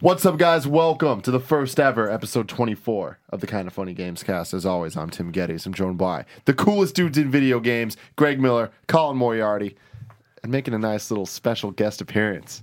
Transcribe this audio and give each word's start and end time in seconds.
What's 0.00 0.24
up, 0.24 0.38
guys? 0.38 0.66
Welcome 0.66 1.20
to 1.20 1.30
the 1.30 1.38
first 1.38 1.78
ever 1.78 2.10
episode 2.10 2.48
24 2.48 3.18
of 3.28 3.42
the 3.42 3.46
Kinda 3.46 3.70
Funny 3.70 3.94
Gamescast. 3.94 4.54
As 4.54 4.64
always, 4.64 4.96
I'm 4.96 5.10
Tim 5.10 5.30
Gettys. 5.30 5.66
I'm 5.66 5.74
joined 5.74 5.98
by 5.98 6.24
the 6.46 6.54
coolest 6.54 6.94
dudes 6.94 7.18
in 7.18 7.30
video 7.30 7.60
games, 7.60 7.98
Greg 8.16 8.40
Miller, 8.40 8.70
Colin 8.86 9.18
Moriarty, 9.18 9.76
and 10.42 10.50
making 10.50 10.72
a 10.72 10.78
nice 10.78 11.10
little 11.10 11.26
special 11.26 11.70
guest 11.70 12.00
appearance. 12.00 12.62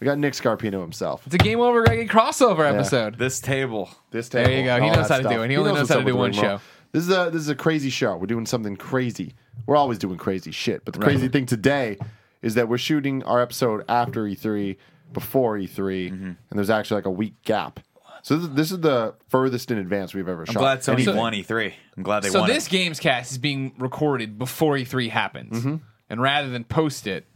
We 0.00 0.06
got 0.06 0.16
Nick 0.16 0.32
Scarpino 0.32 0.80
himself. 0.80 1.26
It's 1.26 1.34
a 1.34 1.38
game 1.38 1.60
over 1.60 1.84
Greggy 1.84 2.08
crossover 2.08 2.66
episode. 2.66 3.18
This 3.18 3.40
table. 3.40 3.90
This 4.10 4.30
table. 4.30 4.48
There 4.48 4.58
you 4.58 4.64
go. 4.64 4.76
He 4.80 4.88
all 4.88 4.96
knows 4.96 5.08
that 5.08 5.22
how 5.22 5.28
to 5.28 5.36
do 5.36 5.42
it. 5.42 5.50
He 5.50 5.58
only 5.58 5.72
knows 5.72 5.80
what's 5.80 5.90
how 5.90 5.96
to 5.96 6.00
up 6.00 6.06
do 6.06 6.14
with 6.14 6.18
one 6.18 6.32
the 6.32 6.40
ring 6.40 6.48
show. 6.48 6.60
This 6.92 7.02
is 7.02 7.10
a 7.10 7.28
this 7.30 7.42
is 7.42 7.50
a 7.50 7.54
crazy 7.54 7.90
show. 7.90 8.16
We're 8.16 8.24
doing 8.24 8.46
something 8.46 8.76
crazy. 8.76 9.34
We're 9.66 9.76
always 9.76 9.98
doing 9.98 10.16
crazy 10.16 10.50
shit, 10.50 10.86
but 10.86 10.94
the 10.94 11.00
crazy 11.00 11.28
thing 11.28 11.44
today 11.44 11.98
is 12.40 12.54
that 12.54 12.70
we're 12.70 12.78
shooting 12.78 13.22
our 13.24 13.42
episode 13.42 13.84
after 13.86 14.24
E3, 14.24 14.78
before 15.12 15.56
E3, 15.58 16.10
Mm-hmm. 16.10 16.24
and 16.24 16.36
there's 16.50 16.70
actually 16.70 16.96
like 16.96 17.06
a 17.06 17.10
week 17.10 17.34
gap. 17.44 17.80
So 18.22 18.36
this 18.36 18.44
is, 18.48 18.54
this 18.54 18.72
is 18.72 18.80
the 18.80 19.14
furthest 19.28 19.70
in 19.70 19.78
advance 19.78 20.12
we've 20.12 20.28
ever 20.28 20.42
I'm 20.42 20.46
shot. 20.46 20.58
glad 20.58 20.78
Sony 20.80 20.92
anything. 20.94 21.16
won 21.16 21.32
E3. 21.32 21.72
I'm 21.96 22.02
glad 22.02 22.22
they 22.22 22.28
so 22.28 22.40
won 22.40 22.48
this 22.50 22.66
it. 22.66 22.70
games 22.70 23.00
cast 23.00 23.32
is 23.32 23.38
being 23.38 23.72
recorded 23.78 24.38
before 24.38 24.74
E3 24.74 25.08
happens, 25.08 25.58
Mm-hmm. 25.58 25.76
and 26.10 26.20
rather 26.20 26.48
than 26.50 26.64
post 26.64 27.06
it 27.06 27.26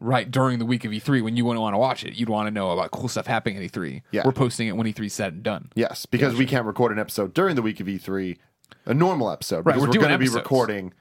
right 0.00 0.30
during 0.30 0.58
the 0.58 0.66
week 0.66 0.84
of 0.84 0.90
E3 0.92 1.22
when 1.22 1.36
you 1.36 1.44
wouldn't 1.44 1.60
want 1.62 1.74
to 1.74 1.78
watch 1.78 2.04
it, 2.04 2.14
you'd 2.14 2.28
want 2.28 2.46
to 2.46 2.50
know 2.50 2.70
about 2.70 2.90
cool 2.90 3.08
stuff 3.08 3.26
happening 3.26 3.56
at 3.62 3.70
E3. 3.72 4.02
Yeah. 4.12 4.22
We're 4.24 4.32
posting 4.32 4.66
it 4.68 4.72
when 4.76 4.86
E3's 4.86 5.12
said 5.12 5.34
and 5.34 5.42
done. 5.42 5.70
Yes, 5.74 6.06
because 6.06 6.34
we 6.34 6.46
can't 6.46 6.64
record 6.66 6.92
an 6.92 6.98
episode 6.98 7.32
during 7.34 7.54
the 7.54 7.62
week 7.62 7.80
of 7.80 7.86
E3, 7.86 8.36
a 8.86 8.94
normal 8.94 9.30
episode. 9.30 9.64
Right, 9.66 9.74
Because 9.74 9.82
we're 9.82 9.88
we're, 10.00 10.08
going 10.08 10.12
to 10.12 10.18
be 10.18 10.28
recording. 10.28 10.92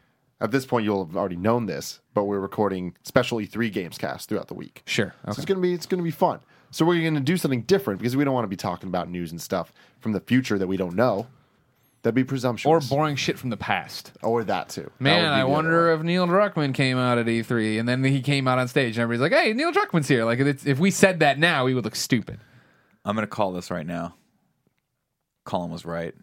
At 0.44 0.52
this 0.52 0.66
point, 0.66 0.84
you'll 0.84 1.06
have 1.06 1.16
already 1.16 1.38
known 1.38 1.68
this, 1.68 2.02
but 2.14 2.26
we're 2.26 2.42
recording 2.42 2.96
special 3.04 3.38
E3 3.38 3.72
games 3.72 3.98
cast 3.98 4.28
throughout 4.28 4.50
the 4.50 4.54
week. 4.54 4.84
Sure. 4.86 5.16
So 5.26 5.32
it's 5.32 5.46
gonna 5.46 5.62
be 5.62 5.74
it's 5.74 5.86
gonna 5.86 6.04
be 6.04 6.12
fun. 6.12 6.42
So 6.70 6.84
we're 6.86 7.02
gonna 7.02 7.22
do 7.22 7.38
something 7.38 7.62
different 7.62 8.02
because 8.02 8.18
we 8.18 8.26
don't 8.26 8.34
want 8.34 8.44
to 8.44 8.50
be 8.50 8.58
talking 8.58 8.90
about 8.90 9.10
news 9.10 9.32
and 9.32 9.42
stuff 9.42 9.72
from 10.02 10.12
the 10.12 10.20
future 10.20 10.60
that 10.60 10.68
we 10.68 10.76
don't 10.76 10.96
know. 10.96 11.28
That'd 12.02 12.16
be 12.16 12.26
presumptuous. 12.26 12.92
Or 12.92 12.96
boring 12.96 13.16
shit 13.16 13.40
from 13.40 13.52
the 13.52 13.58
past. 13.58 14.12
or 14.22 14.44
that 14.44 14.68
too. 14.68 14.92
Man, 15.00 15.24
would 15.24 15.30
be 15.30 15.42
I 15.42 15.44
wonder 15.46 15.94
if 15.94 16.02
Neil 16.02 16.28
Druckmann 16.28 16.74
came 16.74 16.98
out 16.98 17.18
at 17.18 17.26
E3 17.28 17.80
and 17.80 17.88
then 17.88 18.04
he 18.04 18.22
came 18.22 18.46
out 18.46 18.60
on 18.60 18.68
stage 18.68 18.98
and 18.98 19.04
everybody's 19.04 19.32
like, 19.32 19.42
"Hey, 19.42 19.54
Neil 19.54 19.72
Druckmann's 19.72 20.10
here." 20.10 20.26
Like, 20.26 20.40
it's, 20.40 20.66
if 20.66 20.78
we 20.78 20.92
said 20.92 21.22
that 21.22 21.40
now, 21.40 21.64
we 21.64 21.74
would 21.74 21.86
look 21.86 21.96
stupid. 21.96 22.42
I'm 23.06 23.16
going 23.16 23.24
to 23.26 23.34
call 23.34 23.54
this 23.54 23.72
right 23.72 23.86
now. 23.86 24.16
Colin 25.46 25.72
was 25.72 25.86
right 25.86 26.14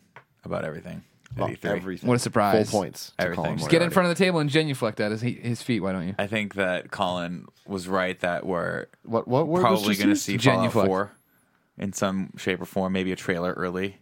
about 0.44 0.64
everything. 0.66 1.02
At 1.36 1.42
E3. 1.48 1.64
everything. 1.64 2.08
What 2.08 2.16
a 2.16 2.18
surprise. 2.18 2.70
Full 2.70 2.80
points. 2.80 3.12
to 3.18 3.22
Everything. 3.24 3.44
Colin 3.44 3.58
Just 3.58 3.70
Get 3.70 3.76
in 3.76 3.80
Moriarty. 3.82 3.94
front 3.94 4.10
of 4.10 4.16
the 4.18 4.24
table 4.24 4.38
and 4.40 4.50
genuflect 4.50 5.00
at 5.00 5.10
his, 5.12 5.20
his 5.22 5.62
feet. 5.62 5.80
Why 5.80 5.92
don't 5.92 6.08
you? 6.08 6.14
I 6.18 6.26
think 6.26 6.54
that 6.54 6.90
Colin 6.90 7.46
was 7.66 7.88
right 7.88 8.18
that 8.20 8.44
we're 8.46 8.86
What 9.04 9.28
what 9.28 9.46
word 9.46 9.62
was 9.62 9.62
probably 9.62 9.88
just 9.94 9.98
going 10.00 10.06
to 10.06 10.08
used? 10.10 10.22
see 10.22 10.38
Fallout 10.38 10.60
Genuflect. 10.62 10.86
4 10.88 11.12
in 11.78 11.92
some 11.92 12.30
shape 12.36 12.60
or 12.60 12.66
form. 12.66 12.92
Maybe 12.92 13.12
a 13.12 13.16
trailer 13.16 13.52
early. 13.52 13.98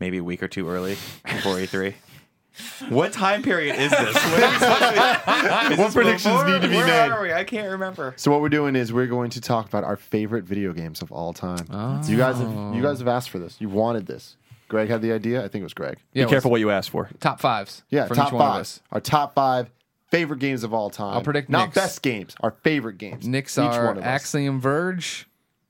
Maybe 0.00 0.18
a 0.18 0.24
week 0.24 0.42
or 0.42 0.48
two 0.48 0.68
early 0.68 0.96
before 1.24 1.56
E3. 1.56 1.94
What 2.88 3.12
time 3.12 3.42
period 3.44 3.76
is 3.78 3.90
this? 3.92 4.14
What, 4.14 4.42
are 4.42 4.50
we 4.50 4.58
supposed 4.58 4.80
to 4.80 4.90
be- 4.90 5.72
is 5.74 5.78
What 5.78 5.84
this 5.86 5.94
predictions 5.94 6.34
before? 6.34 6.48
need 6.50 6.62
to 6.62 6.68
be 6.68 6.74
Where 6.76 6.86
made? 6.86 7.08
Are 7.12 7.22
we? 7.22 7.32
I 7.32 7.44
can't 7.44 7.70
remember. 7.70 8.12
So 8.16 8.30
what 8.32 8.40
we're 8.40 8.48
doing 8.48 8.74
is 8.74 8.92
we're 8.92 9.06
going 9.06 9.30
to 9.30 9.40
talk 9.40 9.66
about 9.68 9.84
our 9.84 9.96
favorite 9.96 10.44
video 10.44 10.72
games 10.72 11.00
of 11.00 11.12
all 11.12 11.32
time. 11.32 11.64
Oh. 11.70 12.02
You 12.06 12.16
guys 12.16 12.38
have 12.38 12.74
you 12.74 12.82
guys 12.82 12.98
have 12.98 13.06
asked 13.08 13.30
for 13.30 13.38
this. 13.38 13.56
You've 13.60 13.72
wanted 13.72 14.06
this. 14.06 14.36
Greg 14.70 14.88
had 14.88 15.02
the 15.02 15.12
idea. 15.12 15.40
I 15.44 15.48
think 15.48 15.60
it 15.60 15.64
was 15.64 15.74
Greg. 15.74 15.98
Yeah, 16.14 16.24
Be 16.24 16.30
careful 16.30 16.50
what 16.50 16.60
you 16.60 16.70
ask 16.70 16.90
for. 16.90 17.10
Top 17.20 17.40
fives. 17.40 17.82
Yeah, 17.90 18.06
from 18.06 18.16
top 18.16 18.28
each 18.28 18.32
one 18.32 18.42
of 18.42 18.48
five. 18.52 18.60
us. 18.62 18.80
Our 18.92 19.00
top 19.00 19.34
five 19.34 19.68
favorite 20.10 20.38
games 20.40 20.62
of 20.64 20.72
all 20.72 20.88
time. 20.90 21.12
I'll 21.14 21.22
predict 21.22 21.50
not 21.50 21.66
Nick's. 21.66 21.74
best 21.74 22.02
games. 22.02 22.34
Our 22.40 22.52
favorite 22.62 22.96
games. 22.96 23.26
Nick's 23.28 23.58
Each 23.58 23.64
are 23.64 23.86
one 23.88 23.98
of 23.98 24.02
us. 24.04 24.08
Axiom 24.08 24.60
Verge, 24.60 25.28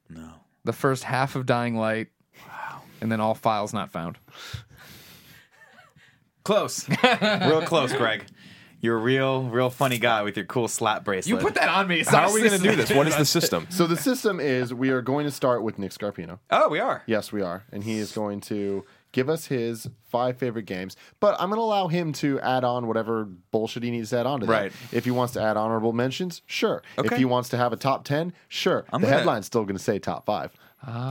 No. 0.08 0.28
the 0.64 0.72
first 0.74 1.02
half 1.04 1.34
of 1.34 1.46
Dying 1.46 1.76
Light, 1.76 2.08
Wow. 2.46 2.82
and 3.00 3.10
then 3.10 3.20
all 3.20 3.34
files 3.34 3.72
not 3.72 3.90
found. 3.90 4.18
Close. 6.44 6.88
real 6.88 7.62
close, 7.62 7.92
Greg. 7.92 8.24
You're 8.80 8.96
a 8.96 9.00
real, 9.00 9.42
real 9.44 9.68
funny 9.68 9.98
guy 9.98 10.22
with 10.22 10.36
your 10.38 10.46
cool 10.46 10.66
slap 10.66 11.04
bracelet. 11.04 11.26
You 11.28 11.36
put 11.36 11.54
that 11.56 11.68
on 11.68 11.86
me. 11.86 12.02
How 12.02 12.28
are 12.28 12.32
we 12.32 12.40
going 12.40 12.58
to 12.58 12.66
do 12.66 12.74
this? 12.76 12.90
What 12.90 13.06
is 13.06 13.14
the 13.16 13.26
system? 13.26 13.66
So 13.68 13.86
the 13.86 13.96
system 13.96 14.40
is 14.40 14.72
we 14.72 14.88
are 14.88 15.02
going 15.02 15.26
to 15.26 15.30
start 15.30 15.62
with 15.62 15.78
Nick 15.78 15.90
Scarpino. 15.90 16.38
Oh, 16.50 16.70
we 16.70 16.78
are. 16.80 17.02
Yes, 17.04 17.30
we 17.30 17.42
are, 17.42 17.64
and 17.72 17.84
he 17.84 17.98
is 17.98 18.12
going 18.12 18.40
to 18.42 18.86
give 19.12 19.28
us 19.28 19.46
his 19.46 19.88
five 20.08 20.36
favorite 20.36 20.66
games. 20.66 20.96
But 21.18 21.40
I'm 21.40 21.48
going 21.48 21.58
to 21.58 21.62
allow 21.62 21.88
him 21.88 22.12
to 22.14 22.40
add 22.40 22.64
on 22.64 22.86
whatever 22.86 23.24
bullshit 23.24 23.82
he 23.82 23.90
needs 23.90 24.10
to 24.10 24.18
add 24.18 24.26
on 24.26 24.40
to 24.40 24.46
that. 24.46 24.52
Right. 24.52 24.72
If 24.92 25.04
he 25.04 25.10
wants 25.10 25.32
to 25.34 25.42
add 25.42 25.56
honorable 25.56 25.92
mentions, 25.92 26.42
sure. 26.46 26.82
If 26.98 27.16
he 27.16 27.24
wants 27.24 27.48
to 27.50 27.56
have 27.56 27.72
a 27.72 27.76
top 27.76 28.04
ten, 28.04 28.32
sure. 28.48 28.84
I'm 28.92 29.00
the 29.00 29.06
gonna- 29.06 29.18
headline's 29.18 29.46
still 29.46 29.64
going 29.64 29.76
to 29.76 29.82
say 29.82 29.98
top 29.98 30.26
five. 30.26 30.52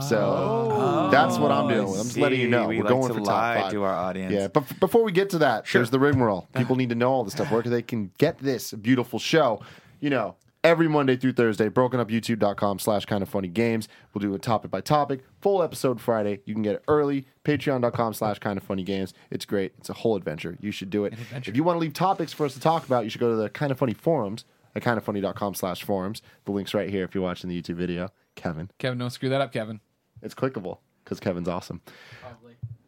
So 0.08 0.18
oh. 0.18 1.08
that's 1.12 1.38
what 1.38 1.52
I'm 1.52 1.68
doing. 1.68 1.88
with. 1.88 2.00
I'm 2.00 2.06
just 2.06 2.18
letting 2.18 2.40
you 2.40 2.48
know 2.48 2.66
We 2.66 2.78
we're 2.78 2.84
like 2.84 2.92
going 2.92 3.08
to 3.08 3.14
for 3.14 3.20
lie 3.20 3.54
top 3.54 3.62
five 3.62 3.72
to 3.72 3.84
our 3.84 3.94
audience. 3.94 4.32
Yeah, 4.34 4.48
but 4.48 4.64
f- 4.64 4.80
before 4.80 5.04
we 5.04 5.12
get 5.12 5.30
to 5.30 5.38
that, 5.38 5.64
there's 5.72 5.90
the 5.90 6.00
rigmarole. 6.00 6.48
People 6.56 6.74
need 6.80 6.88
to 6.88 6.96
know 6.96 7.12
all 7.12 7.22
this 7.22 7.34
stuff 7.34 7.52
where 7.52 7.62
they 7.62 7.82
can 7.82 8.10
get 8.18 8.38
this 8.38 8.72
beautiful 8.72 9.20
show. 9.20 9.62
You 10.00 10.10
know, 10.10 10.34
every 10.62 10.88
Monday 10.88 11.16
through 11.16 11.32
Thursday, 11.32 11.68
broken 11.68 12.00
up 12.00 12.08
youtube.com 12.08 12.78
slash 12.78 13.06
kinda 13.06 13.26
funny 13.26 13.48
games. 13.48 13.88
We'll 14.12 14.20
do 14.20 14.34
a 14.34 14.38
topic 14.38 14.70
by 14.70 14.80
topic, 14.80 15.20
full 15.40 15.62
episode 15.62 16.00
Friday. 16.00 16.40
You 16.44 16.54
can 16.54 16.62
get 16.62 16.76
it 16.76 16.84
early, 16.88 17.26
patreon.com 17.44 18.14
slash 18.14 18.38
kinda 18.38 18.60
funny 18.60 18.82
games. 18.82 19.14
It's 19.30 19.44
great. 19.44 19.72
It's 19.78 19.90
a 19.90 19.94
whole 19.94 20.16
adventure. 20.16 20.56
You 20.60 20.70
should 20.70 20.90
do 20.90 21.04
it. 21.04 21.14
If 21.46 21.56
you 21.56 21.64
want 21.64 21.76
to 21.76 21.80
leave 21.80 21.94
topics 21.94 22.32
for 22.32 22.46
us 22.46 22.54
to 22.54 22.60
talk 22.60 22.84
about, 22.86 23.04
you 23.04 23.10
should 23.10 23.20
go 23.20 23.30
to 23.30 23.36
the 23.36 23.48
kinda 23.48 23.74
funny 23.74 23.94
forums 23.94 24.44
at 24.74 24.82
kindafunny.com 24.82 25.54
slash 25.54 25.82
forums. 25.82 26.22
The 26.44 26.52
link's 26.52 26.74
right 26.74 26.90
here 26.90 27.04
if 27.04 27.14
you're 27.14 27.24
watching 27.24 27.50
the 27.50 27.60
YouTube 27.60 27.76
video. 27.76 28.10
Kevin. 28.36 28.70
Kevin, 28.78 28.98
don't 28.98 29.10
screw 29.10 29.28
that 29.28 29.40
up, 29.40 29.52
Kevin. 29.52 29.80
It's 30.22 30.34
clickable 30.34 30.78
because 31.04 31.20
Kevin's 31.20 31.48
awesome. 31.48 31.80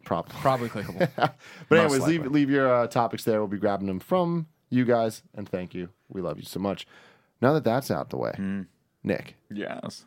Probably. 0.05 0.31
Probably 0.41 0.69
clickable. 0.69 1.09
But 1.69 1.79
anyways, 1.79 2.01
likely. 2.01 2.19
leave 2.19 2.31
leave 2.31 2.51
your 2.51 2.73
uh, 2.73 2.87
topics 2.87 3.25
there. 3.25 3.39
We'll 3.41 3.49
be 3.49 3.59
grabbing 3.59 3.87
them 3.87 4.01
from 4.01 4.47
you 4.69 4.85
guys, 4.85 5.23
and 5.35 5.49
thank 5.49 5.75
you. 5.75 5.89
We 6.09 6.21
love 6.23 6.39
you 6.39 6.45
so 6.45 6.61
much. 6.61 6.87
Now 7.43 7.53
that 7.53 7.65
that's 7.65 7.91
out 7.91 8.09
the 8.11 8.17
way, 8.17 8.33
Hmm. 8.37 8.63
Nick, 9.05 9.35
Yes. 9.51 10.05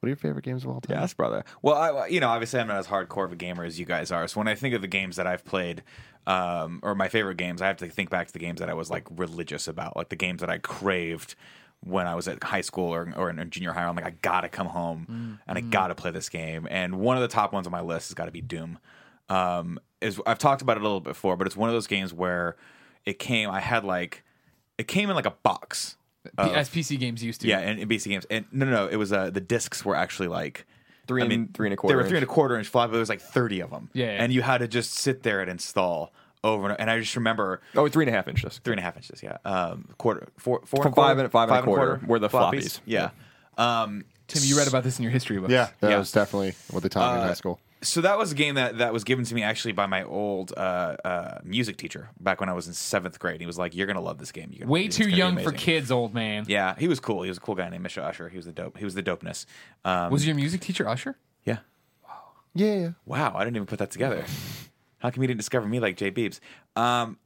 what 0.00 0.06
are 0.06 0.08
your 0.08 0.16
favorite 0.16 0.44
games 0.44 0.64
of 0.64 0.70
all 0.70 0.80
time? 0.80 0.98
Yes, 0.98 1.12
brother. 1.14 1.44
Well, 1.62 1.76
I, 1.76 2.06
you 2.06 2.18
know, 2.18 2.28
obviously, 2.30 2.58
I'm 2.58 2.66
not 2.68 2.78
as 2.78 2.86
hardcore 2.86 3.26
of 3.26 3.32
a 3.32 3.36
gamer 3.36 3.62
as 3.64 3.78
you 3.78 3.84
guys 3.84 4.10
are. 4.10 4.26
So 4.26 4.40
when 4.40 4.48
I 4.48 4.54
think 4.54 4.74
of 4.74 4.80
the 4.80 4.88
games 4.88 5.16
that 5.16 5.26
I've 5.26 5.44
played, 5.44 5.82
um, 6.26 6.80
or 6.82 6.94
my 6.94 7.08
favorite 7.08 7.36
games, 7.36 7.60
I 7.62 7.66
have 7.66 7.76
to 7.78 7.88
think 7.88 8.08
back 8.10 8.26
to 8.28 8.32
the 8.32 8.38
games 8.38 8.60
that 8.60 8.70
I 8.70 8.74
was 8.74 8.90
like 8.90 9.06
religious 9.10 9.68
about, 9.68 9.96
like 9.96 10.08
the 10.08 10.16
games 10.16 10.40
that 10.40 10.48
I 10.50 10.58
craved 10.58 11.34
when 11.82 12.06
I 12.06 12.14
was 12.14 12.26
at 12.28 12.42
high 12.44 12.60
school 12.62 12.92
or, 12.94 13.12
or 13.16 13.30
in 13.30 13.50
junior 13.50 13.72
high. 13.72 13.84
I'm 13.84 13.96
like, 13.96 14.04
I 14.06 14.10
gotta 14.22 14.48
come 14.48 14.66
home 14.68 15.38
and 15.46 15.58
I 15.58 15.60
gotta 15.62 15.94
play 15.94 16.10
this 16.10 16.28
game. 16.30 16.66
And 16.70 16.96
one 17.00 17.16
of 17.16 17.22
the 17.22 17.28
top 17.28 17.52
ones 17.52 17.66
on 17.66 17.70
my 17.70 17.80
list 17.82 18.08
has 18.08 18.14
got 18.14 18.26
to 18.26 18.30
be 18.30 18.40
Doom. 18.42 18.78
Um, 19.28 19.78
is 20.00 20.20
I've 20.26 20.38
talked 20.38 20.60
about 20.62 20.76
it 20.76 20.80
a 20.80 20.82
little 20.82 21.00
bit 21.00 21.10
before, 21.10 21.36
but 21.36 21.46
it's 21.46 21.56
one 21.56 21.68
of 21.68 21.74
those 21.74 21.86
games 21.86 22.12
where 22.12 22.56
it 23.06 23.18
came. 23.18 23.50
I 23.50 23.60
had 23.60 23.84
like 23.84 24.24
it 24.78 24.88
came 24.88 25.08
in 25.10 25.16
like 25.16 25.26
a 25.26 25.34
box. 25.42 25.96
P- 26.24 26.30
As 26.36 26.68
PC 26.68 26.98
games 26.98 27.22
used 27.24 27.40
to. 27.40 27.48
Yeah, 27.48 27.58
and, 27.60 27.80
and 27.80 27.90
BC 27.90 28.08
games. 28.08 28.26
And 28.30 28.44
no, 28.52 28.66
no, 28.66 28.72
no. 28.72 28.86
It 28.88 28.96
was 28.96 29.12
uh, 29.12 29.30
the 29.30 29.40
discs 29.40 29.84
were 29.84 29.96
actually 29.96 30.28
like 30.28 30.66
Three 31.06 31.22
I 31.22 31.24
and- 31.24 31.30
mean, 31.30 31.48
three 31.54 31.66
and 31.66 31.72
a 31.72 31.76
They 31.76 31.80
quarter 31.80 31.96
were 31.96 32.02
three 32.04 32.18
and 32.18 32.24
a 32.24 32.26
inch. 32.26 32.34
quarter 32.34 32.58
inch 32.58 32.68
flat, 32.68 32.86
but 32.86 32.92
there 32.92 33.00
was 33.00 33.08
like 33.08 33.20
thirty 33.22 33.60
of 33.60 33.70
them. 33.70 33.88
Yeah, 33.94 34.06
yeah. 34.06 34.22
and 34.22 34.32
you 34.32 34.42
had 34.42 34.58
to 34.58 34.68
just 34.68 34.92
sit 34.94 35.22
there 35.22 35.40
and 35.40 35.50
install 35.50 36.12
over 36.44 36.68
and, 36.70 36.80
and 36.80 36.90
I 36.90 36.98
just 37.00 37.16
remember 37.16 37.60
Oh, 37.74 37.88
three 37.88 38.04
and 38.04 38.14
a 38.14 38.16
half 38.16 38.28
inches. 38.28 38.60
three 38.64 38.72
and 38.74 38.80
a 38.80 38.82
half 38.82 38.96
inches. 38.96 39.22
Yeah, 39.22 39.38
um, 39.44 39.88
quarter, 39.98 40.28
four, 40.38 40.60
four, 40.66 40.82
From 40.82 40.86
and 40.86 40.92
a 40.92 40.94
quarter, 40.94 41.08
five 41.08 41.18
and- 41.18 41.32
five 41.32 41.48
and 41.50 41.58
a 41.58 41.62
quarter 41.62 42.00
were 42.06 42.18
the 42.18 42.28
floppies. 42.28 42.80
Yeah. 42.84 43.10
Um, 43.58 44.04
Tim, 44.28 44.42
you 44.44 44.56
read 44.56 44.68
about 44.68 44.84
this 44.84 44.98
in 44.98 45.02
your 45.02 45.12
history 45.12 45.38
books. 45.38 45.52
Yeah, 45.52 45.70
that 45.80 45.90
Yeah. 45.90 45.98
was 45.98 46.12
definitely 46.12 46.54
what 46.70 46.82
they 46.82 46.88
taught 46.88 47.14
me 47.16 47.22
in 47.22 47.26
high 47.26 47.34
school. 47.34 47.58
So 47.82 48.00
that 48.02 48.18
was 48.18 48.32
a 48.32 48.34
game 48.34 48.56
that 48.56 48.78
that 48.78 48.92
was 48.92 49.04
given 49.04 49.24
to 49.24 49.34
me 49.34 49.42
actually 49.42 49.72
by 49.72 49.86
my 49.86 50.02
old 50.02 50.52
uh, 50.56 50.96
uh, 51.04 51.38
music 51.44 51.76
teacher 51.76 52.10
back 52.20 52.40
when 52.40 52.48
I 52.48 52.52
was 52.52 52.66
in 52.66 52.74
seventh 52.74 53.18
grade. 53.18 53.40
He 53.40 53.46
was 53.46 53.58
like, 53.58 53.74
"You're 53.74 53.86
gonna 53.86 54.00
love 54.00 54.18
this 54.18 54.32
game. 54.32 54.50
You're 54.52 54.68
Way 54.68 54.88
too 54.88 55.08
young 55.08 55.38
for 55.38 55.52
kids, 55.52 55.90
old 55.90 56.12
man. 56.14 56.44
Yeah, 56.48 56.74
he 56.78 56.88
was 56.88 57.00
cool. 57.00 57.22
He 57.22 57.28
was 57.28 57.38
a 57.38 57.40
cool 57.40 57.54
guy 57.54 57.68
named 57.68 57.84
Mr. 57.86 58.02
Usher. 58.02 58.28
He 58.28 58.36
was 58.36 58.46
the 58.46 58.52
dope. 58.52 58.76
He 58.76 58.84
was 58.84 58.94
the 58.94 59.02
dopeness. 59.02 59.46
Um, 59.84 60.12
Was 60.12 60.26
your 60.26 60.34
music 60.36 60.60
teacher 60.60 60.88
Usher? 60.88 61.16
yeah. 61.44 61.58
Yeah, 62.52 62.74
yeah. 62.74 62.88
Wow, 63.06 63.34
I 63.36 63.44
didn't 63.44 63.56
even 63.56 63.66
put 63.66 63.78
that 63.78 63.92
together. 63.92 64.24
How 64.98 65.10
come 65.10 65.22
you 65.22 65.28
didn't 65.28 65.38
discover 65.38 65.68
me 65.68 65.78
like 65.78 65.96
Jay 65.96 66.10
Beebs? 66.10 66.40
Um, 66.74 67.16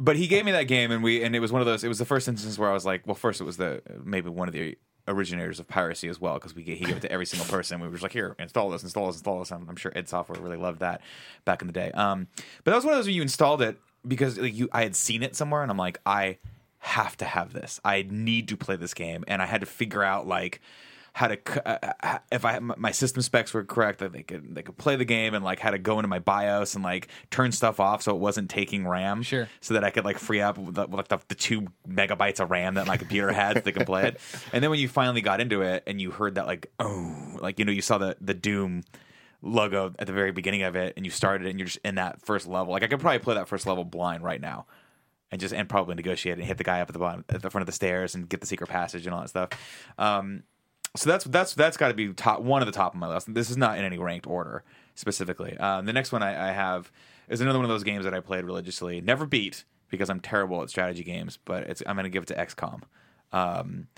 but 0.00 0.16
he 0.16 0.26
gave 0.26 0.44
me 0.44 0.50
that 0.52 0.64
game, 0.64 0.90
and 0.90 1.02
we 1.04 1.22
and 1.22 1.36
it 1.36 1.40
was 1.40 1.52
one 1.52 1.60
of 1.62 1.66
those. 1.66 1.84
It 1.84 1.88
was 1.88 1.98
the 1.98 2.04
first 2.04 2.26
instance 2.26 2.58
where 2.58 2.68
I 2.68 2.72
was 2.72 2.84
like, 2.84 3.06
well, 3.06 3.14
first 3.14 3.40
it 3.40 3.44
was 3.44 3.56
the 3.56 3.80
maybe 4.04 4.28
one 4.28 4.48
of 4.48 4.54
the 4.54 4.76
originators 5.08 5.58
of 5.58 5.66
piracy 5.66 6.08
as 6.08 6.20
well 6.20 6.34
because 6.34 6.54
we 6.54 6.62
he 6.62 6.84
gave 6.84 6.96
it 6.96 7.00
to 7.00 7.12
every 7.12 7.26
single 7.26 7.48
person. 7.48 7.80
We 7.80 7.88
were 7.88 7.94
just 7.94 8.02
like, 8.02 8.12
here, 8.12 8.36
install 8.38 8.70
this, 8.70 8.82
install 8.82 9.06
this, 9.06 9.16
install 9.16 9.40
this. 9.40 9.50
I'm, 9.50 9.68
I'm 9.68 9.76
sure 9.76 9.92
id 9.94 10.08
Software 10.08 10.40
really 10.40 10.56
loved 10.56 10.80
that 10.80 11.00
back 11.44 11.60
in 11.60 11.66
the 11.66 11.72
day. 11.72 11.90
Um, 11.92 12.28
but 12.64 12.70
that 12.70 12.76
was 12.76 12.84
one 12.84 12.94
of 12.94 12.98
those 12.98 13.06
where 13.06 13.14
you 13.14 13.22
installed 13.22 13.62
it 13.62 13.78
because 14.06 14.38
like, 14.38 14.56
you 14.56 14.68
I 14.72 14.82
had 14.82 14.96
seen 14.96 15.22
it 15.22 15.36
somewhere, 15.36 15.62
and 15.62 15.70
I'm 15.70 15.76
like, 15.76 15.98
I 16.06 16.38
have 16.78 17.16
to 17.18 17.24
have 17.24 17.52
this. 17.52 17.80
I 17.84 18.06
need 18.08 18.48
to 18.48 18.56
play 18.56 18.76
this 18.76 18.94
game, 18.94 19.24
and 19.28 19.42
I 19.42 19.46
had 19.46 19.60
to 19.60 19.66
figure 19.66 20.02
out 20.02 20.26
like 20.26 20.60
how 21.14 21.28
to 21.28 21.68
uh, 21.68 21.92
uh, 22.02 22.18
if 22.30 22.44
I 22.44 22.58
my 22.58 22.90
system 22.90 23.22
specs 23.22 23.52
were 23.52 23.64
correct 23.64 23.98
that 23.98 24.12
they 24.12 24.22
could 24.22 24.54
they 24.54 24.62
could 24.62 24.78
play 24.78 24.96
the 24.96 25.04
game 25.04 25.34
and 25.34 25.44
like 25.44 25.60
how 25.60 25.70
to 25.70 25.78
go 25.78 25.98
into 25.98 26.08
my 26.08 26.18
BIOS 26.18 26.74
and 26.74 26.82
like 26.82 27.08
turn 27.30 27.52
stuff 27.52 27.80
off 27.80 28.02
so 28.02 28.14
it 28.14 28.18
wasn't 28.18 28.48
taking 28.48 28.86
RAM. 28.88 29.22
Sure. 29.22 29.48
So 29.60 29.74
that 29.74 29.84
I 29.84 29.90
could 29.90 30.04
like 30.04 30.18
free 30.18 30.40
up 30.40 30.56
the, 30.56 30.86
like 30.86 31.08
the, 31.08 31.18
the 31.28 31.34
two 31.34 31.66
megabytes 31.86 32.40
of 32.40 32.50
RAM 32.50 32.74
that 32.74 32.86
my 32.86 32.96
computer 32.96 33.30
had 33.30 33.56
so 33.56 33.60
they 33.60 33.72
could 33.72 33.86
play 33.86 34.08
it. 34.08 34.20
And 34.52 34.62
then 34.62 34.70
when 34.70 34.80
you 34.80 34.88
finally 34.88 35.20
got 35.20 35.40
into 35.40 35.62
it 35.62 35.82
and 35.86 36.00
you 36.00 36.10
heard 36.10 36.34
that 36.34 36.46
like 36.46 36.70
oh 36.78 37.36
like 37.40 37.58
you 37.58 37.64
know 37.64 37.72
you 37.72 37.82
saw 37.82 37.98
the 37.98 38.16
the 38.20 38.34
Doom 38.34 38.82
logo 39.42 39.92
at 39.98 40.06
the 40.06 40.12
very 40.12 40.32
beginning 40.32 40.62
of 40.62 40.76
it 40.76 40.94
and 40.96 41.04
you 41.04 41.10
started 41.10 41.46
it 41.46 41.50
and 41.50 41.58
you're 41.58 41.66
just 41.66 41.78
in 41.84 41.96
that 41.96 42.22
first 42.22 42.46
level. 42.46 42.72
Like 42.72 42.82
I 42.82 42.86
could 42.86 43.00
probably 43.00 43.18
play 43.18 43.34
that 43.34 43.48
first 43.48 43.66
level 43.66 43.84
blind 43.84 44.22
right 44.22 44.40
now 44.40 44.66
and 45.32 45.40
just 45.40 45.52
and 45.54 45.68
probably 45.68 45.94
negotiate 45.94 46.38
and 46.38 46.46
hit 46.46 46.58
the 46.58 46.64
guy 46.64 46.80
up 46.80 46.88
at 46.88 46.92
the 46.92 46.98
bottom 46.98 47.24
at 47.28 47.42
the 47.42 47.50
front 47.50 47.62
of 47.62 47.66
the 47.66 47.72
stairs 47.72 48.14
and 48.14 48.28
get 48.28 48.40
the 48.40 48.46
secret 48.46 48.68
passage 48.68 49.06
and 49.06 49.14
all 49.14 49.22
that 49.22 49.28
stuff. 49.28 49.48
Um, 49.98 50.44
so 50.96 51.08
that's 51.08 51.24
that's 51.24 51.54
that's 51.54 51.76
got 51.76 51.88
to 51.88 51.94
be 51.94 52.12
top 52.12 52.40
one 52.40 52.62
of 52.62 52.66
the 52.66 52.72
top 52.72 52.94
of 52.94 53.00
my 53.00 53.08
list. 53.08 53.32
This 53.32 53.50
is 53.50 53.56
not 53.56 53.78
in 53.78 53.84
any 53.84 53.98
ranked 53.98 54.26
order 54.26 54.62
specifically. 54.94 55.56
Um, 55.58 55.86
the 55.86 55.92
next 55.92 56.12
one 56.12 56.22
I, 56.22 56.50
I 56.50 56.52
have 56.52 56.92
is 57.28 57.40
another 57.40 57.58
one 57.58 57.64
of 57.64 57.70
those 57.70 57.84
games 57.84 58.04
that 58.04 58.14
I 58.14 58.20
played 58.20 58.44
religiously, 58.44 59.00
never 59.00 59.24
beat 59.26 59.64
because 59.88 60.10
I'm 60.10 60.20
terrible 60.20 60.62
at 60.62 60.70
strategy 60.70 61.04
games, 61.04 61.38
but 61.44 61.64
it's 61.64 61.82
I'm 61.86 61.96
going 61.96 62.04
to 62.04 62.10
give 62.10 62.24
it 62.24 62.26
to 62.26 62.34
XCOM. 62.34 62.82
Um, 63.32 63.88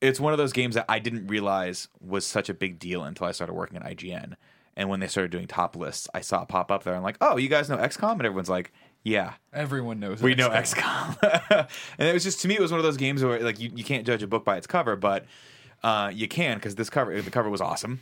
it's 0.00 0.20
one 0.20 0.32
of 0.32 0.38
those 0.38 0.52
games 0.52 0.74
that 0.74 0.84
I 0.88 0.98
didn't 0.98 1.26
realize 1.26 1.88
was 2.00 2.26
such 2.26 2.48
a 2.48 2.54
big 2.54 2.78
deal 2.78 3.02
until 3.02 3.26
I 3.26 3.32
started 3.32 3.54
working 3.54 3.76
at 3.78 3.84
IGN. 3.84 4.34
And 4.76 4.90
when 4.90 5.00
they 5.00 5.06
started 5.06 5.30
doing 5.30 5.46
top 5.46 5.74
lists, 5.74 6.06
I 6.12 6.20
saw 6.20 6.42
it 6.42 6.48
pop 6.48 6.70
up 6.70 6.84
there. 6.84 6.94
I'm 6.94 7.02
like, 7.02 7.16
oh, 7.22 7.38
you 7.38 7.48
guys 7.48 7.70
know 7.70 7.78
XCOM? 7.78 8.12
And 8.12 8.26
everyone's 8.26 8.50
like, 8.50 8.72
yeah, 9.04 9.34
Everyone 9.52 10.00
knows. 10.00 10.20
we 10.20 10.34
know 10.34 10.50
XCOM. 10.50 11.18
XCOM. 11.18 11.68
and 11.98 12.08
it 12.08 12.12
was 12.12 12.24
just 12.24 12.40
to 12.42 12.48
me, 12.48 12.56
it 12.56 12.60
was 12.60 12.70
one 12.70 12.78
of 12.78 12.84
those 12.84 12.98
games 12.98 13.24
where 13.24 13.40
like 13.40 13.58
you, 13.58 13.70
you 13.74 13.84
can't 13.84 14.06
judge 14.06 14.22
a 14.22 14.26
book 14.26 14.44
by 14.44 14.56
its 14.58 14.66
cover, 14.66 14.96
but 14.96 15.24
uh, 15.86 16.10
you 16.12 16.26
can 16.26 16.56
because 16.56 16.74
this 16.74 16.90
cover 16.90 17.22
the 17.22 17.30
cover 17.30 17.48
was 17.48 17.60
awesome. 17.60 18.00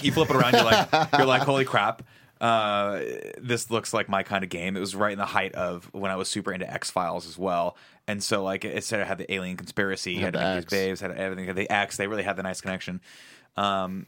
you 0.00 0.10
flip 0.10 0.28
it 0.28 0.34
around, 0.34 0.54
you're 0.54 0.64
like 0.64 0.88
you're 1.16 1.26
like 1.26 1.42
holy 1.42 1.64
crap. 1.64 2.02
Uh, 2.40 3.00
this 3.40 3.70
looks 3.70 3.94
like 3.94 4.08
my 4.08 4.24
kind 4.24 4.42
of 4.42 4.50
game. 4.50 4.76
It 4.76 4.80
was 4.80 4.96
right 4.96 5.12
in 5.12 5.18
the 5.18 5.24
height 5.26 5.54
of 5.54 5.88
when 5.94 6.10
I 6.10 6.16
was 6.16 6.28
super 6.28 6.52
into 6.52 6.68
X 6.68 6.90
Files 6.90 7.28
as 7.28 7.38
well, 7.38 7.76
and 8.08 8.20
so 8.20 8.42
like 8.42 8.64
it 8.64 8.82
said 8.82 8.98
it 8.98 9.06
had 9.06 9.18
the 9.18 9.32
alien 9.32 9.56
conspiracy, 9.56 10.16
Had 10.16 10.34
had, 10.34 10.34
the 10.34 10.38
Mickey's 10.38 10.64
X. 10.64 10.70
babes, 10.72 11.00
had 11.00 11.12
everything, 11.12 11.46
had 11.46 11.54
the 11.54 11.70
X. 11.70 11.96
They 11.96 12.08
really 12.08 12.24
had 12.24 12.34
the 12.34 12.42
nice 12.42 12.60
connection. 12.60 13.00
Um, 13.56 14.06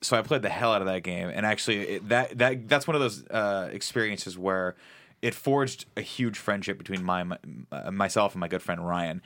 so 0.00 0.16
I 0.16 0.22
played 0.22 0.42
the 0.42 0.48
hell 0.48 0.72
out 0.72 0.82
of 0.82 0.86
that 0.86 1.02
game, 1.02 1.32
and 1.34 1.44
actually 1.44 1.80
it, 1.80 2.08
that 2.10 2.38
that 2.38 2.68
that's 2.68 2.86
one 2.86 2.94
of 2.94 3.00
those 3.02 3.26
uh, 3.26 3.70
experiences 3.72 4.38
where 4.38 4.76
it 5.20 5.34
forged 5.34 5.86
a 5.96 6.00
huge 6.00 6.36
friendship 6.38 6.78
between 6.78 7.02
my, 7.02 7.24
my 7.24 7.38
uh, 7.72 7.90
myself 7.90 8.34
and 8.34 8.40
my 8.40 8.48
good 8.48 8.62
friend 8.62 8.86
Ryan, 8.86 9.20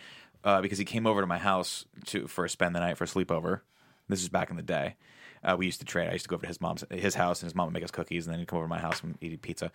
uh, 0.46 0.62
because 0.62 0.78
he 0.78 0.84
came 0.84 1.06
over 1.06 1.20
to 1.20 1.26
my 1.26 1.38
house 1.38 1.84
to 2.06 2.26
for 2.28 2.46
spend 2.48 2.74
the 2.74 2.80
night 2.80 2.96
for 2.96 3.04
a 3.04 3.06
sleepover. 3.06 3.60
This 4.08 4.22
is 4.22 4.28
back 4.28 4.48
in 4.48 4.56
the 4.56 4.62
day. 4.62 4.94
Uh, 5.42 5.56
we 5.58 5.66
used 5.66 5.80
to 5.80 5.84
trade. 5.84 6.08
I 6.08 6.12
used 6.12 6.24
to 6.24 6.28
go 6.28 6.36
over 6.36 6.42
to 6.42 6.48
his 6.48 6.60
mom's 6.60 6.84
his 6.90 7.16
house, 7.16 7.42
and 7.42 7.48
his 7.48 7.54
mom 7.54 7.66
would 7.66 7.74
make 7.74 7.84
us 7.84 7.90
cookies, 7.90 8.26
and 8.26 8.32
then 8.32 8.38
he'd 8.38 8.48
come 8.48 8.58
over 8.58 8.66
to 8.66 8.70
my 8.70 8.78
house 8.78 9.02
and 9.02 9.18
eat 9.20 9.42
pizza, 9.42 9.72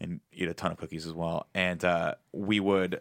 and 0.00 0.20
eat 0.32 0.48
a 0.48 0.54
ton 0.54 0.70
of 0.70 0.78
cookies 0.78 1.04
as 1.04 1.12
well. 1.12 1.48
And 1.52 1.84
uh, 1.84 2.14
we 2.32 2.60
would 2.60 3.00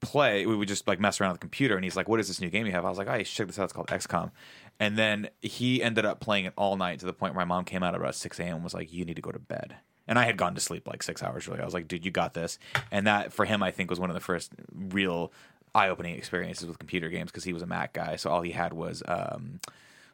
play, 0.00 0.46
we 0.46 0.54
would 0.54 0.68
just 0.68 0.86
like 0.86 1.00
mess 1.00 1.20
around 1.20 1.32
with 1.32 1.40
the 1.40 1.44
computer. 1.44 1.74
And 1.74 1.84
he's 1.84 1.96
like, 1.96 2.08
"What 2.08 2.20
is 2.20 2.28
this 2.28 2.40
new 2.40 2.50
game 2.50 2.66
you 2.66 2.72
have?" 2.72 2.84
I 2.84 2.88
was 2.88 2.96
like, 2.96 3.08
"Oh, 3.08 3.14
you 3.14 3.24
check 3.24 3.48
this 3.48 3.58
out. 3.58 3.64
It's 3.64 3.72
called 3.72 3.88
XCOM." 3.88 4.30
And 4.78 4.96
then 4.96 5.28
he 5.42 5.82
ended 5.82 6.06
up 6.06 6.20
playing 6.20 6.44
it 6.44 6.52
all 6.56 6.76
night 6.76 7.00
to 7.00 7.06
the 7.06 7.12
point 7.12 7.34
where 7.34 7.44
my 7.44 7.52
mom 7.52 7.64
came 7.64 7.82
out 7.82 7.94
at 7.94 8.00
about 8.00 8.14
six 8.14 8.38
a.m. 8.38 8.56
and 8.56 8.64
was 8.64 8.74
like, 8.74 8.92
"You 8.92 9.04
need 9.04 9.16
to 9.16 9.22
go 9.22 9.32
to 9.32 9.40
bed." 9.40 9.74
And 10.06 10.18
I 10.18 10.24
had 10.24 10.36
gone 10.36 10.54
to 10.54 10.60
sleep 10.60 10.88
like 10.88 11.02
six 11.02 11.22
hours 11.22 11.46
earlier. 11.46 11.62
I 11.62 11.64
was 11.64 11.74
like, 11.74 11.88
"Dude, 11.88 12.04
you 12.04 12.12
got 12.12 12.34
this." 12.34 12.58
And 12.92 13.06
that 13.08 13.32
for 13.32 13.44
him, 13.44 13.62
I 13.62 13.72
think, 13.72 13.90
was 13.90 14.00
one 14.00 14.10
of 14.10 14.14
the 14.14 14.20
first 14.20 14.52
real 14.72 15.32
eye-opening 15.74 16.16
experiences 16.16 16.66
with 16.66 16.78
computer 16.78 17.08
games 17.08 17.30
because 17.30 17.44
he 17.44 17.52
was 17.52 17.62
a 17.62 17.66
Mac 17.66 17.92
guy, 17.92 18.16
so 18.16 18.30
all 18.30 18.42
he 18.42 18.50
had 18.52 18.72
was 18.72 19.02
um, 19.06 19.60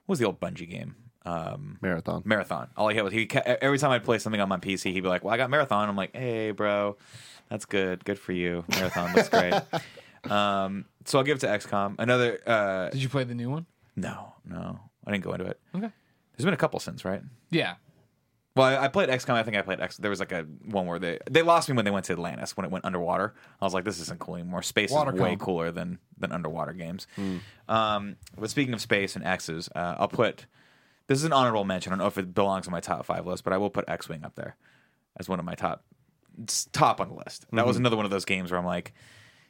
what 0.07 0.15
was 0.15 0.19
the 0.19 0.25
old 0.25 0.41
Bungie 0.41 0.69
game? 0.69 0.95
Um, 1.25 1.79
Marathon. 1.83 2.23
Marathon. 2.25 2.69
All 2.77 2.89
he 2.89 2.97
had 2.97 3.05
was 3.05 3.13
he 3.13 3.29
every 3.35 3.79
time 3.79 3.91
I'd 3.91 4.05
play 4.05 4.19
something 4.19 4.41
on 4.41 4.49
my 4.49 4.59
PC, 4.59 4.93
he'd 4.93 5.01
be 5.01 5.09
like, 5.09 5.25
"Well, 5.25 5.35
I 5.35 5.37
got 5.37 5.51
Marathon." 5.51 5.89
I'm 5.89 5.97
like, 5.97 6.15
"Hey, 6.15 6.53
bro, 6.53 6.97
that's 7.51 7.65
good. 7.65 8.05
Good 8.05 8.19
for 8.19 8.33
you. 8.33 8.65
Marathon 8.69 9.13
looks 9.13 9.29
great." 9.29 9.55
um, 10.31 10.85
so 11.05 11.19
I'll 11.19 11.25
give 11.25 11.37
it 11.37 11.41
to 11.41 11.49
XCOM. 11.49 11.97
Another 11.99 12.39
uh, 12.47 12.91
Did 12.91 13.03
you 13.03 13.09
play 13.09 13.25
the 13.25 13.35
new 13.35 13.51
one? 13.51 13.67
no, 13.97 14.35
no, 14.49 14.79
I 15.05 15.11
didn't 15.11 15.25
go 15.25 15.33
into 15.33 15.47
it. 15.47 15.59
Okay. 15.75 15.91
There's 16.37 16.45
been 16.45 16.55
a 16.55 16.59
couple 16.59 16.79
since, 16.81 17.05
right? 17.05 17.23
Yeah. 17.51 17.75
Well, 18.57 18.67
I, 18.67 18.85
I 18.85 18.89
played 18.89 19.11
XCOM. 19.11 19.35
I 19.35 19.43
think 19.43 19.57
I 19.57 19.63
played 19.63 19.81
X. 19.81 19.99
There 19.99 20.11
was 20.11 20.19
like 20.19 20.33
a 20.33 20.43
one 20.65 20.87
where 20.87 20.99
they 20.99 21.19
they 21.31 21.43
lost 21.43 21.69
me 21.69 21.77
when 21.77 21.85
they 21.85 21.91
went 21.91 22.07
to 22.07 22.15
Atlantis 22.15 22.57
when 22.57 22.65
it 22.65 22.73
went 22.73 22.85
underwater. 22.85 23.35
I 23.61 23.65
was 23.65 23.75
like, 23.75 23.85
this 23.85 24.01
isn't 24.01 24.19
cool 24.19 24.37
anymore. 24.37 24.63
Space 24.63 24.91
is 25.15 25.21
way 25.21 25.37
cooler 25.39 25.71
than 25.71 25.99
than 26.19 26.33
underwater 26.33 26.73
games. 26.73 27.07
Um, 27.69 28.17
but 28.37 28.51
speaking 28.51 28.75
of 28.75 28.81
space 28.81 29.15
and 29.15 29.25
X's, 29.25 29.69
uh, 29.77 29.97
I'll 29.99 30.09
put 30.09 30.47
this 31.07 31.19
is 31.19 31.25
an 31.25 31.33
honorable 31.33 31.65
mention. 31.65 31.93
I 31.93 31.97
don't 31.97 31.99
know 32.01 32.09
if 32.09 32.19
it 32.19 32.35
belongs 32.35 32.67
on 32.67 32.73
my 32.73 32.81
top 32.81 33.05
five 33.07 33.27
list, 33.27 33.45
but 33.45 33.53
I 33.53 33.59
will 33.59 33.71
put 33.71 33.85
X 33.89 34.09
Wing 34.09 34.25
up 34.25 34.35
there 34.35 34.57
as 35.19 35.29
one 35.29 35.39
of 35.39 35.45
my 35.45 35.55
top 35.55 35.85
it's 36.43 36.67
top 36.67 37.01
on 37.01 37.09
the 37.09 37.15
list. 37.15 37.47
That 37.53 37.67
was 37.67 37.77
another 37.77 37.97
one 37.97 38.05
of 38.05 38.11
those 38.11 38.25
games 38.25 38.51
where 38.51 38.59
I'm 38.59 38.67
like, 38.67 38.93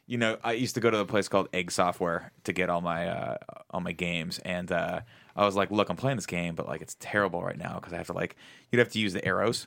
you 0.07 0.19
know, 0.19 0.39
I 0.45 0.53
used 0.53 0.75
to 0.77 0.81
go 0.81 0.91
to 0.91 0.99
a 0.99 1.05
place 1.05 1.29
called 1.29 1.49
Egg 1.53 1.71
Software 1.73 2.33
to 2.45 2.53
get 2.53 2.71
all 2.71 2.81
my 2.81 3.09
uh, 3.09 3.37
all 3.71 3.81
my 3.81 3.93
games, 3.93 4.39
and 4.41 4.71
uh, 4.71 5.01
I 5.37 5.45
was 5.45 5.55
like, 5.55 5.71
look, 5.71 5.89
I'm 5.91 5.97
playing 5.97 6.17
this 6.17 6.27
game, 6.27 6.55
but 6.55 6.67
like 6.67 6.81
it's 6.81 6.97
terrible 6.99 7.43
right 7.43 7.59
now 7.59 7.75
because 7.75 7.93
I 7.93 7.97
have 7.99 8.07
to 8.07 8.13
like 8.13 8.37
you'd 8.73 8.79
have 8.79 8.91
to 8.91 8.99
use 8.99 9.13
the 9.13 9.25
arrows 9.25 9.67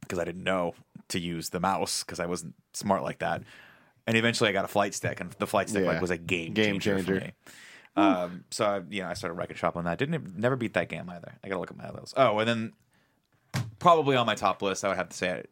because 0.00 0.18
I 0.18 0.24
didn't 0.24 0.44
know 0.44 0.74
to 1.08 1.18
use 1.20 1.50
the 1.50 1.60
mouse 1.60 2.02
because 2.02 2.20
I 2.20 2.26
wasn't 2.26 2.54
smart 2.72 3.02
like 3.02 3.18
that. 3.20 3.42
And 4.06 4.16
eventually, 4.16 4.48
I 4.48 4.52
got 4.52 4.64
a 4.64 4.68
flight 4.68 4.94
stick, 4.94 5.20
and 5.20 5.30
the 5.32 5.46
flight 5.46 5.68
stick 5.68 5.82
Yeah. 5.84 5.92
like 5.92 6.00
was 6.00 6.10
a 6.10 6.16
game 6.18 6.54
Game 6.54 6.80
changer, 6.80 6.96
changer. 6.96 7.20
for 7.20 7.26
me. 7.26 7.32
Um, 7.96 8.44
so 8.50 8.64
I, 8.64 8.80
you 8.88 9.02
know, 9.02 9.08
I 9.08 9.14
started 9.14 9.34
wrecking 9.34 9.56
shop 9.56 9.76
on 9.76 9.84
that. 9.84 9.98
Didn't 9.98 10.36
never 10.38 10.56
beat 10.56 10.74
that 10.74 10.88
game 10.88 11.08
either. 11.10 11.34
I 11.44 11.48
gotta 11.48 11.60
look 11.60 11.70
at 11.70 11.76
my 11.76 11.84
others. 11.84 12.14
Oh, 12.16 12.38
and 12.38 12.48
then 12.48 12.72
probably 13.78 14.16
on 14.16 14.24
my 14.26 14.34
top 14.34 14.62
list, 14.62 14.84
I 14.84 14.88
would 14.88 14.96
have 14.96 15.08
to 15.10 15.16
say 15.16 15.42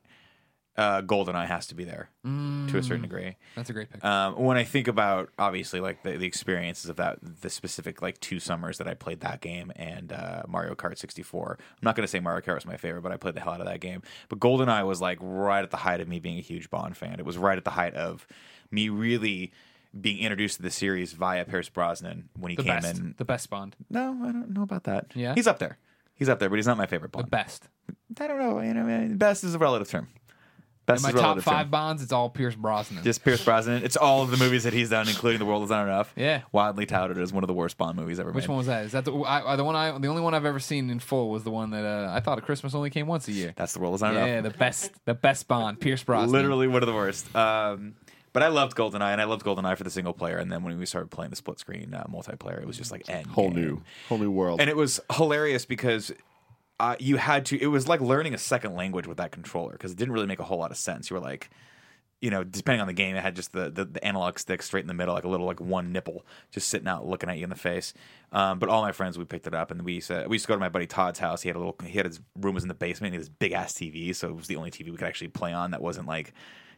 uh, 0.76 1.02
GoldenEye 1.02 1.46
has 1.46 1.66
to 1.68 1.74
be 1.74 1.84
there 1.84 2.10
to 2.24 2.78
a 2.78 2.82
certain 2.82 3.02
degree. 3.02 3.36
That's 3.54 3.70
a 3.70 3.72
great 3.72 3.90
pick. 3.90 4.04
Um, 4.04 4.34
when 4.36 4.56
I 4.56 4.64
think 4.64 4.88
about 4.88 5.30
obviously 5.38 5.80
like 5.80 6.02
the, 6.02 6.16
the 6.16 6.26
experiences 6.26 6.90
of 6.90 6.96
that, 6.96 7.18
the 7.22 7.48
specific 7.50 8.02
like 8.02 8.20
two 8.20 8.40
summers 8.40 8.78
that 8.78 8.86
I 8.86 8.94
played 8.94 9.20
that 9.20 9.40
game 9.40 9.72
and 9.76 10.12
uh, 10.12 10.42
Mario 10.46 10.74
Kart 10.74 10.98
64. 10.98 11.58
I'm 11.60 11.76
not 11.82 11.96
going 11.96 12.04
to 12.04 12.08
say 12.08 12.20
Mario 12.20 12.40
Kart 12.42 12.56
was 12.56 12.66
my 12.66 12.76
favorite, 12.76 13.02
but 13.02 13.12
I 13.12 13.16
played 13.16 13.34
the 13.34 13.40
hell 13.40 13.54
out 13.54 13.60
of 13.60 13.66
that 13.66 13.80
game. 13.80 14.02
But 14.28 14.38
GoldenEye 14.38 14.86
was 14.86 15.00
like 15.00 15.18
right 15.20 15.62
at 15.62 15.70
the 15.70 15.78
height 15.78 16.00
of 16.00 16.08
me 16.08 16.18
being 16.20 16.38
a 16.38 16.42
huge 16.42 16.68
Bond 16.70 16.96
fan. 16.96 17.18
It 17.18 17.24
was 17.24 17.38
right 17.38 17.56
at 17.56 17.64
the 17.64 17.70
height 17.70 17.94
of 17.94 18.26
me 18.70 18.88
really 18.88 19.52
being 19.98 20.18
introduced 20.18 20.56
to 20.56 20.62
the 20.62 20.70
series 20.70 21.12
via 21.12 21.44
Pierce 21.44 21.68
Brosnan 21.70 22.28
when 22.38 22.50
he 22.50 22.56
the 22.56 22.64
came 22.64 22.80
best. 22.80 22.98
in. 22.98 23.14
The 23.16 23.24
best 23.24 23.48
Bond. 23.48 23.76
No, 23.88 24.10
I 24.22 24.32
don't 24.32 24.50
know 24.50 24.62
about 24.62 24.84
that. 24.84 25.06
Yeah? 25.14 25.34
he's 25.34 25.46
up 25.46 25.58
there. 25.58 25.78
He's 26.14 26.28
up 26.28 26.38
there, 26.38 26.48
but 26.50 26.56
he's 26.56 26.66
not 26.66 26.76
my 26.76 26.86
favorite 26.86 27.12
Bond. 27.12 27.26
The 27.26 27.30
best. 27.30 27.68
I 28.20 28.26
don't 28.26 28.38
know. 28.38 28.60
You 28.60 28.74
know, 28.74 29.08
best 29.16 29.44
is 29.44 29.54
a 29.54 29.58
relative 29.58 29.88
term. 29.88 30.08
Best 30.86 31.04
In 31.04 31.14
my 31.14 31.20
top 31.20 31.40
five 31.40 31.68
Bonds, 31.70 32.00
it's 32.00 32.12
all 32.12 32.30
Pierce 32.30 32.54
Brosnan. 32.54 33.02
Just 33.02 33.24
Pierce 33.24 33.44
Brosnan. 33.44 33.82
It's 33.82 33.96
all 33.96 34.22
of 34.22 34.30
the 34.30 34.36
movies 34.36 34.62
that 34.64 34.72
he's 34.72 34.90
done, 34.90 35.08
including 35.08 35.40
The 35.40 35.44
World 35.44 35.64
Is 35.64 35.70
Not 35.70 35.84
Enough. 35.86 36.12
Yeah. 36.16 36.42
Widely 36.52 36.86
touted 36.86 37.18
as 37.18 37.32
one 37.32 37.42
of 37.42 37.48
the 37.48 37.54
worst 37.54 37.76
Bond 37.76 37.96
movies 37.98 38.20
ever 38.20 38.30
Which 38.30 38.44
made. 38.44 38.48
one 38.50 38.58
was 38.58 38.66
that? 38.68 38.84
Is 38.84 38.92
that 38.92 39.04
the 39.04 39.12
I, 39.12 39.56
the 39.56 39.64
one 39.64 39.74
I 39.74 39.98
the 39.98 40.06
only 40.06 40.22
one 40.22 40.32
I've 40.32 40.44
ever 40.44 40.60
seen 40.60 40.88
in 40.88 41.00
full 41.00 41.28
was 41.30 41.42
the 41.42 41.50
one 41.50 41.70
that 41.70 41.84
uh, 41.84 42.12
I 42.12 42.20
thought 42.20 42.38
a 42.38 42.40
Christmas 42.40 42.72
only 42.74 42.90
came 42.90 43.08
once 43.08 43.26
a 43.26 43.32
year. 43.32 43.52
That's 43.56 43.72
The 43.72 43.80
World 43.80 43.96
Is 43.96 44.00
Not 44.02 44.14
Yeah, 44.14 44.24
Enough. 44.26 44.28
Yeah, 44.28 44.40
the 44.52 44.58
best 44.58 44.92
the 45.06 45.14
best 45.14 45.48
Bond, 45.48 45.80
Pierce 45.80 46.04
Brosnan. 46.04 46.30
Literally 46.30 46.68
one 46.68 46.82
of 46.84 46.86
the 46.86 46.94
worst. 46.94 47.34
Um, 47.34 47.94
but 48.32 48.42
I 48.44 48.48
loved 48.48 48.76
GoldenEye, 48.76 49.12
and 49.12 49.20
I 49.20 49.24
loved 49.24 49.44
GoldenEye 49.44 49.76
for 49.78 49.82
the 49.84 49.90
single 49.90 50.12
player. 50.12 50.36
And 50.36 50.52
then 50.52 50.62
when 50.62 50.78
we 50.78 50.86
started 50.86 51.10
playing 51.10 51.30
the 51.30 51.36
split 51.36 51.58
screen 51.58 51.94
uh, 51.94 52.04
multiplayer, 52.04 52.60
it 52.60 52.66
was 52.66 52.76
just 52.76 52.92
like 52.92 53.08
end 53.08 53.26
Whole 53.28 53.50
game. 53.50 53.60
new, 53.60 53.82
whole 54.08 54.18
new 54.18 54.30
world. 54.30 54.60
And 54.60 54.68
it 54.70 54.76
was 54.76 55.00
hilarious 55.14 55.64
because 55.64 56.12
uh, 56.78 56.96
you 56.98 57.16
had 57.16 57.46
to. 57.46 57.60
It 57.60 57.66
was 57.68 57.88
like 57.88 58.00
learning 58.00 58.34
a 58.34 58.38
second 58.38 58.74
language 58.74 59.06
with 59.06 59.16
that 59.18 59.32
controller 59.32 59.72
because 59.72 59.92
it 59.92 59.96
didn't 59.98 60.12
really 60.14 60.26
make 60.26 60.38
a 60.40 60.44
whole 60.44 60.58
lot 60.58 60.70
of 60.70 60.76
sense. 60.76 61.08
You 61.10 61.14
were 61.16 61.22
like, 61.22 61.48
you 62.20 62.30
know, 62.30 62.44
depending 62.44 62.80
on 62.80 62.86
the 62.86 62.92
game, 62.92 63.14
it 63.16 63.22
had 63.22 63.36
just 63.36 63.52
the, 63.52 63.70
the, 63.70 63.84
the 63.84 64.04
analog 64.04 64.38
stick 64.38 64.62
straight 64.62 64.80
in 64.82 64.86
the 64.86 64.94
middle, 64.94 65.14
like 65.14 65.24
a 65.24 65.28
little 65.28 65.46
like 65.46 65.60
one 65.60 65.92
nipple, 65.92 66.24
just 66.50 66.68
sitting 66.68 66.88
out 66.88 67.06
looking 67.06 67.28
at 67.28 67.36
you 67.38 67.44
in 67.44 67.50
the 67.50 67.56
face. 67.56 67.92
Um, 68.32 68.58
but 68.58 68.68
all 68.68 68.82
my 68.82 68.92
friends, 68.92 69.18
we 69.18 69.24
picked 69.24 69.46
it 69.46 69.54
up, 69.54 69.70
and 69.70 69.82
we 69.82 69.94
used 69.94 70.08
to, 70.08 70.24
we 70.28 70.36
used 70.36 70.44
to 70.46 70.48
go 70.48 70.54
to 70.54 70.60
my 70.60 70.68
buddy 70.70 70.86
Todd's 70.86 71.18
house. 71.18 71.42
He 71.42 71.48
had 71.48 71.56
a 71.56 71.58
little, 71.58 71.76
he 71.84 71.96
had 71.96 72.06
his 72.06 72.20
room 72.40 72.54
was 72.54 72.64
in 72.64 72.68
the 72.68 72.74
basement. 72.74 73.12
And 73.12 73.14
he 73.14 73.16
had 73.18 73.22
this 73.30 73.34
big 73.38 73.52
ass 73.52 73.72
TV, 73.74 74.14
so 74.14 74.28
it 74.28 74.34
was 74.36 74.46
the 74.46 74.56
only 74.56 74.70
TV 74.70 74.86
we 74.90 74.96
could 74.96 75.06
actually 75.08 75.28
play 75.28 75.52
on 75.52 75.70
that 75.72 75.82
wasn't 75.82 76.06
like 76.08 76.32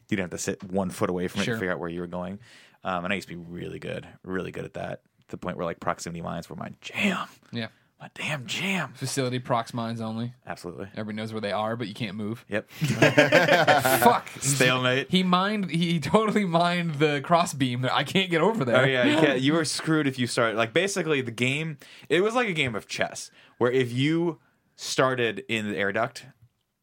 you 0.08 0.16
didn't 0.16 0.32
have 0.32 0.38
to 0.38 0.42
sit 0.42 0.62
one 0.64 0.90
foot 0.90 1.10
away 1.10 1.28
from 1.28 1.42
it 1.42 1.44
Sure. 1.44 1.54
to 1.54 1.60
figure 1.60 1.72
out 1.72 1.78
where 1.78 1.90
you 1.90 2.00
were 2.00 2.06
going. 2.06 2.38
Um, 2.84 3.04
and 3.04 3.12
I 3.12 3.16
used 3.16 3.28
to 3.28 3.34
be 3.36 3.40
really 3.48 3.78
good, 3.78 4.06
really 4.24 4.50
good 4.50 4.64
at 4.64 4.74
that. 4.74 5.02
To 5.28 5.32
the 5.32 5.36
point 5.38 5.56
where 5.58 5.66
like 5.66 5.78
proximity 5.80 6.22
mines 6.22 6.48
were 6.48 6.56
my 6.56 6.70
jam, 6.80 7.28
Yeah. 7.52 7.68
My 8.00 8.10
damn 8.14 8.46
jam. 8.46 8.92
Facility 8.94 9.40
prox 9.40 9.74
mines 9.74 10.00
only. 10.00 10.34
Absolutely. 10.46 10.88
Everybody 10.92 11.16
knows 11.16 11.32
where 11.32 11.40
they 11.40 11.50
are, 11.50 11.74
but 11.76 11.88
you 11.88 11.94
can't 11.94 12.16
move. 12.16 12.44
Yep. 12.48 12.70
Fuck. 14.00 14.28
Stalemate. 14.40 15.10
He 15.10 15.24
mined. 15.24 15.70
He 15.70 15.98
totally 15.98 16.44
mined 16.44 16.96
the 16.96 17.20
crossbeam. 17.24 17.88
I 17.90 18.04
can't 18.04 18.30
get 18.30 18.40
over 18.40 18.64
there. 18.64 18.82
Oh 18.82 18.84
yeah, 18.84 19.04
you, 19.04 19.16
can't, 19.20 19.40
you 19.40 19.52
were 19.52 19.64
screwed 19.64 20.06
if 20.06 20.18
you 20.18 20.26
started. 20.28 20.56
Like 20.56 20.72
basically, 20.72 21.20
the 21.22 21.32
game. 21.32 21.78
It 22.08 22.20
was 22.20 22.34
like 22.34 22.48
a 22.48 22.52
game 22.52 22.76
of 22.76 22.86
chess, 22.86 23.30
where 23.58 23.72
if 23.72 23.92
you 23.92 24.38
started 24.76 25.44
in 25.48 25.68
the 25.68 25.76
air 25.76 25.90
duct, 25.90 26.26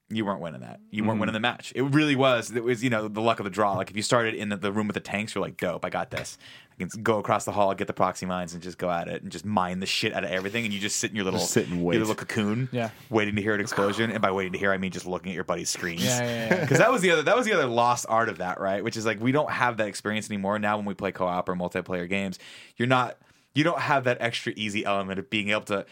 you 0.10 0.26
weren't 0.26 0.42
winning 0.42 0.62
that. 0.62 0.82
You 0.92 1.04
weren't 1.04 1.14
mm-hmm. 1.14 1.22
winning 1.22 1.34
the 1.34 1.40
match. 1.40 1.72
It 1.76 1.84
really 1.84 2.16
was. 2.16 2.52
It 2.52 2.64
was 2.64 2.84
you 2.84 2.90
know 2.90 3.08
the 3.08 3.22
luck 3.22 3.40
of 3.40 3.46
the 3.46 3.50
draw. 3.50 3.74
Like 3.74 3.90
if 3.90 3.96
you 3.96 4.04
started 4.04 4.36
in 4.36 4.50
the, 4.50 4.58
the 4.58 4.72
room 4.72 4.88
with 4.88 4.96
the 4.96 5.00
tanks, 5.00 5.34
you're 5.34 5.42
like, 5.42 5.58
dope, 5.58 5.86
I 5.86 5.90
got 5.90 6.12
this. 6.12 6.38
I 6.80 6.84
can 6.84 7.02
go 7.04 7.20
across 7.20 7.46
the 7.46 7.52
hall, 7.54 7.74
get 7.74 7.88
the 7.88 7.94
proxy 7.94 8.26
mines, 8.26 8.54
and 8.54 8.62
just 8.62 8.78
go 8.78 8.90
at 8.90 9.08
it 9.08 9.24
and 9.24 9.32
just 9.32 9.46
mine 9.46 9.80
the 9.80 9.86
shit 9.86 10.14
out 10.14 10.24
of 10.26 10.30
everything. 10.30 10.66
And 10.66 10.74
you 10.74 10.80
just 10.80 10.98
sit 10.98 11.10
in 11.10 11.16
your 11.16 11.24
little 11.24 11.40
Just 11.40 11.52
sit 11.52 11.68
and 11.70 11.80
your 11.82 11.94
little 11.94 12.16
cocoon, 12.16 12.68
Yeah. 12.72 12.90
waiting 13.10 13.36
to 13.38 13.42
hear 13.42 13.54
an 13.56 13.62
explosion. 13.62 14.12
and 14.12 14.22
by 14.22 14.32
waiting 14.32 14.52
to 14.54 14.60
hear, 14.60 14.72
I 14.74 14.78
mean 14.78 14.92
just 14.92 15.06
looking 15.06 15.32
at 15.32 15.36
your 15.36 15.44
buddy's 15.46 15.70
screens. 15.70 16.04
Yeah, 16.04 16.20
yeah, 16.20 16.48
yeah. 16.56 16.60
Because 16.62 16.80
that 16.80 16.92
was 16.92 17.02
the 17.02 17.12
other 17.12 17.22
that 17.24 17.36
was 17.38 17.46
the 17.46 17.54
other 17.54 17.66
lost 17.66 18.06
art 18.10 18.28
of 18.30 18.40
that, 18.40 18.60
right? 18.60 18.84
Which 18.84 18.98
is 18.98 19.06
like 19.06 19.22
we 19.22 19.32
don't 19.32 19.50
have 19.52 19.78
that 19.78 19.88
experience 19.88 20.30
anymore. 20.30 20.60
Now 20.60 20.76
when 20.76 20.86
we 20.86 20.94
play 20.94 21.12
co-op 21.14 21.48
or 21.48 21.56
multiplayer 21.56 22.10
games, 22.10 22.40
you're 22.76 22.88
not 22.90 23.18
you 23.54 23.64
don't 23.64 23.80
have 23.80 24.04
that 24.04 24.18
extra 24.20 24.52
easy 24.58 24.84
element 24.84 25.18
of 25.18 25.30
being 25.30 25.50
able 25.50 25.62
to 25.62 25.86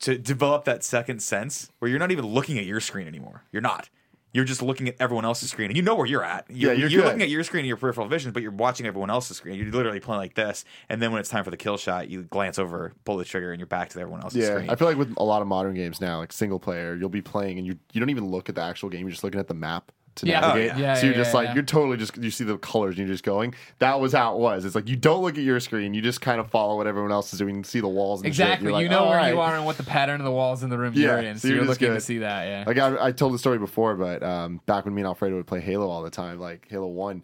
to 0.00 0.18
develop 0.18 0.64
that 0.64 0.84
second 0.84 1.22
sense 1.22 1.70
where 1.78 1.88
you're 1.90 1.98
not 2.00 2.10
even 2.10 2.26
looking 2.26 2.58
at 2.58 2.64
your 2.66 2.80
screen 2.80 3.06
anymore. 3.06 3.44
You're 3.52 3.62
not. 3.62 3.88
You're 4.32 4.44
just 4.44 4.62
looking 4.62 4.88
at 4.88 4.96
everyone 4.98 5.24
else's 5.26 5.50
screen, 5.50 5.68
and 5.70 5.76
you 5.76 5.82
know 5.82 5.94
where 5.94 6.06
you're 6.06 6.24
at. 6.24 6.46
You're, 6.48 6.72
Yeah, 6.72 6.78
you're 6.78 6.88
you're 6.88 7.04
looking 7.04 7.22
at 7.22 7.28
your 7.28 7.44
screen 7.44 7.60
and 7.60 7.68
your 7.68 7.76
peripheral 7.76 8.08
vision, 8.08 8.32
but 8.32 8.42
you're 8.42 8.50
watching 8.52 8.86
everyone 8.86 9.10
else's 9.10 9.36
screen. 9.36 9.56
You're 9.58 9.70
literally 9.70 10.00
playing 10.00 10.20
like 10.20 10.34
this, 10.34 10.64
and 10.88 11.02
then 11.02 11.12
when 11.12 11.20
it's 11.20 11.28
time 11.28 11.44
for 11.44 11.50
the 11.50 11.56
kill 11.56 11.76
shot, 11.76 12.08
you 12.08 12.22
glance 12.22 12.58
over, 12.58 12.92
pull 13.04 13.18
the 13.18 13.24
trigger, 13.26 13.52
and 13.52 13.60
you're 13.60 13.66
back 13.66 13.90
to 13.90 14.00
everyone 14.00 14.22
else's 14.22 14.42
Yeah, 14.42 14.54
screen. 14.54 14.70
I 14.70 14.76
feel 14.76 14.88
like 14.88 14.96
with 14.96 15.12
a 15.18 15.24
lot 15.24 15.42
of 15.42 15.48
modern 15.48 15.74
games 15.74 16.00
now, 16.00 16.18
like 16.18 16.32
single 16.32 16.58
player, 16.58 16.94
you'll 16.94 17.08
be 17.10 17.22
playing 17.22 17.58
and 17.58 17.66
you 17.66 17.78
you 17.92 18.00
don't 18.00 18.10
even 18.10 18.26
look 18.26 18.48
at 18.48 18.54
the 18.54 18.62
actual 18.62 18.88
game. 18.88 19.02
You're 19.02 19.10
just 19.10 19.24
looking 19.24 19.40
at 19.40 19.48
the 19.48 19.54
map 19.54 19.92
to 20.16 20.26
Yeah. 20.26 20.40
navigate. 20.40 20.72
Oh, 20.74 20.76
yeah. 20.76 20.82
Yeah, 20.82 20.94
so 20.94 21.06
you're 21.06 21.14
just 21.14 21.34
like 21.34 21.54
you're 21.54 21.64
totally 21.64 21.96
just 21.96 22.16
you 22.18 22.30
see 22.30 22.44
the 22.44 22.58
colors 22.58 22.98
and 22.98 23.06
you're 23.06 23.14
just 23.14 23.24
going. 23.24 23.54
That 23.78 24.00
was 24.00 24.12
how 24.12 24.34
it 24.34 24.38
was. 24.40 24.64
It's 24.64 24.74
like 24.74 24.88
you 24.88 24.96
don't 24.96 25.22
look 25.22 25.38
at 25.38 25.44
your 25.44 25.58
screen. 25.60 25.94
You 25.94 26.02
just 26.02 26.20
kind 26.20 26.40
of 26.40 26.50
follow 26.50 26.76
what 26.76 26.86
everyone 26.86 27.12
else 27.12 27.32
is 27.32 27.38
doing. 27.38 27.56
You 27.56 27.62
see 27.64 27.80
the 27.80 27.88
walls 27.88 28.20
and 28.22 28.26
shit. 28.34 28.44
Exactly. 28.46 28.72
Like, 28.72 28.82
you 28.82 28.88
know 28.88 29.04
"All 29.04 29.10
where 29.10 29.32
you 29.32 29.40
are 29.40 29.56
and 29.56 29.64
what 29.64 29.76
the 29.76 29.82
pattern 29.84 30.20
of 30.20 30.24
the 30.24 30.30
walls 30.30 30.62
in 30.62 30.70
the 30.70 30.78
room 30.78 30.94
you're 30.94 31.18
in. 31.18 31.38
so 31.38 31.48
you're 31.48 31.58
you're 31.58 31.66
looking 31.66 31.88
good. 31.88 31.94
to 31.94 32.00
see 32.00 32.18
that. 32.18 32.44
Yeah. 32.46 32.64
Like 32.66 32.78
I, 32.78 33.06
I 33.06 33.12
told 33.12 33.32
the 33.34 33.38
story 33.38 33.58
before, 33.58 33.94
but 33.96 34.22
um, 34.22 34.60
back 34.66 34.84
when 34.84 34.94
me 34.94 35.02
and 35.02 35.06
Alfredo 35.06 35.36
would 35.36 35.46
play 35.46 35.60
Halo 35.60 35.88
all 35.88 36.02
the 36.02 36.10
time, 36.10 36.38
like 36.38 36.66
Halo 36.68 36.86
One, 36.88 37.22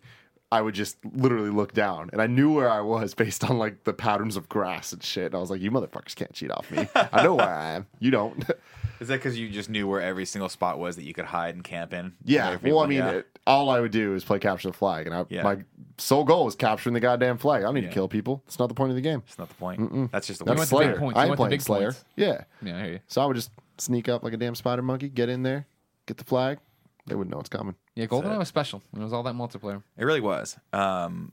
I 0.50 0.62
would 0.62 0.74
just 0.74 0.96
literally 1.14 1.50
look 1.50 1.74
down, 1.74 2.08
and 2.12 2.22
I 2.22 2.26
knew 2.26 2.54
where 2.54 2.70
I 2.70 2.80
was 2.80 3.12
based 3.22 3.44
on 3.44 3.58
like 3.58 3.84
the 3.84 3.92
patterns 3.92 4.34
of 4.36 4.48
grass 4.48 4.92
and 4.94 5.02
shit. 5.02 5.26
And 5.26 5.34
I 5.34 5.38
was 5.38 5.50
like, 5.50 5.60
"You 5.60 5.70
motherfuckers 5.70 6.14
can't 6.14 6.32
cheat 6.32 6.50
off 6.50 6.70
me. 6.70 6.88
I 6.94 7.22
know 7.22 7.34
where 7.34 7.46
I 7.54 7.72
am. 7.74 7.86
You 7.98 8.10
don't." 8.10 8.42
Is 9.00 9.08
that 9.08 9.16
because 9.18 9.38
you 9.38 9.48
just 9.48 9.70
knew 9.70 9.86
where 9.86 10.00
every 10.00 10.24
single 10.24 10.48
spot 10.48 10.78
was 10.78 10.96
that 10.96 11.04
you 11.04 11.14
could 11.14 11.26
hide 11.26 11.54
and 11.54 11.62
camp 11.64 11.92
in? 11.92 12.14
yeah. 12.24 12.50
Every- 12.50 12.72
Well, 12.72 12.82
I 12.82 12.86
mean, 12.86 12.98
yeah. 12.98 13.10
it, 13.10 13.38
all 13.46 13.70
I 13.70 13.80
would 13.80 13.92
do 13.92 14.14
is 14.14 14.24
play 14.24 14.38
capture 14.38 14.68
the 14.68 14.74
flag, 14.74 15.06
and 15.06 15.14
I, 15.14 15.24
Yeah. 15.28 15.42
my 15.42 15.58
sole 15.98 16.24
goal 16.24 16.44
was 16.44 16.54
capturing 16.54 16.94
the 16.94 17.00
goddamn 17.00 17.38
flag. 17.38 17.62
I 17.62 17.66
don't 17.66 17.74
need 17.74 17.84
Yeah. 17.84 17.88
to 17.90 17.94
kill 17.94 18.08
people. 18.08 18.42
It's 18.46 18.58
not 18.58 18.68
the 18.68 18.74
point 18.74 18.90
of 18.90 18.96
the 18.96 19.02
game. 19.02 19.22
It's 19.26 19.38
not 19.38 19.48
the 19.48 19.54
point. 19.54 20.10
That's 20.12 20.26
just 20.26 20.40
the 20.40 20.44
That's 20.44 20.56
way. 20.56 20.56
want 20.56 20.68
the 20.70 20.76
big 20.76 20.96
Slayer. 20.96 20.98
points. 20.98 21.18
I 21.18 21.22
You 21.22 21.26
ain't 21.26 21.32
the 21.32 21.36
playing 21.36 21.50
big 21.50 21.62
Slayer. 21.62 21.82
points. 21.92 22.04
Yeah. 22.16 22.44
yeah. 22.62 22.76
I 22.76 22.80
hear 22.82 22.92
you. 22.94 23.00
So 23.06 23.22
I 23.22 23.26
would 23.26 23.36
just 23.36 23.50
sneak 23.78 24.08
up 24.08 24.22
like 24.22 24.32
a 24.32 24.36
damn 24.36 24.54
spider 24.54 24.82
monkey, 24.82 25.08
get 25.08 25.28
in 25.28 25.42
there, 25.42 25.66
get 26.06 26.16
the 26.16 26.24
flag. 26.24 26.58
They 27.06 27.14
wouldn't 27.14 27.32
know 27.32 27.40
it's 27.40 27.48
coming. 27.48 27.74
Yeah. 27.94 28.06
GoldenEye 28.06 28.38
was 28.38 28.48
special. 28.48 28.82
It 28.94 28.98
was 29.00 29.12
all 29.12 29.22
that 29.22 29.34
multiplayer. 29.34 29.82
It 29.96 30.04
really 30.04 30.20
was. 30.20 30.58
Um, 30.74 31.32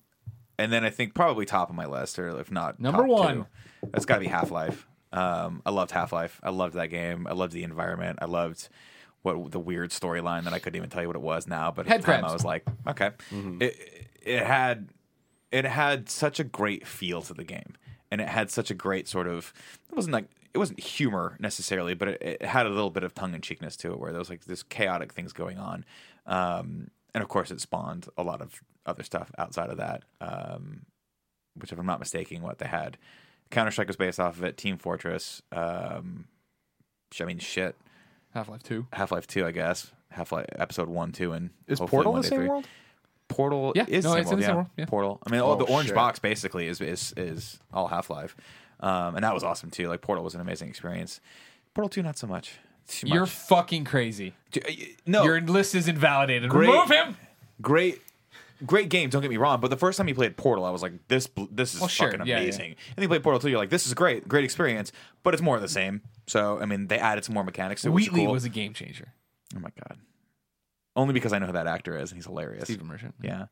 and 0.57 0.71
then 0.71 0.85
I 0.85 0.89
think 0.89 1.13
probably 1.13 1.45
top 1.45 1.69
of 1.69 1.75
my 1.75 1.85
list, 1.85 2.17
or 2.17 2.29
if 2.39 2.49
not 2.49 2.79
Number 2.79 3.01
top 3.01 3.09
one. 3.09 3.35
two, 3.35 3.45
that's 3.91 4.05
got 4.05 4.15
to 4.15 4.19
be 4.21 4.27
Half 4.27 4.51
Life. 4.51 4.87
Um, 5.15 5.61
I 5.65 5.69
loved 5.69 5.91
Half 5.91 6.11
Life. 6.11 6.39
I 6.43 6.49
loved 6.49 6.75
that 6.75 6.87
game. 6.87 7.27
I 7.27 7.33
loved 7.33 7.53
the 7.53 7.63
environment. 7.63 8.19
I 8.21 8.25
loved 8.25 8.69
what 9.21 9.51
the 9.51 9.59
weird 9.59 9.89
storyline 9.91 10.43
that 10.43 10.53
I 10.53 10.59
couldn't 10.59 10.77
even 10.77 10.89
tell 10.89 11.01
you 11.01 11.07
what 11.07 11.15
it 11.15 11.21
was 11.21 11.47
now. 11.47 11.71
But 11.71 11.87
at 11.87 11.91
Head 11.91 12.01
the 12.01 12.05
time, 12.05 12.19
crabs. 12.21 12.31
I 12.31 12.35
was 12.35 12.45
like, 12.45 12.63
okay, 12.87 13.11
it 13.59 14.07
it 14.21 14.45
had 14.45 14.89
it 15.51 15.65
had 15.65 16.09
such 16.09 16.39
a 16.39 16.43
great 16.43 16.85
feel 16.85 17.21
to 17.23 17.33
the 17.33 17.43
game, 17.43 17.75
and 18.11 18.21
it 18.21 18.27
had 18.27 18.51
such 18.51 18.69
a 18.69 18.73
great 18.73 19.07
sort 19.07 19.27
of. 19.27 19.53
It 19.89 19.95
wasn't 19.95 20.13
like 20.13 20.27
it 20.53 20.57
wasn't 20.57 20.79
humor 20.79 21.37
necessarily, 21.39 21.93
but 21.93 22.09
it, 22.09 22.21
it 22.21 22.41
had 22.43 22.65
a 22.65 22.69
little 22.69 22.89
bit 22.91 23.03
of 23.03 23.13
tongue 23.13 23.33
in 23.33 23.41
cheekness 23.41 23.75
to 23.77 23.91
it, 23.93 23.99
where 23.99 24.11
there 24.11 24.19
was 24.19 24.29
like 24.29 24.45
this 24.45 24.63
chaotic 24.63 25.13
things 25.13 25.33
going 25.33 25.57
on. 25.57 25.85
Um, 26.25 26.89
and 27.13 27.23
of 27.23 27.29
course, 27.29 27.51
it 27.51 27.61
spawned 27.61 28.07
a 28.17 28.23
lot 28.23 28.41
of 28.41 28.61
other 28.85 29.03
stuff 29.03 29.31
outside 29.37 29.69
of 29.69 29.77
that. 29.77 30.03
Um, 30.21 30.85
which, 31.55 31.71
if 31.71 31.79
I'm 31.79 31.85
not 31.85 31.99
mistaken, 31.99 32.41
what 32.41 32.57
they 32.57 32.67
had 32.67 32.97
Counter 33.51 33.71
Strike 33.71 33.87
was 33.87 33.95
based 33.95 34.19
off 34.19 34.37
of 34.37 34.43
it. 34.43 34.57
Team 34.57 34.77
Fortress. 34.77 35.41
Um, 35.51 36.25
I 37.19 37.23
mean, 37.25 37.39
shit. 37.39 37.75
Half 38.33 38.49
Life 38.49 38.63
Two. 38.63 38.87
Half 38.93 39.11
Life 39.11 39.27
Two, 39.27 39.45
I 39.45 39.51
guess. 39.51 39.91
Half 40.09 40.31
Life 40.31 40.45
Episode 40.57 40.89
One, 40.89 41.11
Two, 41.11 41.31
and 41.33 41.49
Is 41.67 41.79
Portal 41.79 42.11
one 42.13 42.21
the 42.21 42.27
same 42.27 42.39
three. 42.39 42.47
world? 42.49 42.67
Portal 43.27 43.71
Yeah, 43.75 43.85
is 43.87 44.05
no, 44.05 44.11
same 44.11 44.19
it's 44.21 44.29
in 44.31 44.37
world, 44.37 44.39
the 44.39 44.43
same 44.45 44.49
yeah. 44.49 44.55
world, 44.55 44.67
yeah. 44.77 44.85
Portal. 44.85 45.19
I 45.25 45.31
mean, 45.31 45.41
Oh, 45.41 45.51
oh, 45.51 45.55
the 45.55 45.63
orange 45.65 45.87
shit. 45.87 45.95
box 45.95 46.19
basically 46.19 46.67
is 46.67 46.79
is 46.81 47.13
is 47.17 47.59
all 47.73 47.87
Half 47.87 48.09
Life, 48.09 48.35
um, 48.81 49.15
and 49.15 49.23
that 49.23 49.33
was 49.33 49.43
awesome 49.43 49.71
too. 49.71 49.87
Like 49.87 50.01
Portal 50.01 50.23
was 50.23 50.35
an 50.35 50.41
amazing 50.41 50.69
experience. 50.69 51.21
Portal 51.73 51.89
Two, 51.89 52.03
not 52.03 52.17
so 52.17 52.27
much. 52.27 52.53
Too 52.87 53.07
You're 53.07 53.25
fucking 53.25 53.83
crazy. 53.85 54.33
Too- 54.51 54.61
uh, 54.67 54.71
no 55.07 55.23
Your 55.23 55.41
list 55.41 55.73
is 55.73 55.87
invalidated. 55.87 56.49
Great. 56.51 56.69
Remove 56.69 56.89
him. 56.91 57.17
great. 57.61 58.01
Great 58.65 58.89
game, 58.89 59.09
don't 59.09 59.21
get 59.21 59.31
me 59.31 59.37
wrong, 59.37 59.59
but 59.59 59.69
the 59.69 59.77
first 59.77 59.97
time 59.97 60.07
you 60.07 60.15
played 60.15 60.37
Portal, 60.37 60.63
I 60.65 60.69
was 60.69 60.81
like, 60.81 60.93
"This, 61.07 61.27
bl- 61.27 61.45
this 61.51 61.73
is 61.73 61.79
Well, 61.81 61.87
sure, 61.89 62.11
fucking 62.11 62.25
yeah, 62.27 62.35
yeah. 62.37 62.41
amazing." 62.43 62.69
And 62.71 62.95
then 62.95 63.03
you 63.03 63.07
play 63.09 63.19
Portal 63.19 63.39
Two, 63.39 63.49
you're 63.49 63.57
like, 63.59 63.69
"This 63.69 63.85
is 63.87 63.93
great, 63.93 64.27
great 64.27 64.43
experience," 64.45 64.91
but 65.23 65.33
it's 65.33 65.43
more 65.43 65.55
of 65.55 65.61
the 65.61 65.67
same. 65.67 66.01
So, 66.27 66.59
I 66.61 66.65
mean, 66.65 66.87
they 66.87 66.97
added 66.97 67.25
some 67.25 67.33
more 67.33 67.43
mechanics. 67.43 67.81
To 67.81 67.89
it, 67.89 67.91
which 67.91 68.05
is 68.05 68.09
Wheatley 68.11 68.25
cool. 68.25 68.33
was 68.33 68.45
a 68.45 68.49
game 68.49 68.73
changer. 68.73 69.13
oh 69.55 69.59
my 69.59 69.71
god, 69.87 69.97
only 70.95 71.13
because 71.13 71.33
I 71.33 71.39
know 71.39 71.47
who 71.47 71.51
that 71.53 71.67
actor 71.67 71.97
is, 71.97 72.11
and 72.11 72.17
he's 72.17 72.25
hilarious. 72.25 72.63
Stephen 72.65 72.87
Merchant. 72.87 73.15
Yeah. 73.21 73.47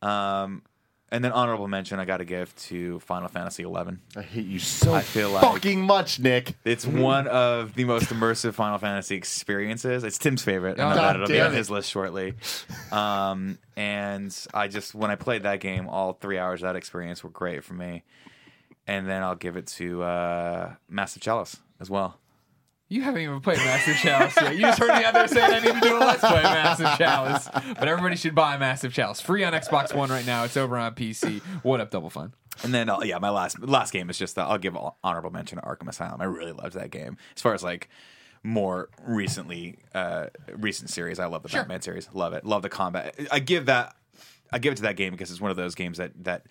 Um, 0.00 0.62
and 1.10 1.24
then 1.24 1.32
honorable 1.32 1.68
mention 1.68 1.98
I 1.98 2.04
got 2.04 2.18
to 2.18 2.24
give 2.24 2.54
to 2.56 3.00
Final 3.00 3.28
Fantasy 3.28 3.62
XI. 3.62 3.68
I 4.16 4.22
hate 4.22 4.46
you 4.46 4.58
so 4.58 4.92
I 4.92 5.02
feel 5.02 5.30
like 5.30 5.42
fucking 5.42 5.80
much, 5.80 6.20
Nick. 6.20 6.54
it's 6.64 6.86
one 6.86 7.26
of 7.28 7.74
the 7.74 7.84
most 7.84 8.06
immersive 8.10 8.54
Final 8.54 8.78
Fantasy 8.78 9.16
experiences. 9.16 10.04
It's 10.04 10.18
Tim's 10.18 10.42
favorite. 10.42 10.78
I 10.78 10.90
know 10.90 10.94
that 10.96 11.14
it'll 11.16 11.28
be 11.28 11.40
on 11.40 11.52
it. 11.52 11.56
his 11.56 11.70
list 11.70 11.90
shortly. 11.90 12.34
Um, 12.92 13.58
and 13.76 14.36
I 14.52 14.68
just 14.68 14.94
when 14.94 15.10
I 15.10 15.14
played 15.16 15.44
that 15.44 15.60
game, 15.60 15.88
all 15.88 16.12
three 16.12 16.38
hours 16.38 16.62
of 16.62 16.68
that 16.68 16.76
experience 16.76 17.24
were 17.24 17.30
great 17.30 17.64
for 17.64 17.74
me. 17.74 18.04
And 18.86 19.06
then 19.06 19.22
I'll 19.22 19.34
give 19.36 19.56
it 19.56 19.66
to 19.68 20.02
uh, 20.02 20.74
Massive 20.88 21.22
Chalice 21.22 21.58
as 21.80 21.90
well. 21.90 22.18
You 22.90 23.02
haven't 23.02 23.20
even 23.20 23.40
played 23.40 23.58
Massive 23.58 23.96
Chalice 23.96 24.34
yet. 24.36 24.54
You 24.54 24.62
just 24.62 24.78
heard 24.78 24.88
me 24.96 25.04
out 25.04 25.12
there 25.12 25.28
saying 25.28 25.52
I 25.52 25.60
need 25.60 25.74
to 25.74 25.80
do 25.80 25.96
a 25.96 26.00
Let's 26.00 26.20
Play 26.20 26.42
Massive 26.42 26.96
Chalice. 26.96 27.48
But 27.52 27.86
everybody 27.86 28.16
should 28.16 28.34
buy 28.34 28.56
Massive 28.56 28.94
Chalice. 28.94 29.20
Free 29.20 29.44
on 29.44 29.52
Xbox 29.52 29.94
One 29.94 30.08
right 30.08 30.24
now. 30.24 30.44
It's 30.44 30.56
over 30.56 30.78
on 30.78 30.94
PC. 30.94 31.40
What 31.62 31.80
up, 31.80 31.90
Double 31.90 32.08
Fine? 32.08 32.32
And 32.62 32.72
then, 32.72 32.88
uh, 32.88 33.00
yeah, 33.02 33.18
my 33.18 33.28
last 33.30 33.60
last 33.60 33.92
game 33.92 34.08
is 34.08 34.16
just 34.18 34.36
that 34.36 34.46
I'll 34.46 34.58
give 34.58 34.74
honorable 35.04 35.30
mention 35.30 35.58
to 35.58 35.64
Arkham 35.64 35.88
Asylum. 35.88 36.20
I 36.20 36.24
really 36.24 36.52
loved 36.52 36.74
that 36.74 36.90
game. 36.90 37.18
As 37.36 37.42
far 37.42 37.52
as 37.52 37.62
like 37.62 37.88
more 38.42 38.88
recently, 39.06 39.78
uh, 39.94 40.26
recent 40.56 40.88
series, 40.88 41.18
I 41.18 41.26
love 41.26 41.42
the 41.42 41.50
Sure. 41.50 41.60
Batman 41.60 41.82
series. 41.82 42.08
Love 42.14 42.32
it. 42.32 42.44
Love 42.46 42.62
the 42.62 42.68
combat. 42.70 43.14
I 43.30 43.38
give 43.40 43.66
that. 43.66 43.94
I 44.50 44.58
give 44.58 44.72
it 44.72 44.76
to 44.76 44.82
that 44.84 44.96
game 44.96 45.12
because 45.12 45.30
it's 45.30 45.40
one 45.42 45.50
of 45.50 45.58
those 45.58 45.74
games 45.74 45.98
that 45.98 46.12
that 46.24 46.46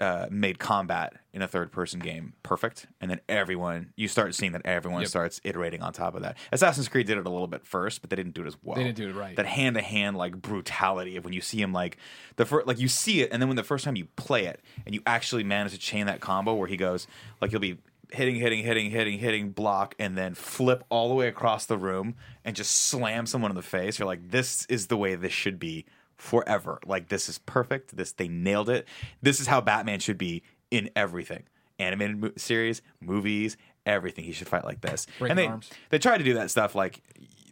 uh, 0.00 0.26
made 0.30 0.58
combat 0.58 1.14
in 1.32 1.40
a 1.40 1.48
third 1.48 1.72
person 1.72 2.00
game 2.00 2.34
perfect, 2.42 2.86
and 3.00 3.10
then 3.10 3.20
everyone 3.28 3.92
you 3.96 4.08
start 4.08 4.34
seeing 4.34 4.52
that 4.52 4.62
everyone 4.66 5.00
Yep. 5.00 5.08
starts 5.08 5.40
iterating 5.44 5.82
on 5.82 5.92
top 5.92 6.14
of 6.14 6.22
that. 6.22 6.36
Assassin's 6.52 6.88
Creed 6.88 7.06
did 7.06 7.16
it 7.16 7.26
a 7.26 7.30
little 7.30 7.46
bit 7.46 7.64
first, 7.64 8.00
but 8.02 8.10
they 8.10 8.16
didn't 8.16 8.34
do 8.34 8.42
it 8.42 8.46
as 8.46 8.56
well. 8.62 8.76
They 8.76 8.84
didn't 8.84 8.96
do 8.98 9.08
it 9.08 9.14
right. 9.14 9.34
That 9.36 9.46
hand 9.46 9.76
to 9.76 9.82
hand 9.82 10.16
like 10.16 10.40
brutality 10.42 11.16
of 11.16 11.24
when 11.24 11.32
you 11.32 11.40
see 11.40 11.60
him 11.60 11.72
like 11.72 11.96
the 12.36 12.44
first 12.44 12.66
like 12.66 12.78
you 12.78 12.88
see 12.88 13.22
it, 13.22 13.30
and 13.32 13.40
then 13.40 13.48
when 13.48 13.56
the 13.56 13.62
first 13.64 13.84
time 13.84 13.96
you 13.96 14.06
play 14.16 14.44
it 14.46 14.60
and 14.84 14.94
you 14.94 15.00
actually 15.06 15.44
manage 15.44 15.72
to 15.72 15.78
chain 15.78 16.06
that 16.06 16.20
combo 16.20 16.54
where 16.54 16.68
he 16.68 16.76
goes 16.76 17.06
like 17.40 17.50
he'll 17.50 17.60
be 17.60 17.78
hitting, 18.12 18.36
hitting, 18.36 18.62
hitting, 18.62 18.88
hitting, 18.90 19.18
hitting, 19.18 19.50
block, 19.50 19.94
and 19.98 20.16
then 20.16 20.32
flip 20.34 20.84
all 20.90 21.08
the 21.08 21.14
way 21.14 21.26
across 21.26 21.66
the 21.66 21.76
room 21.76 22.14
and 22.44 22.54
just 22.54 22.70
slam 22.70 23.26
someone 23.26 23.50
in 23.50 23.56
the 23.56 23.62
face. 23.62 23.98
You're 23.98 24.06
like, 24.06 24.30
this 24.30 24.64
is 24.66 24.86
the 24.86 24.96
way 24.96 25.16
this 25.16 25.32
should 25.32 25.58
be 25.58 25.84
forever. 26.16 26.80
Like 26.86 27.08
this 27.08 27.28
is 27.28 27.38
perfect. 27.38 27.96
This 27.96 28.12
they 28.12 28.28
nailed 28.28 28.68
it. 28.68 28.86
This 29.22 29.40
is 29.40 29.46
how 29.46 29.60
Batman 29.60 30.00
should 30.00 30.18
be 30.18 30.42
in 30.70 30.90
everything. 30.96 31.44
Animated 31.78 32.18
mo- 32.18 32.32
series, 32.36 32.82
movies, 33.00 33.56
everything. 33.84 34.24
He 34.24 34.32
should 34.32 34.48
fight 34.48 34.64
like 34.64 34.80
this. 34.80 35.06
Breaking 35.18 35.32
and 35.32 35.38
they 35.38 35.46
arms. 35.46 35.70
they 35.90 35.98
try 35.98 36.18
to 36.18 36.24
do 36.24 36.34
that 36.34 36.50
stuff 36.50 36.74
like 36.74 37.02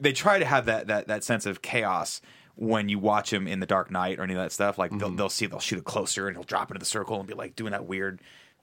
they 0.00 0.12
try 0.12 0.38
to 0.38 0.44
have 0.44 0.66
that 0.66 0.86
that 0.88 1.08
that 1.08 1.24
sense 1.24 1.46
of 1.46 1.62
chaos 1.62 2.20
when 2.56 2.88
you 2.88 2.98
watch 2.98 3.32
him 3.32 3.48
in 3.48 3.60
the 3.60 3.66
Dark 3.66 3.90
Knight 3.90 4.18
or 4.18 4.22
any 4.22 4.34
of 4.34 4.40
that 4.40 4.52
stuff. 4.52 4.78
Like 4.78 4.90
they'll, 4.90 5.08
mm-hmm. 5.08 5.16
they'll 5.16 5.28
see 5.28 5.46
they'll 5.46 5.60
shoot 5.60 5.78
it 5.78 5.84
closer 5.84 6.28
and 6.28 6.36
he'll 6.36 6.44
drop 6.44 6.70
into 6.70 6.78
the 6.78 6.84
circle 6.84 7.18
and 7.18 7.28
be 7.28 7.34
like 7.34 7.56
doing 7.56 7.72
that 7.72 7.86
weird 7.86 8.20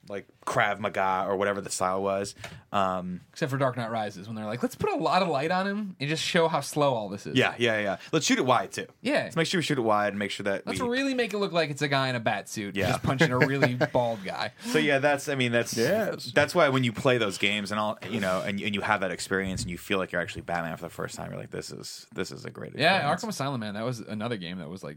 like 0.08 0.26
Krav 0.44 0.78
Maga 0.80 1.24
or 1.28 1.36
whatever 1.36 1.60
the 1.60 1.70
style 1.70 2.02
was. 2.02 2.34
Um, 2.72 3.20
Except 3.32 3.50
for 3.50 3.58
Dark 3.58 3.76
Knight 3.76 3.90
Rises, 3.90 4.26
when 4.26 4.34
they're 4.34 4.46
like, 4.46 4.62
let's 4.62 4.74
put 4.74 4.90
a 4.90 4.96
lot 4.96 5.22
of 5.22 5.28
light 5.28 5.50
on 5.50 5.66
him 5.66 5.94
and 6.00 6.08
just 6.08 6.22
show 6.22 6.48
how 6.48 6.60
slow 6.60 6.94
all 6.94 7.08
this 7.08 7.26
is. 7.26 7.36
yeah, 7.36 7.54
yeah, 7.58 7.80
yeah. 7.80 7.96
Let's 8.12 8.26
shoot 8.26 8.38
it 8.38 8.44
wide 8.46 8.72
too. 8.72 8.86
Yeah. 9.00 9.24
Let's 9.24 9.36
make 9.36 9.46
sure 9.46 9.58
we 9.58 9.62
shoot 9.62 9.78
it 9.78 9.82
wide 9.82 10.08
and 10.08 10.18
make 10.18 10.30
sure 10.30 10.44
that 10.44 10.66
Let's 10.66 10.80
we. 10.80 10.88
really 10.88 11.14
make 11.14 11.34
it 11.34 11.38
look 11.38 11.52
like 11.52 11.70
it's 11.70 11.82
a 11.82 11.88
guy 11.88 12.08
in 12.08 12.16
a 12.16 12.20
bat 12.20 12.48
suit 12.48 12.74
Yeah. 12.74 12.88
just 12.88 13.02
punching 13.02 13.30
a 13.30 13.38
really 13.38 13.74
bald 13.92 14.24
guy. 14.24 14.52
So 14.66 14.78
yeah, 14.78 14.98
that's 14.98 15.28
I 15.28 15.34
mean 15.34 15.52
that's 15.52 15.76
Yes. 15.76 16.32
that's 16.34 16.54
why 16.54 16.68
when 16.70 16.82
you 16.82 16.92
play 16.92 17.18
those 17.18 17.38
games 17.38 17.70
and 17.70 17.78
all 17.78 17.98
you 18.10 18.20
know 18.20 18.40
and, 18.44 18.60
and 18.60 18.74
you 18.74 18.80
have 18.80 19.00
that 19.02 19.10
experience 19.12 19.62
and 19.62 19.70
you 19.70 19.78
feel 19.78 19.98
like 19.98 20.10
you're 20.12 20.20
actually 20.22 20.42
Batman 20.42 20.76
for 20.76 20.84
the 20.84 20.90
first 20.90 21.14
time, 21.14 21.30
you're 21.30 21.40
like 21.40 21.50
this 21.50 21.70
is 21.70 22.06
this 22.14 22.32
is 22.32 22.44
a 22.44 22.50
great 22.50 22.72
Yeah, 22.76 22.96
experience. 22.96 23.24
Arkham 23.24 23.28
Asylum, 23.28 23.60
man, 23.60 23.74
that 23.74 23.84
was 23.84 24.00
another 24.00 24.36
game 24.36 24.58
that 24.58 24.68
was 24.68 24.82
like 24.82 24.96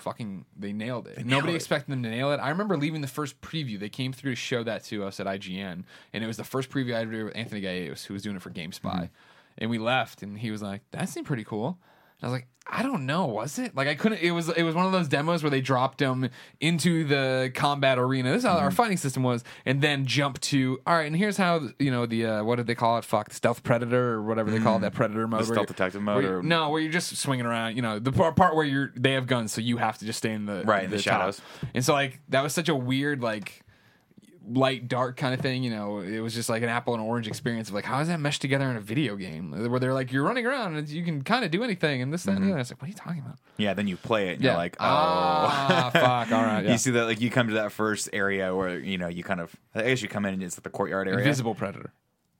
fucking. 0.00 0.44
They 0.56 0.72
nailed 0.72 1.06
it. 1.08 1.16
nailed 1.18 1.28
Nobody 1.28 1.52
it. 1.52 1.56
expected 1.56 1.90
them 1.92 2.02
to 2.02 2.10
nail 2.10 2.32
it. 2.32 2.38
I 2.38 2.48
remember 2.50 2.76
leaving 2.76 3.00
the 3.00 3.06
first 3.08 3.40
preview. 3.40 3.78
They 3.78 3.88
came 3.88 4.12
through 4.12 4.32
to 4.32 4.36
show 4.36 4.62
that 4.64 4.84
to 4.84 5.04
us 5.04 5.20
at 5.20 5.26
IGN, 5.26 5.84
and 6.12 6.24
it 6.24 6.26
was 6.26 6.36
the 6.36 6.44
first 6.44 6.70
preview 6.70 6.94
I 6.96 7.04
did 7.04 7.24
with 7.24 7.36
Anthony 7.36 7.60
Gallegos, 7.60 8.04
who 8.04 8.14
was 8.14 8.22
doing 8.22 8.36
it 8.36 8.42
for 8.42 8.50
GameSpy. 8.50 8.80
Mm-hmm. 8.82 9.04
and 9.58 9.70
we 9.70 9.78
left, 9.78 10.22
and 10.22 10.38
he 10.38 10.50
was 10.50 10.62
like, 10.62 10.82
"That 10.92 11.08
seemed 11.08 11.26
pretty 11.26 11.44
cool." 11.44 11.78
And 12.20 12.28
I 12.28 12.32
was 12.32 12.32
like, 12.32 12.48
"I 12.72 12.82
don't 12.82 13.04
know, 13.04 13.26
was 13.26 13.58
it?" 13.58 13.74
Like 13.76 13.88
I 13.88 13.94
couldn't. 13.94 14.20
It 14.22 14.30
was 14.30 14.48
it 14.48 14.62
was 14.62 14.74
one 14.74 14.86
of 14.86 14.92
those 14.92 15.08
demos 15.08 15.42
where 15.42 15.50
they 15.50 15.60
dropped 15.60 16.00
him 16.00 16.30
into 16.60 17.04
the 17.04 17.50
combat 17.54 17.98
arena. 17.98 18.30
This 18.30 18.38
is 18.38 18.44
how 18.44 18.54
Mm-hmm. 18.54 18.64
our 18.64 18.70
fighting 18.70 18.96
system 18.96 19.22
was, 19.22 19.42
and 19.66 19.82
then 19.82 20.06
jump 20.06 20.40
to 20.42 20.80
all 20.86 20.94
right. 20.96 21.06
And 21.06 21.16
here's 21.16 21.36
how 21.36 21.68
you 21.78 21.90
know 21.90 22.06
the 22.06 22.26
uh, 22.26 22.44
what 22.44 22.56
did 22.56 22.66
they 22.66 22.74
call 22.74 22.98
it? 22.98 23.04
Fuck, 23.04 23.32
stealth 23.32 23.62
predator 23.62 24.14
or 24.14 24.22
whatever 24.22 24.50
they 24.50 24.58
call 24.60 24.76
it, 24.76 24.80
that 24.80 24.94
predator 24.94 25.26
mode. 25.26 25.42
Mm-hmm. 25.42 25.52
stealth 25.52 25.66
detective 25.68 26.02
mode 26.02 26.24
or- 26.24 26.42
no, 26.42 26.70
where 26.70 26.80
you're 26.80 26.92
just 26.92 27.16
swinging 27.16 27.46
around. 27.46 27.76
You 27.76 27.82
know, 27.82 27.98
the 27.98 28.12
part, 28.12 28.36
part 28.36 28.54
where 28.56 28.64
you're 28.64 28.92
they 28.96 29.12
have 29.12 29.26
guns, 29.26 29.52
so 29.52 29.60
you 29.60 29.76
have 29.78 29.98
to 29.98 30.04
just 30.04 30.18
stay 30.18 30.32
in 30.32 30.46
the 30.46 30.62
Right, 30.64 30.84
in 30.84 30.90
the 30.90 30.96
top. 30.96 31.02
shadows. 31.04 31.40
And 31.74 31.84
so 31.84 31.92
like 31.92 32.20
that 32.28 32.42
was 32.42 32.52
such 32.52 32.68
a 32.68 32.74
weird 32.76 33.22
like 33.22 33.62
light 34.48 34.88
dark 34.88 35.16
kind 35.16 35.34
of 35.34 35.40
thing. 35.40 35.62
You 35.62 35.70
know, 35.70 35.98
it 36.00 36.20
was 36.20 36.34
just 36.34 36.48
like 36.48 36.62
an 36.62 36.68
apple 36.68 36.94
and 36.94 37.02
orange 37.02 37.26
experience 37.28 37.68
of 37.68 37.74
like 37.74 37.84
how 37.84 37.98
does 37.98 38.08
that 38.08 38.20
mesh 38.20 38.38
together 38.38 38.70
in 38.70 38.76
a 38.76 38.80
video 38.80 39.16
game 39.16 39.50
where 39.70 39.80
they're 39.80 39.94
like 39.94 40.12
you're 40.12 40.24
running 40.24 40.46
around 40.46 40.76
and 40.76 40.88
you 40.88 41.04
can 41.04 41.22
kind 41.22 41.44
of 41.44 41.50
do 41.50 41.62
anything 41.62 42.02
and 42.02 42.12
this 42.12 42.24
that 42.24 42.36
and 42.36 42.44
the 42.44 42.50
other. 42.50 42.60
It's 42.60 42.70
like 42.70 42.80
what 42.80 42.86
are 42.86 42.90
you 42.90 42.96
talking 42.96 43.20
about? 43.20 43.38
Yeah, 43.56 43.74
then 43.74 43.86
you 43.88 43.96
play 43.96 44.30
it 44.30 44.34
and 44.34 44.42
you're 44.42 44.54
like, 44.54 44.76
oh. 44.80 44.84
ah, 44.84 45.90
fuck, 45.92 46.32
all 46.32 46.42
right, 46.44 46.64
yeah. 46.64 46.72
You 46.72 46.78
see 46.78 46.90
that 46.92 47.04
like 47.04 47.20
you 47.20 47.30
come 47.30 47.48
to 47.48 47.54
that 47.54 47.72
first 47.72 48.08
area 48.12 48.54
where 48.54 48.78
you 48.78 48.98
know 48.98 49.08
you 49.08 49.22
kind 49.22 49.40
of 49.40 49.54
I 49.74 49.82
guess 49.82 50.02
you 50.02 50.08
come 50.08 50.24
in 50.24 50.34
and 50.34 50.42
it's 50.42 50.56
like 50.56 50.64
the 50.64 50.70
courtyard 50.70 51.08
area. 51.08 51.18
Invisible 51.20 51.54
predator. 51.54 51.92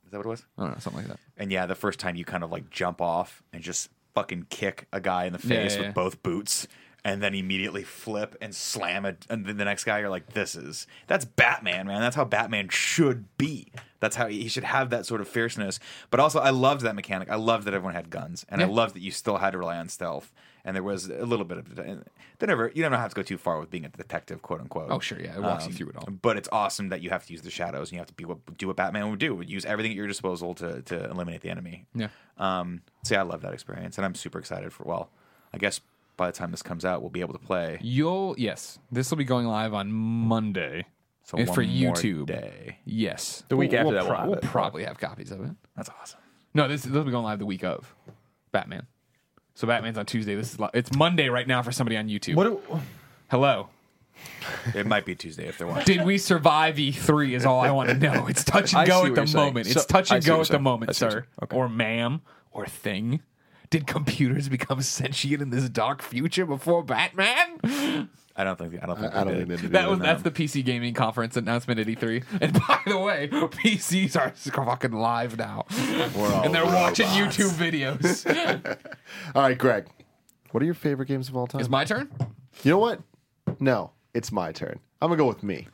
Is 0.05 0.13
that 0.13 0.19
what 0.19 0.27
it 0.27 0.31
was? 0.31 0.45
I 0.59 0.63
don't 0.63 0.73
know, 0.73 0.79
something 0.81 1.03
like 1.03 1.09
that. 1.09 1.21
And 1.37 1.53
yeah, 1.53 1.67
the 1.67 1.77
first 1.77 2.01
time 2.01 2.17
you 2.17 2.25
kind 2.25 2.43
of 2.43 2.51
like 2.51 2.69
jump 2.71 3.01
off 3.01 3.43
and 3.53 3.63
just 3.63 3.91
fucking 4.15 4.47
kick 4.51 4.89
a 4.93 5.01
guy 5.01 5.27
in 5.27 5.33
the 5.33 5.39
Yeah, 5.39 5.49
face 5.63 5.75
yeah, 5.75 5.79
with 5.79 5.87
yeah. 5.89 5.93
both 5.93 6.21
boots 6.23 6.67
and 7.05 7.23
then 7.23 7.35
immediately 7.35 7.83
flip 7.83 8.37
and 8.41 8.55
slam 8.55 9.05
it 9.07 9.27
and 9.31 9.47
then 9.47 9.57
the 9.57 9.65
next 9.65 9.85
guy 9.85 9.99
you're 10.01 10.11
like 10.11 10.35
this 10.35 10.55
is 10.55 10.87
that's 11.07 11.25
Batman, 11.25 11.87
man. 11.87 12.01
That's 12.01 12.17
how 12.17 12.25
Batman 12.25 12.69
should 12.69 13.25
be. 13.39 13.73
That's 14.01 14.17
how 14.17 14.29
he 14.29 14.49
should 14.49 14.65
have 14.65 14.91
that 14.91 15.05
sort 15.07 15.21
of 15.21 15.29
fierceness. 15.29 15.79
But 16.11 16.21
also 16.21 16.41
I 16.41 16.51
loved 16.51 16.83
that 16.83 16.95
mechanic. 16.95 17.31
I 17.31 17.37
loved 17.37 17.67
that 17.67 17.75
everyone 17.75 17.95
had 17.95 18.11
guns 18.11 18.45
and 18.49 18.63
I 18.63 18.67
loved 18.67 18.95
that 18.97 19.01
you 19.01 19.11
still 19.11 19.39
had 19.39 19.51
to 19.53 19.59
rely 19.59 19.77
on 19.79 19.89
stealth. 19.89 20.33
And 20.63 20.77
there 20.77 20.83
was 20.83 21.09
a 21.09 21.25
little 21.25 21.47
bit 21.47 21.57
of 21.57 21.75
they 21.75 22.47
never 22.47 22.71
you 22.75 22.83
never 22.83 22.97
have 22.99 23.11
to 23.11 23.15
go 23.17 23.23
too 23.23 23.39
far 23.39 23.59
with 23.59 23.71
being 23.71 23.87
a 23.87 23.89
detective, 23.89 24.43
quote 24.43 24.61
unquote. 24.61 24.89
Oh, 24.91 24.99
sure, 25.01 25.19
yeah, 25.19 25.35
it 25.37 25.41
walks 25.43 25.65
you 25.65 25.71
Um, 25.71 25.77
through 25.77 25.89
it 25.91 25.97
all. 25.97 26.09
But 26.21 26.37
it's 26.37 26.51
awesome 26.53 26.91
that 26.91 27.01
you 27.01 27.09
have 27.09 27.25
to 27.27 27.33
use 27.33 27.41
the 27.41 27.51
shadows 27.51 27.89
and 27.89 27.93
you 27.95 27.99
have 27.99 28.09
to 28.09 28.15
be 28.15 28.27
what, 28.27 28.59
do 28.59 28.67
what 28.67 28.77
Batman 28.77 29.09
would 29.11 29.19
do. 29.19 29.35
would 29.35 29.49
Use 29.49 29.65
everything 29.65 29.93
at 29.93 29.97
your 29.97 30.07
disposal 30.07 30.55
to, 30.57 30.83
to 30.83 31.05
eliminate 31.11 31.41
the 31.41 31.49
enemy. 31.49 31.87
Yeah. 31.95 32.09
Um, 32.37 32.83
so 33.05 33.15
yeah, 33.15 33.21
I 33.21 33.25
love 33.25 33.41
that 33.41 33.55
experience, 33.55 33.97
and 33.97 34.05
I'm 34.05 34.15
super 34.15 34.39
excited 34.39 34.71
for. 34.73 34.85
Well, 34.85 35.09
I 35.55 35.57
guess 35.59 35.81
by 36.21 36.27
the 36.27 36.37
time 36.37 36.51
this 36.51 36.63
comes 36.63 36.85
out, 36.85 37.01
we'll 37.01 37.09
be 37.11 37.23
able 37.23 37.33
to 37.33 37.39
play. 37.39 37.79
You'll 37.81 38.35
yes, 38.37 38.79
this 38.93 39.11
will 39.11 39.17
be 39.17 39.25
going 39.25 39.47
live 39.47 39.73
on 39.73 39.91
Monday. 39.91 40.85
So 41.25 41.39
And 41.39 41.49
one 41.49 41.55
for 41.55 41.63
more 41.63 41.95
YouTube. 41.95 42.27
day. 42.27 42.77
Yes, 42.85 43.43
The 43.49 43.57
week 43.57 43.71
We'll- 43.73 43.81
after 43.81 43.87
we'll 43.87 43.95
that, 43.95 44.03
we'll 44.05 44.11
pro- 44.11 44.19
have 44.19 44.29
we'll 44.29 44.39
it. 44.39 44.43
probably 44.45 44.85
have 44.85 44.99
copies 44.99 45.31
of 45.31 45.41
it. 45.45 45.51
That's 45.77 45.89
awesome. 45.89 46.21
No, 46.53 46.69
this 46.69 46.83
this 46.83 46.93
will 46.93 47.05
be 47.05 47.11
going 47.11 47.25
live 47.25 47.39
the 47.39 47.47
week 47.47 47.65
of 47.65 47.95
Batman. 48.53 48.87
So 49.55 49.67
Batman's 49.67 49.97
on 49.97 50.05
Tuesday. 50.07 50.35
This 50.35 50.53
is 50.53 50.61
li- 50.61 50.69
it's 50.75 50.95
Monday 50.95 51.29
right 51.31 51.47
now 51.49 51.63
for 51.63 51.73
somebody 51.73 51.97
on 51.97 52.09
YouTube. 52.09 52.35
What? 52.35 52.45
do- 52.45 52.81
Hello. 53.31 53.69
It 54.75 54.87
might 54.87 55.07
be 55.07 55.15
Tuesday 55.15 55.47
if 55.49 55.57
they're 55.57 55.67
watching. 55.67 55.97
Did 55.97 56.05
we 56.07 56.19
survive 56.19 56.77
E3? 56.77 57.33
Is 57.35 57.47
all 57.47 57.61
I 57.61 57.71
want 57.71 57.89
to 57.89 57.95
know. 57.95 58.27
It's 58.27 58.45
touch 58.45 58.73
and 58.75 58.83
I 58.83 58.87
go 58.87 59.03
see 59.05 59.09
at 59.09 59.15
the 59.15 59.21
you're 59.23 59.27
saying. 59.27 59.47
moment. 59.47 59.67
So- 59.69 59.79
It's 59.81 59.87
touch 59.87 60.11
I 60.13 60.17
and 60.17 60.25
see 60.25 60.29
go 60.29 60.37
what 60.39 60.41
at 60.43 60.49
the 60.49 60.53
you're 60.53 60.57
saying. 60.59 60.63
moment, 60.65 60.91
I 60.91 60.93
see 60.93 61.05
what 61.07 61.13
sir, 61.13 61.19
you're. 61.19 61.45
Okay. 61.45 61.57
or 61.57 61.69
ma'am, 61.71 62.21
or 62.51 62.67
thing. 62.67 63.23
Did 63.71 63.87
computers 63.87 64.49
become 64.49 64.83
sentient 64.83 65.41
in 65.41 65.51
this 65.51 65.69
dark 65.69 66.03
future 66.03 66.45
before 66.45 66.83
Batman? 66.83 68.09
I 68.37 68.43
don't 68.45 68.59
think. 68.59 68.83
I 68.83 68.87
don't 68.87 68.99
think. 68.99 69.15
I 69.15 69.23
don't 69.25 69.33
they 69.33 69.39
think 69.39 69.49
they 69.49 69.57
did. 69.57 69.63
did. 69.63 69.73
That 69.73 69.89
was 69.89 69.99
that's 70.01 70.23
the 70.23 70.31
PC 70.33 70.65
gaming 70.65 70.93
conference 70.93 71.37
announcement 71.37 71.79
at 71.79 71.87
E3. 71.87 72.25
And 72.41 72.53
by 72.55 72.81
the 72.87 72.99
way, 72.99 73.29
PCs 73.29 74.17
are 74.17 74.31
fucking 74.65 74.93
live 74.93 75.39
now, 75.39 75.67
all 76.17 76.43
and 76.45 76.53
they're 76.55 76.65
watching. 76.65 77.07
YouTube 77.09 77.51
videos. 77.53 78.27
All 79.37 79.43
right, 79.43 79.57
Greg. 79.59 79.87
What 80.51 80.63
are 80.63 80.67
your 80.67 80.75
favorite 80.75 81.07
games 81.07 81.29
of 81.29 81.37
all 81.37 81.47
time? 81.47 81.61
Is 81.61 81.69
my 81.69 81.85
turn? 81.85 82.11
you 82.65 82.73
know 82.73 82.79
what? 82.79 83.01
No, 83.61 83.93
it's 84.15 84.33
my 84.33 84.51
turn. 84.51 84.81
I'm 85.01 85.09
gonna 85.11 85.19
go 85.19 85.27
with 85.27 85.43
me. 85.45 85.69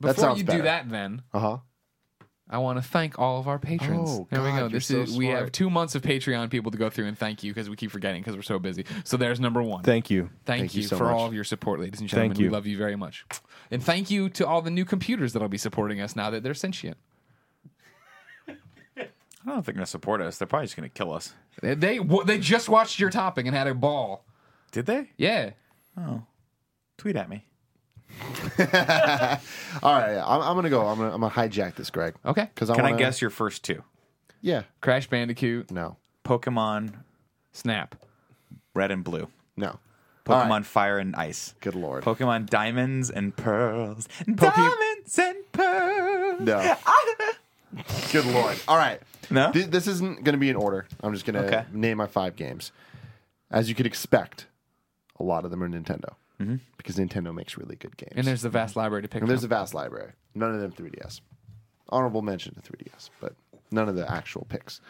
that 0.00 0.16
Before 0.16 0.20
sounds 0.24 0.38
you 0.38 0.44
better. 0.44 0.58
do 0.58 0.64
that, 0.64 0.88
then 0.90 1.22
Uh 1.32 1.38
huh. 1.38 1.58
I 2.48 2.58
want 2.58 2.78
to 2.78 2.82
thank 2.88 3.18
all 3.18 3.40
of 3.40 3.48
our 3.48 3.58
patrons. 3.58 4.08
Oh, 4.08 4.28
there 4.30 4.40
we 4.40 4.50
God, 4.50 4.58
go. 4.58 4.68
This 4.68 4.86
so 4.86 5.00
is 5.00 5.16
we 5.16 5.26
have 5.26 5.50
two 5.50 5.68
months 5.68 5.96
of 5.96 6.02
Patreon 6.02 6.48
people 6.48 6.70
to 6.70 6.78
go 6.78 6.88
through 6.88 7.06
and 7.06 7.18
thank 7.18 7.42
you 7.42 7.52
because 7.52 7.68
we 7.68 7.74
keep 7.74 7.90
forgetting 7.90 8.22
because 8.22 8.36
we're 8.36 8.42
so 8.42 8.60
busy. 8.60 8.84
So 9.02 9.16
there's 9.16 9.40
number 9.40 9.60
one. 9.62 9.82
Thank 9.82 10.10
you. 10.10 10.30
Thank, 10.44 10.60
Thank 10.60 10.74
you, 10.76 10.82
you 10.82 10.88
so 10.88 10.96
for 10.96 11.04
much. 11.04 11.12
all 11.14 11.26
of 11.26 11.34
your 11.34 11.42
support, 11.42 11.80
ladies 11.80 11.98
and 12.00 12.08
gentlemen. 12.08 12.36
Thank 12.36 12.44
We 12.44 12.48
love 12.48 12.66
you 12.66 12.76
very 12.76 12.94
much. 12.94 13.24
And 13.72 13.82
thank 13.82 14.12
you 14.12 14.28
to 14.30 14.46
all 14.46 14.62
the 14.62 14.70
new 14.70 14.84
computers 14.84 15.32
that'll 15.32 15.48
be 15.48 15.58
supporting 15.58 16.00
us 16.00 16.14
now 16.14 16.30
that 16.30 16.44
they're 16.44 16.54
sentient. 16.54 16.96
I 18.48 19.50
don't 19.50 19.56
think 19.56 19.66
they're 19.66 19.74
gonna 19.74 19.86
support 19.86 20.20
us. 20.20 20.38
They're 20.38 20.46
probably 20.48 20.66
just 20.66 20.76
gonna 20.76 20.88
kill 20.88 21.12
us. 21.12 21.32
They 21.62 21.74
they, 21.74 21.98
w- 21.98 22.24
they 22.24 22.38
just 22.38 22.68
watched 22.68 22.98
your 22.98 23.10
topic 23.10 23.46
and 23.46 23.54
had 23.54 23.68
a 23.68 23.74
ball. 23.74 24.24
Did 24.72 24.86
they? 24.86 25.10
Yeah. 25.16 25.50
Oh, 25.96 26.22
tweet 26.98 27.14
at 27.16 27.28
me. 27.28 27.45
All 29.82 29.92
right, 29.94 30.14
yeah, 30.14 30.24
I'm, 30.26 30.40
I'm 30.42 30.54
gonna 30.56 30.70
go. 30.70 30.86
I'm 30.86 30.98
gonna, 30.98 31.12
I'm 31.14 31.20
gonna 31.20 31.32
hijack 31.32 31.74
this, 31.74 31.90
Greg. 31.90 32.14
Okay. 32.24 32.48
Because 32.54 32.70
I 32.70 32.74
Can 32.74 32.84
wanna, 32.84 32.96
I 32.96 32.98
guess 32.98 33.20
your 33.20 33.30
first 33.30 33.62
two? 33.64 33.82
Yeah. 34.40 34.62
Crash 34.80 35.08
Bandicoot, 35.08 35.70
No. 35.70 35.96
Pokemon 36.24 36.94
Snap. 37.52 37.94
Red 38.74 38.90
and 38.90 39.02
Blue. 39.04 39.28
No. 39.56 39.68
All 39.68 39.78
Pokemon 40.44 40.48
right. 40.50 40.66
Fire 40.66 40.98
and 40.98 41.14
Ice. 41.16 41.54
Good 41.60 41.74
lord. 41.74 42.04
Pokemon 42.04 42.46
Diamonds 42.50 43.10
and 43.10 43.34
Pearls. 43.36 44.08
Diamonds 44.32 45.18
and 45.18 45.36
Pearls. 45.52 46.40
no. 46.40 46.76
Good 48.12 48.26
lord. 48.26 48.56
All 48.68 48.76
right. 48.76 49.00
No? 49.30 49.52
Th- 49.52 49.66
this 49.66 49.86
isn't 49.86 50.24
gonna 50.24 50.38
be 50.38 50.48
in 50.50 50.56
order. 50.56 50.86
I'm 51.02 51.12
just 51.12 51.24
gonna 51.26 51.40
Okay. 51.42 51.64
name 51.72 51.98
my 51.98 52.06
five 52.06 52.36
games. 52.36 52.72
As 53.50 53.68
you 53.68 53.74
could 53.74 53.86
expect, 53.86 54.46
a 55.18 55.22
lot 55.22 55.44
of 55.44 55.50
them 55.50 55.62
are 55.62 55.68
Nintendo 55.68 56.14
Mm-hmm. 56.40 56.56
Because 56.86 57.04
Nintendo 57.04 57.34
makes 57.34 57.58
really 57.58 57.74
good 57.74 57.96
games. 57.96 58.12
And 58.14 58.24
there's 58.24 58.42
the 58.42 58.48
vast 58.48 58.76
library 58.76 59.02
to 59.02 59.08
pick 59.08 59.20
And 59.20 59.28
there's 59.28 59.42
a 59.42 59.48
from. 59.48 59.56
vast 59.58 59.74
library. 59.74 60.12
None 60.36 60.54
of 60.54 60.60
them 60.60 60.70
3DS. 60.70 61.20
Honorable 61.88 62.22
mention 62.22 62.54
to 62.54 62.60
3DS, 62.60 63.10
but 63.20 63.34
none 63.72 63.88
of 63.88 63.96
the 63.96 64.10
actual 64.10 64.46
picks. 64.48 64.80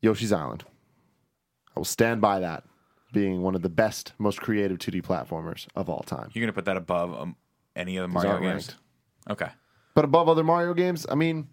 Yoshi's 0.00 0.32
Island. 0.32 0.64
I 1.74 1.80
will 1.80 1.84
stand 1.84 2.22
by 2.22 2.40
that 2.40 2.64
being 3.12 3.42
one 3.42 3.54
of 3.54 3.60
the 3.60 3.68
best, 3.68 4.14
most 4.18 4.40
creative 4.40 4.78
2D 4.78 5.02
platformers 5.02 5.66
of 5.76 5.90
all 5.90 6.00
time. 6.00 6.30
You're 6.32 6.42
gonna 6.42 6.52
put 6.54 6.64
that 6.64 6.76
above 6.78 7.14
um, 7.14 7.36
any 7.74 7.98
of 7.98 8.02
the 8.02 8.08
Mario 8.08 8.40
games? 8.40 8.44
ranked. 8.44 8.76
Okay. 9.30 9.50
But 9.94 10.04
above 10.06 10.28
other 10.28 10.44
Mario 10.44 10.72
games, 10.72 11.06
I 11.10 11.14
mean, 11.16 11.48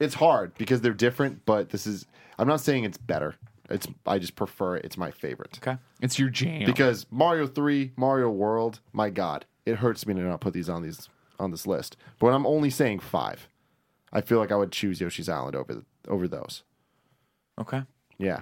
it's 0.00 0.14
hard 0.14 0.54
because 0.56 0.80
they're 0.80 0.92
different, 0.94 1.44
but 1.44 1.70
this 1.70 1.86
is 1.86 2.06
I'm 2.38 2.48
not 2.48 2.60
saying 2.60 2.84
it's 2.84 2.98
better. 2.98 3.34
It's 3.70 3.86
I 4.06 4.18
just 4.18 4.36
prefer 4.36 4.76
it. 4.76 4.84
It's 4.84 4.96
my 4.96 5.10
favorite. 5.10 5.58
Okay. 5.62 5.78
It's 6.00 6.18
your 6.18 6.28
jam. 6.28 6.64
Because 6.66 7.06
Mario 7.10 7.46
3, 7.46 7.92
Mario 7.96 8.28
World, 8.30 8.80
my 8.92 9.08
god, 9.10 9.46
it 9.64 9.76
hurts 9.76 10.06
me 10.06 10.14
to 10.14 10.20
not 10.20 10.40
put 10.40 10.52
these 10.52 10.68
on 10.68 10.82
these 10.82 11.08
on 11.40 11.50
this 11.50 11.66
list. 11.66 11.96
But 12.18 12.28
I'm 12.28 12.46
only 12.46 12.70
saying 12.70 13.00
5. 13.00 13.48
I 14.12 14.20
feel 14.20 14.38
like 14.38 14.52
I 14.52 14.56
would 14.56 14.70
choose 14.70 15.00
Yoshi's 15.00 15.28
Island 15.28 15.56
over 15.56 15.82
over 16.08 16.28
those. 16.28 16.62
Okay. 17.58 17.82
Yeah. 18.18 18.40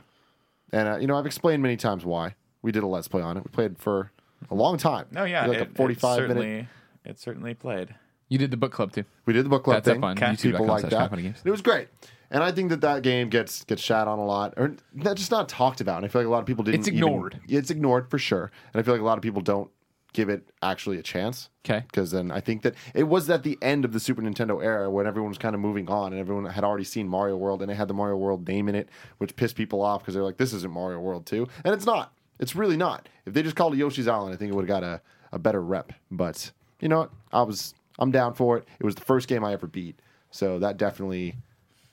And 0.73 0.89
uh, 0.89 0.97
you 0.99 1.07
know, 1.07 1.17
I've 1.17 1.27
explained 1.27 1.63
many 1.63 1.77
times 1.77 2.05
why. 2.05 2.35
We 2.63 2.73
did 2.73 2.83
a 2.83 2.87
let's 2.87 3.09
play 3.09 3.23
on 3.23 3.37
it. 3.37 3.45
We 3.45 3.51
played 3.51 3.79
for 3.79 4.13
a 4.51 4.55
long 4.55 4.77
time. 4.79 5.07
No, 5.11 5.25
yeah. 5.25 5.47
like 5.47 5.59
it, 5.59 5.71
a 5.73 5.75
45 5.75 6.13
it 6.13 6.17
certainly, 6.17 6.47
minute. 6.47 6.67
It 7.05 7.19
certainly 7.19 7.55
played. 7.55 7.95
you 8.29 8.39
did 8.39 8.51
the 8.51 8.57
book 8.57 8.73
club 8.73 8.93
too. 8.93 9.05
We 9.27 9.33
did 9.33 9.45
the 9.45 9.49
book 9.51 9.65
club 9.65 9.77
That's 9.77 9.89
up 9.89 9.95
thing. 9.97 10.05
on 10.05 10.11
Okay. 10.17 10.27
YouTube.com 10.27 10.53
People 10.53 10.67
like 10.67 10.81
slash 10.81 10.91
that. 10.91 10.97
Final 10.97 11.09
Fantasy 11.11 11.23
Games. 11.25 11.39
And 11.41 11.47
it 11.47 11.51
was 11.51 11.63
great. 11.63 11.89
And 12.33 12.43
I 12.43 12.51
think 12.51 12.71
that 12.71 12.81
that 12.81 13.03
game 13.03 13.29
gets 13.29 13.63
gets 13.65 13.83
shat 13.83 14.09
on 14.09 14.19
a 14.19 14.25
lot, 14.25 14.55
or 14.57 14.75
not 14.95 15.17
just 15.17 15.31
not 15.31 15.49
talked 15.49 15.81
about. 15.81 15.99
And 15.99 16.05
I 16.07 16.09
feel 16.09 16.23
like 16.23 16.27
a 16.27 16.31
lot 16.31 16.41
of 16.41 16.47
people 16.47 16.65
didn't. 16.65 16.81
It's 16.81 16.89
even- 16.89 16.99
ignored. 16.99 17.41
it's 17.49 17.71
ignored 17.71 18.11
for 18.11 18.19
sure. 18.19 18.51
And 18.73 18.81
I 18.81 18.83
feel 18.83 18.95
like 18.95 19.03
a 19.03 19.05
lot 19.05 19.19
of 19.19 19.23
people 19.23 19.43
don't 19.43 19.71
give 20.15 20.29
it 20.29 20.47
actually 20.63 20.99
a 20.99 21.03
chance. 21.03 21.49
'Kay. 21.63 21.85
Because 21.87 22.11
then 22.11 22.31
I 22.31 22.41
think 22.41 22.63
that 22.63 22.75
it 22.95 23.05
was 23.05 23.31
at 23.31 23.45
the 23.45 23.57
end 23.63 23.85
of 23.85 23.93
the 23.93 24.01
Super 24.01 24.21
Nintendo 24.23 24.63
era 24.63 24.91
when 24.91 25.07
everyone 25.07 25.31
was 25.31 25.39
kind 25.39 25.55
of 25.55 25.61
moving 25.61 25.89
on 25.89 26.13
and 26.13 26.21
everyone 26.21 26.45
had 26.47 26.65
already 26.65 26.85
seen 26.85 27.09
Mario 27.09 27.37
World 27.37 27.63
and 27.63 27.71
it 27.71 27.75
had 27.77 27.89
the 27.89 27.95
Mario 27.95 28.17
World 28.17 28.47
name 28.49 28.69
in 28.69 28.75
it, 28.75 28.89
which 29.19 29.37
pissed 29.37 29.57
people 29.57 29.81
off 29.83 30.01
because 30.03 30.15
they're 30.15 30.23
like, 30.25 30.37
"This 30.39 30.53
isn't 30.53 30.73
Mario 30.73 31.01
World 31.01 31.25
2. 31.27 31.47
and 31.65 31.73
it's 31.75 31.87
not. 31.87 32.13
It's 32.39 32.57
really 32.57 32.77
not. 32.77 33.09
If 33.27 33.35
they 33.35 33.43
just 33.43 33.57
called 33.57 33.75
it 33.75 33.77
Yoshi's 33.79 34.09
Island, 34.09 34.35
I 34.35 34.37
think 34.37 34.51
it 34.53 34.55
would 34.55 34.69
have 34.69 34.81
got 34.81 34.85
a, 34.85 35.01
a 35.33 35.39
better 35.39 35.63
rep. 35.63 35.93
But 36.11 36.51
you 36.81 36.89
know 36.89 37.01
what? 37.01 37.11
I 37.33 37.43
was 37.43 37.75
I'm 37.99 38.11
down 38.11 38.35
for 38.35 38.57
it. 38.59 38.67
It 38.81 38.85
was 38.85 38.95
the 38.95 39.05
first 39.05 39.29
game 39.29 39.45
I 39.45 39.53
ever 39.53 39.67
beat, 39.67 39.99
so 40.31 40.59
that 40.59 40.77
definitely 40.77 41.37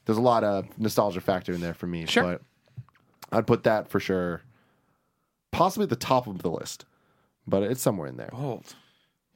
there's 0.10 0.18
a 0.18 0.22
lot 0.22 0.44
of 0.44 0.66
nostalgia 0.80 1.22
factor 1.22 1.54
in 1.54 1.62
there 1.62 1.76
for 1.76 1.86
me. 1.86 2.08
Sure. 2.08 2.24
But 2.24 2.42
I'd 3.32 3.46
put 3.46 3.62
that 3.66 3.90
for 3.90 4.00
sure, 4.00 4.42
possibly 5.52 5.84
at 5.84 5.90
the 5.92 5.96
top 5.96 6.26
of 6.26 6.42
the 6.42 6.50
list, 6.50 6.86
but 7.46 7.62
it's 7.62 7.80
somewhere 7.80 8.08
in 8.08 8.18
there. 8.18 8.30
Bold. 8.32 8.74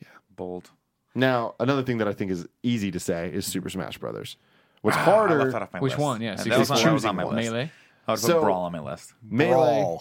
Yeah. 0.02 0.08
Bold. 0.36 0.72
Now, 1.14 1.54
another 1.60 1.84
thing 1.84 2.00
that 2.00 2.08
I 2.08 2.14
think 2.14 2.32
is 2.32 2.48
easy 2.64 2.90
to 2.90 3.00
say 3.00 3.30
is 3.32 3.46
Super 3.46 3.70
Smash 3.70 4.00
Brothers. 4.00 4.36
What's 4.82 4.98
Ah, 4.98 5.02
I 5.02 5.04
harder? 5.04 5.38
left 5.40 5.52
that 5.52 5.62
off 5.62 5.74
my 5.74 5.80
Which 5.80 5.92
list. 5.92 6.02
one? 6.02 6.22
Yeah, 6.22 6.38
so 6.38 6.50
that 6.50 6.58
was, 6.58 6.72
on, 6.72 6.84
that 6.84 6.92
was 6.94 7.06
on 7.06 7.16
my 7.18 7.24
one. 7.26 7.36
list. 7.36 7.52
Melee. 7.52 7.72
I 8.08 8.12
would 8.14 8.20
put 8.20 8.28
So- 8.28 8.42
Brawl 8.42 8.64
on 8.64 8.72
my 8.72 8.80
list. 8.80 9.14
Melee. 9.22 9.98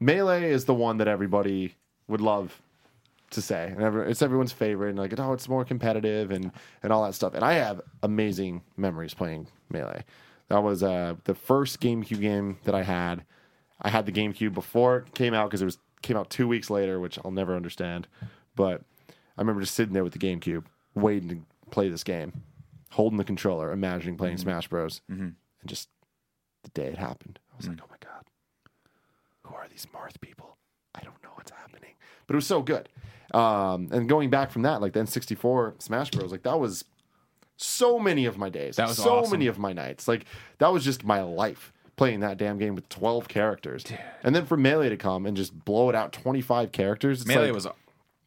Melee 0.00 0.50
is 0.50 0.64
the 0.64 0.74
one 0.74 0.96
that 0.98 1.06
everybody 1.06 1.76
would 2.08 2.20
love 2.20 2.60
to 3.34 3.42
say, 3.42 3.68
and 3.68 3.82
every, 3.82 4.10
it's 4.10 4.22
everyone's 4.22 4.52
favorite. 4.52 4.90
And 4.90 4.98
like, 4.98 5.18
oh, 5.18 5.32
it's 5.32 5.48
more 5.48 5.64
competitive 5.64 6.30
and 6.30 6.52
and 6.82 6.92
all 6.92 7.04
that 7.04 7.14
stuff. 7.14 7.34
And 7.34 7.44
I 7.44 7.54
have 7.54 7.80
amazing 8.02 8.62
memories 8.76 9.14
playing 9.14 9.48
Melee. 9.70 10.04
That 10.48 10.62
was 10.62 10.82
uh, 10.82 11.14
the 11.24 11.34
first 11.34 11.80
GameCube 11.80 12.20
game 12.20 12.58
that 12.64 12.74
I 12.74 12.82
had. 12.82 13.24
I 13.80 13.90
had 13.90 14.06
the 14.06 14.12
GameCube 14.12 14.54
before 14.54 14.98
it 14.98 15.14
came 15.14 15.34
out 15.34 15.48
because 15.50 15.62
it 15.62 15.66
was 15.66 15.78
came 16.02 16.16
out 16.16 16.30
two 16.30 16.46
weeks 16.46 16.70
later, 16.70 17.00
which 17.00 17.18
I'll 17.24 17.30
never 17.30 17.56
understand. 17.56 18.06
But 18.54 18.82
I 19.08 19.40
remember 19.40 19.62
just 19.62 19.74
sitting 19.74 19.94
there 19.94 20.04
with 20.04 20.12
the 20.12 20.18
GameCube, 20.18 20.64
waiting 20.94 21.28
to 21.28 21.70
play 21.70 21.88
this 21.88 22.04
game, 22.04 22.42
holding 22.90 23.18
the 23.18 23.24
controller, 23.24 23.72
imagining 23.72 24.16
playing 24.16 24.36
mm-hmm. 24.36 24.42
Smash 24.42 24.68
Bros. 24.68 25.00
Mm-hmm. 25.10 25.22
And 25.22 25.36
just 25.66 25.88
the 26.62 26.70
day 26.70 26.86
it 26.86 26.98
happened, 26.98 27.38
I 27.52 27.56
was 27.56 27.68
like, 27.68 27.78
mm. 27.78 27.82
oh 27.84 27.90
my 27.90 27.96
god, 28.00 28.24
who 29.42 29.54
are 29.54 29.66
these 29.68 29.86
Marth 29.86 30.20
people? 30.20 30.56
I 30.94 31.00
don't 31.00 31.20
know 31.22 31.30
what's 31.34 31.50
happening. 31.50 31.94
But 32.26 32.34
it 32.34 32.36
was 32.36 32.46
so 32.46 32.62
good. 32.62 32.88
Um, 33.32 33.88
and 33.92 34.08
going 34.08 34.30
back 34.30 34.50
from 34.50 34.62
that, 34.62 34.80
like 34.80 34.92
the 34.92 35.00
N64 35.00 35.82
Smash 35.82 36.10
Bros, 36.10 36.30
like 36.30 36.42
that 36.42 36.58
was 36.58 36.84
so 37.56 37.98
many 37.98 38.26
of 38.26 38.36
my 38.38 38.48
days. 38.48 38.76
That 38.76 38.88
was 38.88 38.96
so 38.98 39.18
awesome. 39.20 39.32
many 39.32 39.46
of 39.46 39.58
my 39.58 39.72
nights. 39.72 40.06
Like 40.08 40.26
that 40.58 40.72
was 40.72 40.84
just 40.84 41.04
my 41.04 41.22
life 41.22 41.72
playing 41.96 42.20
that 42.20 42.36
damn 42.36 42.58
game 42.58 42.74
with 42.74 42.88
12 42.88 43.28
characters. 43.28 43.84
And 44.22 44.34
then 44.34 44.46
for 44.46 44.56
Melee 44.56 44.88
to 44.88 44.96
come 44.96 45.26
and 45.26 45.36
just 45.36 45.64
blow 45.64 45.88
it 45.88 45.94
out 45.94 46.12
25 46.12 46.72
characters. 46.72 47.20
It's 47.20 47.28
Melee 47.28 47.46
like, 47.46 47.54
was. 47.54 47.66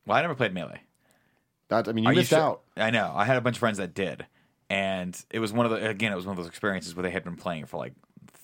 Well, 0.06 0.18
I 0.18 0.22
never 0.22 0.36
played 0.36 0.54
Melee. 0.54 0.82
that, 1.68 1.88
I 1.88 1.92
mean, 1.92 2.06
you 2.06 2.12
Are 2.12 2.16
missed 2.16 2.30
sure- 2.30 2.40
out. 2.40 2.62
I 2.78 2.90
know. 2.92 3.12
I 3.14 3.26
had 3.26 3.38
a 3.38 3.42
bunch 3.42 3.58
of 3.58 3.60
friends 3.60 3.78
that 3.78 3.94
did, 3.94 4.26
and 4.70 5.22
it 5.30 5.40
was 5.40 5.52
one 5.52 5.66
of 5.66 5.72
the 5.74 5.90
again. 5.90 6.14
It 6.14 6.16
was 6.16 6.26
one 6.26 6.32
of 6.32 6.38
those 6.38 6.48
experiences 6.48 6.96
where 6.96 7.04
they 7.04 7.10
had 7.12 7.24
been 7.26 7.36
playing 7.36 7.66
for 7.66 7.78
like 7.78 7.94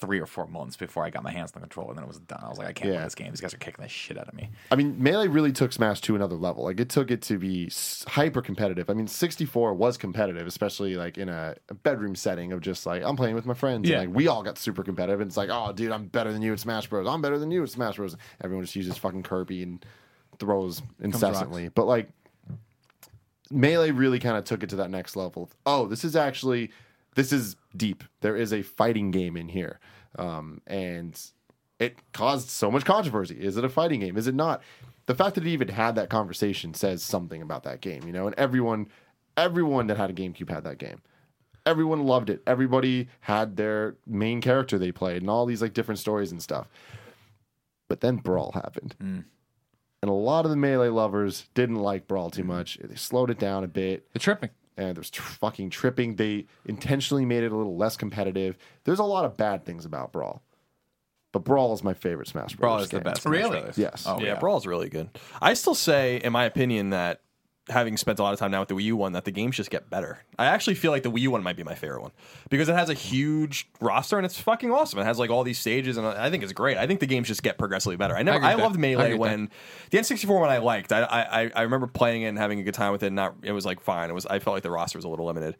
three 0.05 0.19
or 0.19 0.25
four 0.25 0.47
months 0.47 0.75
before 0.75 1.05
I 1.05 1.09
got 1.09 1.23
my 1.23 1.31
hands 1.31 1.51
on 1.55 1.61
the 1.61 1.67
controller, 1.67 1.89
and 1.91 1.97
then 1.97 2.03
it 2.03 2.07
was 2.07 2.19
done. 2.19 2.41
I 2.43 2.49
was 2.49 2.57
like, 2.57 2.67
I 2.67 2.73
can't 2.73 2.89
Yeah. 2.91 2.97
play 2.97 3.03
this 3.05 3.15
game. 3.15 3.29
These 3.31 3.39
guys 3.39 3.53
are 3.53 3.57
kicking 3.57 3.81
the 3.81 3.87
shit 3.87 4.17
out 4.17 4.27
of 4.27 4.33
me. 4.33 4.49
I 4.69 4.75
mean, 4.75 5.01
Melee 5.01 5.27
really 5.29 5.53
took 5.53 5.71
Smash 5.71 6.01
to 6.01 6.15
another 6.15 6.35
level. 6.35 6.65
Like 6.65 6.79
it 6.79 6.89
took 6.89 7.09
it 7.09 7.21
to 7.23 7.37
be 7.37 7.71
hyper 8.07 8.41
competitive. 8.41 8.89
I 8.89 8.93
mean, 8.93 9.07
64 9.07 9.73
was 9.73 9.97
competitive, 9.97 10.45
especially 10.45 10.95
like 10.95 11.17
in 11.17 11.29
a, 11.29 11.55
a 11.69 11.73
bedroom 11.73 12.15
setting 12.15 12.51
of 12.51 12.59
just 12.59 12.85
like 12.85 13.01
I'm 13.03 13.15
playing 13.15 13.35
with 13.35 13.45
my 13.45 13.53
friends. 13.53 13.87
Yeah. 13.87 14.01
And 14.01 14.09
like 14.09 14.15
we 14.17 14.27
all 14.27 14.43
got 14.43 14.57
super 14.57 14.83
competitive. 14.83 15.21
And 15.21 15.29
it's 15.29 15.37
like, 15.37 15.49
oh, 15.49 15.71
dude, 15.71 15.91
I'm 15.91 16.07
better 16.07 16.33
than 16.33 16.41
you 16.41 16.51
at 16.51 16.59
Smash 16.59 16.87
Bros. 16.87 17.07
I'm 17.07 17.21
better 17.21 17.39
than 17.39 17.49
you 17.51 17.63
at 17.63 17.69
Smash 17.69 17.95
Bros. 17.95 18.17
Everyone 18.43 18.65
just 18.65 18.75
uses 18.75 18.97
fucking 18.97 19.23
Kirby 19.23 19.63
and 19.63 19.85
throws 20.39 20.81
incessantly. 20.99 21.69
But 21.69 21.85
like 21.87 22.09
Melee 23.51 23.91
really 23.91 24.19
kind 24.19 24.37
of 24.37 24.45
took 24.45 24.63
it 24.63 24.69
to 24.71 24.75
that 24.77 24.89
next 24.89 25.15
level. 25.15 25.49
Oh, 25.65 25.87
this 25.87 26.03
is 26.03 26.15
actually 26.15 26.71
this 27.15 27.31
is 27.31 27.55
deep. 27.75 28.03
There 28.21 28.35
is 28.35 28.53
a 28.53 28.61
fighting 28.61 29.11
game 29.11 29.37
in 29.37 29.49
here, 29.49 29.79
um, 30.17 30.61
and 30.67 31.19
it 31.79 31.97
caused 32.13 32.49
so 32.49 32.71
much 32.71 32.85
controversy. 32.85 33.35
Is 33.35 33.57
it 33.57 33.65
a 33.65 33.69
fighting 33.69 33.99
game? 33.99 34.17
Is 34.17 34.27
it 34.27 34.35
not? 34.35 34.61
The 35.05 35.15
fact 35.15 35.35
that 35.35 35.45
it 35.45 35.49
even 35.49 35.67
had 35.67 35.95
that 35.95 36.09
conversation 36.09 36.73
says 36.73 37.03
something 37.03 37.41
about 37.41 37.63
that 37.63 37.81
game, 37.81 38.03
you 38.05 38.13
know. 38.13 38.25
And 38.25 38.35
everyone, 38.37 38.87
everyone 39.35 39.87
that 39.87 39.97
had 39.97 40.09
a 40.09 40.13
GameCube 40.13 40.49
had 40.49 40.63
that 40.63 40.77
game. 40.77 41.01
Everyone 41.65 42.03
loved 42.03 42.29
it. 42.29 42.41
Everybody 42.45 43.07
had 43.21 43.55
their 43.55 43.95
main 44.05 44.41
character 44.41 44.77
they 44.77 44.91
played, 44.91 45.21
and 45.21 45.29
all 45.29 45.45
these 45.45 45.61
like 45.61 45.73
different 45.73 45.99
stories 45.99 46.31
and 46.31 46.41
stuff. 46.41 46.67
But 47.89 48.01
then 48.01 48.17
Brawl 48.17 48.51
happened, 48.53 48.95
and 50.01 50.09
a 50.09 50.13
lot 50.13 50.45
of 50.45 50.51
the 50.51 50.57
melee 50.57 50.89
lovers 50.89 51.47
didn't 51.53 51.77
like 51.77 52.07
Brawl 52.07 52.29
too 52.29 52.43
much. 52.43 52.77
They 52.83 52.95
slowed 52.95 53.29
it 53.29 53.39
down 53.39 53.63
a 53.63 53.67
bit 53.67 54.11
The 54.13 54.19
tripping. 54.19 54.49
And 54.77 54.95
there's 54.97 55.09
tr- 55.09 55.21
fucking 55.21 55.69
tripping. 55.69 56.15
They 56.15 56.45
intentionally 56.65 57.25
made 57.25 57.43
it 57.43 57.51
a 57.51 57.55
little 57.55 57.77
less 57.77 57.95
competitive. 57.97 58.57
There's 58.83 58.99
a 58.99 59.03
lot 59.03 59.25
of 59.25 59.37
bad 59.37 59.65
things 59.65 59.85
about 59.85 60.11
Brawl, 60.11 60.41
but 61.31 61.39
Brawl 61.43 61.73
is 61.73 61.83
my 61.83 61.93
favorite 61.93 62.27
Smash 62.27 62.55
Bros. 62.55 62.59
Brawl 62.59 62.79
is 62.79 62.89
the 62.89 62.97
game. 62.97 63.03
best. 63.03 63.21
Smash 63.23 63.31
Really? 63.31 63.49
Brothers. 63.59 63.77
Yes. 63.77 64.05
Oh 64.07 64.19
yeah, 64.19 64.25
yeah. 64.33 64.39
Brawl's 64.39 64.65
really 64.67 64.89
good. 64.89 65.09
I 65.41 65.53
still 65.53 65.75
say, 65.75 66.17
in 66.17 66.31
my 66.33 66.45
opinion, 66.45 66.91
that 66.91 67.21
having 67.69 67.95
spent 67.95 68.19
a 68.19 68.23
lot 68.23 68.33
of 68.33 68.39
time 68.39 68.51
now 68.51 68.59
with 68.59 68.69
the 68.69 68.75
Wii 68.75 68.83
U 68.83 68.97
one, 68.97 69.13
that 69.13 69.25
the 69.25 69.31
games 69.31 69.55
just 69.55 69.69
get 69.69 69.89
better. 69.89 70.19
I 70.37 70.47
actually 70.47 70.75
feel 70.75 70.91
like 70.91 71.03
the 71.03 71.11
Wii 71.11 71.21
U 71.21 71.31
one 71.31 71.43
might 71.43 71.55
be 71.55 71.63
my 71.63 71.75
favorite 71.75 72.01
one 72.01 72.11
because 72.49 72.67
it 72.69 72.75
has 72.75 72.89
a 72.89 72.93
huge 72.93 73.69
roster 73.79 74.17
and 74.17 74.25
it's 74.25 74.39
fucking 74.39 74.71
awesome. 74.71 74.99
It 74.99 75.05
has 75.05 75.17
like 75.17 75.29
all 75.29 75.43
these 75.43 75.59
stages 75.59 75.97
and 75.97 76.05
I 76.05 76.29
think 76.29 76.43
it's 76.43 76.53
great. 76.53 76.77
I 76.77 76.87
think 76.87 76.99
the 76.99 77.05
games 77.05 77.27
just 77.27 77.41
get 77.43 77.57
progressively 77.57 77.95
better. 77.95 78.15
I 78.15 78.23
never, 78.23 78.43
I, 78.43 78.55
that. 78.55 78.61
loved 78.61 78.75
I 78.75 78.79
Melee 78.79 79.11
with 79.13 79.19
when 79.19 79.49
the 79.91 79.97
N64 79.97 80.39
one 80.39 80.49
I 80.49 80.57
liked. 80.57 80.91
I, 80.91 81.03
I 81.03 81.51
I 81.55 81.61
remember 81.61 81.87
playing 81.87 82.23
it 82.23 82.27
and 82.27 82.37
having 82.37 82.59
a 82.59 82.63
good 82.63 82.73
time 82.73 82.91
with 82.91 83.03
it. 83.03 83.11
Not 83.13 83.35
it 83.43 83.51
was 83.53 83.65
like 83.65 83.79
fine. 83.79 84.09
It 84.09 84.13
was 84.13 84.25
I 84.25 84.39
felt 84.39 84.55
like 84.55 84.63
the 84.63 84.71
roster 84.71 84.97
was 84.97 85.05
a 85.05 85.09
little 85.09 85.25
limited. 85.25 85.55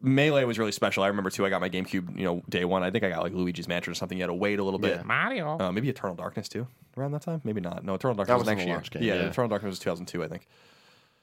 Melee 0.00 0.44
was 0.44 0.58
really 0.58 0.72
special. 0.72 1.02
I 1.02 1.08
remember 1.08 1.30
too. 1.30 1.44
I 1.44 1.50
got 1.50 1.60
my 1.60 1.68
GameCube, 1.68 2.16
you 2.16 2.24
know, 2.24 2.42
day 2.48 2.64
one. 2.64 2.84
I 2.84 2.90
think 2.90 3.02
I 3.02 3.08
got 3.10 3.22
like 3.22 3.32
Luigi's 3.32 3.66
Mansion 3.66 3.90
or 3.90 3.94
something. 3.94 4.16
You 4.16 4.22
had 4.22 4.28
to 4.28 4.34
wait 4.34 4.60
a 4.60 4.62
little 4.62 4.78
bit. 4.78 5.04
Mario. 5.04 5.58
Uh, 5.58 5.72
maybe 5.72 5.88
Eternal 5.88 6.14
Darkness 6.14 6.48
too 6.48 6.68
around 6.96 7.12
that 7.12 7.22
time. 7.22 7.40
Maybe 7.44 7.60
not. 7.60 7.84
No, 7.84 7.94
Eternal 7.94 8.14
Darkness 8.14 8.28
That 8.32 8.38
was 8.38 8.46
was 8.46 8.66
next 8.66 8.94
year. 8.94 9.00
game, 9.00 9.08
yeah, 9.08 9.22
yeah. 9.24 9.28
Eternal 9.30 9.48
Darkness 9.48 9.70
was 9.70 9.78
2002, 9.80 10.22
I 10.22 10.28
think. 10.28 10.46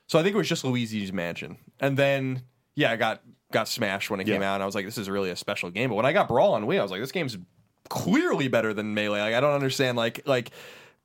So 0.07 0.19
I 0.19 0.23
think 0.23 0.35
it 0.35 0.37
was 0.37 0.49
just 0.49 0.63
Luigi's 0.63 1.11
Mansion, 1.11 1.57
and 1.79 1.97
then 1.97 2.43
yeah, 2.75 2.91
I 2.91 2.95
got 2.95 3.21
got 3.51 3.67
smashed 3.67 4.09
when 4.09 4.19
it 4.19 4.25
came 4.25 4.41
out, 4.41 4.55
and 4.55 4.63
I 4.63 4.65
was 4.65 4.75
like, 4.75 4.85
this 4.85 4.97
is 4.97 5.09
really 5.09 5.29
a 5.29 5.35
special 5.35 5.69
game. 5.69 5.89
But 5.89 5.95
when 5.95 6.05
I 6.05 6.13
got 6.13 6.27
Brawl 6.27 6.53
on 6.53 6.65
Wii, 6.65 6.79
I 6.79 6.81
was 6.81 6.91
like, 6.91 7.01
this 7.01 7.11
game's 7.11 7.37
clearly 7.89 8.47
better 8.47 8.73
than 8.73 8.93
Melee. 8.93 9.21
Like 9.21 9.33
I 9.33 9.39
don't 9.39 9.53
understand 9.53 9.97
like 9.97 10.21
like. 10.25 10.51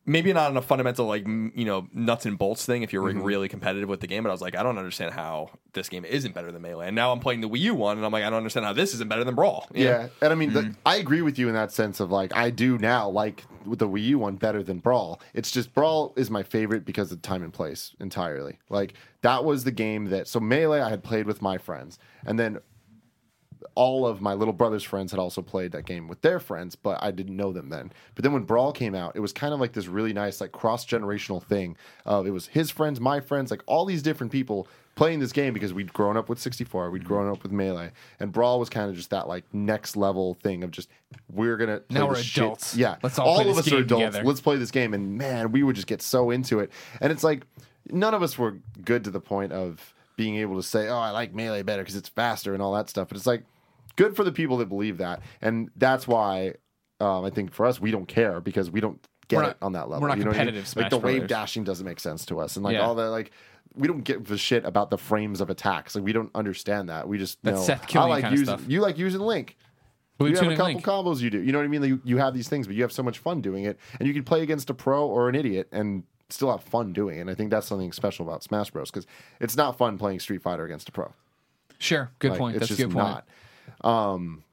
Maybe 0.07 0.33
not 0.33 0.51
on 0.51 0.57
a 0.57 0.63
fundamental 0.63 1.07
like 1.07 1.27
you 1.27 1.65
know 1.65 1.87
nuts 1.93 2.25
and 2.27 2.37
bolts 2.39 2.65
thing 2.67 2.83
if 2.83 2.93
you're 2.93 3.03
Mm-hmm. 3.11 3.23
really 3.23 3.49
competitive 3.49 3.89
with 3.89 4.01
the 4.01 4.07
game, 4.07 4.23
but 4.23 4.31
I 4.31 4.33
was 4.33 4.41
like 4.41 4.57
I 4.57 4.63
don't 4.63 4.79
understand 4.79 5.13
how 5.15 5.51
this 5.75 5.89
game 5.89 6.05
isn't 6.05 6.35
better 6.35 6.51
than 6.51 6.63
Melee. 6.63 6.87
And 6.89 6.97
now 6.97 7.13
I'm 7.13 7.21
playing 7.21 7.43
the 7.43 7.49
Wii 7.49 7.61
U 7.61 7.75
one, 7.75 7.97
and 7.99 8.05
I'm 8.07 8.11
like 8.13 8.25
I 8.25 8.31
don't 8.31 8.39
understand 8.39 8.65
how 8.67 8.73
this 8.73 8.95
isn't 8.95 9.09
better 9.09 9.25
than 9.25 9.35
Brawl. 9.35 9.67
You 9.75 9.85
know? 9.85 9.91
Yeah, 9.91 10.09
and 10.23 10.33
I 10.33 10.37
mean, 10.37 10.51
Mm-hmm. 10.51 10.71
the, 10.71 10.77
I 10.87 10.97
agree 10.97 11.23
with 11.23 11.39
you 11.39 11.49
in 11.49 11.55
that 11.55 11.71
sense 11.71 12.01
of 12.01 12.11
like 12.11 12.35
I 12.35 12.51
do 12.51 12.79
now 12.79 13.09
like 13.09 13.45
with 13.67 13.79
the 13.79 13.89
Wii 13.89 14.03
U 14.07 14.19
one 14.21 14.37
better 14.37 14.63
than 14.63 14.79
Brawl. 14.79 15.21
It's 15.35 15.51
just 15.51 15.75
Brawl 15.75 16.15
is 16.17 16.31
my 16.31 16.43
favorite 16.43 16.85
because 16.87 17.13
of 17.13 17.21
time 17.23 17.43
and 17.43 17.53
place 17.53 17.95
entirely. 18.01 18.59
Like 18.71 18.95
that 19.23 19.45
was 19.45 19.65
the 19.65 19.71
game 19.71 20.07
that 20.07 20.27
so 20.29 20.41
Melee 20.41 20.81
I 20.81 20.89
had 20.89 21.05
played 21.05 21.27
with 21.27 21.43
my 21.43 21.59
friends, 21.59 21.99
and 22.25 22.39
then 22.39 22.59
all 23.75 24.07
of 24.07 24.21
my 24.21 24.35
little 24.35 24.53
brother's 24.53 24.83
friends 24.83 25.11
had 25.11 25.21
also 25.21 25.43
played 25.43 25.73
that 25.73 25.87
game 25.87 26.09
with 26.09 26.21
their 26.23 26.39
friends, 26.39 26.75
but 26.77 27.03
I 27.03 27.11
didn't 27.11 27.37
know 27.37 27.53
them 27.53 27.69
then. 27.69 27.93
But 28.15 28.25
then 28.25 28.33
when 28.33 28.45
Brawl 28.45 28.73
came 28.73 28.95
out, 28.95 29.17
it 29.17 29.21
was 29.21 29.33
kind 29.33 29.55
of 29.55 29.61
like 29.61 29.73
this 29.73 29.87
really 29.87 30.13
nice, 30.13 30.41
like 30.41 30.53
cross 30.53 30.85
generational 30.85 31.43
thing. 31.43 31.77
Of 32.05 32.27
it 32.27 32.31
was 32.31 32.49
his 32.49 32.71
friends, 32.71 33.01
my 33.01 33.21
friends, 33.21 33.51
like 33.51 33.63
all 33.67 33.85
these 33.85 34.03
different 34.03 34.33
people 34.33 34.69
playing 34.95 35.21
this 35.21 35.33
game 35.33 35.55
because 35.55 35.73
we'd 35.73 35.93
grown 35.93 36.17
up 36.17 36.29
with 36.29 36.39
64, 36.39 36.91
we'd 36.91 37.05
grown 37.05 37.25
mm-hmm. 37.25 37.33
up 37.33 37.43
with 37.43 37.53
Melee, 37.53 37.93
and 38.19 38.33
Brawl 38.33 38.59
was 38.59 38.69
kind 38.69 38.91
of 38.91 38.97
just 38.97 39.11
that 39.11 39.29
like 39.29 39.45
next 39.53 39.97
level 39.97 40.35
thing 40.35 40.63
of 40.63 40.71
just 40.71 40.89
we're 41.33 41.57
gonna 41.57 41.81
Now 41.89 42.07
we're 42.07 42.17
this 42.17 42.25
shit- 42.25 42.45
adults. 42.45 42.77
Yeah, 42.77 42.97
Let's 43.03 43.19
all 43.19 43.37
play 43.37 43.51
of 43.51 43.57
us 43.59 43.73
are 43.73 43.79
adults. 43.79 44.05
together. 44.05 44.25
Let's 44.25 44.41
play 44.41 44.57
this 44.57 44.71
game, 44.71 44.95
and 44.95 45.17
man, 45.17 45.53
we 45.53 45.63
would 45.63 45.77
just 45.77 45.87
get 45.89 46.03
so 46.03 46.31
into 46.31 46.59
it. 46.59 46.71
And 47.01 47.13
it's 47.13 47.25
like 47.25 47.47
none 47.91 48.15
of 48.15 48.23
us 48.23 48.39
were 48.39 48.59
good 48.85 49.05
to 49.05 49.11
the 49.11 49.21
point 49.21 49.53
of 49.53 49.95
being 50.17 50.37
able 50.37 50.57
to 50.57 50.63
say, 50.63 50.89
"Oh, 50.89 50.99
I 50.99 51.11
like 51.11 51.35
melee 51.35 51.63
better 51.63 51.83
because 51.83 51.97
it's 51.97 52.09
faster" 52.11 52.53
and 52.53 52.63
all 52.63 52.75
that 52.75 52.91
stuff. 52.91 53.09
But 53.09 53.17
it's 53.17 53.27
like 53.27 53.45
good 53.96 54.16
for 54.16 54.24
the 54.24 54.33
people 54.33 54.57
that 54.59 54.68
believe 54.68 54.98
that, 54.98 55.22
and 55.40 55.70
that's 55.76 56.07
why 56.09 56.55
um, 57.00 57.24
I 57.24 57.31
think 57.31 57.53
for 57.53 57.66
us 57.66 57.81
we 57.81 57.90
don't 57.90 58.07
care 58.07 58.40
because 58.40 58.70
we 58.70 58.81
don't 58.81 58.98
get 59.29 59.37
We're 59.38 59.50
it 59.50 59.57
on 59.62 59.72
that 59.72 59.88
level. 59.88 60.03
we're 60.03 60.09
not 60.09 60.18
you 60.18 60.24
know 60.24 60.31
what 60.31 60.37
I 60.40 60.44
mean? 60.44 60.55
competitive 60.55 60.76
Like 60.76 60.90
the 60.90 60.98
wave 60.98 61.20
Brothers. 61.20 61.29
dashing 61.29 61.64
doesn't 61.64 61.87
make 61.87 62.00
sense 62.00 62.26
to 62.26 62.40
us, 62.40 62.57
and 62.57 62.64
like 62.64 62.74
Yeah. 62.74 62.81
all 62.87 62.94
the 62.94 63.09
like. 63.11 63.33
We 63.76 63.87
don't 63.87 64.00
give 64.03 64.29
a 64.33 64.37
shit 64.37 64.64
about 64.64 64.90
the 64.90 64.98
frames 64.98 65.40
of 65.40 65.48
attacks. 65.48 65.94
Like 65.94 66.03
we 66.05 66.12
don't 66.12 66.31
understand 66.35 66.88
that. 66.88 67.07
We 67.07 67.18
just 67.18 67.38
That's 67.44 67.57
know 67.61 67.62
Seth 67.62 67.94
I 67.96 68.05
like 68.07 68.24
kinda 68.24 68.38
stuff. 68.44 68.64
You 68.66 68.81
like 68.81 68.98
using 68.98 69.20
Link 69.20 69.57
Blue 70.18 70.29
you 70.31 70.35
have 70.35 70.44
a 70.48 70.57
couple 70.57 70.64
Link. 70.74 70.85
combos 70.85 71.20
you 71.20 71.31
do. 71.31 71.40
You 71.40 71.53
know 71.53 71.59
what 71.59 71.64
I 71.66 71.68
mean? 71.68 71.81
Like, 71.81 71.88
you, 71.90 72.00
you 72.05 72.16
have 72.16 72.35
these 72.35 72.48
things, 72.48 72.66
but 72.66 72.74
you 72.74 72.83
have 72.83 72.90
so 72.90 73.05
much 73.05 73.18
fun 73.20 73.40
doing 73.40 73.62
it, 73.64 73.79
and 74.00 74.09
you 74.09 74.12
can 74.12 74.24
play 74.24 74.42
against 74.42 74.70
a 74.70 74.74
pro 74.74 75.07
or 75.07 75.29
an 75.29 75.37
idiot 75.37 75.68
and 75.70 76.03
still 76.31 76.50
have 76.50 76.64
fun 76.64 76.92
doing 76.92 77.18
it. 77.18 77.20
And 77.20 77.31
I 77.31 77.35
think 77.37 77.50
that's 77.53 77.68
something 77.68 77.92
special 77.92 78.26
about 78.26 78.42
Smash 78.42 78.72
Bros. 78.72 78.90
Because 78.90 79.07
it's 79.40 79.57
not 79.57 79.79
fun 79.79 79.98
playing 79.98 80.18
Street 80.18 80.42
Fighter 80.42 80.64
against 80.64 80.88
a 80.88 80.92
pro. 80.92 81.12
Sure. 81.79 82.11
Good 82.18 82.33
Like, 82.33 82.38
point. 82.40 82.57
It's 82.57 82.68
That's 82.68 82.81
a 82.81 82.83
good 82.87 82.92
point. 82.92 83.07
not. 83.07 83.29
Um, 83.83 84.45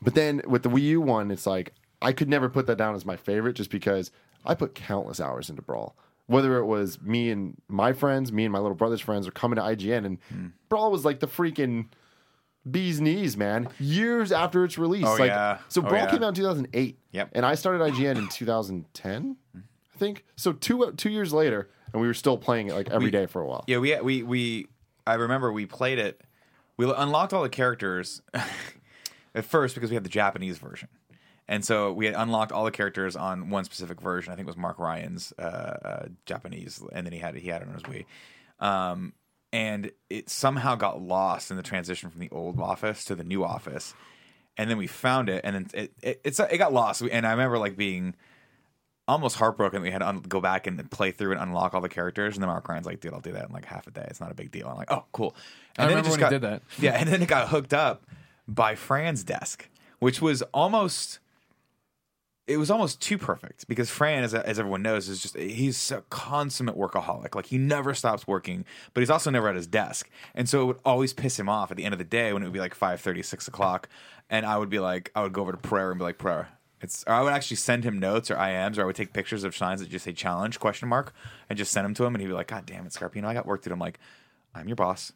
but 0.00 0.14
then 0.14 0.42
with 0.46 0.62
the 0.62 0.68
Wii 0.70 0.82
U 0.82 1.00
one, 1.00 1.30
it's 1.30 1.46
like 1.46 1.74
I 2.00 2.12
could 2.12 2.28
never 2.28 2.48
put 2.48 2.66
that 2.66 2.76
down 2.76 2.94
as 2.94 3.04
my 3.04 3.16
favorite, 3.16 3.54
just 3.54 3.70
because 3.70 4.10
I 4.44 4.54
put 4.54 4.74
countless 4.74 5.20
hours 5.20 5.48
into 5.50 5.62
Brawl. 5.62 5.96
Whether 6.26 6.56
it 6.58 6.64
was 6.66 7.00
me 7.02 7.30
and 7.30 7.56
my 7.68 7.92
friends, 7.92 8.32
me 8.32 8.44
and 8.44 8.52
my 8.52 8.58
little 8.58 8.76
brother's 8.76 9.00
friends, 9.00 9.26
or 9.26 9.30
coming 9.32 9.56
to 9.56 9.62
IGN, 9.62 10.04
and 10.06 10.18
Hmm. 10.28 10.46
Brawl 10.68 10.90
was 10.90 11.04
like 11.04 11.20
the 11.20 11.26
freaking 11.28 11.86
bee's 12.68 13.00
knees, 13.00 13.36
man. 13.36 13.68
Years 13.78 14.30
after 14.32 14.64
its 14.64 14.78
release, 14.78 15.04
Oh, 15.04 15.14
like 15.16 15.28
yeah. 15.30 15.58
so, 15.68 15.80
Oh, 15.82 15.88
Brawl 15.88 16.04
yeah. 16.04 16.10
came 16.10 16.22
out 16.22 16.28
in 16.28 16.34
2008. 16.34 16.98
Yep. 17.10 17.30
and 17.32 17.44
I 17.44 17.54
started 17.56 17.82
IGN 17.82 18.16
in 18.18 18.28
2010, 18.28 19.36
I 19.56 19.98
think. 19.98 20.24
So 20.36 20.52
two 20.52 20.92
two 20.96 21.10
years 21.10 21.32
later, 21.32 21.68
and 21.92 22.00
we 22.00 22.06
were 22.08 22.14
still 22.14 22.38
playing 22.38 22.68
it 22.68 22.74
like 22.74 22.88
every 22.90 23.06
We- 23.06 23.10
day 23.10 23.26
for 23.26 23.42
a 23.42 23.46
while. 23.46 23.64
Yeah, 23.66 23.78
we 23.78 24.00
we 24.00 24.22
we. 24.22 24.66
I 25.06 25.14
remember 25.14 25.52
we 25.52 25.66
played 25.66 25.98
it. 25.98 26.20
We 26.76 26.90
unlocked 26.90 27.32
all 27.32 27.42
the 27.42 27.48
characters 27.48 28.22
at 29.34 29.44
first 29.44 29.74
because 29.74 29.90
we 29.90 29.94
had 29.94 30.04
the 30.04 30.10
Japanese 30.10 30.58
version, 30.58 30.88
and 31.48 31.64
so 31.64 31.92
we 31.92 32.06
had 32.06 32.14
unlocked 32.14 32.52
all 32.52 32.64
the 32.64 32.70
characters 32.70 33.16
on 33.16 33.50
one 33.50 33.64
specific 33.64 34.00
version. 34.00 34.32
I 34.32 34.36
think 34.36 34.46
it 34.46 34.50
was 34.50 34.56
Mark 34.56 34.78
Ryan's 34.78 35.32
uh, 35.38 35.42
uh, 35.42 36.06
Japanese, 36.26 36.82
and 36.92 37.06
then 37.06 37.12
he 37.12 37.18
had 37.18 37.36
it. 37.36 37.42
He 37.42 37.48
had 37.48 37.62
it 37.62 37.68
on 37.68 37.74
his 37.74 37.82
Wii. 37.82 38.04
Um, 38.60 39.12
and 39.52 39.90
it 40.08 40.30
somehow 40.30 40.76
got 40.76 41.02
lost 41.02 41.50
in 41.50 41.56
the 41.56 41.62
transition 41.62 42.08
from 42.08 42.20
the 42.20 42.30
old 42.30 42.58
office 42.58 43.04
to 43.04 43.14
the 43.14 43.24
new 43.24 43.44
office, 43.44 43.94
and 44.56 44.70
then 44.70 44.78
we 44.78 44.86
found 44.86 45.28
it, 45.28 45.42
and 45.44 45.54
then 45.54 45.66
it 45.74 45.92
it, 46.02 46.20
it's, 46.24 46.40
it 46.40 46.58
got 46.58 46.72
lost. 46.72 47.02
And 47.02 47.26
I 47.26 47.32
remember 47.32 47.58
like 47.58 47.76
being 47.76 48.14
almost 49.12 49.36
heartbroken. 49.36 49.82
We 49.82 49.90
had 49.90 49.98
to 49.98 50.08
un- 50.08 50.20
go 50.22 50.40
back 50.40 50.66
and 50.66 50.90
play 50.90 51.10
through 51.12 51.32
and 51.32 51.40
unlock 51.40 51.74
all 51.74 51.80
the 51.80 51.88
characters. 51.88 52.34
And 52.34 52.42
then 52.42 52.48
Mark 52.48 52.68
Ryan's 52.68 52.86
like, 52.86 53.00
"Dude, 53.00 53.12
I'll 53.14 53.20
do 53.20 53.32
that 53.32 53.46
in 53.46 53.52
like 53.52 53.64
half 53.66 53.86
a 53.86 53.90
day. 53.90 54.04
It's 54.08 54.20
not 54.20 54.30
a 54.32 54.34
big 54.34 54.50
deal." 54.50 54.66
I'm 54.68 54.76
like, 54.76 54.90
"Oh, 54.90 55.04
cool." 55.12 55.36
And 55.76 55.84
I 55.84 55.88
then 55.88 55.96
remember 55.98 56.08
it 56.08 56.10
just 56.10 56.20
when 56.20 56.32
he 56.32 56.34
did 56.34 56.42
that. 56.50 56.62
Yeah, 56.80 56.92
and 56.98 57.08
then 57.08 57.22
it 57.22 57.28
got 57.28 57.48
hooked 57.48 57.72
up 57.74 58.04
by 58.48 58.74
Fran's 58.74 59.22
desk. 59.24 59.68
which 60.00 60.20
was 60.20 60.42
almost 60.52 61.20
it 62.48 62.56
was 62.56 62.70
almost 62.72 63.00
too 63.00 63.16
perfect 63.18 63.68
because 63.68 63.88
Fran, 63.88 64.24
as, 64.24 64.34
as 64.34 64.58
everyone 64.58 64.82
knows, 64.82 65.08
is 65.08 65.22
just 65.22 65.36
he's 65.38 65.92
a 65.92 66.02
consummate 66.10 66.76
workaholic. 66.76 67.36
Like 67.36 67.46
he 67.46 67.56
never 67.56 67.94
stops 67.94 68.26
working, 68.26 68.64
but 68.92 69.00
he's 69.00 69.10
also 69.10 69.30
never 69.30 69.48
at 69.48 69.54
his 69.54 69.68
desk, 69.68 70.10
and 70.34 70.48
so 70.48 70.62
it 70.62 70.64
would 70.64 70.78
always 70.84 71.12
piss 71.12 71.38
him 71.38 71.48
off 71.48 71.70
at 71.70 71.76
the 71.76 71.84
end 71.84 71.92
of 71.94 71.98
the 71.98 72.04
day 72.04 72.32
when 72.32 72.42
it 72.42 72.46
would 72.46 72.52
be 72.52 72.58
like 72.58 72.76
5.30, 72.76 73.24
6 73.24 73.46
o'clock, 73.48 73.88
and 74.28 74.44
I 74.44 74.58
would 74.58 74.70
be 74.70 74.80
like, 74.80 75.12
I 75.14 75.22
would 75.22 75.32
go 75.32 75.42
over 75.42 75.52
to 75.52 75.58
Pereira 75.58 75.90
and 75.90 75.98
be 75.98 76.04
like, 76.04 76.18
Pereira. 76.18 76.48
It's, 76.82 77.04
or 77.06 77.14
I 77.14 77.22
would 77.22 77.32
actually 77.32 77.56
send 77.58 77.84
him 77.84 77.98
notes 77.98 78.30
or 78.30 78.34
IMs, 78.34 78.76
or 78.76 78.82
I 78.82 78.84
would 78.84 78.96
take 78.96 79.12
pictures 79.12 79.44
of 79.44 79.56
signs 79.56 79.80
that 79.80 79.88
just 79.88 80.04
say 80.04 80.12
challenge 80.12 80.58
question 80.58 80.88
mark 80.88 81.14
and 81.48 81.56
just 81.56 81.70
send 81.70 81.84
them 81.84 81.94
to 81.94 82.04
him, 82.04 82.14
and 82.14 82.20
he'd 82.20 82.26
be 82.26 82.34
like, 82.34 82.48
God 82.48 82.66
damn 82.66 82.84
it, 82.84 82.92
Scarpino, 82.92 83.24
I 83.24 83.34
got 83.34 83.46
work 83.46 83.62
to 83.62 83.68
do. 83.68 83.72
I'm 83.72 83.78
like, 83.78 83.98
I'm 84.54 84.68
your 84.68 84.76
boss. 84.76 85.12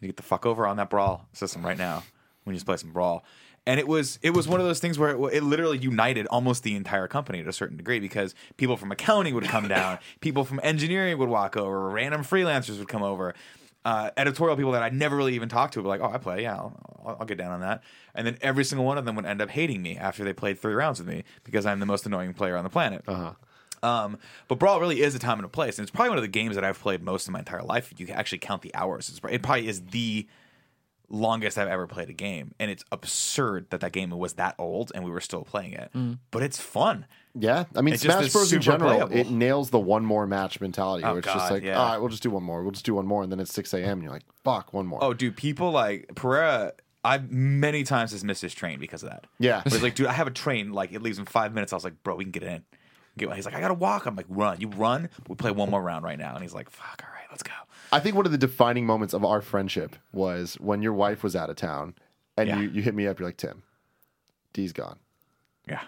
You 0.00 0.08
get 0.08 0.16
the 0.16 0.22
fuck 0.22 0.44
over 0.44 0.66
on 0.66 0.76
that 0.76 0.90
brawl 0.90 1.28
system 1.32 1.64
right 1.64 1.78
now. 1.78 2.02
We 2.44 2.54
just 2.54 2.66
play 2.66 2.76
some 2.76 2.92
brawl. 2.92 3.24
And 3.68 3.80
it 3.80 3.88
was 3.88 4.18
it 4.22 4.30
was 4.30 4.46
one 4.46 4.60
of 4.60 4.66
those 4.66 4.78
things 4.78 4.98
where 4.98 5.10
it, 5.10 5.34
it 5.34 5.42
literally 5.42 5.78
united 5.78 6.26
almost 6.28 6.62
the 6.62 6.76
entire 6.76 7.08
company 7.08 7.42
to 7.42 7.48
a 7.48 7.52
certain 7.52 7.76
degree 7.76 7.98
because 7.98 8.34
people 8.56 8.76
from 8.76 8.92
accounting 8.92 9.34
would 9.34 9.44
come 9.44 9.66
down, 9.66 9.98
people 10.20 10.44
from 10.44 10.60
engineering 10.62 11.18
would 11.18 11.28
walk 11.28 11.56
over, 11.56 11.88
random 11.88 12.22
freelancers 12.22 12.78
would 12.78 12.88
come 12.88 13.02
over, 13.02 13.34
uh, 13.86 14.10
editorial 14.16 14.56
people 14.56 14.72
that 14.72 14.82
I'd 14.82 14.92
never 14.92 15.14
really 15.14 15.36
even 15.36 15.48
talked 15.48 15.74
to 15.74 15.82
be 15.82 15.86
like, 15.86 16.00
"Oh, 16.00 16.10
I 16.10 16.18
play, 16.18 16.42
yeah, 16.42 16.56
I'll, 16.56 17.16
I'll 17.20 17.24
get 17.24 17.38
down 17.38 17.52
on 17.52 17.60
that." 17.60 17.84
And 18.16 18.26
then 18.26 18.36
every 18.42 18.64
single 18.64 18.84
one 18.84 18.98
of 18.98 19.04
them 19.04 19.14
would 19.14 19.24
end 19.24 19.40
up 19.40 19.48
hating 19.48 19.80
me 19.80 19.96
after 19.96 20.24
they 20.24 20.32
played 20.32 20.58
three 20.58 20.74
rounds 20.74 20.98
with 20.98 21.06
me 21.06 21.22
because 21.44 21.64
I'm 21.66 21.78
the 21.78 21.86
most 21.86 22.04
annoying 22.04 22.34
player 22.34 22.56
on 22.56 22.64
the 22.64 22.70
planet. 22.70 23.04
Uh-huh. 23.06 23.34
Um, 23.88 24.18
but 24.48 24.58
Brawl 24.58 24.80
really 24.80 25.02
is 25.02 25.14
a 25.14 25.20
time 25.20 25.38
and 25.38 25.44
a 25.44 25.48
place, 25.48 25.78
and 25.78 25.84
it's 25.84 25.92
probably 25.92 26.08
one 26.08 26.18
of 26.18 26.22
the 26.22 26.28
games 26.28 26.56
that 26.56 26.64
I've 26.64 26.80
played 26.80 27.00
most 27.00 27.28
of 27.28 27.32
my 27.32 27.38
entire 27.38 27.62
life. 27.62 27.92
If 27.92 28.00
you 28.00 28.08
actually 28.08 28.38
count 28.38 28.62
the 28.62 28.74
hours, 28.74 29.08
it's, 29.08 29.20
it 29.32 29.42
probably 29.42 29.68
is 29.68 29.80
the 29.82 30.26
longest 31.08 31.56
I've 31.58 31.68
ever 31.68 31.86
played 31.86 32.08
a 32.10 32.12
game, 32.12 32.52
and 32.58 32.70
it's 32.70 32.84
absurd 32.92 33.70
that 33.70 33.80
that 33.80 33.92
game 33.92 34.10
was 34.10 34.34
that 34.34 34.54
old 34.58 34.92
and 34.94 35.04
we 35.04 35.10
were 35.10 35.20
still 35.20 35.44
playing 35.44 35.72
it. 35.74 35.90
Mm. 35.94 36.18
But 36.30 36.42
it's 36.42 36.58
fun. 36.60 37.06
Yeah, 37.38 37.64
I 37.74 37.82
mean, 37.82 37.94
It 37.94 38.00
Smash 38.00 38.32
Bros. 38.32 38.52
in 38.52 38.60
general, 38.62 38.96
playable. 38.96 39.16
it 39.16 39.30
nails 39.30 39.70
the 39.70 39.78
one 39.78 40.04
more 40.04 40.26
match 40.26 40.60
mentality, 40.60 41.04
Oh, 41.04 41.10
where 41.10 41.18
it's 41.18 41.28
just 41.28 41.50
like, 41.50 41.62
yeah. 41.62 41.78
all 41.78 41.88
right, 41.90 41.98
we'll 41.98 42.08
just 42.08 42.22
do 42.22 42.30
one 42.30 42.42
more, 42.42 42.62
we'll 42.62 42.72
just 42.72 42.86
do 42.86 42.94
one 42.94 43.06
more, 43.06 43.22
and 43.22 43.30
then 43.30 43.40
it's 43.40 43.52
six 43.52 43.74
a.m. 43.74 43.84
and 43.98 44.02
you're 44.02 44.12
like, 44.12 44.24
fuck, 44.42 44.72
one 44.72 44.86
more. 44.86 44.98
Oh, 45.02 45.12
dude, 45.14 45.36
people 45.36 45.70
like 45.70 46.10
Pereira. 46.14 46.72
I 47.04 47.18
many 47.18 47.84
times 47.84 48.10
has 48.12 48.24
missed 48.24 48.42
his 48.42 48.52
train 48.52 48.80
because 48.80 49.04
of 49.04 49.10
that. 49.10 49.26
Yeah. 49.38 49.60
but 49.62 49.72
he's 49.74 49.82
like, 49.82 49.94
dude, 49.94 50.08
I 50.08 50.12
have 50.12 50.26
a 50.26 50.30
train. 50.32 50.72
Like 50.72 50.92
it 50.92 51.02
leaves 51.02 51.18
in 51.20 51.24
five 51.24 51.54
minutes. 51.54 51.72
I 51.72 51.76
was 51.76 51.84
like, 51.84 52.02
bro, 52.02 52.16
we 52.16 52.24
can 52.24 52.32
get 52.32 52.42
in. 52.42 52.64
Get, 53.16 53.32
he's 53.34 53.44
like, 53.46 53.54
I 53.54 53.60
gotta 53.60 53.74
walk. 53.74 54.06
I'm 54.06 54.16
like, 54.16 54.26
run. 54.28 54.60
You 54.60 54.68
run. 54.70 55.08
We 55.28 55.36
play 55.36 55.52
one 55.52 55.70
more 55.70 55.80
round 55.80 56.04
right 56.04 56.18
now. 56.18 56.34
And 56.34 56.42
he's 56.42 56.52
like, 56.52 56.68
fuck. 56.68 57.04
All 57.06 57.14
right, 57.14 57.26
let's 57.30 57.44
go. 57.44 57.52
I 57.92 58.00
think 58.00 58.16
one 58.16 58.26
of 58.26 58.32
the 58.32 58.38
defining 58.38 58.86
moments 58.86 59.14
of 59.14 59.24
our 59.24 59.40
friendship 59.40 59.96
was 60.12 60.54
when 60.54 60.82
your 60.82 60.92
wife 60.92 61.22
was 61.22 61.36
out 61.36 61.50
of 61.50 61.56
town, 61.56 61.94
and 62.36 62.48
Yeah. 62.48 62.60
you, 62.60 62.68
you 62.70 62.82
hit 62.82 62.94
me 62.94 63.06
up. 63.06 63.18
You're 63.18 63.28
like, 63.28 63.36
Tim, 63.36 63.62
D's 64.52 64.72
gone. 64.72 64.98
Yeah, 65.68 65.82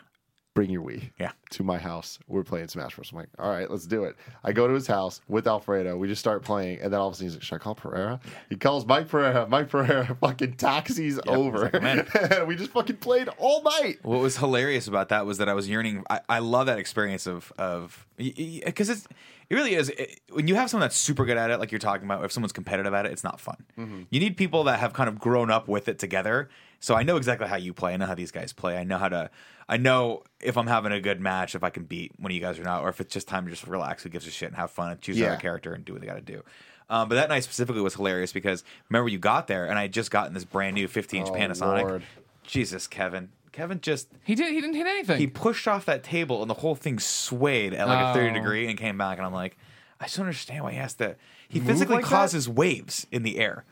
Bring 0.59 0.71
your 0.71 0.83
Wii. 0.83 1.11
yeah. 1.21 1.31
to 1.51 1.63
my 1.63 1.79
house. 1.79 2.19
We're 2.27 2.43
playing 2.43 2.67
Smash 2.67 2.97
Bros. 2.97 3.13
I'm 3.13 3.19
like, 3.19 3.29
all 3.39 3.49
right, 3.49 3.71
let's 3.71 3.87
do 3.87 4.03
it. 4.03 4.17
I 4.43 4.51
go 4.51 4.67
to 4.67 4.75
his 4.75 4.89
house 4.89 5.21
with 5.29 5.47
Alfredo. 5.47 5.97
We 5.97 6.09
just 6.09 6.19
start 6.19 6.43
playing, 6.43 6.81
and 6.81 6.93
then 6.93 6.99
all 6.99 7.07
of 7.07 7.13
a 7.13 7.17
sudden 7.17 7.27
he's 7.29 7.37
like, 7.37 7.45
should 7.45 7.55
I 7.55 7.59
call 7.59 7.77
Pereira? 7.77 8.19
He 8.49 8.57
calls 8.57 8.85
Mike 8.85 9.07
Pereira. 9.07 9.47
Mike 9.49 9.69
Pereira 9.69 10.17
fucking 10.21 10.55
taxis 10.55 11.21
over. 11.29 11.71
like, 11.73 12.47
we 12.49 12.57
just 12.57 12.73
fucking 12.73 12.97
played 12.97 13.29
all 13.39 13.63
night. 13.63 14.01
What 14.03 14.19
was 14.21 14.37
hilarious 14.37 14.89
about 14.89 15.11
that 15.11 15.27
was 15.27 15.39
that 15.39 15.49
I 15.49 15.55
was 15.55 15.69
yearning. 15.69 16.03
I, 16.11 16.23
I 16.29 16.39
love 16.41 16.67
that 16.67 16.81
experience 16.81 17.29
of 17.29 17.53
of 17.57 18.05
because 18.17 18.89
it's 18.89 19.07
it 19.49 19.55
really 19.55 19.75
is 19.75 19.91
it, 19.91 20.21
when 20.31 20.49
you 20.49 20.57
have 20.57 20.69
someone 20.71 20.87
that's 20.87 20.97
super 20.97 21.25
good 21.25 21.37
at 21.37 21.51
it, 21.53 21.61
like 21.61 21.71
you're 21.71 21.79
talking 21.79 22.05
about. 22.05 22.25
If 22.25 22.33
someone's 22.33 22.53
competitive 22.53 22.93
at 22.95 23.07
it, 23.07 23.13
it's 23.13 23.23
not 23.25 23.39
fun. 23.41 23.65
Mm-hmm. 23.79 24.03
You 24.11 24.19
need 24.19 24.37
people 24.37 24.65
that 24.65 24.81
have 24.81 24.93
kind 24.93 25.09
of 25.09 25.21
grown 25.21 25.53
up 25.53 25.69
with 25.69 25.89
it 25.89 26.01
together. 26.01 26.49
So 26.81 26.95
I 26.95 27.03
know 27.03 27.17
exactly 27.17 27.49
how 27.49 27.57
you 27.57 27.73
play. 27.73 27.93
I 27.95 27.97
know 27.97 28.07
how 28.07 28.15
these 28.15 28.31
guys 28.31 28.53
play. 28.53 28.77
I 28.77 28.85
know 28.85 28.99
how 28.99 29.09
to. 29.09 29.31
I 29.69 29.77
know 29.77 30.23
if 30.41 30.57
I'm 30.57 30.67
having 30.67 30.93
a 30.93 31.01
good 31.01 31.21
match, 31.21 31.55
if 31.55 31.63
I 31.65 31.71
can 31.71 31.85
beat 31.85 32.13
one 32.19 32.31
of 32.31 32.35
you 32.35 32.41
guys 32.41 32.59
or 32.59 32.63
not, 32.65 32.83
or 32.83 32.89
if 32.89 33.01
it's 33.01 33.13
just 33.13 33.27
time 33.29 33.45
to 33.45 33.51
just 33.51 33.67
relax, 33.67 34.03
who 34.03 34.09
gives 34.09 34.27
a 34.27 34.31
shit, 34.31 34.49
and 34.49 34.57
have 34.57 34.71
fun, 34.71 34.93
and 34.93 35.01
choose 35.01 35.19
Yeah. 35.19 35.27
another 35.27 35.41
character 35.41 35.75
and 35.75 35.85
do 35.85 35.93
what 35.93 36.01
they 36.01 36.07
got 36.07 36.15
to 36.15 36.21
do. 36.21 36.43
Um, 36.91 37.09
but 37.09 37.17
that 37.17 37.29
night 37.29 37.45
specifically 37.45 37.83
was 37.83 37.95
hilarious 37.97 38.33
because 38.33 38.65
remember 38.89 39.09
you 39.11 39.19
got 39.19 39.47
there 39.47 39.67
and 39.67 39.79
I 39.79 39.83
had 39.83 39.93
just 39.93 40.11
gotten 40.11 40.33
this 40.33 40.45
brand 40.45 40.75
new 40.75 40.89
15 40.89 41.21
inch 41.21 41.29
Oh, 41.31 41.35
Panasonic. 41.35 41.83
Lord. 41.83 42.03
Jesus, 42.45 42.87
Kevin. 42.87 43.29
Kevin 43.53 43.81
just 43.83 44.09
He 44.25 44.35
did. 44.35 44.53
He 44.55 44.61
didn't 44.63 44.77
hit 44.77 44.87
anything. 44.87 45.19
he 45.19 45.27
pushed 45.27 45.69
off 45.69 45.85
that 45.85 46.03
table 46.03 46.41
and 46.41 46.49
the 46.49 46.55
whole 46.55 46.75
thing 46.75 46.99
swayed 46.99 47.75
at 47.75 47.89
like 47.89 48.07
a 48.07 48.15
30 48.15 48.31
Oh. 48.31 48.35
degree 48.35 48.69
and 48.69 48.79
came 48.79 48.97
back 48.97 49.19
and 49.19 49.27
I'm 49.27 49.35
like, 49.35 49.59
I 50.01 50.05
just 50.05 50.17
don't 50.17 50.27
understand 50.27 50.65
why 50.65 50.71
he 50.73 50.79
has 50.79 50.95
to. 50.95 51.17
He 51.49 51.59
Move 51.59 51.69
physically 51.69 51.97
like 51.97 52.05
that? 52.07 52.11
causes 52.11 52.49
waves 52.49 53.07
in 53.13 53.23
the 53.23 53.37
air 53.39 53.65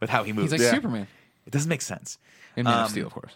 with 0.00 0.08
how 0.08 0.22
he 0.22 0.32
moves. 0.32 0.52
He's 0.52 0.60
like 0.60 0.64
Yeah. 0.66 0.74
Superman. 0.74 1.08
It 1.46 1.52
doesn't 1.52 1.68
make 1.68 1.82
sense. 1.82 2.18
And 2.56 2.64
Man 2.64 2.74
Um, 2.74 2.84
of 2.84 2.90
Steel, 2.90 3.06
of 3.06 3.12
course. 3.12 3.32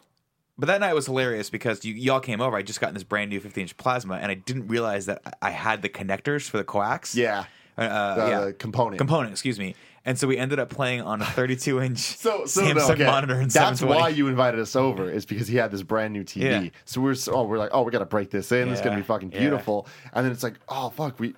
But 0.59 0.67
that 0.67 0.81
night 0.81 0.95
was 0.95 1.07
hilarious 1.07 1.51
because 1.51 1.85
you 1.85 1.95
y'all 1.95 2.21
came 2.21 2.41
over. 2.41 2.57
I 2.57 2.63
just 2.63 2.81
gotten 2.81 2.95
this 2.95 3.05
brand 3.05 3.31
new 3.31 3.41
15 3.41 3.63
inch 3.63 3.77
plasma 3.77 4.15
and 4.15 4.31
I 4.31 4.35
didn't 4.35 4.69
realize 4.69 5.07
that 5.07 5.21
I 5.25 5.49
I 5.49 5.51
had 5.51 5.83
the 5.83 5.89
connectors 5.89 6.49
for 6.49 6.57
the 6.57 6.65
coax. 6.65 7.15
Yeah. 7.15 7.45
Uh, 7.79 7.83
uh, 7.83 8.27
yeah. 8.47 8.53
component. 8.59 8.97
Component, 8.97 9.33
excuse 9.33 9.59
me. 9.59 9.75
And 10.07 10.17
so 10.19 10.27
we 10.29 10.39
ended 10.39 10.59
up 10.59 10.71
playing 10.71 11.03
on 11.03 11.21
a 11.21 11.27
32 11.27 11.81
inch 11.83 11.99
So, 12.17 12.47
so 12.47 12.63
Samsung 12.63 12.75
no, 12.77 12.89
okay. 12.91 13.05
monitor 13.05 13.35
and 13.35 13.51
That's 13.51 13.83
why 13.83 14.09
you 14.09 14.29
invited 14.29 14.61
us 14.61 14.77
over 14.77 15.11
is 15.11 15.27
because 15.27 15.49
he 15.49 15.57
had 15.57 15.71
this 15.71 15.83
brand 15.83 16.15
new 16.15 16.25
TV. 16.25 16.43
Yeah. 16.43 16.71
So 16.85 17.01
we're 17.01 17.15
so, 17.15 17.33
oh, 17.35 17.43
we're 17.43 17.59
like, 17.59 17.71
oh, 17.73 17.83
we 17.83 17.93
got 17.93 17.99
to 17.99 18.07
break 18.07 18.31
this 18.31 18.51
in. 18.53 18.69
It's 18.71 18.81
gonna 18.81 18.97
be 18.97 19.03
fucking 19.03 19.33
yeah. 19.33 19.41
beautiful. 19.41 19.87
And 20.15 20.25
then 20.25 20.33
it's 20.33 20.43
like, 20.45 20.55
oh 20.69 20.91
fuck, 20.91 21.19
we 21.21 21.35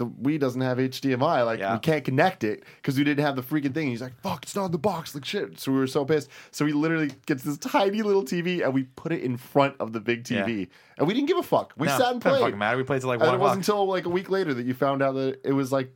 the 0.00 0.06
the 0.06 0.28
Wii 0.28 0.40
doesn't 0.40 0.60
have 0.60 0.78
HDMI. 0.78 1.44
Like 1.46 1.58
Yeah. 1.60 1.74
we 1.74 1.78
can't 1.80 2.04
connect 2.04 2.42
it 2.44 2.64
because 2.76 2.96
we 2.98 3.04
didn't 3.04 3.24
have 3.24 3.36
the 3.36 3.42
freaking 3.42 3.74
thing. 3.74 3.88
He's 3.88 4.00
like, 4.02 4.18
fuck, 4.22 4.42
it's 4.44 4.56
not 4.56 4.66
in 4.66 4.72
the 4.72 4.78
box. 4.78 5.14
Like 5.14 5.24
shit. 5.24 5.60
So 5.60 5.70
we 5.72 5.78
were 5.78 5.86
so 5.86 6.04
pissed. 6.04 6.28
So 6.50 6.66
he 6.66 6.72
literally 6.72 7.12
gets 7.26 7.42
this 7.42 7.58
tiny 7.58 8.02
little 8.02 8.24
TV 8.24 8.64
and 8.64 8.74
we 8.74 8.84
put 8.84 9.12
it 9.12 9.22
in 9.22 9.36
front 9.36 9.76
of 9.78 9.92
the 9.92 10.00
big 10.00 10.24
TV. 10.24 10.68
And 10.98 11.06
we 11.06 11.14
didn't 11.14 11.28
give 11.28 11.36
a 11.38 11.42
fuck. 11.42 11.72
We 11.76 11.86
No, 11.86 11.96
sat 11.98 12.12
and 12.12 12.20
doesn't 12.20 12.38
played. 12.38 12.40
fucking 12.42 12.58
matter. 12.58 12.76
We 12.76 12.82
played 12.84 13.00
till 13.02 13.08
like 13.08 13.20
And 13.20 13.28
one 13.28 13.34
it 13.36 13.38
wasn't 13.40 13.58
until 13.68 13.86
like 13.86 14.06
a 14.06 14.08
week 14.10 14.30
later 14.30 14.54
that 14.54 14.64
you 14.66 14.74
found 14.74 15.02
out 15.02 15.12
that 15.14 15.40
it 15.44 15.52
was 15.52 15.70
like 15.70 15.92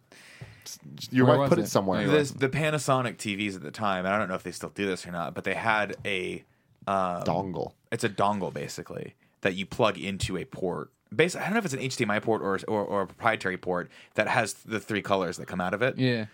your 1.11 1.27
Where 1.27 1.39
wife 1.39 1.49
put 1.51 1.59
it, 1.59 1.63
it? 1.63 1.69
somewhere. 1.69 2.03
Yeah, 2.03 2.09
This, 2.09 2.31
the 2.31 2.49
Panasonic 2.49 3.17
TVs 3.17 3.55
at 3.57 3.63
the 3.63 3.71
time, 3.71 4.05
and 4.07 4.15
I 4.15 4.19
don't 4.19 4.29
know 4.29 4.35
if 4.35 4.43
they 4.43 4.53
still 4.53 4.71
do 4.71 4.87
this 4.87 5.07
or 5.07 5.11
not, 5.13 5.35
but 5.35 5.45
they 5.45 5.55
had 5.55 5.97
a 6.05 6.45
um, 6.87 7.23
Dongle. 7.23 7.73
It's 7.93 8.05
a 8.05 8.09
dongle 8.09 8.53
basically 8.53 9.15
that 9.43 9.55
you 9.55 9.67
plug 9.67 9.99
into 9.99 10.37
a 10.39 10.45
port. 10.45 10.91
Basically, 11.15 11.43
I 11.43 11.47
don't 11.47 11.55
know 11.55 11.59
if 11.59 11.65
it's 11.65 11.75
an 11.75 11.81
HDMI 11.81 12.23
port 12.23 12.43
or, 12.43 12.59
or 12.69 12.85
or 12.85 13.03
a 13.03 13.07
proprietary 13.07 13.57
port 13.57 13.91
that 14.15 14.29
has 14.29 14.55
the 14.55 14.81
three 14.81 15.03
colors 15.03 15.37
that 15.39 15.47
come 15.47 15.61
out 15.61 15.75
of 15.75 15.83
it. 15.83 15.99
Yeah. 15.99 16.27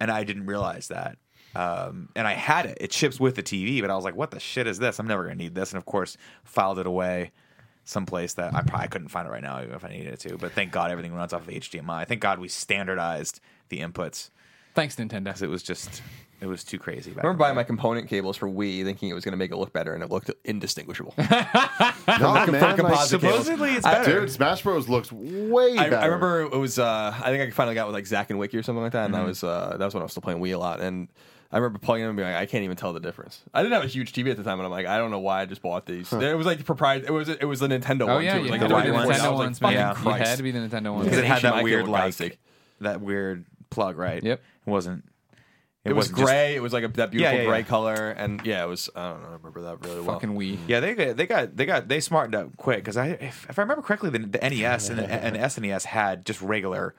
and 0.00 0.10
I 0.10 0.24
didn't 0.24 0.46
realize 0.46 0.88
that. 0.88 1.18
Um, 1.56 2.10
and 2.14 2.26
I 2.28 2.34
had 2.34 2.66
it. 2.66 2.78
It 2.80 2.92
ships 2.92 3.18
with 3.18 3.34
the 3.34 3.42
TV, 3.42 3.80
but 3.80 3.90
I 3.90 3.96
was 3.96 4.04
like, 4.04 4.14
"What 4.14 4.30
the 4.30 4.38
shit 4.38 4.66
is 4.66 4.78
this? 4.78 4.98
I'm 4.98 5.06
never 5.08 5.22
gonna 5.24 5.34
need 5.36 5.54
this." 5.54 5.72
And 5.72 5.78
of 5.78 5.86
course, 5.86 6.16
filed 6.44 6.78
it 6.78 6.86
away 6.86 7.32
someplace 7.84 8.34
that 8.34 8.54
I 8.54 8.60
probably 8.62 8.88
couldn't 8.88 9.08
find 9.08 9.26
it 9.26 9.30
right 9.30 9.42
now 9.42 9.62
even 9.62 9.74
if 9.74 9.82
I 9.84 9.88
needed 9.88 10.12
it 10.12 10.20
to. 10.20 10.36
But 10.36 10.52
thank 10.52 10.72
God 10.72 10.90
everything 10.90 11.14
runs 11.14 11.32
off 11.32 11.48
of 11.48 11.48
HDMI. 11.48 12.06
Thank 12.06 12.20
God 12.20 12.38
we 12.38 12.46
standardized 12.48 13.40
the 13.70 13.78
inputs 13.80 14.28
Thanks, 14.74 14.96
Nintendo. 14.96 15.24
because 15.24 15.40
it 15.42 15.48
was 15.48 15.62
just 15.62 16.02
it 16.40 16.46
was 16.46 16.62
too 16.64 16.78
crazy. 16.78 17.10
Back 17.10 17.24
I 17.24 17.26
remember 17.26 17.40
buying 17.44 17.56
my 17.56 17.64
component 17.64 18.08
cables 18.08 18.36
for 18.36 18.48
Wii, 18.48 18.84
thinking 18.84 19.08
it 19.08 19.14
was 19.14 19.24
going 19.24 19.32
to 19.32 19.36
make 19.38 19.50
it 19.50 19.56
look 19.56 19.72
better, 19.72 19.94
and 19.94 20.02
it 20.02 20.10
looked 20.10 20.30
indistinguishable. 20.44 21.14
No, 22.20 22.32
man, 22.32 22.52
like, 22.60 22.76
composite 22.76 23.20
cables. 23.20 23.34
Supposedly 23.44 23.72
it's 23.72 23.84
I- 23.84 23.92
better. 24.02 24.20
Dude, 24.20 24.30
Smash 24.30 24.62
Bros 24.62 24.88
looks 24.88 25.12
way 25.12 25.76
I, 25.76 25.84
better. 25.90 25.96
I 25.98 26.04
remember 26.06 26.40
it 26.42 26.52
was. 26.58 26.78
Uh, 26.78 27.14
I 27.22 27.30
think 27.30 27.42
I 27.42 27.50
finally 27.50 27.74
got 27.74 27.86
with 27.86 27.94
like 27.94 28.06
Zack 28.06 28.30
and 28.30 28.38
Wiki 28.38 28.56
or 28.56 28.62
something 28.62 28.82
like 28.82 28.92
that, 28.92 29.04
and 29.06 29.14
Mm-hmm. 29.14 29.22
that 29.24 29.28
was 29.28 29.44
uh, 29.44 29.76
that 29.78 29.84
was 29.84 29.94
when 29.94 30.00
I 30.00 30.04
was 30.04 30.12
still 30.12 30.22
playing 30.22 30.40
Wii 30.40 30.54
a 30.54 30.58
lot. 30.58 30.80
And 30.80 31.08
I 31.52 31.58
remember 31.58 31.78
plugging 31.78 32.04
in 32.04 32.08
and 32.08 32.16
being 32.16 32.28
like, 32.28 32.36
I 32.40 32.46
can't 32.46 32.64
even 32.64 32.76
tell 32.78 32.92
the 32.94 33.00
difference. 33.00 33.42
I 33.52 33.62
didn't 33.62 33.74
have 33.74 33.84
a 33.84 33.88
huge 33.88 34.12
TV 34.12 34.30
at 34.30 34.36
the 34.38 34.42
time, 34.42 34.58
and 34.58 34.64
I'm 34.64 34.70
like, 34.72 34.86
I 34.86 34.96
don't 34.96 35.10
know 35.10 35.18
why 35.18 35.42
I 35.42 35.44
just 35.46 35.60
bought 35.60 35.84
these. 35.86 36.10
It 36.12 36.36
was 36.36 36.46
like 36.46 36.58
the 36.58 36.64
proprietary. 36.64 37.08
It 37.08 37.12
was 37.16 37.28
it 37.28 37.44
was 37.44 37.60
the 37.60 37.68
Nintendo 37.68 38.02
Oh 38.08 38.14
one 38.14 38.24
yeah, 38.24 38.34
too. 38.34 38.38
It 38.40 38.44
you 38.46 38.50
was 38.50 38.50
like 38.52 38.60
had 38.62 38.70
the 38.70 38.74
to 38.76 38.82
be 38.84 38.90
white 38.90 39.02
the 39.02 39.06
ones. 39.08 39.08
Nintendo 39.18 39.24
I 39.24 39.28
was 39.30 39.38
like, 39.38 39.46
ones, 39.46 39.58
fucking 39.58 39.76
man. 39.76 39.96
You 40.18 40.24
had 40.24 40.36
to 40.38 40.42
be 40.42 40.50
the 40.50 40.58
Nintendo 40.60 40.92
ones. 40.94 41.04
because 41.04 41.18
it 41.18 41.24
had 41.26 41.42
that 41.42 41.62
weird 41.62 41.88
like 41.88 42.02
plastic. 42.04 42.38
that 42.80 43.00
weird 43.02 43.44
plug, 43.70 43.98
right? 43.98 44.22
Yep. 44.22 44.40
It 44.66 44.70
wasn't. 44.70 45.04
It 45.84 45.92
was 45.92 45.96
wasn't 46.10 46.18
just- 46.18 46.26
gray. 46.26 46.54
it 46.56 46.60
was 46.60 46.72
like 46.72 46.84
a, 46.84 46.88
that 46.88 47.10
beautiful 47.10 47.38
yeah, 47.38 47.44
gray 47.44 47.58
yeah. 47.58 47.64
color, 47.64 48.10
and 48.10 48.44
yeah, 48.44 48.62
it 48.64 48.66
was. 48.66 48.90
I 48.94 49.10
don't 49.10 49.22
know. 49.22 49.28
I 49.28 49.32
remember 49.32 49.62
that 49.62 49.84
really 49.84 50.00
well. 50.00 50.18
Fucking 50.18 50.36
Wii. 50.36 50.58
Yeah, 50.66 50.80
they 50.80 50.94
got 50.94 51.16
they 51.16 51.26
got 51.26 51.56
they 51.56 51.66
got 51.66 51.88
they 51.88 52.00
smartened 52.00 52.34
up 52.34 52.56
quick 52.56 52.78
because 52.80 52.96
I 52.96 53.08
if, 53.08 53.46
if 53.48 53.58
I 53.58 53.62
remember 53.62 53.82
correctly, 53.82 54.10
the, 54.10 54.18
the 54.18 54.38
NES 54.38 54.90
and 54.90 54.98
the, 54.98 55.10
and 55.10 55.36
the 55.36 55.40
SNES 55.40 55.84
had 55.84 56.26
just 56.26 56.42
regular 56.42 56.94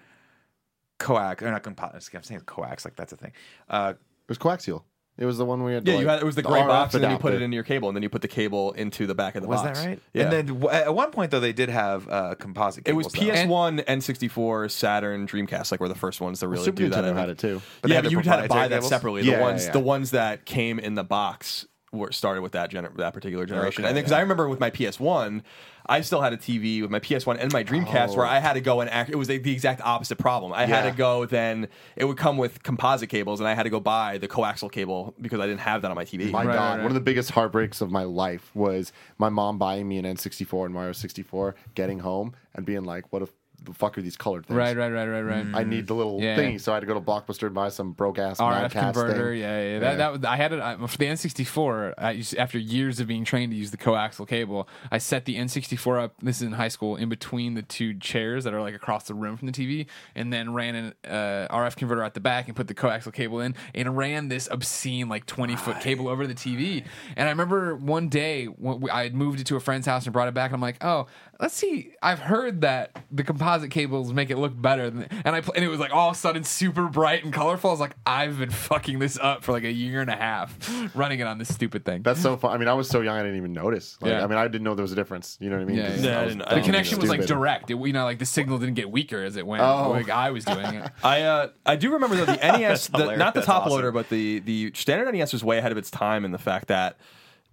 coax 0.97 1.43
or 1.43 1.51
not 1.51 1.63
composite. 1.63 2.13
I'm 2.15 2.23
saying 2.23 2.41
coax 2.41 2.85
like 2.85 2.95
that's 2.95 3.13
a 3.13 3.17
thing. 3.17 3.31
Uh, 3.69 3.93
it 3.97 4.29
was 4.29 4.37
coaxial. 4.37 4.83
It 5.19 5.25
was 5.25 5.37
the 5.37 5.43
one 5.43 5.63
we 5.63 5.73
had. 5.73 5.85
to, 5.85 5.91
Yeah, 5.91 5.99
you 5.99 6.07
had 6.07 6.21
it 6.21 6.25
was 6.25 6.35
the 6.35 6.41
gray 6.41 6.61
RF 6.61 6.67
box, 6.67 6.93
and 6.95 7.03
then 7.03 7.11
you 7.11 7.17
put 7.17 7.33
it 7.33 7.41
into 7.41 7.53
your 7.53 7.65
cable, 7.65 7.89
and 7.89 7.95
then 7.95 8.03
you 8.03 8.09
put 8.09 8.21
the 8.21 8.29
cable 8.29 8.71
into 8.71 9.05
the 9.05 9.13
back 9.13 9.35
of 9.35 9.41
the 9.41 9.49
box. 9.49 9.61
was 9.63 9.67
box. 9.67 9.79
that 9.81 9.87
right? 9.87 9.99
Yeah. 10.13 10.23
And 10.23 10.31
then 10.31 10.45
w- 10.47 10.69
at 10.69 10.95
one 10.95 11.11
point 11.11 11.31
though, 11.31 11.41
they 11.41 11.51
did 11.51 11.67
have 11.69 12.07
uh, 12.07 12.35
composite. 12.35 12.87
it 12.87 12.93
was. 12.93 13.07
PS1, 13.07 13.83
N64, 13.85 14.71
Saturn, 14.71 15.27
Dreamcast, 15.27 15.71
like 15.71 15.81
were 15.81 15.89
the 15.89 15.95
first 15.95 16.21
ones 16.21 16.39
to 16.39 16.47
really 16.47 16.63
Super 16.63 16.77
do 16.77 16.89
that. 16.89 17.03
Nintendo 17.03 17.15
had 17.15 17.29
it 17.29 17.37
too. 17.37 17.61
But 17.81 17.91
yeah, 17.91 17.95
had 17.95 18.03
but 18.05 18.09
the 18.09 18.15
you 18.15 18.19
had 18.21 18.41
to 18.43 18.47
buy 18.47 18.67
that 18.69 18.75
cables? 18.75 18.89
separately. 18.89 19.23
Yeah, 19.23 19.37
the 19.37 19.41
ones, 19.41 19.65
yeah. 19.65 19.71
the 19.71 19.79
ones 19.79 20.11
that 20.11 20.45
came 20.45 20.79
in 20.79 20.95
the 20.95 21.03
box 21.03 21.65
were 21.91 22.11
started 22.11 22.41
with 22.41 22.53
that 22.53 22.71
gener- 22.71 22.95
that 22.97 23.13
particular 23.13 23.45
generation. 23.45 23.83
Okay, 23.83 23.89
and 23.89 23.97
then 23.97 24.03
because 24.03 24.11
yeah. 24.11 24.19
I 24.19 24.21
remember 24.21 24.47
with 24.47 24.59
my 24.59 24.69
PS1, 24.69 25.41
I 25.89 26.01
still 26.01 26.21
had 26.21 26.33
a 26.33 26.37
TV 26.37 26.81
with 26.81 26.91
my 26.91 26.99
PS1 26.99 27.37
and 27.39 27.51
my 27.51 27.63
Dreamcast 27.63 28.15
where 28.15 28.25
oh. 28.25 28.29
I 28.29 28.37
had 28.39 28.53
to 28.53 28.61
go 28.61 28.79
and 28.81 28.89
act. 28.89 29.09
It 29.09 29.15
was 29.15 29.27
the, 29.27 29.39
the 29.39 29.51
exact 29.51 29.81
opposite 29.81 30.17
problem. 30.17 30.53
I 30.53 30.65
had 30.65 30.89
to 30.89 30.95
go 30.95 31.25
then. 31.25 31.67
It 31.95 32.05
would 32.05 32.17
come 32.17 32.37
with 32.37 32.61
composite 32.63 33.09
cables, 33.09 33.39
and 33.39 33.49
I 33.49 33.55
had 33.55 33.63
to 33.63 33.69
go 33.69 33.79
buy 33.79 34.19
the 34.19 34.27
coaxial 34.27 34.71
cable 34.71 35.15
because 35.19 35.39
I 35.39 35.47
didn't 35.47 35.61
have 35.61 35.81
that 35.81 35.89
on 35.89 35.95
my 35.95 36.05
TV. 36.05 36.31
My 36.31 36.45
Right, 36.45 36.53
God, 36.53 36.61
right, 36.61 36.69
right. 36.75 36.81
one 36.83 36.91
of 36.91 36.93
the 36.93 37.01
biggest 37.01 37.31
heartbreaks 37.31 37.81
of 37.81 37.91
my 37.91 38.03
life 38.03 38.51
was 38.55 38.93
my 39.17 39.29
mom 39.29 39.57
buying 39.57 39.87
me 39.87 39.97
an 39.97 40.05
N64 40.05 40.65
and 40.65 40.73
Mario 40.73 40.93
64, 40.93 41.55
getting 41.73 41.99
home 41.99 42.35
and 42.53 42.65
being 42.65 42.83
like, 42.83 43.11
"What 43.11 43.23
if 43.23 43.31
the 43.63 43.73
fuck 43.73 43.97
are 43.97 44.01
these 44.01 44.17
colored 44.17 44.45
things?" 44.45 44.57
Right, 44.57 44.75
right, 44.75 44.89
right, 44.91 45.07
right, 45.07 45.21
right. 45.21 45.45
I 45.53 45.63
need 45.63 45.87
the 45.87 45.93
little 45.95 46.21
Yeah. 46.21 46.37
thingy, 46.37 46.59
so 46.59 46.71
I 46.71 46.75
had 46.75 46.81
to 46.81 46.87
go 46.87 46.93
to 46.93 47.01
Blockbuster 47.01 47.43
and 47.47 47.53
buy 47.55 47.69
some 47.69 47.91
broke 47.91 48.19
ass 48.19 48.39
RF 48.39 48.71
converter, 48.71 49.31
thing. 49.31 49.41
yeah, 49.41 49.61
yeah. 49.73 49.79
That, 49.79 49.97
that 49.97 50.11
was, 50.13 50.25
I 50.25 50.35
had 50.35 50.53
it 50.53 50.59
I, 50.59 50.75
for 50.87 50.97
the 50.97 51.05
N64. 51.05 51.93
I 51.97 52.11
used, 52.11 52.35
after 52.37 52.57
years 52.57 52.99
of 52.99 53.07
being 53.07 53.23
trained 53.25 53.51
to 53.51 53.57
use 53.57 53.71
the 53.71 53.77
coaxial 53.77 54.27
cable, 54.27 54.67
I 54.91 54.97
set 54.97 55.25
the 55.25 55.35
N64 55.37 56.01
up. 56.03 56.13
This 56.21 56.37
is 56.37 56.43
in 56.43 56.53
high 56.53 56.67
school, 56.67 56.95
in 56.95 57.09
between 57.09 57.53
the 57.53 57.61
two 57.61 57.93
chairs 57.93 58.43
that 58.43 58.53
are 58.53 58.61
like 58.61 58.75
across 58.75 59.05
the 59.05 59.13
room 59.13 59.37
from 59.37 59.47
the 59.47 59.53
TV, 59.53 59.87
and 60.15 60.31
then 60.31 60.53
ran 60.53 60.75
an 60.75 60.93
uh, 61.05 61.47
RF 61.55 61.75
converter 61.75 62.03
at 62.03 62.13
the 62.13 62.19
back 62.19 62.47
and 62.47 62.55
put 62.55 62.67
the 62.67 62.75
coaxial 62.75 63.13
cable 63.13 63.39
in, 63.41 63.55
and 63.75 63.95
ran 63.97 64.27
this 64.29 64.47
obscene 64.51 65.09
like 65.09 65.25
20 65.25 65.55
foot 65.55 65.79
cable 65.79 66.07
over 66.07 66.25
the 66.27 66.33
TV. 66.35 66.83
And 67.15 67.27
I 67.27 67.31
remember 67.31 67.75
one 67.75 68.09
day 68.09 68.45
when 68.45 68.81
we- 68.81 68.89
I 68.89 69.03
had 69.03 69.13
moved 69.15 69.39
it 69.39 69.47
to 69.47 69.55
a 69.55 69.59
friend's 69.59 69.85
house 69.87 70.05
and 70.05 70.13
brought 70.13 70.27
it 70.27 70.33
back, 70.33 70.49
and 70.51 70.55
I'm 70.55 70.61
like, 70.61 70.83
oh, 70.83 71.07
let's 71.39 71.53
see. 71.53 71.93
I've 72.01 72.19
heard 72.19 72.61
that 72.61 72.91
the 73.11 73.23
composite 73.49 73.71
cables 73.71 74.13
make 74.13 74.29
it 74.29 74.37
look 74.37 74.59
better, 74.59 74.89
than, 74.89 75.07
and 75.25 75.35
I 75.35 75.41
pl- 75.41 75.53
and 75.55 75.63
it 75.65 75.67
was 75.69 75.79
like 75.79 75.93
all 75.93 76.09
of 76.09 76.15
a 76.15 76.19
sudden 76.19 76.43
super 76.43 76.87
bright 76.87 77.23
and 77.23 77.33
colorful. 77.33 77.69
I 77.69 77.73
was 77.73 77.79
like, 77.79 77.95
I've 78.05 78.37
been 78.37 78.49
fucking 78.51 78.99
this 78.99 79.17
up 79.19 79.43
for 79.43 79.51
like 79.51 79.63
a 79.63 79.71
year 79.71 80.01
and 80.01 80.09
a 80.09 80.15
half, 80.15 80.55
running 80.95 81.19
it 81.19 81.27
on 81.27 81.37
this 81.37 81.53
stupid 81.53 81.85
thing. 81.85 82.03
That's 82.03 82.21
so 82.21 82.37
fun. 82.37 82.51
I 82.53 82.57
mean, 82.57 82.67
I 82.67 82.73
was 82.73 82.87
so 82.89 83.01
young, 83.01 83.17
I 83.17 83.21
didn't 83.23 83.37
even 83.37 83.53
notice. 83.53 83.97
Like, 84.01 84.11
Yeah. 84.11 84.23
I 84.23 84.27
mean, 84.27 84.37
I 84.37 84.47
didn't 84.47 84.63
know 84.63 84.75
there 84.75 84.83
was 84.83 84.91
a 84.91 84.95
difference. 84.95 85.37
You 85.39 85.49
know 85.49 85.57
what 85.57 85.63
I 85.63 85.65
mean? 85.65 85.77
Yeah, 85.77 85.87
'Cause 85.89 86.03
yeah. 86.03 86.11
Yeah, 86.11 86.19
I 86.21 86.25
was 86.25 86.35
I 86.35 86.37
dumb 86.37 86.59
the 86.59 86.61
connection 86.65 86.99
was 86.99 87.09
like 87.09 87.25
direct. 87.25 87.71
It, 87.71 87.77
you 87.77 87.93
know, 87.93 88.03
like 88.03 88.19
the 88.19 88.25
signal 88.25 88.57
didn't 88.59 88.75
get 88.75 88.91
weaker 88.91 89.23
as 89.23 89.35
it 89.35 89.45
went. 89.45 89.63
Oh. 89.63 89.89
Like 89.91 90.09
I 90.09 90.31
was 90.31 90.45
doing 90.45 90.65
it. 90.65 90.91
I 91.03 91.21
uh, 91.21 91.49
I 91.65 91.75
do 91.75 91.91
remember 91.93 92.15
though 92.15 92.25
the 92.25 92.35
NES, 92.57 92.87
the, 92.87 93.15
not 93.15 93.33
the 93.33 93.39
That's 93.41 93.45
top 93.47 93.63
awesome. 93.63 93.71
loader, 93.73 93.91
but 93.91 94.09
the 94.09 94.39
the 94.39 94.71
standard 94.75 95.11
NES 95.13 95.33
was 95.33 95.43
way 95.43 95.57
ahead 95.57 95.71
of 95.71 95.77
its 95.77 95.89
time 95.91 96.25
in 96.25 96.31
the 96.31 96.37
fact 96.37 96.67
that 96.67 96.97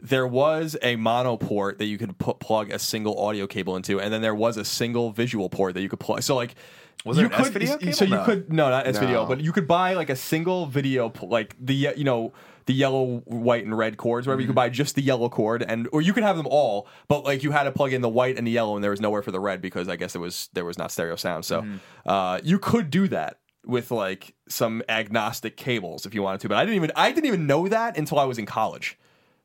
there 0.00 0.26
was 0.26 0.76
a 0.82 0.96
mono 0.96 1.36
port 1.36 1.78
that 1.78 1.86
you 1.86 1.98
could 1.98 2.18
put 2.18 2.38
plug 2.40 2.70
a 2.70 2.78
single 2.78 3.18
audio 3.18 3.46
cable 3.46 3.76
into, 3.76 4.00
and 4.00 4.12
then 4.12 4.22
there 4.22 4.34
was 4.34 4.56
a 4.56 4.64
single 4.64 5.10
visual 5.10 5.48
port 5.48 5.74
that 5.74 5.82
you 5.82 5.88
could 5.88 6.00
plug. 6.00 6.22
So 6.22 6.36
like. 6.36 6.54
Was 7.04 7.18
you 7.18 7.28
there 7.28 7.38
an 7.38 7.44
could, 7.44 7.62
S-video 7.62 7.76
cable? 7.78 7.92
So 7.92 8.04
you 8.04 8.10
No. 8.16 8.24
could 8.24 8.52
no, 8.52 8.68
not 8.70 8.86
S 8.86 8.98
video, 8.98 9.22
No. 9.22 9.26
but 9.28 9.40
you 9.40 9.52
could 9.52 9.68
buy 9.68 9.94
like 9.94 10.10
a 10.10 10.16
single 10.16 10.66
video, 10.66 11.12
like 11.22 11.54
the 11.60 11.92
you 11.96 12.02
know 12.02 12.32
the 12.64 12.72
yellow, 12.74 13.18
white, 13.26 13.64
and 13.64 13.76
red 13.78 13.96
cords. 13.96 14.26
Wherever 14.26 14.40
you 14.40 14.46
could 14.48 14.52
Mm-hmm. 14.52 14.56
buy 14.56 14.68
just 14.70 14.96
the 14.96 15.02
yellow 15.02 15.28
cord, 15.28 15.62
and 15.62 15.86
or 15.92 16.00
you 16.02 16.12
could 16.12 16.24
have 16.24 16.36
them 16.36 16.48
all, 16.50 16.88
but 17.06 17.22
like 17.22 17.44
you 17.44 17.52
had 17.52 17.64
to 17.64 17.70
plug 17.70 17.92
in 17.92 18.00
the 18.00 18.08
white 18.08 18.36
and 18.38 18.46
the 18.46 18.50
yellow, 18.50 18.74
and 18.74 18.82
there 18.82 18.90
was 18.90 19.00
nowhere 19.00 19.22
for 19.22 19.30
the 19.30 19.38
red 19.38 19.60
because 19.62 19.88
I 19.88 19.94
guess 19.94 20.16
it 20.16 20.18
was 20.18 20.48
there 20.54 20.64
was 20.64 20.78
not 20.78 20.90
stereo 20.90 21.14
sound. 21.16 21.44
So 21.44 21.60
Mm-hmm. 21.62 21.76
uh, 22.08 22.40
you 22.42 22.58
could 22.58 22.90
do 22.90 23.06
that 23.08 23.38
with 23.64 23.90
like 23.92 24.34
some 24.48 24.82
agnostic 24.88 25.56
cables 25.56 26.06
if 26.06 26.14
you 26.14 26.22
wanted 26.22 26.40
to, 26.40 26.48
but 26.48 26.56
I 26.56 26.64
didn't 26.64 26.76
even 26.76 26.90
I 26.96 27.12
didn't 27.12 27.26
even 27.26 27.46
know 27.46 27.68
that 27.68 27.96
until 27.96 28.18
I 28.18 28.24
was 28.24 28.38
in 28.38 28.46
college. 28.46 28.98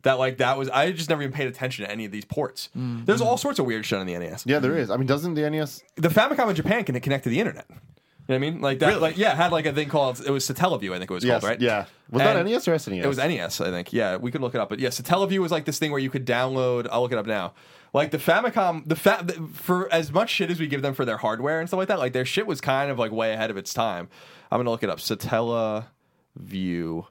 That 0.03 0.19
like 0.19 0.37
that 0.37 0.57
was 0.57 0.69
I 0.69 0.91
just 0.91 1.09
never 1.09 1.21
even 1.21 1.33
paid 1.33 1.47
attention 1.47 1.85
to 1.85 1.91
any 1.91 2.05
of 2.05 2.11
these 2.11 2.25
ports. 2.25 2.69
Mm-hmm. 2.77 3.05
There's 3.05 3.21
all 3.21 3.37
sorts 3.37 3.59
of 3.59 3.65
weird 3.65 3.85
shit 3.85 3.99
on 3.99 4.07
the 4.07 4.17
NES. 4.17 4.45
Yeah, 4.45 4.59
there 4.59 4.77
is. 4.77 4.89
I 4.89 4.97
mean, 4.97 5.07
doesn't 5.07 5.35
the 5.35 5.49
NES? 5.49 5.83
The 5.95 6.09
Famicom 6.09 6.49
in 6.49 6.55
Japan 6.55 6.83
can 6.83 6.99
connect 6.99 7.23
to 7.25 7.29
the 7.29 7.39
internet. 7.39 7.65
You 7.69 7.75
know 7.75 7.81
what 8.27 8.35
I 8.35 8.39
mean? 8.39 8.61
Like 8.61 8.79
that. 8.79 8.87
Really? 8.87 8.99
Like 8.99 9.17
yeah, 9.17 9.31
it 9.31 9.37
had 9.37 9.51
like 9.51 9.65
a 9.65 9.73
thing 9.73 9.89
called 9.89 10.21
it 10.25 10.31
was 10.31 10.47
Satellaview. 10.47 10.93
I 10.93 10.97
think 10.99 11.11
it 11.11 11.13
was 11.13 11.23
Yes, 11.23 11.41
called 11.41 11.51
right. 11.51 11.61
yeah. 11.61 11.85
Was 12.09 12.21
that 12.23 12.45
NES 12.45 12.67
or 12.67 12.73
SNES? 12.75 13.03
It 13.03 13.07
was 13.07 13.17
NES, 13.17 13.61
I 13.61 13.69
think. 13.71 13.93
Yeah, 13.93 14.17
we 14.17 14.31
could 14.31 14.41
look 14.41 14.55
it 14.55 14.61
up. 14.61 14.69
But 14.69 14.79
yeah, 14.79 14.89
Satellaview 14.89 15.39
was 15.39 15.51
like 15.51 15.65
this 15.65 15.79
thing 15.79 15.91
where 15.91 15.99
you 15.99 16.09
could 16.09 16.25
download. 16.25 16.87
I'll 16.91 17.01
look 17.01 17.11
it 17.11 17.17
up 17.17 17.25
now. 17.25 17.53
Like 17.93 18.11
the 18.11 18.17
Famicom, 18.19 18.87
the 18.87 18.95
fa- 18.95 19.25
for 19.53 19.91
as 19.93 20.11
much 20.13 20.29
shit 20.29 20.49
as 20.49 20.59
we 20.59 20.67
give 20.67 20.81
them 20.81 20.93
for 20.93 21.03
their 21.03 21.17
hardware 21.17 21.59
and 21.59 21.67
stuff 21.69 21.77
like 21.79 21.89
that, 21.89 21.99
like 21.99 22.13
their 22.13 22.23
shit 22.25 22.47
was 22.47 22.61
kind 22.61 22.89
of 22.89 22.97
like 22.97 23.11
way 23.11 23.33
ahead 23.33 23.49
of 23.51 23.57
its 23.57 23.73
time. 23.73 24.07
I'm 24.51 24.59
gonna 24.59 24.69
look 24.69 24.83
it 24.83 24.89
up. 24.89 24.99
Satellaview. 24.99 27.05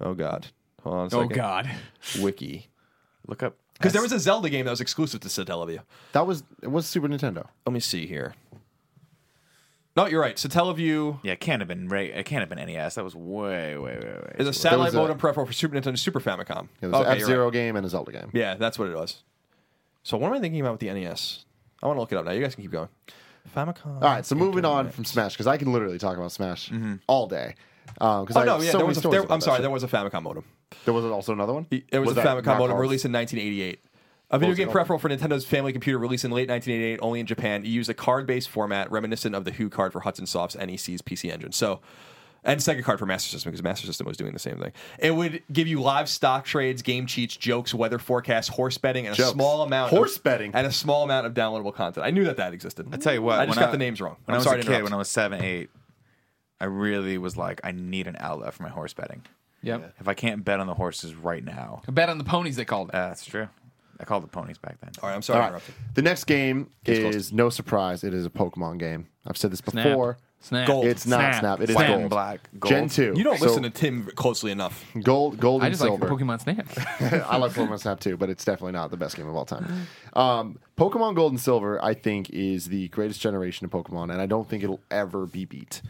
Oh 0.00 0.14
god. 0.14 0.48
Hold 0.84 1.12
on 1.12 1.20
a 1.20 1.24
Oh. 1.24 1.28
God. 1.28 1.70
Wiki. 2.20 2.68
Look 3.26 3.42
up 3.42 3.56
Because 3.74 3.92
there 3.92 4.02
was 4.02 4.12
a 4.12 4.18
Zelda 4.18 4.48
game 4.50 4.64
that 4.64 4.70
was 4.70 4.80
exclusive 4.80 5.20
to 5.20 5.28
Satellaview. 5.28 5.80
That 6.12 6.26
was 6.26 6.42
it 6.62 6.70
was 6.70 6.86
Super 6.86 7.08
Nintendo. 7.08 7.46
Let 7.66 7.72
me 7.72 7.80
see 7.80 8.06
here. 8.06 8.34
No, 9.96 10.06
you're 10.06 10.20
right. 10.20 10.36
Satellaview 10.36 11.20
Yeah, 11.22 11.32
it 11.32 11.40
can't 11.40 11.60
have 11.60 11.68
been. 11.68 11.88
Ra- 11.88 12.00
it 12.00 12.24
can't 12.24 12.40
have 12.40 12.48
been 12.48 12.64
NES. 12.64 12.94
That 12.94 13.04
was 13.04 13.14
way, 13.16 13.76
way, 13.76 13.98
way, 13.98 13.98
way. 13.98 14.36
is 14.38 14.46
a 14.48 14.52
satellite 14.52 14.86
was 14.86 14.94
a- 14.94 14.98
modem 14.98 15.18
peripheral 15.18 15.46
for 15.46 15.52
Super 15.52 15.74
Nintendo 15.78 15.98
Super 15.98 16.20
Famicom. 16.20 16.68
It 16.80 16.86
was 16.86 16.94
Okay, 16.94 17.10
an 17.10 17.18
you're 17.18 17.26
F 17.26 17.26
Zero 17.26 17.44
right. 17.44 17.52
game 17.52 17.76
and 17.76 17.84
a 17.84 17.88
Zelda 17.88 18.12
game. 18.12 18.30
Yeah, 18.32 18.54
that's 18.54 18.78
what 18.78 18.88
it 18.88 18.94
was. 18.96 19.22
So 20.02 20.16
what 20.16 20.28
am 20.28 20.34
I 20.34 20.40
thinking 20.40 20.60
about 20.60 20.72
with 20.72 20.80
the 20.80 20.92
NES? 20.92 21.44
I 21.82 21.86
want 21.86 21.96
to 21.96 22.00
look 22.00 22.12
it 22.12 22.16
up 22.18 22.24
now. 22.24 22.30
You 22.32 22.40
guys 22.42 22.54
can 22.54 22.62
keep 22.62 22.70
going. 22.72 22.88
Famicom. 23.54 23.96
All 23.96 24.00
right, 24.00 24.24
so 24.24 24.34
moving 24.34 24.64
on 24.64 24.90
from 24.90 25.04
Smash 25.04 25.32
because 25.32 25.46
I 25.46 25.56
can 25.56 25.72
literally 25.72 25.98
talk 25.98 26.16
about 26.16 26.30
Smash 26.32 26.68
mm-hmm. 26.70 26.96
all 27.06 27.26
day. 27.26 27.54
Uh, 28.00 28.20
because 28.20 28.36
Oh 28.36 28.40
I 28.40 28.44
no, 28.44 28.52
have 28.54 28.64
yeah, 28.64 28.70
so 28.70 28.78
there 28.78 28.86
many 28.86 28.88
was 28.90 28.96
a, 28.98 29.00
stories 29.00 29.12
there, 29.14 29.20
about 29.24 29.34
I'm 29.34 29.40
that 29.40 29.44
sorry, 29.44 29.56
shit. 29.56 29.62
there 29.62 29.70
was 29.70 29.82
a 29.82 29.88
Famicom 29.88 30.22
modem. 30.22 30.44
There 30.84 30.94
was 30.94 31.04
also 31.04 31.32
another 31.32 31.52
one. 31.52 31.66
It 31.70 31.98
was, 31.98 32.12
a 32.12 32.14
that 32.14 32.26
Famicom 32.26 32.44
not 32.46 32.58
modem 32.58 32.68
called- 32.70 32.80
released 32.80 33.04
in 33.04 33.12
1988. 33.12 33.80
A 34.32 34.38
video 34.38 34.50
was 34.50 34.58
it 34.58 34.60
game 34.60 34.66
called? 34.68 34.72
peripheral 34.74 34.98
for 35.00 35.08
Nintendo's 35.08 35.44
family 35.44 35.72
computer 35.72 35.98
released 35.98 36.24
in 36.24 36.30
late 36.30 36.48
1988, 36.48 37.00
only 37.02 37.18
in 37.18 37.26
Japan. 37.26 37.64
It 37.64 37.68
used 37.68 37.90
a 37.90 37.94
card-based 37.94 38.48
format 38.48 38.90
reminiscent 38.92 39.34
of 39.34 39.44
the 39.44 39.50
HuCard 39.50 39.90
for 39.90 40.00
Hudson 40.00 40.24
Soft's 40.26 40.54
NEC's 40.56 41.02
PC 41.02 41.32
Engine. 41.32 41.50
So, 41.50 41.80
and 42.44 42.60
Sega 42.60 42.84
card 42.84 43.00
for 43.00 43.06
Master 43.06 43.28
System 43.28 43.50
because 43.50 43.64
Master 43.64 43.86
System 43.88 44.06
was 44.06 44.16
doing 44.16 44.32
the 44.32 44.38
same 44.38 44.58
thing. 44.58 44.70
It 45.00 45.10
would 45.16 45.42
give 45.52 45.66
you 45.66 45.80
live 45.82 46.08
stock 46.08 46.44
trades, 46.44 46.80
game 46.80 47.06
cheats, 47.06 47.36
jokes, 47.36 47.74
weather 47.74 47.98
forecasts, 47.98 48.46
horse 48.48 48.78
betting, 48.78 49.06
and 49.08 49.14
a 49.14 49.16
Jokes. 49.16 49.32
small 49.32 49.62
amount 49.62 49.90
Horse 49.90 50.16
of, 50.16 50.22
betting? 50.22 50.52
and 50.54 50.64
a 50.64 50.70
small 50.72 51.02
amount 51.02 51.26
of 51.26 51.34
downloadable 51.34 51.74
content. 51.74 52.06
I 52.06 52.10
knew 52.10 52.24
that 52.24 52.36
that 52.36 52.54
existed. 52.54 52.86
I 52.92 52.98
tell 52.98 53.12
you 53.12 53.22
what, 53.22 53.40
I 53.40 53.46
just 53.46 53.58
when 53.58 53.66
got 53.66 53.72
the 53.72 53.78
names 53.78 54.00
wrong. 54.00 54.16
When 54.26 54.34
I'm 54.34 54.36
I 54.36 54.38
was 54.38 54.44
sorry 54.44 54.60
a 54.60 54.64
kid, 54.64 54.84
when 54.84 54.92
I 54.92 54.96
was 54.96 55.10
seven, 55.10 55.42
eight, 55.42 55.70
I 56.60 56.66
really 56.66 57.18
was 57.18 57.36
like, 57.36 57.60
I 57.64 57.72
need 57.72 58.06
an 58.06 58.16
outlet 58.20 58.54
for 58.54 58.62
my 58.62 58.68
horse 58.68 58.94
betting. 58.94 59.22
Yep. 59.62 59.94
If 60.00 60.08
I 60.08 60.14
can't 60.14 60.44
bet 60.44 60.58
on 60.60 60.66
the 60.66 60.74
horses 60.74 61.14
right 61.14 61.44
now, 61.44 61.82
A 61.86 61.92
bet 61.92 62.08
on 62.08 62.18
the 62.18 62.24
ponies. 62.24 62.56
They 62.56 62.64
called 62.64 62.88
it. 62.90 62.94
uh, 62.94 63.08
that's 63.08 63.24
true. 63.26 63.48
I 63.98 64.04
called 64.04 64.22
the 64.22 64.28
ponies 64.28 64.56
back 64.56 64.80
then. 64.80 64.92
All 65.02 65.08
right, 65.10 65.14
I'm 65.14 65.18
All 65.18 65.22
sorry. 65.22 65.36
to 65.38 65.40
right. 65.42 65.48
interrupt. 65.48 65.94
The 65.94 66.02
next 66.02 66.24
game 66.24 66.70
close. 66.86 67.14
is 67.14 67.32
no 67.34 67.50
surprise. 67.50 68.02
It 68.02 68.14
is 68.14 68.24
a 68.24 68.30
Pokemon 68.30 68.78
game. 68.78 69.08
I've 69.26 69.36
said 69.36 69.50
this 69.52 69.58
Snap. 69.60 69.84
before. 69.84 70.16
Snap. 70.42 70.66
Gold. 70.66 70.86
It's 70.86 71.06
not 71.06 71.34
Snap. 71.34 71.60
It 71.60 71.68
is 71.68 71.76
White 71.76 71.88
Gold. 71.88 72.08
black. 72.08 72.48
Gold. 72.58 72.70
Gen 72.70 72.88
two. 72.88 73.12
You 73.14 73.22
don't 73.24 73.36
So, 73.38 73.44
listen 73.44 73.62
to 73.64 73.68
Tim 73.68 74.06
closely 74.14 74.52
enough. 74.52 74.82
Gold, 75.02 75.38
Gold, 75.38 75.60
I 75.62 75.66
and 75.66 75.74
just 75.74 75.82
like 75.82 75.90
Silver. 75.90 76.08
Pokemon 76.08 76.40
Snap. 76.40 77.26
I 77.30 77.36
love 77.36 77.54
Pokemon 77.54 77.78
Snap 77.80 78.00
too, 78.00 78.16
but 78.16 78.30
it's 78.30 78.42
definitely 78.42 78.72
not 78.72 78.90
the 78.90 78.96
best 78.96 79.16
game 79.18 79.28
of 79.28 79.36
all 79.36 79.44
time. 79.44 79.86
Um, 80.14 80.58
Pokemon 80.78 81.14
Gold 81.14 81.32
and 81.32 81.40
Silver, 81.40 81.84
I 81.84 81.92
think, 81.92 82.30
is 82.30 82.68
the 82.68 82.88
greatest 82.88 83.20
generation 83.20 83.66
of 83.66 83.70
Pokemon, 83.70 84.10
and 84.10 84.22
I 84.22 84.24
don't 84.24 84.48
think 84.48 84.64
it'll 84.64 84.80
ever 84.90 85.26
be 85.26 85.44
beat. 85.44 85.82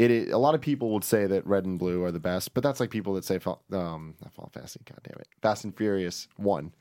It 0.00 0.10
is, 0.10 0.32
a 0.32 0.38
lot 0.38 0.54
of 0.54 0.62
people 0.62 0.92
would 0.94 1.04
say 1.04 1.26
that 1.26 1.46
Red 1.46 1.66
and 1.66 1.78
Blue 1.78 2.02
are 2.04 2.10
the 2.10 2.18
best, 2.18 2.54
but 2.54 2.62
that's 2.62 2.80
like 2.80 2.88
people 2.88 3.12
that 3.14 3.24
say 3.26 3.34
um, 3.70 4.14
not 4.22 4.32
Final 4.34 4.50
Fantasy, 4.50 4.80
God 4.86 4.98
damn 5.04 5.20
it, 5.20 5.28
Fast 5.42 5.62
and 5.64 5.76
Furious 5.76 6.26
One 6.38 6.72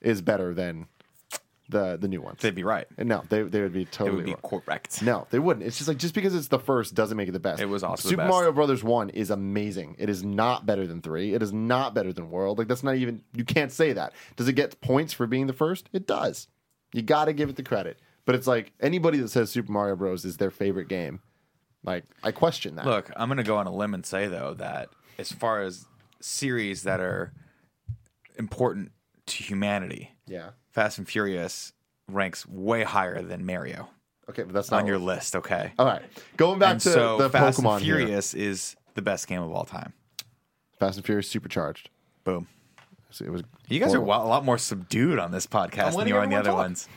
is 0.00 0.22
better 0.22 0.54
than 0.54 0.86
the 1.68 1.96
the 2.00 2.06
new 2.06 2.22
ones. 2.22 2.38
They'd 2.40 2.54
be 2.54 2.62
right. 2.62 2.86
And 2.96 3.08
no, 3.08 3.24
they 3.28 3.42
they 3.42 3.62
would 3.62 3.72
be 3.72 3.82
It 3.82 3.90
totally 3.90 4.16
would 4.18 4.24
be 4.26 4.36
wrong. 4.44 4.62
correct. 4.62 5.02
No, 5.02 5.26
they 5.30 5.40
wouldn't. 5.40 5.66
It's 5.66 5.76
just 5.76 5.88
like 5.88 5.98
just 5.98 6.14
because 6.14 6.36
it's 6.36 6.46
the 6.46 6.60
first 6.60 6.94
doesn't 6.94 7.16
make 7.16 7.28
it 7.28 7.32
the 7.32 7.40
best. 7.40 7.60
It 7.60 7.66
was 7.66 7.82
the 7.82 7.96
Super. 7.96 8.26
Mario 8.28 8.52
Brothers 8.52 8.84
One 8.84 9.10
is 9.10 9.30
amazing. 9.30 9.96
It 9.98 10.08
is 10.08 10.22
not 10.22 10.64
better 10.64 10.86
than 10.86 11.02
three. 11.02 11.34
It 11.34 11.42
is 11.42 11.52
not 11.52 11.94
better 11.94 12.12
than 12.12 12.30
World. 12.30 12.58
Like 12.58 12.68
that's 12.68 12.84
not 12.84 12.94
even 12.94 13.22
you 13.34 13.44
can't 13.44 13.72
say 13.72 13.92
that. 13.92 14.12
Does 14.36 14.46
it 14.46 14.52
get 14.52 14.80
points 14.80 15.12
for 15.12 15.26
being 15.26 15.48
the 15.48 15.52
first? 15.52 15.88
It 15.92 16.06
does. 16.06 16.46
You 16.92 17.02
got 17.02 17.24
to 17.24 17.32
give 17.32 17.48
it 17.48 17.56
the 17.56 17.64
credit. 17.64 17.98
But 18.24 18.36
it's 18.36 18.46
like 18.46 18.72
anybody 18.80 19.18
that 19.18 19.28
says 19.30 19.50
Super 19.50 19.72
Mario 19.72 19.96
Bros 19.96 20.24
is 20.24 20.36
their 20.36 20.52
favorite 20.52 20.86
game. 20.88 21.20
Like 21.88 22.04
I 22.22 22.32
question 22.32 22.76
that. 22.76 22.84
Look, 22.86 23.10
I'm 23.16 23.28
going 23.28 23.38
to 23.38 23.42
go 23.42 23.56
on 23.56 23.66
a 23.66 23.74
limb 23.74 23.94
and 23.94 24.04
say 24.04 24.26
though 24.26 24.54
that 24.54 24.88
as 25.18 25.32
far 25.32 25.62
as 25.62 25.86
series 26.20 26.82
that 26.82 27.00
are 27.00 27.32
important 28.38 28.92
to 29.26 29.42
humanity, 29.42 30.12
Yeah. 30.26 30.50
Fast 30.72 30.98
and 30.98 31.08
Furious 31.08 31.72
ranks 32.08 32.46
way 32.46 32.84
higher 32.84 33.22
than 33.22 33.44
Mario 33.44 33.88
Okay, 34.30 34.42
but 34.42 34.52
that's 34.52 34.70
not 34.70 34.80
on 34.80 34.86
your 34.86 34.98
list. 34.98 35.34
Okay, 35.36 35.72
All 35.78 35.86
right. 35.86 36.02
Going 36.36 36.58
back 36.58 36.72
and 36.72 36.80
to 36.82 36.92
so 36.92 37.18
the 37.18 37.30
Fast 37.30 37.60
Pokemon 37.60 37.76
and. 37.76 37.84
Furious 37.84 38.34
is 38.34 38.76
the 38.94 39.00
best 39.00 39.26
game 39.26 39.40
of 39.40 39.50
all 39.52 39.64
time. 39.64 39.94
Fast 40.78 40.98
and 40.98 41.06
Furious 41.06 41.28
supercharged. 41.28 41.88
Boom. 42.24 42.46
So 43.10 43.24
It 43.24 43.32
was 43.32 43.42
You 43.68 43.80
guys 43.80 43.94
are 43.94 44.02
a 44.02 44.04
lot 44.04 44.44
more 44.44 44.58
subdued 44.58 45.18
on 45.18 45.32
this 45.32 45.46
podcast 45.46 45.96
than 45.96 46.06
you 46.08 46.16
are 46.16 46.22
on 46.22 46.28
the 46.28 46.36
other 46.36 46.50
talk. 46.50 46.58
ones. 46.58 46.88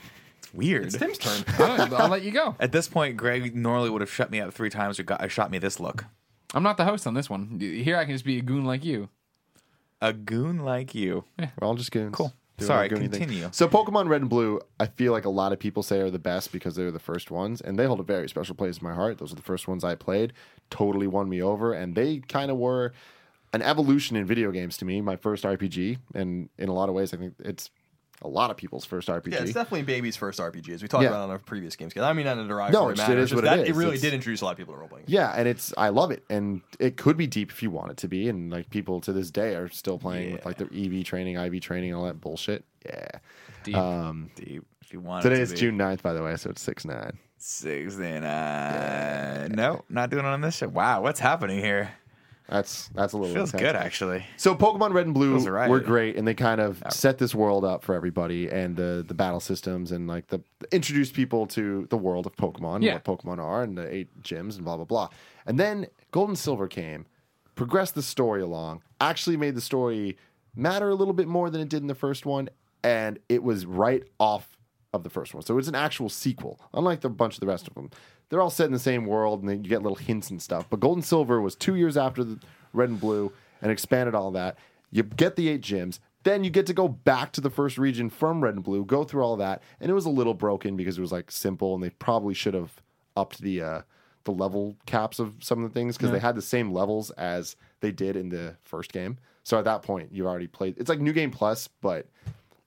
It's 0.51 0.57
weird. 0.57 0.85
It's 0.85 0.97
Tim's 0.97 1.17
turn. 1.17 1.43
I'll, 1.59 1.95
I'll 1.95 2.09
let 2.09 2.23
you 2.23 2.31
go. 2.31 2.55
At 2.59 2.71
this 2.71 2.87
point, 2.87 3.17
Greg 3.17 3.55
normally 3.55 3.89
would 3.89 4.01
have 4.01 4.11
shut 4.11 4.31
me 4.31 4.39
up 4.39 4.53
three 4.53 4.69
times 4.69 4.99
or 4.99 5.03
got, 5.03 5.21
uh, 5.21 5.27
shot 5.27 5.51
me 5.51 5.57
this 5.59 5.79
look. 5.79 6.05
I'm 6.53 6.63
not 6.63 6.77
the 6.77 6.85
host 6.85 7.07
on 7.07 7.13
this 7.13 7.29
one. 7.29 7.59
Here 7.59 7.97
I 7.97 8.05
can 8.05 8.13
just 8.13 8.25
be 8.25 8.37
a 8.37 8.41
goon 8.41 8.65
like 8.65 8.83
you. 8.83 9.09
A 10.01 10.11
goon 10.13 10.59
like 10.59 10.93
you. 10.93 11.23
We're 11.39 11.67
all 11.67 11.75
just 11.75 11.91
goons. 11.91 12.13
Cool. 12.15 12.33
Doing 12.57 12.67
Sorry, 12.67 12.89
our 12.89 12.95
goony 12.95 13.09
thing. 13.09 13.21
continue. 13.21 13.49
So 13.51 13.67
Pokemon 13.67 14.09
Red 14.09 14.21
and 14.21 14.29
Blue, 14.29 14.59
I 14.79 14.87
feel 14.87 15.13
like 15.13 15.25
a 15.25 15.29
lot 15.29 15.53
of 15.53 15.59
people 15.59 15.81
say 15.83 15.99
are 16.01 16.11
the 16.11 16.19
best 16.19 16.51
because 16.51 16.75
they're 16.75 16.91
the 16.91 16.99
first 16.99 17.31
ones, 17.31 17.61
and 17.61 17.79
they 17.79 17.85
hold 17.85 17.99
a 17.99 18.03
very 18.03 18.27
special 18.27 18.53
place 18.55 18.79
in 18.79 18.83
my 18.83 18.93
heart. 18.93 19.17
Those 19.19 19.31
are 19.31 19.35
the 19.35 19.41
first 19.41 19.67
ones 19.67 19.83
I 19.83 19.95
played. 19.95 20.33
Totally 20.69 21.07
won 21.07 21.29
me 21.29 21.41
over, 21.41 21.73
and 21.73 21.95
they 21.95 22.19
kind 22.19 22.51
of 22.51 22.57
were 22.57 22.93
an 23.53 23.61
evolution 23.61 24.15
in 24.15 24.25
video 24.25 24.51
games 24.51 24.77
to 24.77 24.85
me. 24.85 25.01
My 25.01 25.15
first 25.15 25.43
RPG, 25.43 25.97
and 26.13 26.49
in 26.57 26.69
a 26.69 26.73
lot 26.73 26.89
of 26.89 26.95
ways, 26.95 27.13
I 27.13 27.17
think 27.17 27.35
it's 27.39 27.69
a 28.21 28.27
lot 28.27 28.51
of 28.51 28.57
people's 28.57 28.85
first 28.85 29.07
RPG. 29.07 29.31
Yeah, 29.33 29.41
it's 29.41 29.53
definitely 29.53 29.83
baby's 29.83 30.15
first 30.15 30.39
RPG, 30.39 30.73
as 30.73 30.81
we 30.81 30.87
talked 30.87 31.03
Yeah. 31.03 31.09
about 31.09 31.21
on 31.21 31.29
our 31.31 31.39
previous 31.39 31.75
games. 31.75 31.93
Because 31.93 32.05
I 32.07 32.13
mean, 32.13 32.25
not 32.25 32.37
in 32.37 32.45
a 32.45 32.47
derogatory 32.47 32.83
No, 32.85 32.89
it's- 32.91 33.07
manner. 33.07 33.19
it 33.19 33.23
It's 33.23 33.31
is 33.31 33.35
just 33.37 33.43
what 33.43 33.53
it 33.53 33.57
that 33.57 33.67
is. 33.67 33.75
really 33.75 33.95
It's- 33.95 34.01
did 34.01 34.13
introduce 34.13 34.41
a 34.41 34.45
lot 34.45 34.51
of 34.51 34.57
people 34.57 34.73
to 34.73 34.79
role 34.79 34.89
playing. 34.89 35.05
Yeah, 35.07 35.31
and 35.35 35.47
it's 35.47 35.73
I 35.77 35.89
love 35.89 36.11
it, 36.11 36.23
and 36.29 36.61
it 36.79 36.97
could 36.97 37.17
be 37.17 37.27
deep 37.27 37.51
if 37.51 37.63
you 37.63 37.71
want 37.71 37.91
it 37.91 37.97
to 37.97 38.07
be, 38.07 38.29
and 38.29 38.51
like 38.51 38.69
people 38.69 39.01
to 39.01 39.13
this 39.13 39.31
day 39.31 39.55
are 39.55 39.69
still 39.69 39.97
playing 39.97 40.33
with 40.33 40.45
like 40.45 40.57
their 40.57 40.69
EV 40.71 41.03
training, 41.03 41.37
IV 41.37 41.59
training, 41.61 41.93
all 41.95 42.05
that 42.05 42.21
bullshit. 42.21 42.63
Yeah. 42.85 43.07
Deep. 43.63 43.75
Um, 43.77 44.31
Deep, 44.35 44.63
if 44.81 44.93
you 44.93 44.99
want. 44.99 45.23
today 45.23 45.35
it 45.35 45.41
is 45.41 45.49
to 45.49 45.55
be. 45.55 45.59
June 45.61 45.77
9th, 45.77 46.01
by 46.01 46.13
the 46.13 46.23
way, 46.23 46.35
so 46.35 46.49
it's 46.49 46.61
six 46.61 46.85
nine. 46.85 47.17
Sixty-nine. 47.37 48.21
No, 49.55 49.83
not 49.89 50.09
doing 50.09 50.25
it 50.25 50.27
on 50.27 50.41
this 50.41 50.57
show. 50.57 50.67
Wow, 50.67 51.01
what's 51.01 51.19
happening 51.19 51.59
here? 51.59 51.91
That's 52.51 52.89
that's 52.89 53.13
a 53.13 53.17
little 53.17 53.33
bit. 53.33 53.39
Feels 53.39 53.53
intense. 53.53 53.69
good 53.71 53.75
actually. 53.77 54.25
So 54.35 54.53
Pokemon 54.53 54.93
Red 54.93 55.05
and 55.05 55.13
Blue 55.15 55.31
Feels 55.35 55.47
right. 55.47 55.69
were 55.69 55.79
great, 55.79 56.17
and 56.17 56.27
they 56.27 56.33
kind 56.33 56.59
of 56.59 56.83
set 56.89 57.17
this 57.17 57.33
world 57.33 57.63
up 57.63 57.81
for 57.83 57.95
everybody, 57.95 58.49
and 58.49 58.75
the 58.75 59.05
the 59.07 59.13
battle 59.13 59.39
systems, 59.39 59.91
and 59.93 60.05
like 60.05 60.27
the 60.27 60.41
introduced 60.71 61.13
people 61.13 61.47
to 61.47 61.87
the 61.89 61.97
world 61.97 62.25
of 62.27 62.35
Pokemon, 62.35 62.83
Yeah. 62.83 62.95
what 62.95 63.05
Pokemon 63.05 63.39
are, 63.39 63.63
and 63.63 63.77
the 63.77 63.91
eight 63.93 64.21
gyms, 64.21 64.57
and 64.57 64.65
blah 64.65 64.75
blah 64.75 64.85
blah. 64.85 65.07
And 65.45 65.57
then 65.57 65.87
Gold 66.11 66.27
and 66.27 66.37
Silver 66.37 66.67
came, 66.67 67.05
progressed 67.55 67.95
the 67.95 68.01
story 68.03 68.41
along, 68.41 68.83
actually 68.99 69.37
made 69.37 69.55
the 69.55 69.61
story 69.61 70.17
matter 70.53 70.89
a 70.89 70.95
little 70.95 71.13
bit 71.13 71.29
more 71.29 71.49
than 71.49 71.61
it 71.61 71.69
did 71.69 71.81
in 71.81 71.87
the 71.87 71.95
first 71.95 72.25
one, 72.25 72.49
and 72.83 73.17
it 73.29 73.43
was 73.43 73.65
right 73.65 74.03
off 74.19 74.57
of 74.93 75.03
the 75.03 75.09
first 75.09 75.33
one. 75.33 75.41
So 75.41 75.57
it's 75.57 75.69
an 75.69 75.75
actual 75.75 76.09
sequel, 76.09 76.59
unlike 76.73 76.99
the 76.99 77.09
bunch 77.09 77.35
of 77.35 77.39
the 77.39 77.47
rest 77.47 77.65
of 77.69 77.75
them. 77.75 77.89
They're 78.31 78.41
all 78.41 78.49
set 78.49 78.65
in 78.65 78.71
the 78.71 78.79
same 78.79 79.05
world, 79.05 79.41
and 79.41 79.49
then 79.49 79.63
you 79.63 79.69
get 79.69 79.83
little 79.83 79.97
hints 79.97 80.31
and 80.31 80.41
stuff. 80.41 80.65
But 80.69 80.79
Gold 80.79 80.97
and 80.97 81.05
Silver 81.05 81.39
was 81.39 81.53
two 81.55 81.75
years 81.75 81.97
after 81.97 82.23
the 82.23 82.39
Red 82.73 82.89
and 82.89 82.99
Blue, 82.99 83.31
and 83.61 83.71
expanded 83.71 84.15
all 84.15 84.31
that. 84.31 84.57
You 84.89 85.03
get 85.03 85.35
the 85.35 85.49
eight 85.49 85.61
gyms, 85.61 85.99
then 86.23 86.43
you 86.43 86.49
get 86.49 86.65
to 86.67 86.73
go 86.73 86.87
back 86.87 87.31
to 87.33 87.41
the 87.41 87.49
first 87.49 87.77
region 87.77 88.09
from 88.09 88.41
Red 88.43 88.55
and 88.55 88.63
Blue, 88.63 88.83
go 88.85 89.03
through 89.03 89.21
all 89.23 89.35
that, 89.37 89.61
and 89.79 89.91
it 89.91 89.93
was 89.93 90.05
a 90.05 90.09
little 90.09 90.33
broken 90.33 90.75
because 90.77 90.97
it 90.97 91.01
was 91.01 91.11
like 91.11 91.29
simple, 91.29 91.75
and 91.75 91.83
they 91.83 91.89
probably 91.91 92.33
should 92.33 92.53
have 92.53 92.81
upped 93.17 93.41
the 93.41 93.61
uh, 93.61 93.81
the 94.23 94.31
level 94.31 94.75
caps 94.85 95.19
of 95.19 95.35
some 95.41 95.63
of 95.63 95.69
the 95.69 95.73
things 95.79 95.97
because 95.97 96.11
they 96.11 96.19
had 96.19 96.35
the 96.35 96.41
same 96.41 96.71
levels 96.71 97.11
as 97.11 97.55
they 97.81 97.91
did 97.91 98.15
in 98.15 98.29
the 98.29 98.55
first 98.63 98.93
game. 98.93 99.17
So 99.43 99.57
at 99.57 99.65
that 99.65 99.81
point, 99.81 100.13
you 100.13 100.27
already 100.27 100.47
played. 100.47 100.75
It's 100.77 100.87
like 100.89 100.99
New 100.99 101.11
Game 101.13 101.31
Plus, 101.31 101.67
but 101.81 102.05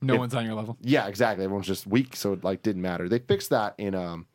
no 0.03 0.15
if- 0.15 0.19
one's 0.21 0.35
on 0.35 0.45
your 0.45 0.55
level. 0.55 0.77
yeah, 0.83 1.07
exactly. 1.07 1.45
Everyone's 1.45 1.67
just 1.67 1.87
weak, 1.87 2.17
so 2.17 2.33
it 2.35 2.45
like 2.45 2.63
didn't 2.63 2.83
matter. 2.83 3.09
They 3.09 3.21
fixed 3.21 3.51
that 3.51 3.75
in 3.79 3.95
um 3.95 4.27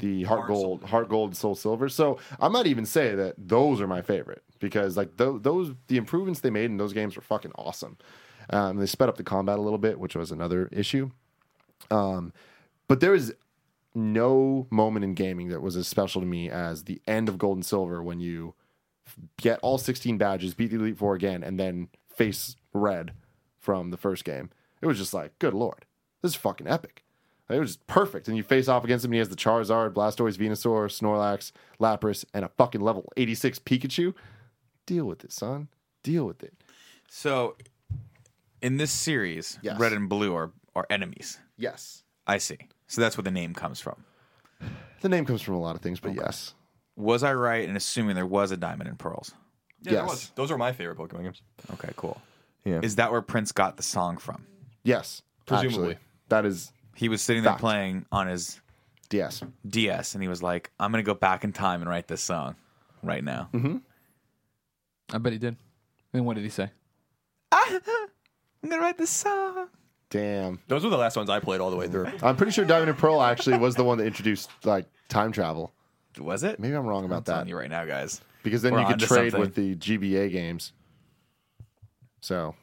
the 0.00 0.24
Heart, 0.24 0.48
Gold, 0.48 0.84
Heart 0.84 1.08
Gold, 1.08 1.36
Soul 1.36 1.54
Silver. 1.54 1.88
So 1.88 2.18
I 2.40 2.48
might 2.48 2.66
even 2.66 2.84
say 2.84 3.14
that 3.14 3.34
those 3.38 3.80
are 3.80 3.86
my 3.86 4.02
favorite 4.02 4.42
because 4.58 4.96
like 4.96 5.16
those, 5.16 5.40
those 5.42 5.72
the 5.86 5.96
improvements 5.96 6.40
they 6.40 6.50
made 6.50 6.66
in 6.66 6.76
those 6.76 6.92
games 6.92 7.16
were 7.16 7.22
fucking 7.22 7.52
awesome. 7.56 7.96
Um, 8.50 8.78
they 8.78 8.86
sped 8.86 9.08
up 9.08 9.16
the 9.16 9.22
combat 9.22 9.58
a 9.58 9.62
little 9.62 9.78
bit, 9.78 10.00
which 10.00 10.16
was 10.16 10.32
another 10.32 10.68
issue. 10.72 11.10
Um, 11.90 12.32
but 12.88 13.00
there 13.00 13.14
is 13.14 13.34
no 13.94 14.66
moment 14.70 15.04
in 15.04 15.14
gaming 15.14 15.48
that 15.48 15.62
was 15.62 15.76
as 15.76 15.88
special 15.88 16.20
to 16.20 16.26
me 16.26 16.50
as 16.50 16.84
the 16.84 17.00
end 17.06 17.28
of 17.28 17.38
Gold 17.38 17.58
and 17.58 17.66
Silver 17.66 18.02
when 18.02 18.20
you 18.20 18.54
get 19.36 19.58
all 19.62 19.78
16 19.78 20.18
badges, 20.18 20.54
beat 20.54 20.70
the 20.70 20.76
Elite 20.76 20.98
Four 20.98 21.14
again, 21.14 21.42
and 21.42 21.58
then 21.58 21.88
face 22.08 22.56
Red 22.72 23.12
from 23.58 23.90
the 23.90 23.96
first 23.96 24.24
game. 24.24 24.50
It 24.80 24.86
was 24.86 24.98
just 24.98 25.14
like, 25.14 25.38
good 25.38 25.54
lord, 25.54 25.84
this 26.22 26.32
is 26.32 26.36
fucking 26.36 26.68
epic. 26.68 27.04
It 27.50 27.58
was 27.58 27.70
just 27.76 27.86
perfect. 27.86 28.28
And 28.28 28.36
you 28.36 28.42
face 28.42 28.68
off 28.68 28.84
against 28.84 29.04
him, 29.04 29.10
and 29.10 29.14
he 29.14 29.18
has 29.18 29.28
the 29.28 29.36
Charizard, 29.36 29.92
Blastoise, 29.92 30.36
Venusaur, 30.36 30.86
Snorlax, 30.88 31.52
Lapras, 31.80 32.24
and 32.32 32.44
a 32.44 32.48
fucking 32.48 32.80
level 32.80 33.10
86 33.16 33.58
Pikachu. 33.60 34.14
Deal 34.86 35.04
with 35.04 35.24
it, 35.24 35.32
son. 35.32 35.68
Deal 36.02 36.24
with 36.26 36.42
it. 36.42 36.54
So, 37.08 37.56
in 38.62 38.76
this 38.76 38.90
series, 38.90 39.58
Yes. 39.62 39.78
Red 39.78 39.92
and 39.92 40.08
Blue 40.08 40.34
are 40.34 40.52
are 40.76 40.86
enemies. 40.88 41.38
Yes. 41.56 42.04
I 42.26 42.38
see. 42.38 42.56
So 42.86 43.00
that's 43.00 43.16
where 43.18 43.22
the 43.24 43.30
name 43.32 43.54
comes 43.54 43.80
from. 43.80 44.04
The 45.00 45.08
name 45.08 45.24
comes 45.26 45.42
from 45.42 45.54
a 45.54 45.60
lot 45.60 45.74
of 45.74 45.82
things, 45.82 45.98
but 45.98 46.14
yes. 46.14 46.54
Was 46.96 47.24
I 47.24 47.34
right 47.34 47.68
in 47.68 47.74
assuming 47.76 48.14
there 48.14 48.26
was 48.26 48.52
a 48.52 48.56
Diamond 48.56 48.88
and 48.88 48.98
Pearls? 48.98 49.32
Yeah, 49.82 49.92
there 49.92 50.02
Yes. 50.02 50.10
was. 50.10 50.32
Those 50.36 50.50
are 50.52 50.58
my 50.58 50.72
favorite 50.72 50.96
Pokemon 50.98 51.22
games. 51.24 51.42
Okay, 51.72 51.90
cool. 51.96 52.20
Yeah. 52.64 52.80
Is 52.82 52.96
that 52.96 53.10
where 53.10 53.22
Prince 53.22 53.50
got 53.52 53.76
the 53.78 53.82
song 53.82 54.16
from? 54.18 54.46
Yes. 54.84 55.22
Presumably. 55.46 55.92
Actually, 55.92 55.98
that 56.28 56.44
is 56.46 56.72
He 56.94 57.08
was 57.08 57.22
sitting 57.22 57.42
there 57.42 57.52
Fact. 57.52 57.60
playing 57.60 58.06
on 58.12 58.26
his 58.26 58.60
DS. 59.08 59.42
DS, 59.66 60.14
and 60.14 60.22
he 60.22 60.28
was 60.28 60.42
like, 60.42 60.70
"I'm 60.78 60.90
gonna 60.90 61.02
go 61.02 61.14
back 61.14 61.44
in 61.44 61.52
time 61.52 61.80
and 61.80 61.90
write 61.90 62.08
this 62.08 62.22
song 62.22 62.56
right 63.02 63.24
now." 63.24 63.48
Mm-hmm. 63.52 63.78
I 65.12 65.18
bet 65.18 65.32
he 65.32 65.38
did. 65.38 65.56
And 66.12 66.26
what 66.26 66.34
did 66.34 66.44
he 66.44 66.50
say? 66.50 66.70
I'm 67.52 67.80
gonna 68.68 68.80
write 68.82 68.98
this 68.98 69.10
song. 69.10 69.68
Damn. 70.10 70.58
Those 70.68 70.82
were 70.84 70.90
the 70.90 70.96
last 70.98 71.16
ones 71.16 71.30
I 71.30 71.38
played 71.40 71.60
all 71.60 71.70
the 71.70 71.76
way 71.76 71.86
through. 71.88 72.08
I'm 72.22 72.36
pretty 72.36 72.52
sure 72.52 72.64
Diamond 72.64 72.90
and 72.90 72.98
Pearl 72.98 73.22
actually 73.22 73.58
was 73.58 73.76
the 73.76 73.84
one 73.84 73.98
that 73.98 74.06
introduced 74.06 74.50
like 74.64 74.86
time 75.08 75.32
travel. 75.32 75.72
Was 76.18 76.42
it? 76.42 76.58
Maybe 76.58 76.74
I'm 76.74 76.84
wrong 76.86 77.04
about 77.04 77.18
I'm 77.18 77.22
telling 77.24 77.44
that. 77.44 77.50
you 77.50 77.56
right 77.56 77.70
now, 77.70 77.84
guys. 77.84 78.20
Because 78.42 78.62
then 78.62 78.72
We're 78.72 78.80
you 78.80 78.86
could 78.86 78.92
onto 78.94 79.06
trade 79.06 79.32
something. 79.32 79.40
with 79.40 79.54
the 79.54 79.76
GBA 79.76 80.32
games. 80.32 80.72
So, 82.20 82.54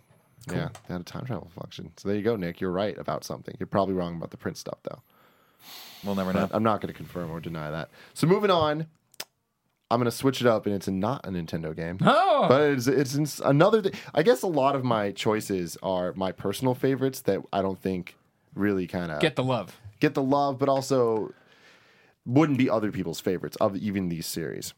yeah, 0.52 0.70
they 0.88 0.94
had 0.94 1.02
a 1.02 1.04
time 1.04 1.26
travel 1.26 1.50
function. 1.60 1.92
So 1.98 2.08
there 2.10 2.18
you 2.18 2.24
go, 2.24 2.36
Nick. 2.36 2.60
You're 2.62 2.72
right 2.72 2.98
about 2.98 3.24
something. 3.24 3.56
You're 3.60 3.68
probably 3.68 3.94
wrong 3.96 4.16
about 4.18 4.32
the 4.32 4.38
print 4.38 4.58
stuff, 4.58 4.80
though. 4.84 5.02
We'll 6.04 6.16
never 6.16 6.32
know. 6.34 6.48
But 6.48 6.56
I'm 6.56 6.64
not 6.64 6.82
going 6.82 6.94
to 6.94 6.98
confirm 6.98 7.32
or 7.32 7.40
deny 7.40 7.72
that. 7.72 7.90
So 8.14 8.28
moving 8.28 8.52
on, 8.52 8.86
I'm 9.90 10.00
going 10.00 10.06
to 10.06 10.12
switch 10.16 10.42
it 10.42 10.48
up, 10.48 10.66
and 10.66 10.76
it's 10.76 10.88
not 10.88 11.26
a 11.26 11.30
Nintendo 11.30 11.76
game. 11.76 11.98
Oh, 12.06 12.46
But 12.48 12.62
it's 12.72 12.88
it's 12.88 13.16
ins- 13.16 13.40
another. 13.42 13.82
Th- 13.82 13.96
I 14.14 14.22
guess 14.24 14.42
a 14.44 14.48
lot 14.48 14.76
of 14.76 14.84
my 14.84 15.12
choices 15.12 15.78
are 15.82 16.14
my 16.14 16.32
personal 16.32 16.76
favorites 16.76 17.22
that 17.22 17.42
I 17.52 17.62
don't 17.62 17.82
think 17.82 18.16
really 18.54 18.86
kind 18.88 19.12
of 19.12 19.20
get 19.22 19.36
the 19.36 19.44
love. 19.44 19.76
get 20.00 20.14
the 20.14 20.24
love, 20.24 20.60
but 20.60 20.68
also 20.70 21.34
wouldn't 22.26 22.58
be 22.58 22.70
other 22.70 22.92
people's 22.92 23.20
favorites 23.20 23.56
of 23.58 23.76
even 23.78 24.10
these 24.10 24.26
series. 24.26 24.74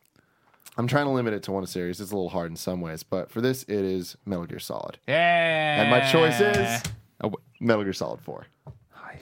I'm 0.78 0.88
trying 0.88 1.06
to 1.06 1.12
limit 1.12 1.34
it 1.34 1.44
to 1.44 1.52
one 1.52 1.66
series. 1.68 2.00
It's 2.00 2.12
a 2.12 2.16
little 2.16 2.30
hard 2.30 2.52
in 2.52 2.56
some 2.56 2.80
ways, 2.80 3.04
but 3.04 3.30
for 3.30 3.42
this, 3.42 3.64
it 3.64 3.70
is 3.84 4.16
Metal 4.26 4.46
Gear 4.46 4.60
Solid. 4.60 4.98
Yeah. 5.08 5.82
And 5.82 5.90
my 5.92 6.00
choice 6.10 6.40
is 6.40 6.84
Oh, 7.22 7.34
Metal 7.60 7.84
Gear 7.84 7.92
Solid 7.94 8.22
4. 8.22 8.46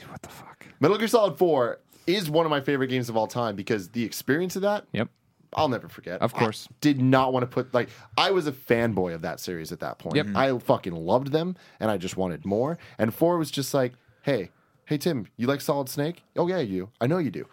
what 0.09 0.21
the 0.21 0.29
fuck? 0.29 0.65
Metal 0.79 0.97
Gear 0.97 1.07
Solid 1.07 1.37
4 1.37 1.79
is 2.05 2.29
one 2.29 2.45
of 2.45 2.49
my 2.51 2.61
favorite 2.61 2.87
games 2.87 3.09
of 3.09 3.17
all 3.17 3.25
time 3.27 3.55
because 3.55 3.89
the 3.89 4.03
experience 4.03 4.55
of 4.55 4.61
that, 4.61 4.85
Yep. 4.91 5.09
I'll 5.53 5.69
never 5.69 5.87
forget. 5.89 6.21
Of 6.21 6.33
course. 6.33 6.67
I 6.69 6.75
did 6.81 7.01
not 7.01 7.33
want 7.33 7.43
to 7.43 7.47
put, 7.47 7.73
like, 7.73 7.89
I 8.17 8.31
was 8.31 8.45
a 8.47 8.51
fanboy 8.51 9.15
of 9.15 9.21
that 9.23 9.39
series 9.39 9.71
at 9.71 9.79
that 9.79 9.97
point. 9.97 10.15
Yep. 10.17 10.27
I 10.35 10.55
fucking 10.59 10.93
loved 10.93 11.31
them 11.31 11.55
and 11.79 11.89
I 11.89 11.97
just 11.97 12.17
wanted 12.17 12.45
more. 12.45 12.77
And 12.99 13.13
4 13.13 13.37
was 13.37 13.49
just 13.49 13.73
like, 13.73 13.93
hey, 14.21 14.51
hey, 14.85 14.97
Tim, 14.97 15.27
you 15.37 15.47
like 15.47 15.61
Solid 15.61 15.89
Snake? 15.89 16.23
Oh, 16.35 16.47
yeah, 16.47 16.59
you. 16.59 16.89
I 17.01 17.07
know 17.07 17.17
you 17.17 17.31
do. 17.31 17.47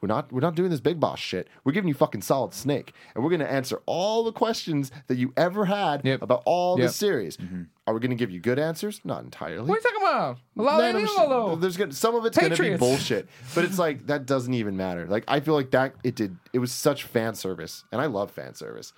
We're 0.00 0.08
not 0.08 0.32
we're 0.32 0.40
not 0.40 0.54
doing 0.56 0.70
this 0.70 0.80
big 0.80 0.98
boss 0.98 1.18
shit. 1.20 1.46
We're 1.64 1.72
giving 1.72 1.88
you 1.88 1.94
fucking 1.94 2.22
solid 2.22 2.52
snake. 2.52 2.92
And 3.14 3.22
we're 3.22 3.30
gonna 3.30 3.44
answer 3.44 3.80
all 3.86 4.24
the 4.24 4.32
questions 4.32 4.90
that 5.06 5.16
you 5.18 5.32
ever 5.36 5.64
had 5.66 6.04
Yep. 6.04 6.22
about 6.22 6.42
all 6.46 6.78
Yep. 6.78 6.88
the 6.88 6.92
series. 6.92 7.36
Mm-hmm. 7.36 7.62
Are 7.86 7.94
we 7.94 8.00
gonna 8.00 8.14
give 8.16 8.30
you 8.30 8.40
good 8.40 8.58
answers? 8.58 9.00
Not 9.04 9.22
entirely. 9.22 9.68
What 9.68 9.74
are 9.74 9.78
you 9.78 9.82
talking 9.82 10.08
about? 10.08 10.38
La, 10.56 10.76
la, 10.76 10.78
None 10.78 10.96
of 10.96 11.02
la, 11.02 11.22
it- 11.22 11.28
la, 11.28 11.44
la. 11.46 11.54
there's 11.54 11.76
gonna, 11.76 11.92
some 11.92 12.14
of 12.16 12.24
it's 12.26 12.36
gonna 12.36 12.56
be 12.56 12.76
bullshit, 12.76 13.28
but 13.54 13.64
it's 13.64 13.78
like 13.78 14.06
that 14.08 14.26
doesn't 14.26 14.54
even 14.54 14.76
matter. 14.76 15.06
Like 15.06 15.24
I 15.28 15.38
feel 15.40 15.54
like 15.54 15.70
that 15.70 15.94
it 16.02 16.14
did. 16.16 16.36
It 16.52 16.58
was 16.58 16.72
such 16.72 17.04
fan 17.04 17.34
service, 17.34 17.84
and 17.92 18.00
I 18.00 18.06
love 18.06 18.30
fan 18.32 18.54
service. 18.54 18.92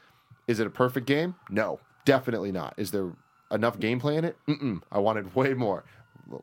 Is 0.49 0.61
it 0.61 0.67
a 0.67 0.71
perfect 0.71 1.07
game? 1.07 1.35
No, 1.51 1.79
definitely 2.07 2.53
not. 2.53 2.75
Is 2.79 2.91
there 2.91 3.13
enough 3.51 3.79
gameplay 3.79 4.17
in 4.17 4.25
it? 4.25 4.37
Mm-mm. 4.49 4.81
I 4.91 4.99
wanted 4.99 5.35
way 5.35 5.53
more, 5.55 5.85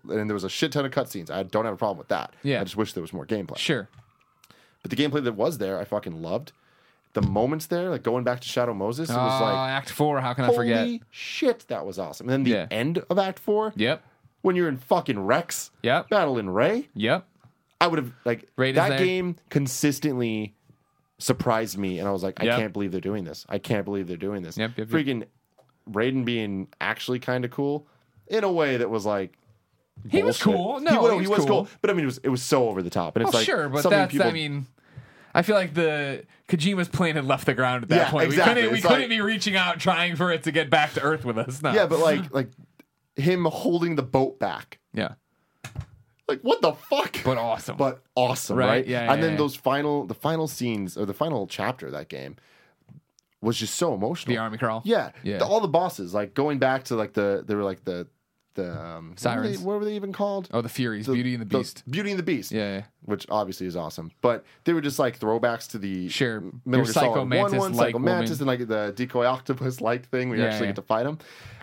and 0.08 0.30
there 0.30 0.34
was 0.36 0.44
a 0.44 0.50
shit 0.50 0.72
ton 0.72 0.86
of 0.86 0.92
cutscenes. 0.92 1.32
I 1.32 1.44
don't 1.44 1.66
have 1.66 1.74
a 1.74 1.78
problem 1.78 1.98
with 1.98 2.10
that. 2.10 2.34
Yeah. 2.44 2.62
I 2.62 2.64
just 2.64 2.78
wish 2.78 2.94
there 2.94 3.02
was 3.02 3.14
more 3.14 3.26
gameplay. 3.26 3.58
Sure. 3.58 3.90
But 4.82 4.92
the 4.92 4.98
gameplay 4.98 5.24
that 5.24 5.34
was 5.34 5.58
there, 5.58 5.80
I 5.80 5.84
fucking 5.84 6.22
loved. 6.22 6.52
The 7.14 7.22
moments 7.22 7.66
there, 7.68 7.90
like 7.90 8.04
going 8.04 8.24
back 8.24 8.42
to 8.42 8.48
Shadow 8.48 8.74
Moses, 8.74 9.10
it 9.10 9.14
was 9.14 9.20
ah, 9.20 9.40
like 9.44 9.70
Act 9.72 9.90
Four. 9.90 10.22
How 10.22 10.34
can 10.34 10.44
I 10.44 10.48
holy 10.48 10.58
forget? 10.58 11.02
shit, 11.10 11.66
that 11.68 11.86
was 11.86 11.98
awesome. 11.98 12.28
And 12.30 12.34
then 12.34 12.44
the 12.44 12.52
Yeah. 12.52 12.68
end 12.70 13.00
of 13.10 13.18
Act 13.18 13.40
Four, 13.40 13.74
Yep. 13.76 14.04
when 14.42 14.56
you're 14.56 14.70
in 14.70 14.78
fucking 14.78 15.20
Rex, 15.20 15.72
Yep. 15.84 16.10
battling 16.10 16.50
Ray. 16.50 16.90
Yep. 16.94 17.26
I 17.82 17.88
would 17.88 17.98
have 17.98 18.12
like 18.26 18.48
Raid 18.56 18.72
is 18.72 18.76
that 18.76 18.90
there. 18.90 19.00
game 19.00 19.36
consistently 19.50 20.54
surprised 21.18 21.78
me, 21.78 21.98
and 22.00 22.08
I 22.08 22.12
was 22.12 22.24
like, 22.24 22.40
I 22.42 22.46
Yep. 22.46 22.60
can't 22.60 22.74
believe 22.74 22.92
they're 22.92 23.02
doing 23.02 23.24
this. 23.24 23.46
I 23.50 23.58
can't 23.58 23.86
believe 23.86 24.08
they're 24.08 24.18
doing 24.18 24.44
this. 24.44 24.58
Yep, 24.58 24.78
yep, 24.78 24.90
yep. 24.92 25.00
Freaking 25.06 25.24
Raiden 25.90 26.26
being 26.26 26.68
actually 26.82 27.20
kind 27.20 27.46
of 27.46 27.52
cool 27.52 27.88
in 28.28 28.44
a 28.44 28.52
way 28.52 28.78
that 28.78 28.90
was 28.90 29.06
like. 29.06 29.37
He 30.10 30.24
was 30.24 30.42
cool. 30.42 30.80
No, 30.80 30.92
he, 30.92 30.98
well, 30.98 31.18
he 31.18 31.24
he 31.26 31.28
was 31.28 31.40
cool. 31.40 31.48
cool. 31.48 31.68
But 31.82 31.90
I 31.90 31.94
mean, 31.94 32.04
it 32.04 32.06
was 32.08 32.18
it 32.20 32.30
was 32.30 32.42
so 32.44 32.70
over 32.70 32.82
the 32.82 32.90
top, 32.90 33.16
and 33.16 33.24
it's 33.26 33.34
Well, 33.34 33.40
like 33.42 33.46
sure, 33.46 33.70
but 33.70 33.90
that's. 33.90 34.12
people, 34.12 34.28
I 34.28 34.32
mean, 34.32 34.66
I 35.34 35.42
feel 35.42 35.56
like 35.56 35.74
the 35.74 36.26
Kojima's 36.48 36.88
plane 36.88 37.16
had 37.16 37.26
left 37.26 37.46
the 37.46 37.54
ground 37.54 37.84
at 37.84 37.90
that 37.90 37.96
Yeah, 37.96 38.10
point. 38.12 38.26
exactly. 38.26 38.54
We 38.56 38.70
couldn't. 38.70 38.74
We 38.74 38.82
couldn't 38.82 39.00
like- 39.02 39.10
be 39.10 39.22
reaching 39.22 39.56
out 39.56 39.80
trying 39.80 40.16
for 40.16 40.32
it 40.32 40.44
to 40.44 40.52
get 40.52 40.70
back 40.70 40.94
to 40.94 41.02
Earth 41.02 41.26
with 41.26 41.38
us. 41.38 41.62
No. 41.62 41.74
yeah, 41.74 41.86
but 41.88 42.00
like 42.00 42.22
like 42.34 42.50
him 43.16 43.46
holding 43.46 43.96
the 43.96 44.04
boat 44.04 44.40
back, 44.40 44.80
yeah, 44.94 45.14
like 46.28 46.42
what 46.42 46.62
the 46.62 46.74
fuck? 46.74 47.18
but 47.26 47.38
awesome. 47.38 47.78
but 47.78 48.04
awesome, 48.16 48.58
Right, 48.58 48.68
right? 48.68 48.88
yeah, 48.88 49.06
yeah, 49.06 49.14
and 49.14 49.22
then 49.24 49.32
yeah. 49.32 49.38
those 49.38 49.56
final, 49.56 50.06
the 50.06 50.14
final 50.14 50.48
scenes 50.48 50.98
or 50.98 51.06
the 51.06 51.14
final 51.14 51.48
chapter 51.48 51.88
of 51.88 51.92
that 51.94 52.10
game 52.10 52.36
was 53.42 53.58
just 53.58 53.76
so 53.76 53.94
emotional. 53.94 54.34
the 54.36 54.40
army 54.42 54.58
crawl. 54.58 54.82
Yeah, 54.86 55.12
Yeah. 55.24 55.38
The- 55.40 55.46
all 55.46 55.60
the 55.60 55.68
bosses, 55.68 56.14
like 56.14 56.34
going 56.34 56.60
back 56.60 56.86
to 56.86 56.96
like 56.96 57.14
the 57.14 57.44
they 57.46 57.56
were 57.56 57.64
like 57.64 57.84
the 57.86 58.08
the 58.58 58.78
um, 58.78 59.12
What 59.12 59.20
Sirens. 59.20 59.42
were, 59.46 59.58
they, 59.58 59.64
what 59.66 59.80
were 59.80 59.86
they 59.86 59.96
even 59.96 60.12
called? 60.12 60.50
Oh, 60.52 60.60
the 60.62 60.68
Furies, 60.70 61.08
Beauty 61.08 61.34
and 61.34 61.42
the 61.42 61.46
Beast. 61.46 61.84
Beauty 61.90 62.10
and 62.12 62.20
the 62.20 62.24
Beast. 62.24 62.52
Yeah, 62.52 62.76
yeah. 62.76 62.84
Which 63.06 63.26
obviously 63.30 63.66
is 63.68 63.78
awesome, 63.78 64.12
but 64.22 64.44
they 64.66 64.74
were 64.74 64.82
just 64.82 65.00
like 65.00 65.18
throwbacks 65.18 65.70
to 65.70 65.78
the 65.78 66.10
Sure. 66.10 66.42
Gear 66.70 66.84
Psycho 66.86 67.24
Mantis 67.24 67.52
one, 67.54 67.60
one, 67.60 67.74
Psycho 67.76 68.00
Mantis, 68.00 68.40
and 68.40 68.48
like 68.48 68.68
the 68.68 68.92
decoy 68.96 69.26
octopus 69.26 69.80
like 69.80 70.10
thing. 70.10 70.28
where 70.28 70.38
you 70.38 70.44
Yeah, 70.44 70.50
actually 70.50 70.66
yeah. 70.68 70.72
get 70.74 70.76
to 70.76 70.82
fight 70.82 71.06
him. 71.06 71.20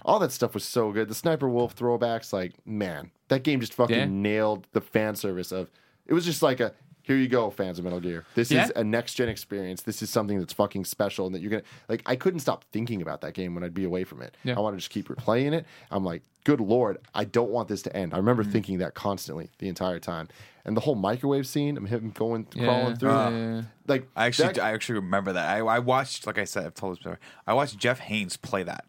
All 0.06 0.18
that 0.20 0.32
stuff 0.32 0.54
was 0.54 0.64
so 0.64 0.90
good. 0.92 1.08
The 1.08 1.14
Sniper 1.14 1.48
Wolf 1.48 1.76
throwbacks, 1.76 2.32
like 2.32 2.54
man, 2.66 3.10
that 3.28 3.42
game 3.42 3.60
just 3.60 3.74
fucking 3.74 3.96
Yeah. 3.96 4.04
nailed 4.06 4.66
the 4.72 4.80
fan 4.80 5.14
service 5.16 5.52
of. 5.52 5.70
It 6.06 6.12
was 6.12 6.26
just 6.26 6.42
like 6.42 6.60
a 6.60 6.74
here 7.04 7.16
you 7.16 7.28
go, 7.28 7.50
fans 7.50 7.78
of 7.78 7.84
Metal 7.84 8.00
Gear. 8.00 8.24
This 8.34 8.50
Yeah. 8.50 8.64
is 8.64 8.72
a 8.74 8.82
next 8.82 9.14
gen 9.14 9.28
experience. 9.28 9.82
This 9.82 10.02
is 10.02 10.10
something 10.10 10.38
that's 10.38 10.52
fucking 10.52 10.84
special, 10.86 11.26
and 11.26 11.34
that 11.34 11.40
you're 11.40 11.50
gonna 11.50 11.62
like. 11.88 12.02
I 12.06 12.16
couldn't 12.16 12.40
stop 12.40 12.64
thinking 12.72 13.00
about 13.00 13.20
that 13.20 13.34
game 13.34 13.54
when 13.54 13.62
I'd 13.62 13.72
be 13.74 13.84
away 13.84 14.04
from 14.04 14.20
it. 14.22 14.36
Yeah. 14.42 14.56
I 14.56 14.60
want 14.60 14.74
to 14.74 14.78
just 14.78 14.90
keep 14.90 15.08
replaying 15.08 15.52
it. 15.52 15.64
I'm 15.90 16.04
like, 16.04 16.22
good 16.44 16.60
lord, 16.60 16.98
I 17.14 17.24
don't 17.24 17.50
want 17.50 17.68
this 17.68 17.82
to 17.82 17.96
end. 17.96 18.12
I 18.12 18.16
remember 18.18 18.42
Mm-hmm. 18.42 18.52
thinking 18.52 18.78
that 18.78 18.94
constantly 18.94 19.50
the 19.58 19.68
entire 19.68 19.98
time, 20.00 20.28
and 20.64 20.76
the 20.76 20.80
whole 20.82 20.94
microwave 20.94 21.46
scene 21.46 21.76
of 21.76 21.84
him 21.84 22.10
going 22.10 22.46
Yeah. 22.54 22.64
crawling 22.64 22.96
through, 22.96 23.10
Yeah, 23.10 23.28
yeah, 23.30 23.54
yeah. 23.56 23.62
like 23.86 24.08
I 24.16 24.26
actually, 24.26 24.48
that- 24.54 24.62
I 24.64 24.72
actually 24.72 24.96
remember 24.96 25.32
that. 25.32 25.48
I, 25.48 25.58
I 25.60 25.78
watched, 25.78 26.26
like 26.26 26.38
I 26.38 26.44
said, 26.44 26.66
I've 26.66 26.74
told 26.74 26.96
this 26.96 27.02
before. 27.02 27.18
I 27.46 27.52
watched 27.54 27.78
Jeff 27.78 27.98
Haynes 28.00 28.36
play 28.36 28.62
that 28.62 28.84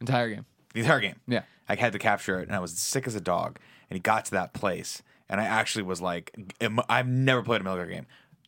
Entire 0.00 0.28
game. 0.30 0.44
the 0.74 0.80
entire 0.80 1.00
game. 1.00 1.16
Yeah. 1.26 1.42
I 1.68 1.76
had 1.76 1.92
to 1.94 1.98
capture 1.98 2.38
it, 2.40 2.48
and 2.48 2.54
I 2.56 2.58
was 2.60 2.72
sick 2.78 3.06
as 3.06 3.14
a 3.14 3.20
dog. 3.20 3.58
And 3.90 3.96
he 3.96 4.00
got 4.00 4.24
to 4.26 4.30
that 4.32 4.54
place, 4.54 5.02
and 5.28 5.40
I 5.40 5.44
actually 5.44 5.82
was 5.84 6.00
like, 6.00 6.34
emo- 6.62 6.84
I've 6.88 7.08
never 7.08 7.42
played 7.42 7.60
a 7.60 7.64
Metal 7.64 7.78
Gear 7.78 7.86
game, 7.94 8.06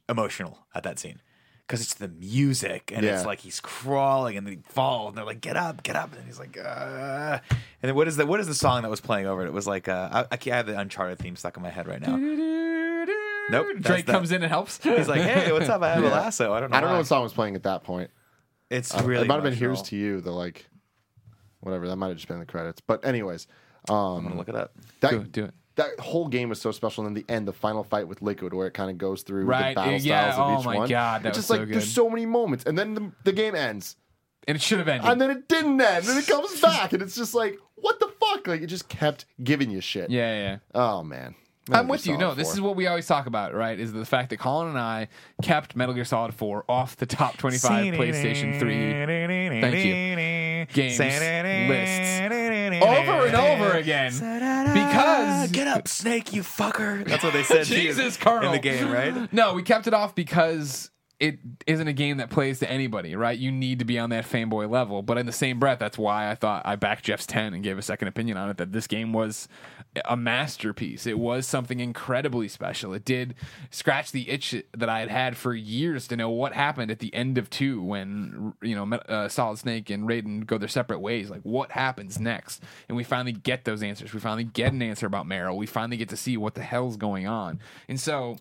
emotional 0.08 0.66
at 0.74 0.82
that 0.84 0.98
scene. 0.98 1.20
Because 1.66 1.80
it's 1.80 1.94
the 1.94 2.06
music, 2.06 2.92
and 2.94 3.04
Yeah. 3.04 3.16
it's 3.16 3.26
like 3.26 3.40
he's 3.40 3.58
crawling, 3.58 4.36
and 4.36 4.46
then 4.46 4.54
he 4.54 4.60
falls, 4.68 5.08
and 5.08 5.18
they're 5.18 5.24
like, 5.24 5.40
"Get 5.40 5.56
up, 5.56 5.82
get 5.82 5.96
up!" 5.96 6.14
And 6.16 6.24
he's 6.24 6.38
like, 6.38 6.56
uh. 6.56 7.40
"And 7.50 7.58
then 7.82 7.94
what 7.96 8.06
is 8.06 8.16
the 8.16 8.24
what 8.24 8.38
is 8.38 8.46
the 8.46 8.54
song 8.54 8.82
that 8.82 8.88
was 8.88 9.00
playing 9.00 9.26
over 9.26 9.42
it? 9.44 9.48
It 9.48 9.52
was 9.52 9.66
like, 9.66 9.88
uh, 9.88 10.08
I, 10.12 10.20
I 10.30 10.36
can't 10.36 10.54
I 10.54 10.56
have 10.58 10.66
the 10.66 10.78
Uncharted 10.78 11.18
theme 11.18 11.34
stuck 11.34 11.56
in 11.56 11.64
my 11.64 11.70
head 11.70 11.88
right 11.88 12.00
now. 12.00 12.16
Nope, 13.50 13.66
that's 13.74 13.86
Drake 13.86 14.06
that. 14.06 14.12
comes 14.12 14.30
in 14.30 14.42
and 14.42 14.50
helps. 14.50 14.78
He's 14.82 15.08
like, 15.08 15.22
"Hey, 15.22 15.50
what's 15.52 15.68
up? 15.68 15.82
I 15.82 15.94
have 15.94 16.04
a 16.04 16.08
lasso. 16.08 16.52
I 16.52 16.60
don't 16.60 16.70
know. 16.70 16.76
I 16.76 16.80
don't 16.80 16.88
know 16.90 16.94
why. 16.94 16.98
what 17.00 17.06
song 17.08 17.22
was 17.24 17.32
playing 17.32 17.56
at 17.56 17.64
that 17.64 17.82
point. 17.82 18.10
It's 18.70 18.94
Uh, 18.94 19.02
really 19.04 19.24
it 19.24 19.28
might 19.28 19.34
have 19.34 19.42
been 19.42 19.52
emotional. 19.52 19.74
"Here's 19.76 19.88
to 19.88 19.96
You," 19.96 20.20
the 20.20 20.30
like, 20.32 20.66
whatever. 21.60 21.88
That 21.88 21.96
might 21.96 22.08
have 22.08 22.16
just 22.16 22.28
been 22.28 22.38
the 22.38 22.46
credits. 22.46 22.80
But 22.80 23.04
anyways, 23.04 23.46
I'm 23.88 23.94
um, 23.96 24.22
gonna 24.24 24.36
look 24.36 24.48
it 24.48 24.54
up. 24.56 24.72
that 25.00 25.10
Do 25.10 25.16
it, 25.20 25.32
do 25.32 25.44
it. 25.46 25.54
That 25.76 25.98
whole 26.00 26.28
game 26.28 26.48
was 26.48 26.60
so 26.60 26.72
special. 26.72 27.06
And 27.06 27.14
then 27.16 27.24
the 27.26 27.32
end, 27.32 27.46
the 27.46 27.52
final 27.52 27.84
fight 27.84 28.08
with 28.08 28.20
Liquid, 28.22 28.52
where 28.54 28.66
it 28.66 28.74
kind 28.74 28.90
of 28.90 28.98
goes 28.98 29.22
through 29.22 29.44
Right, 29.44 29.70
the 29.70 29.74
battle 29.80 29.98
yeah, 30.00 30.32
styles 30.32 30.38
of 30.38 30.56
oh 30.56 30.60
each 30.60 30.66
my 30.66 30.76
one. 30.78 30.88
God, 30.88 31.22
that 31.22 31.28
it's 31.28 31.36
was 31.38 31.46
just 31.46 31.48
so 31.48 31.54
like 31.56 31.68
there's 31.68 31.90
so 31.92 32.10
many 32.10 32.26
moments, 32.26 32.64
and 32.64 32.76
then 32.78 32.94
the, 32.94 33.12
the 33.24 33.32
game 33.32 33.54
ends, 33.54 33.96
And 34.48 34.56
it 34.56 34.62
should 34.62 34.78
have 34.78 34.88
ended. 34.88 35.08
and 35.10 35.20
then 35.20 35.30
it 35.30 35.48
didn't 35.48 35.80
end, 35.80 35.98
and 35.98 36.06
then 36.06 36.18
it 36.18 36.26
comes 36.26 36.60
back, 36.62 36.92
and 36.92 37.02
it's 37.02 37.14
just 37.14 37.34
like, 37.34 37.58
what 37.76 38.00
the 38.00 38.08
fuck? 38.20 38.46
Like 38.46 38.62
it 38.62 38.66
just 38.68 38.88
kept 38.88 39.26
giving 39.44 39.70
you 39.70 39.80
shit. 39.80 40.10
yeah, 40.10 40.34
yeah, 40.34 40.42
yeah. 40.42 40.58
Oh 40.74 41.02
man. 41.02 41.34
I'm 41.68 41.88
with 41.88 42.06
you. 42.06 42.16
No, 42.16 42.32
this 42.32 42.52
is 42.52 42.60
what 42.60 42.76
we 42.76 42.86
always 42.86 43.08
talk 43.08 43.26
about, 43.26 43.52
right? 43.52 43.76
Is 43.80 43.92
the 43.92 44.04
fact 44.04 44.30
that 44.30 44.36
Colin 44.36 44.68
and 44.68 44.78
I 44.78 45.08
kept 45.42 45.74
Metal 45.74 45.96
Gear 45.96 46.04
Solid 46.04 46.32
4 46.32 46.64
off 46.68 46.96
the 46.96 47.06
top 47.06 47.36
25 47.38 47.94
PlayStation 47.94 48.60
3 48.60 49.60
Thank 49.60 49.74
you. 49.84 50.66
games 50.72 50.98
lists 51.00 52.20
over 52.74 53.26
and 53.26 53.36
over 53.36 53.72
again 53.72 54.12
because 54.12 55.50
get 55.50 55.66
up, 55.66 55.88
Snake, 55.88 56.32
you 56.32 56.42
fucker. 56.42 57.06
That's 57.06 57.22
what 57.24 57.32
they 57.32 57.42
said. 57.42 57.66
to 57.66 57.74
you 57.74 57.82
Jesus, 57.82 58.16
Colonel. 58.16 58.46
in 58.46 58.52
the 58.52 58.58
game, 58.58 58.90
right? 58.90 59.32
No, 59.32 59.54
we 59.54 59.62
kept 59.62 59.86
it 59.86 59.94
off 59.94 60.14
because 60.14 60.90
it 61.18 61.38
isn't 61.66 61.88
a 61.88 61.92
game 61.92 62.18
that 62.18 62.28
plays 62.28 62.58
to 62.58 62.70
anybody, 62.70 63.16
right? 63.16 63.38
You 63.38 63.50
need 63.50 63.78
to 63.78 63.84
be 63.84 63.98
on 63.98 64.10
that 64.10 64.26
fanboy 64.26 64.70
level. 64.70 65.02
But 65.02 65.16
in 65.16 65.24
the 65.26 65.32
same 65.32 65.58
breath, 65.58 65.78
that's 65.78 65.96
why 65.96 66.30
I 66.30 66.34
thought 66.34 66.62
I 66.66 66.76
backed 66.76 67.04
Jeff's 67.04 67.26
10 67.26 67.54
and 67.54 67.62
gave 67.62 67.78
a 67.78 67.82
second 67.82 68.08
opinion 68.08 68.36
on 68.36 68.50
it 68.50 68.58
that 68.58 68.72
this 68.72 68.86
game 68.86 69.12
was 69.12 69.48
a 70.04 70.16
masterpiece. 70.16 71.06
It 71.06 71.18
was 71.18 71.46
something 71.46 71.80
incredibly 71.80 72.48
special. 72.48 72.92
It 72.92 73.04
did 73.04 73.34
scratch 73.70 74.12
the 74.12 74.28
itch 74.30 74.54
that 74.76 74.88
I 74.88 75.00
had 75.00 75.10
had 75.10 75.36
for 75.36 75.54
years 75.54 76.06
to 76.08 76.16
know 76.16 76.30
what 76.30 76.52
happened 76.52 76.90
at 76.90 76.98
the 76.98 77.14
end 77.14 77.38
of 77.38 77.50
2 77.50 77.82
when, 77.82 78.54
you 78.62 78.74
know, 78.74 78.96
uh, 78.96 79.28
Solid 79.28 79.58
Snake 79.58 79.90
and 79.90 80.08
Raiden 80.08 80.46
go 80.46 80.58
their 80.58 80.68
separate 80.68 81.00
ways. 81.00 81.30
Like, 81.30 81.42
what 81.42 81.72
happens 81.72 82.18
next? 82.18 82.62
And 82.88 82.96
we 82.96 83.04
finally 83.04 83.32
get 83.32 83.64
those 83.64 83.82
answers. 83.82 84.12
We 84.12 84.20
finally 84.20 84.44
get 84.44 84.72
an 84.72 84.82
answer 84.82 85.06
about 85.06 85.26
Meryl. 85.26 85.56
We 85.56 85.66
finally 85.66 85.96
get 85.96 86.08
to 86.10 86.16
see 86.16 86.36
what 86.36 86.54
the 86.54 86.62
hell's 86.62 86.96
going 86.96 87.26
on. 87.26 87.60
And 87.88 88.00
so 88.00 88.36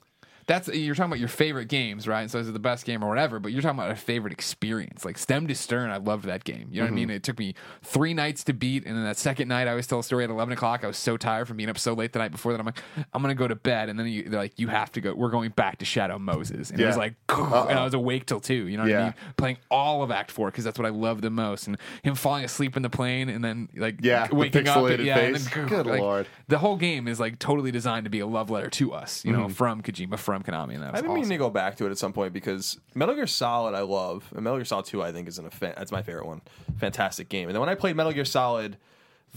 that's 0.48 0.68
you're 0.68 0.94
talking 0.94 1.10
about 1.10 1.20
your 1.20 1.28
favorite 1.28 1.68
games, 1.68 2.08
right? 2.08 2.30
So 2.30 2.38
is 2.38 2.48
it 2.48 2.52
the 2.52 2.60
best 2.60 2.86
game 2.86 3.04
or 3.04 3.10
whatever? 3.10 3.40
But 3.40 3.52
you're 3.52 3.62
talking 3.62 3.80
about 3.80 3.92
a 3.92 3.96
favorite 3.96 4.32
experience, 4.32 5.04
like 5.04 5.18
Stem 5.18 5.48
to 5.48 5.56
Stern. 5.56 5.90
I 5.90 5.98
loved 5.98 6.26
that 6.26 6.44
game. 6.44 6.68
You 6.70 6.82
know 6.82 6.84
what 6.84 6.88
I 6.88 6.90
mm-hmm. 6.90 6.96
mean? 6.96 7.10
It 7.10 7.24
took 7.24 7.40
me 7.40 7.56
three 7.82 8.14
nights 8.14 8.44
to 8.46 8.54
beat, 8.54 8.86
and 8.86 8.96
then 8.96 9.04
that 9.06 9.18
second 9.18 9.48
night, 9.48 9.68
I 9.68 9.74
was 9.74 9.88
tell 9.88 10.00
a 10.00 10.04
story 10.04 10.24
at 10.24 10.30
11 10.30 10.54
o'clock. 10.54 10.84
I 10.84 10.88
was 10.88 10.98
so 10.98 11.18
tired 11.18 11.48
from 11.48 11.58
being 11.58 11.70
up 11.70 11.80
so 11.80 11.94
late 11.94 12.14
the 12.14 12.20
night 12.20 12.32
before 12.32 12.52
that 12.52 12.60
I'm 12.60 12.66
like, 12.66 12.80
I'm 13.14 13.22
gonna 13.22 13.34
go 13.34 13.48
to 13.48 13.56
bed, 13.56 13.90
and 13.90 14.00
then 14.00 14.08
you, 14.08 14.24
they're 14.24 14.40
like, 14.40 14.60
you 14.60 14.68
have 14.68 14.92
to 14.94 15.02
go. 15.02 15.14
We're 15.16 15.30
going 15.30 15.50
back 15.50 15.80
to 15.80 15.86
Shadow 15.86 16.20
Moses, 16.20 16.70
and 16.70 16.80
it 16.80 16.86
was 16.86 16.96
Yeah. 16.96 17.00
like, 17.00 17.14
and 17.30 17.80
I 17.80 17.84
was 17.84 17.96
awake 17.96 18.28
till 18.28 18.40
two. 18.40 18.68
You 18.68 18.78
know 18.78 18.84
what 18.84 18.94
I 18.94 19.04
mean? 19.04 19.14
Playing 19.38 19.58
all 19.72 20.04
of 20.04 20.12
Act 20.12 20.30
Four 20.30 20.52
because 20.52 20.64
that's 20.64 20.78
what 20.78 20.86
I 20.86 20.92
love 20.92 21.22
the 21.22 21.32
most, 21.32 21.66
and 21.68 21.78
him 22.04 22.14
falling 22.14 22.46
asleep 22.46 22.78
in 22.78 22.84
the 22.84 22.90
plane, 22.90 23.30
and 23.30 23.44
then 23.44 23.70
like 23.76 23.98
Yeah, 24.02 24.28
waking 24.32 24.68
up, 24.68 24.78
pixelated 24.78 25.06
yeah, 25.06 25.18
and 25.18 25.36
then, 25.36 25.68
Good 25.68 25.88
like, 25.88 26.02
lord. 26.02 26.28
the 26.48 26.60
whole 26.60 26.78
game 26.78 27.08
is 27.08 27.20
like 27.20 27.40
totally 27.40 27.72
designed 27.72 28.04
to 28.04 28.10
be 28.12 28.20
a 28.20 28.28
love 28.28 28.52
letter 28.52 28.70
to 28.70 28.94
us, 28.94 29.26
you 29.26 29.32
know, 29.32 29.46
mm-hmm. 29.46 29.54
from 29.54 29.82
Kojima, 29.82 30.20
from 30.20 30.35
Konami, 30.44 30.76
and 30.76 30.84
that's 30.84 30.96
I've 30.98 31.02
been 31.04 31.12
awesome. 31.12 31.14
meaning 31.16 31.30
to 31.30 31.38
go 31.38 31.50
back 31.50 31.76
to 31.78 31.86
it 31.88 31.92
at 31.92 31.98
some 31.98 32.14
point 32.14 32.34
because 32.34 32.80
Metal 32.94 33.16
Gear 33.16 33.28
Solid 33.28 33.74
I 33.76 33.82
love, 33.82 34.24
and 34.36 34.44
Metal 34.44 34.58
Gear 34.58 34.66
Solid 34.66 34.86
Two 34.86 35.02
I 35.04 35.12
think 35.12 35.28
is 35.28 35.40
an 35.40 35.50
fan- 35.50 35.74
that's 35.78 35.92
my 35.92 36.02
favorite 36.02 36.26
one, 36.28 36.42
fantastic 36.78 37.30
game. 37.30 37.48
And 37.50 37.56
then 37.56 37.60
when 37.60 37.70
I 37.70 37.76
played 37.76 37.96
Metal 37.96 38.12
Gear 38.12 38.26
Solid 38.26 38.78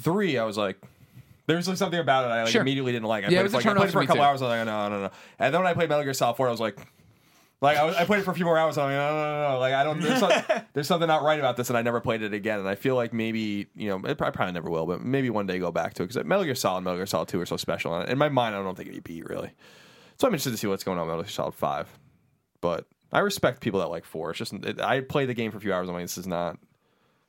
Three, 0.00 0.38
I 0.38 0.44
was 0.44 0.56
like, 0.56 0.78
there's 1.46 1.66
like 1.68 1.76
something 1.76 1.98
about 2.00 2.24
it 2.24 2.28
I 2.28 2.42
like 2.42 2.52
Sure. 2.52 2.62
immediately 2.62 2.92
didn't 2.92 3.08
like. 3.08 3.24
I 3.24 3.28
Yeah, 3.28 3.38
played 3.38 3.40
it 3.40 3.42
was 3.44 3.52
a 3.52 3.56
like, 3.56 3.66
I 3.66 3.68
turn 3.70 3.76
played 3.76 3.88
it 3.88 3.92
for 3.92 3.92
for 3.92 3.98
a 3.98 4.00
me 4.02 4.06
couple 4.06 4.20
too. 4.22 4.26
hours. 4.26 4.42
I 4.42 4.44
was 4.46 4.50
like, 4.58 4.66
no, 4.66 4.88
no, 4.88 5.00
no. 5.02 5.10
And 5.38 5.54
then 5.54 5.60
when 5.62 5.70
I 5.70 5.74
played 5.74 5.88
Metal 5.88 6.04
Gear 6.04 6.14
Solid 6.14 6.34
Four, 6.36 6.48
I 6.48 6.50
was 6.50 6.60
like. 6.60 6.78
Like 7.60 7.76
I, 7.76 7.82
was, 7.82 7.96
I 7.96 8.04
played 8.04 8.20
it 8.20 8.22
for 8.22 8.30
a 8.30 8.34
few 8.34 8.44
more 8.44 8.56
hours. 8.56 8.78
I'm 8.78 8.84
like, 8.84 8.92
no, 8.92 9.10
no, 9.10 9.32
no, 9.48 9.52
no. 9.54 9.58
Like 9.58 9.74
I 9.74 9.82
don't. 9.82 10.00
There's, 10.00 10.20
some, 10.20 10.30
there's 10.74 10.86
something 10.86 11.08
not 11.08 11.24
right 11.24 11.40
about 11.40 11.56
this, 11.56 11.68
and 11.70 11.76
I 11.76 11.82
never 11.82 11.98
played 12.00 12.22
it 12.22 12.32
again. 12.32 12.60
And 12.60 12.68
I 12.68 12.76
feel 12.76 12.94
like 12.94 13.12
maybe 13.12 13.66
you 13.74 13.88
know, 13.88 13.96
it, 14.08 14.22
I 14.22 14.30
probably 14.30 14.52
never 14.52 14.70
will, 14.70 14.86
but 14.86 15.00
maybe 15.02 15.28
one 15.28 15.48
day 15.48 15.58
go 15.58 15.72
back 15.72 15.94
to 15.94 16.04
it 16.04 16.06
because 16.06 16.24
Metal 16.24 16.44
Gear 16.44 16.54
Solid, 16.54 16.82
Metal 16.82 16.98
Gear 17.00 17.06
Solid 17.06 17.26
Two 17.26 17.40
are 17.40 17.46
so 17.46 17.56
special. 17.56 17.96
And 17.96 18.08
in 18.08 18.16
my 18.16 18.28
mind, 18.28 18.54
I 18.54 18.62
don't 18.62 18.76
think 18.76 18.90
it'd 18.90 19.02
beat 19.02 19.28
really. 19.28 19.50
So 20.18 20.26
I'm 20.26 20.32
interested 20.32 20.50
to 20.50 20.56
see 20.56 20.66
what's 20.66 20.84
going 20.84 20.98
on 20.98 21.06
with 21.06 21.16
Metal 21.16 21.30
Solid 21.30 21.54
Five. 21.54 21.98
But 22.60 22.86
I 23.12 23.20
respect 23.20 23.60
people 23.60 23.80
that 23.80 23.88
like 23.88 24.04
four. 24.04 24.30
It's 24.30 24.38
just 24.38 24.52
it, 24.52 24.80
I 24.80 25.00
played 25.00 25.28
the 25.28 25.34
game 25.34 25.50
for 25.50 25.58
a 25.58 25.60
few 25.60 25.72
hours. 25.72 25.88
I'm 25.88 25.94
like, 25.94 26.04
this 26.04 26.18
is 26.18 26.26
not 26.26 26.58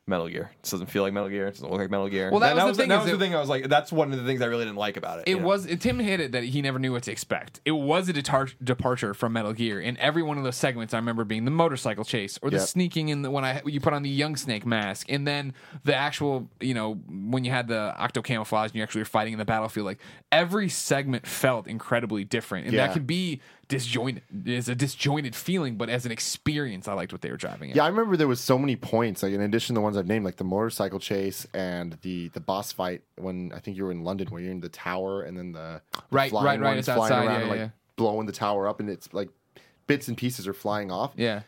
Metal 0.10 0.28
Gear. 0.28 0.52
This 0.62 0.72
doesn't 0.72 0.88
feel 0.88 1.04
like 1.04 1.14
Metal 1.14 1.30
Gear. 1.30 1.48
It 1.48 1.52
doesn't 1.52 1.70
look 1.70 1.80
like 1.80 1.90
Metal 1.90 2.10
Gear. 2.10 2.32
Well, 2.32 2.40
that 2.42 2.56
was 2.56 2.64
the 2.64 2.68
was 2.70 2.78
thing 2.78 2.90
That 2.90 2.96
is 3.00 3.04
was 3.04 3.12
the 3.14 3.18
thing. 3.20 3.36
I 3.36 3.40
was 3.40 3.48
like, 3.50 3.70
that's 3.70 3.92
one 3.92 4.12
of 4.12 4.20
the 4.20 4.26
things 4.26 4.42
I 4.42 4.46
really 4.48 4.66
didn't 4.66 4.78
like 4.78 4.98
about 4.98 5.20
it. 5.20 5.24
It 5.28 5.32
you 5.32 5.40
know? 5.40 5.46
was 5.48 5.66
Tim 5.80 6.00
hit 6.00 6.20
it 6.20 6.32
that 6.34 6.44
he 6.44 6.62
never 6.62 6.80
knew 6.80 6.92
what 6.92 7.04
to 7.04 7.12
expect. 7.12 7.62
It 7.66 7.72
was 7.72 8.10
a 8.10 8.14
detar- 8.14 8.54
departure 8.64 9.14
from 9.14 9.34
Metal 9.34 9.54
Gear, 9.54 9.80
in 9.80 9.96
every 9.98 10.24
one 10.24 10.38
of 10.38 10.44
those 10.44 10.56
segments 10.58 10.94
I 10.94 10.98
remember 10.98 11.24
being 11.24 11.46
the 11.46 11.52
motorcycle 11.52 12.04
chase 12.04 12.38
or 12.42 12.50
the 12.50 12.58
Yep. 12.58 12.68
sneaking 12.68 13.10
in 13.10 13.22
the 13.22 13.32
when 13.32 13.46
I 13.46 13.62
you 13.66 13.80
put 13.80 13.94
on 13.94 14.02
the 14.04 14.10
young 14.10 14.36
snake 14.36 14.66
mask, 14.66 15.06
and 15.10 15.28
then 15.28 15.54
the 15.84 15.96
actual 15.96 16.50
you 16.60 16.74
know 16.74 16.96
when 17.08 17.44
you 17.46 17.52
had 17.52 17.68
the 17.68 17.94
octo 17.98 18.22
camouflage 18.22 18.70
and 18.72 18.76
you 18.76 18.84
actually 18.84 19.02
were 19.02 19.06
fighting 19.06 19.34
in 19.34 19.40
the 19.40 19.46
battlefield. 19.46 19.86
Like 19.86 20.00
every 20.32 20.70
segment 20.70 21.26
felt 21.28 21.68
incredibly 21.68 22.24
different, 22.24 22.66
and 22.66 22.74
Yeah. 22.74 22.88
that 22.88 22.94
could 22.94 23.08
be 23.08 23.40
disjointed. 23.70 24.24
It's 24.46 24.68
a 24.68 24.76
disjointed 24.76 25.36
feeling, 25.36 25.76
but 25.78 25.90
as 25.90 26.06
an 26.06 26.12
experience, 26.12 26.88
I 26.90 26.94
liked 26.94 27.14
what 27.14 27.22
they 27.22 27.32
were 27.32 27.38
driving 27.38 27.70
at. 27.70 27.76
Yeah, 27.78 27.86
I 27.86 27.88
remember 27.88 28.18
there 28.18 28.28
was 28.28 28.42
so 28.42 28.58
many 28.60 28.76
points. 28.76 29.24
Like 29.24 29.32
in 29.32 29.40
addition 29.42 29.76
to 29.76 29.80
the 29.80 29.84
ones 29.84 29.96
I've 29.96 30.08
named, 30.08 30.26
like 30.26 30.36
the 30.36 30.44
motorcycle 30.44 31.00
chase 31.00 31.48
and 31.54 31.98
the 32.02 32.28
the 32.30 32.42
boss 32.42 32.72
fight 32.74 33.04
when 33.16 33.54
I 33.56 33.60
think 33.60 33.78
you 33.78 33.86
were 33.86 33.92
in 33.92 34.04
London, 34.04 34.28
where 34.28 34.42
you're 34.42 34.52
in 34.52 34.60
the 34.60 34.68
tower 34.70 35.22
and 35.22 35.38
then 35.38 35.54
the, 35.54 35.82
the 35.94 36.02
Right, 36.12 36.30
flying 36.30 36.46
right, 36.46 36.60
right, 36.60 36.74
ones 36.76 36.86
flying 36.86 37.02
outside, 37.02 37.26
around 37.26 37.34
yeah, 37.36 37.40
and 37.42 37.50
like 37.50 37.60
yeah. 37.60 37.70
blowing 37.96 38.26
the 38.26 38.34
tower 38.34 38.68
up, 38.68 38.80
and 38.82 38.90
it's 38.90 39.14
like 39.14 39.30
bits 39.88 40.08
and 40.10 40.18
pieces 40.18 40.48
are 40.48 40.54
flying 40.54 40.92
off. 40.92 41.14
yeah. 41.16 41.42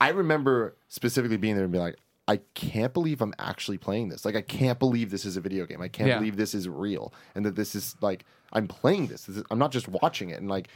I 0.00 0.08
remember 0.08 0.74
specifically 0.88 1.36
being 1.36 1.54
there 1.54 1.62
and 1.62 1.70
being 1.72 1.84
like, 1.84 1.96
I 2.26 2.40
can't 2.54 2.92
believe 2.92 3.20
I'm 3.20 3.34
actually 3.38 3.78
playing 3.78 4.08
this. 4.08 4.24
Like, 4.24 4.34
I 4.34 4.40
can't 4.42 4.80
believe 4.80 5.12
this 5.12 5.24
is 5.24 5.36
a 5.36 5.40
video 5.40 5.64
game. 5.64 5.80
I 5.80 5.86
can't 5.86 6.08
Yeah. 6.08 6.18
believe 6.18 6.36
this 6.36 6.54
is 6.54 6.68
real 6.68 7.14
and 7.36 7.44
that 7.44 7.54
this 7.54 7.76
is 7.76 7.94
like 8.00 8.24
I'm 8.52 8.66
playing 8.66 9.06
this. 9.06 9.26
This 9.26 9.36
is- 9.36 9.44
I'm 9.48 9.60
not 9.60 9.70
just 9.70 9.86
watching 9.86 10.30
it. 10.30 10.40
And 10.40 10.48
like, 10.48 10.66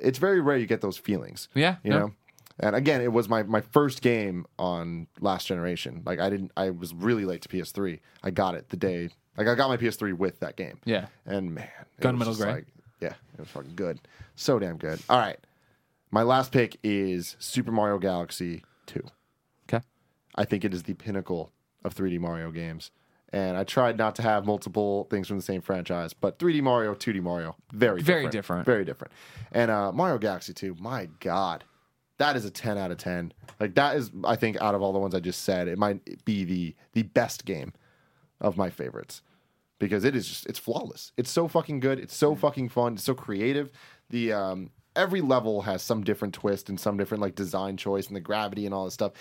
it's 0.00 0.18
very 0.18 0.40
rare 0.40 0.56
you 0.56 0.66
get 0.66 0.80
those 0.80 0.98
feelings. 0.98 1.48
Yeah, 1.54 1.76
you 1.82 1.90
no. 1.90 1.98
know. 1.98 2.12
And 2.60 2.74
again, 2.74 3.00
it 3.00 3.12
was 3.12 3.28
my 3.28 3.44
my 3.44 3.60
first 3.60 4.02
game 4.02 4.46
on 4.58 5.06
last 5.20 5.46
generation. 5.46 6.02
Like, 6.04 6.18
I 6.18 6.28
didn't. 6.28 6.52
I 6.56 6.70
was 6.70 6.92
really 6.92 7.24
late 7.24 7.42
to 7.42 7.48
PS3. 7.48 8.00
I 8.22 8.30
got 8.30 8.54
it 8.54 8.70
the 8.70 8.76
day. 8.76 9.10
Like, 9.36 9.46
I 9.46 9.54
got 9.54 9.68
my 9.68 9.76
PS3 9.76 10.14
with 10.14 10.40
that 10.40 10.56
game. 10.56 10.80
Yeah. 10.84 11.06
And 11.24 11.54
man, 11.54 11.68
Gunmetal 12.00 12.36
Gray. 12.36 12.52
Like, 12.52 12.66
yeah, 13.00 13.14
it 13.34 13.40
was 13.40 13.48
fucking 13.48 13.76
good. 13.76 14.00
So 14.34 14.58
damn 14.58 14.76
good. 14.76 15.00
All 15.08 15.18
right. 15.18 15.38
My 16.10 16.22
last 16.22 16.52
pick 16.52 16.78
is 16.82 17.36
Super 17.38 17.70
Mario 17.70 17.98
Galaxy 17.98 18.64
2. 18.86 19.02
Okay. 19.68 19.84
I 20.34 20.44
think 20.44 20.64
it 20.64 20.72
is 20.72 20.84
the 20.84 20.94
pinnacle 20.94 21.52
of 21.84 21.94
3D 21.94 22.18
Mario 22.18 22.50
games. 22.50 22.90
And 23.32 23.56
I 23.58 23.64
tried 23.64 23.98
not 23.98 24.14
to 24.16 24.22
have 24.22 24.46
multiple 24.46 25.06
things 25.10 25.28
from 25.28 25.36
the 25.36 25.42
same 25.42 25.60
franchise, 25.60 26.14
but 26.14 26.38
3D 26.38 26.62
Mario, 26.62 26.94
2D 26.94 27.20
Mario, 27.22 27.56
very 27.72 28.00
Very 28.00 28.22
different. 28.22 28.32
different. 28.32 28.66
Very 28.66 28.84
different. 28.86 29.12
And 29.52 29.70
uh, 29.70 29.92
Mario 29.92 30.16
Galaxy 30.18 30.54
2, 30.54 30.76
my 30.80 31.08
God, 31.20 31.64
that 32.16 32.36
is 32.36 32.44
a 32.46 32.50
10 32.50 32.78
out 32.78 32.90
of 32.90 32.96
10. 32.96 33.32
Like, 33.60 33.74
that 33.74 33.96
is, 33.96 34.10
I 34.24 34.34
think, 34.36 34.56
out 34.62 34.74
of 34.74 34.80
all 34.80 34.92
the 34.94 34.98
ones 34.98 35.14
I 35.14 35.20
just 35.20 35.42
said, 35.42 35.68
it 35.68 35.78
might 35.78 36.24
be 36.24 36.44
the, 36.44 36.74
the 36.94 37.02
best 37.02 37.44
game 37.44 37.74
of 38.40 38.56
my 38.56 38.70
favorites. 38.70 39.20
because 39.78 40.04
it 40.04 40.16
is 40.16 40.26
just 40.26 40.46
it's 40.46 40.58
flawless. 40.58 41.12
It's 41.16 41.30
so 41.30 41.46
fucking 41.48 41.80
good. 41.80 41.98
It's 42.00 42.16
so 42.16 42.34
fucking 42.34 42.70
fun. 42.70 42.94
It's 42.94 43.04
so 43.04 43.14
creative. 43.14 43.70
The 44.10 44.32
um 44.32 44.70
every 44.96 45.20
level 45.20 45.62
has 45.62 45.82
some 45.82 46.02
different 46.02 46.34
twist 46.34 46.68
and 46.68 46.80
some 46.80 46.96
different 46.96 47.20
like 47.22 47.34
design 47.36 47.76
choice 47.76 48.06
and 48.08 48.16
the 48.16 48.20
gravity 48.20 48.64
and 48.66 48.74
all 48.74 48.86
this 48.86 48.94
stuff. 48.94 49.12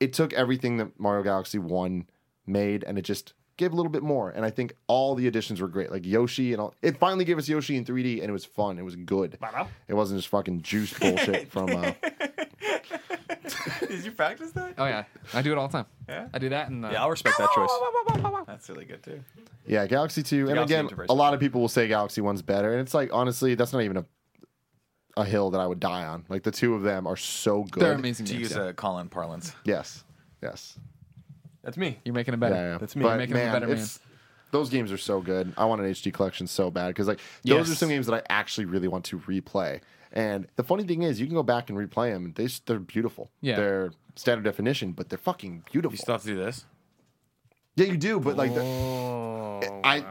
It 0.00 0.12
took 0.12 0.32
everything 0.34 0.76
that 0.78 0.98
Mario 1.00 1.22
Galaxy 1.22 1.58
1 1.58 2.06
made 2.46 2.84
and 2.84 2.98
it 2.98 3.02
just 3.02 3.32
gave 3.62 3.72
a 3.72 3.76
little 3.76 3.90
bit 3.90 4.02
more. 4.02 4.30
And 4.30 4.44
I 4.44 4.50
think 4.50 4.74
all 4.86 5.14
the 5.14 5.26
additions 5.26 5.60
were 5.60 5.68
great. 5.68 5.90
Like 5.90 6.04
Yoshi 6.04 6.52
and 6.52 6.60
all 6.60 6.74
it 6.82 6.98
finally 6.98 7.24
gave 7.24 7.38
us 7.38 7.48
Yoshi 7.48 7.76
in 7.76 7.84
3D 7.84 8.20
and 8.20 8.28
it 8.28 8.32
was 8.32 8.44
fun. 8.44 8.78
It 8.78 8.82
was 8.82 8.96
good. 8.96 9.38
It 9.88 9.94
wasn't 9.94 10.18
just 10.18 10.28
fucking 10.28 10.62
juice 10.62 10.92
bullshit 10.98 11.50
from 11.52 11.70
uh 11.70 11.92
Did 13.88 14.04
you 14.04 14.12
practice 14.12 14.52
that? 14.52 14.74
Oh 14.78 14.86
yeah, 14.86 15.04
I 15.34 15.42
do 15.42 15.52
it 15.52 15.58
all 15.58 15.68
the 15.68 15.72
time. 15.72 15.86
Yeah? 16.08 16.28
I 16.32 16.38
do 16.38 16.48
that 16.48 16.70
and 16.70 16.84
uh, 16.84 16.90
Yeah, 16.90 17.02
I'll 17.02 17.10
respect 17.10 17.38
that 17.38 17.50
choice. 17.54 17.70
That's 18.46 18.68
really 18.68 18.84
good 18.84 19.02
too. 19.02 19.20
Yeah, 19.66 19.86
Galaxy 19.86 20.22
2. 20.22 20.48
And 20.48 20.54
Galaxy 20.54 20.74
again, 20.74 21.06
a 21.08 21.14
lot 21.14 21.34
of 21.34 21.40
people 21.40 21.60
will 21.60 21.68
say 21.68 21.86
Galaxy 21.86 22.20
1's 22.20 22.42
better. 22.42 22.72
And 22.72 22.80
it's 22.80 22.94
like, 22.94 23.10
honestly, 23.12 23.54
that's 23.54 23.72
not 23.72 23.82
even 23.82 23.98
a 23.98 24.04
a 25.14 25.24
hill 25.26 25.50
that 25.50 25.60
I 25.60 25.66
would 25.66 25.78
die 25.78 26.06
on. 26.06 26.24
Like, 26.30 26.42
the 26.42 26.50
two 26.50 26.74
of 26.74 26.82
them 26.82 27.06
are 27.06 27.16
so 27.18 27.64
good. 27.64 27.82
they're 27.82 27.92
amazing. 27.92 28.24
To 28.26 28.32
games, 28.32 28.48
use 28.48 28.56
yeah. 28.56 28.68
a 28.68 28.72
Colin 28.72 29.10
parlance. 29.10 29.54
Yes. 29.62 30.04
Yes. 30.42 30.78
That's 31.62 31.76
me. 31.76 31.98
You're 32.04 32.14
making 32.14 32.34
it 32.34 32.40
better. 32.40 32.54
Yeah, 32.54 32.72
yeah. 32.72 32.78
That's 32.78 32.96
me. 32.96 33.02
But, 33.02 33.18
Making 33.18 33.34
them 33.34 33.42
a 33.42 33.44
man, 33.46 33.52
better 33.54 33.66
man. 33.68 33.78
it's, 33.78 34.00
those 34.50 34.68
games 34.68 34.90
are 34.92 34.98
so 34.98 35.20
good. 35.20 35.52
I 35.56 35.64
want 35.64 35.80
an 35.80 35.86
HD 35.90 36.12
collection 36.12 36.46
so 36.46 36.70
bad 36.70 36.88
because, 36.88 37.06
like, 37.08 37.18
those 37.44 37.68
Yes. 37.68 37.70
are 37.70 37.74
some 37.76 37.88
games 37.88 38.06
that 38.06 38.14
I 38.14 38.22
actually 38.28 38.64
really 38.66 38.88
want 38.88 39.04
to 39.06 39.18
replay. 39.20 39.80
And 40.12 40.46
the 40.56 40.62
funny 40.64 40.84
thing 40.84 41.02
is, 41.02 41.20
you 41.20 41.26
can 41.26 41.34
go 41.34 41.42
back 41.42 41.70
and 41.70 41.78
replay 41.78 42.12
them. 42.12 42.32
They, 42.36 42.48
they're 42.66 42.78
beautiful. 42.78 43.30
Yeah. 43.40 43.56
They're 43.56 43.92
standard 44.16 44.44
definition, 44.44 44.92
but 44.92 45.08
they're 45.08 45.18
fucking 45.18 45.64
beautiful. 45.72 45.92
You 45.94 45.98
still 45.98 46.14
have 46.14 46.22
to 46.22 46.28
do 46.28 46.36
this. 46.36 46.66
yeah, 47.76 47.86
you 47.86 47.96
do, 47.96 48.20
but, 48.20 48.36
like, 48.36 48.52
the, 48.54 48.60
oh, 48.60 49.80
I. 49.84 50.04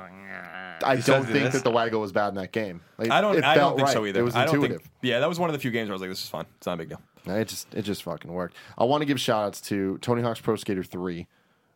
I 0.83 0.99
still 0.99 1.17
don't 1.17 1.27
do 1.27 1.33
think 1.33 1.45
this? 1.45 1.53
that 1.53 1.63
the 1.63 1.69
Waggle 1.69 2.01
was 2.01 2.11
bad 2.11 2.29
in 2.29 2.35
that 2.35 2.51
game. 2.51 2.81
Like, 2.97 3.11
I 3.11 3.21
don't. 3.21 3.37
It 3.37 3.43
I 3.43 3.53
don't 3.53 3.61
felt 3.63 3.77
think 3.77 3.89
so 3.89 4.01
right. 4.01 4.09
either. 4.09 4.21
It 4.21 4.23
was 4.23 4.35
I 4.35 4.45
don't 4.45 4.55
intuitive. 4.55 4.81
think. 4.81 4.91
Yeah, 5.03 5.19
that 5.19 5.29
was 5.29 5.37
one 5.39 5.47
of 5.49 5.53
the 5.53 5.59
few 5.59 5.69
games 5.69 5.89
where 5.89 5.93
I 5.93 5.95
was 5.95 6.01
like, 6.01 6.09
"This 6.09 6.23
is 6.23 6.29
fun. 6.29 6.47
It's 6.57 6.65
not 6.65 6.73
a 6.73 6.77
big 6.77 6.89
deal." 6.89 7.01
It 7.27 7.47
just 7.47 7.71
it 7.75 7.83
just 7.83 8.01
fucking 8.01 8.31
worked. 8.31 8.55
I 8.79 8.83
want 8.85 9.01
to 9.01 9.05
give 9.05 9.19
shout 9.21 9.43
outs 9.45 9.61
to 9.61 9.99
Tony 9.99 10.23
Hawk's 10.23 10.39
Pro 10.41 10.55
Skater 10.55 10.83
3, 10.83 11.27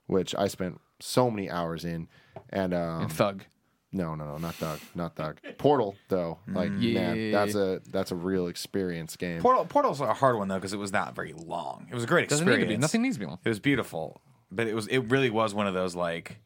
which 0.07 0.33
I 0.35 0.47
spent 0.47 0.79
so 0.99 1.29
many 1.31 1.49
hours 1.49 1.83
in. 1.85 2.07
And 2.49 2.73
um 2.73 3.01
And 3.03 3.11
Thug. 3.11 3.43
no, 3.91 4.15
no, 4.15 4.25
no, 4.25 4.37
not 4.37 4.55
Thug, 4.55 4.79
not 4.93 5.15
Doug. 5.15 5.39
Portal 5.57 5.95
though. 6.09 6.39
Like 6.47 6.71
man, 6.71 7.15
Yeah. 7.17 7.31
that's 7.31 7.55
a 7.55 7.81
that's 7.89 8.11
a 8.11 8.15
real 8.15 8.47
experience 8.47 9.15
game. 9.15 9.41
Portal 9.41 9.65
Portal's 9.65 10.01
a 10.01 10.13
hard 10.13 10.37
one 10.37 10.47
though 10.47 10.55
because 10.55 10.73
it 10.73 10.79
was 10.79 10.91
not 10.91 11.15
very 11.15 11.33
long. 11.33 11.87
It 11.89 11.95
was 11.95 12.03
a 12.03 12.07
great 12.07 12.29
Doesn't 12.29 12.43
experience. 12.47 12.67
need 12.69 12.73
to 12.75 12.77
be. 12.77 12.81
Nothing 12.81 13.01
needs 13.01 13.15
to 13.15 13.19
be 13.21 13.25
long. 13.25 13.39
It 13.43 13.49
was 13.49 13.59
beautiful, 13.59 14.21
but 14.51 14.67
it 14.67 14.73
was 14.75 14.87
it 14.87 14.99
really 15.11 15.29
was 15.29 15.53
one 15.53 15.67
of 15.67 15.73
those 15.73 15.95
like 15.95 16.37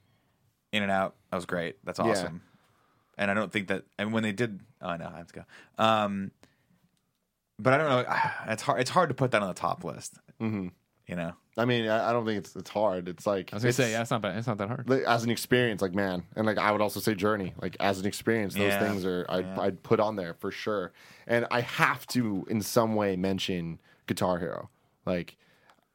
in 0.72 0.84
and 0.84 0.91
out. 0.91 1.16
That 1.32 1.38
was 1.38 1.45
great. 1.45 1.78
That's 1.84 1.99
awesome. 1.99 2.41
And 3.18 3.30
I 3.30 3.34
don't 3.34 3.51
think 3.51 3.68
that. 3.68 3.84
And 3.97 4.14
when 4.14 4.24
they 4.24 4.32
did, 4.32 4.62
oh 4.82 4.95
no, 4.95 5.12
I 5.14 5.18
have 5.18 5.28
to 5.28 5.34
go. 5.34 5.84
Um, 5.84 6.32
but 7.57 7.74
I 7.74 7.78
don't 7.78 7.89
know. 7.89 8.16
It's 8.53 8.62
hard. 8.64 8.80
It's 8.82 8.89
hard 8.89 9.10
to 9.10 9.16
put 9.16 9.32
that 9.32 9.41
on 9.41 9.47
the 9.49 9.53
top 9.53 9.84
list. 9.84 10.18
Mm-hmm. 10.41 10.68
You 11.07 11.16
know, 11.16 11.34
I 11.60 11.66
mean, 11.66 11.88
I, 11.88 12.10
I 12.10 12.14
don't 12.14 12.26
think 12.26 12.38
it's 12.39 12.55
it's 12.55 12.70
hard. 12.70 13.07
It's 13.07 13.28
like 13.28 13.51
I 13.51 13.55
was 13.57 13.64
gonna 13.64 13.70
it's, 13.70 13.78
say, 13.78 13.91
yeah, 13.91 14.01
it's 14.01 14.12
not 14.12 14.22
bad. 14.22 14.38
It's 14.38 14.47
not 14.47 14.57
that 14.60 14.68
hard. 14.70 14.89
like, 14.89 15.03
as 15.03 15.24
an 15.24 15.30
experience, 15.30 15.82
like 15.82 15.93
man, 15.93 16.24
and 16.36 16.45
like 16.47 16.57
I 16.57 16.72
would 16.72 16.82
also 16.82 16.99
say 16.99 17.14
Journey, 17.16 17.53
like 17.62 17.76
as 17.80 17.99
an 17.99 18.05
experience, 18.05 18.53
those 18.55 18.64
Yeah. 18.64 18.80
things 18.80 19.05
are 19.05 19.26
I'd, 19.30 19.45
Yeah. 19.45 19.62
I'd 19.62 19.84
put 19.84 19.99
on 19.99 20.16
there 20.16 20.34
for 20.36 20.51
sure. 20.51 20.91
And 21.28 21.45
I 21.51 21.62
have 21.62 22.07
to 22.07 22.45
in 22.49 22.62
some 22.62 22.95
way 22.95 23.16
mention 23.16 23.80
Guitar 24.07 24.39
Hero. 24.39 24.70
Like 25.05 25.36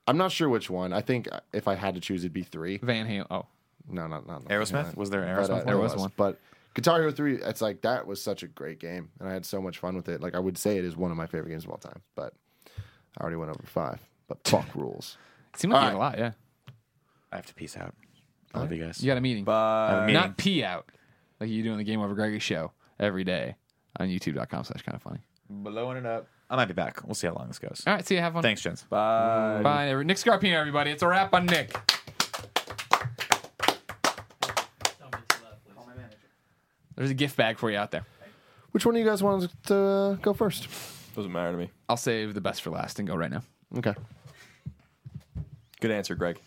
I'm 0.07 0.17
not 0.19 0.33
sure 0.33 0.49
which 0.49 0.69
one. 0.69 0.93
I 0.93 1.01
think 1.01 1.29
if 1.53 1.67
I 1.67 1.75
had 1.77 1.95
to 1.95 2.01
choose, 2.01 2.23
it'd 2.25 2.33
be 2.35 2.43
three. 2.43 2.77
Van 2.79 3.07
Halen. 3.09 3.27
Oh, 3.31 3.47
No, 3.89 4.07
not 4.07 4.27
not 4.27 4.45
Aerosmith? 4.45 4.97
Was 4.97 5.11
there 5.11 5.23
an 5.23 5.35
But, 5.35 5.51
uh, 5.51 5.55
Aerosmith 5.63 5.65
there 5.67 5.77
one? 5.77 5.83
was 5.85 5.93
There 5.93 5.97
was 5.97 6.03
one. 6.03 6.13
But 6.17 6.39
Guitar 6.75 6.99
Hero 6.99 7.11
Three, 7.13 7.37
it's 7.37 7.61
like 7.63 7.81
that 7.83 8.07
was 8.07 8.21
such 8.21 8.43
a 8.43 8.49
great 8.49 8.81
game, 8.81 9.11
and 9.21 9.29
I 9.29 9.33
had 9.33 9.47
so 9.47 9.63
much 9.63 9.79
fun 9.79 9.95
with 9.97 10.09
it. 10.09 10.21
Like 10.21 10.35
I 10.35 10.41
would 10.41 10.59
say, 10.59 10.77
it 10.77 10.85
is 10.85 10.97
one 10.97 11.11
of 11.11 11.17
my 11.17 11.27
favorite 11.27 11.51
games 11.51 11.65
of 11.65 11.71
all 11.71 11.79
time. 11.79 12.03
But 12.17 12.35
I 13.17 13.23
already 13.23 13.37
went 13.37 13.51
over 13.51 13.63
five. 13.65 14.01
But 14.27 14.39
fuck 14.47 14.75
rules. 14.75 15.17
It 15.55 15.61
seemed 15.61 15.73
like 15.73 15.83
you 15.83 15.87
had 15.89 15.95
a 15.95 15.99
lot. 15.99 16.19
Yeah, 16.19 16.33
I 17.33 17.37
have 17.37 17.47
to 17.47 17.55
peace 17.55 17.77
out. 17.77 17.95
I 18.53 18.61
love 18.61 18.73
you 18.73 18.85
guys. 18.85 19.03
you 19.03 19.07
got 19.09 19.19
a 19.19 19.21
meeting. 19.21 19.45
But 19.45 20.03
meeting. 20.07 20.15
Not 20.21 20.37
pee 20.37 20.63
out 20.63 20.89
like 21.41 21.51
you 21.51 21.63
do 21.63 21.73
on 21.73 21.79
the 21.79 21.85
Game 21.85 22.01
Over 22.01 22.15
Greggy 22.15 22.39
show 22.39 22.73
every 23.01 23.25
day 23.25 23.57
on 23.99 24.09
YouTube.com/slash 24.09 24.83
kind 24.83 24.95
of 24.97 25.03
funny. 25.03 25.21
Blowing 25.51 25.97
it 25.97 26.07
up. 26.07 26.29
I 26.51 26.57
might 26.57 26.67
be 26.67 26.75
back. 26.75 27.03
We'll 27.05 27.15
see 27.15 27.27
how 27.27 27.35
long 27.35 27.49
this 27.49 27.59
goes. 27.59 27.83
All 27.87 27.95
right, 27.95 28.07
see 28.07 28.15
you. 28.15 28.21
Have 28.21 28.35
fun. 28.35 28.43
Thanks, 28.43 28.61
Jens. 28.63 28.83
bye. 28.85 29.61
Bye. 29.63 29.89
every- 29.89 30.05
Nick 30.05 30.19
Scarpino, 30.19 30.53
everybody. 30.55 30.91
It's 30.91 31.03
a 31.03 31.09
wrap 31.09 31.33
on 31.35 31.47
Nick. 31.47 31.75
There's 36.97 37.11
a 37.11 37.15
gift 37.15 37.37
bag 37.37 37.59
for 37.59 37.71
you 37.71 37.77
out 37.77 37.91
there. 37.91 38.05
Which 38.71 38.87
one 38.87 38.95
of 38.95 38.99
you 39.01 39.05
guys 39.07 39.23
wants 39.23 39.49
to 39.67 39.75
uh, 39.77 40.13
go 40.15 40.33
first? 40.33 40.69
Doesn't 41.15 41.31
matter 41.33 41.53
to 41.53 41.59
me. 41.59 41.71
I'll 41.89 41.97
save 41.97 42.35
the 42.35 42.41
best 42.41 42.63
for 42.63 42.71
last 42.71 42.99
and 42.99 43.07
go 43.09 43.15
right 43.17 43.31
now. 43.31 43.43
Okay. 43.77 43.95
Good 45.85 45.91
answer, 45.91 46.15
Greg. 46.15 46.41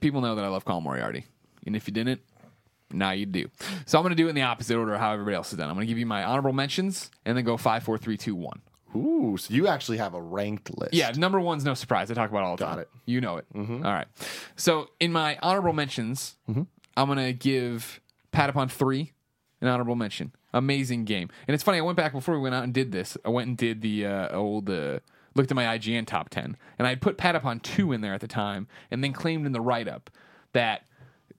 People 0.00 0.22
know 0.22 0.36
that 0.36 0.42
I 0.42 0.48
love 0.48 0.64
Colin 0.64 0.82
Moriarty. 0.84 1.26
And 1.66 1.76
if 1.76 1.86
you 1.86 1.92
didn't, 1.92 2.22
now 2.90 3.10
you 3.10 3.26
do. 3.26 3.50
So 3.84 3.98
I'm 3.98 4.02
going 4.04 4.12
to 4.12 4.16
do 4.16 4.24
it 4.24 4.30
in 4.30 4.34
the 4.34 4.40
opposite 4.40 4.74
order 4.74 4.94
of 4.94 5.00
how 5.00 5.12
everybody 5.12 5.36
else 5.36 5.50
has 5.50 5.58
done. 5.58 5.68
I'm 5.68 5.74
going 5.74 5.86
to 5.86 5.90
give 5.90 5.98
you 5.98 6.06
my 6.06 6.24
honorable 6.24 6.54
mentions 6.54 7.10
and 7.26 7.36
then 7.36 7.44
go 7.44 7.58
five, 7.58 7.82
four, 7.82 7.98
three, 7.98 8.16
two, 8.16 8.34
one. 8.34 8.62
Ooh, 8.96 9.36
so 9.36 9.52
you 9.52 9.66
actually 9.66 9.98
have 9.98 10.14
a 10.14 10.22
ranked 10.22 10.78
list. 10.78 10.94
Yeah, 10.94 11.10
number 11.14 11.38
one's 11.38 11.62
no 11.66 11.74
surprise. 11.74 12.10
I 12.10 12.14
talk 12.14 12.30
about 12.30 12.38
it 12.38 12.44
all 12.46 12.56
the 12.56 12.64
Got 12.64 12.70
time. 12.70 12.78
it. 12.78 12.88
You 13.04 13.20
know 13.20 13.36
it. 13.36 13.44
All 13.54 13.62
right. 13.82 14.06
So 14.56 14.88
in 14.98 15.12
my 15.12 15.36
honorable 15.42 15.74
mentions, 15.74 16.36
I'm 16.48 16.66
gonna 16.96 17.34
give 17.34 18.00
Patapon 18.32 18.70
three 18.70 19.12
an 19.60 19.68
honorable 19.68 19.94
mention. 19.96 20.32
Amazing 20.54 21.04
game. 21.04 21.28
And 21.46 21.54
it's 21.54 21.62
funny. 21.62 21.76
I 21.76 21.82
went 21.82 21.98
back 21.98 22.12
before 22.12 22.34
we 22.36 22.40
went 22.40 22.54
out 22.54 22.64
and 22.64 22.72
did 22.72 22.92
this. 22.92 23.18
I 23.26 23.28
went 23.28 23.48
and 23.48 23.58
did 23.58 23.82
the 23.82 24.06
uh, 24.06 24.34
old. 24.34 24.70
Uh, 24.70 25.00
Looked 25.36 25.50
at 25.50 25.54
my 25.54 25.78
IGN 25.78 26.06
top 26.06 26.30
10, 26.30 26.56
and 26.78 26.86
I 26.86 26.90
had 26.90 27.00
put 27.00 27.18
Patapon 27.18 27.62
2 27.62 27.92
in 27.92 28.00
there 28.00 28.14
at 28.14 28.20
the 28.20 28.28
time, 28.28 28.68
and 28.90 29.04
then 29.04 29.12
claimed 29.12 29.46
in 29.46 29.52
the 29.52 29.60
write 29.60 29.86
up 29.86 30.10
that 30.52 30.86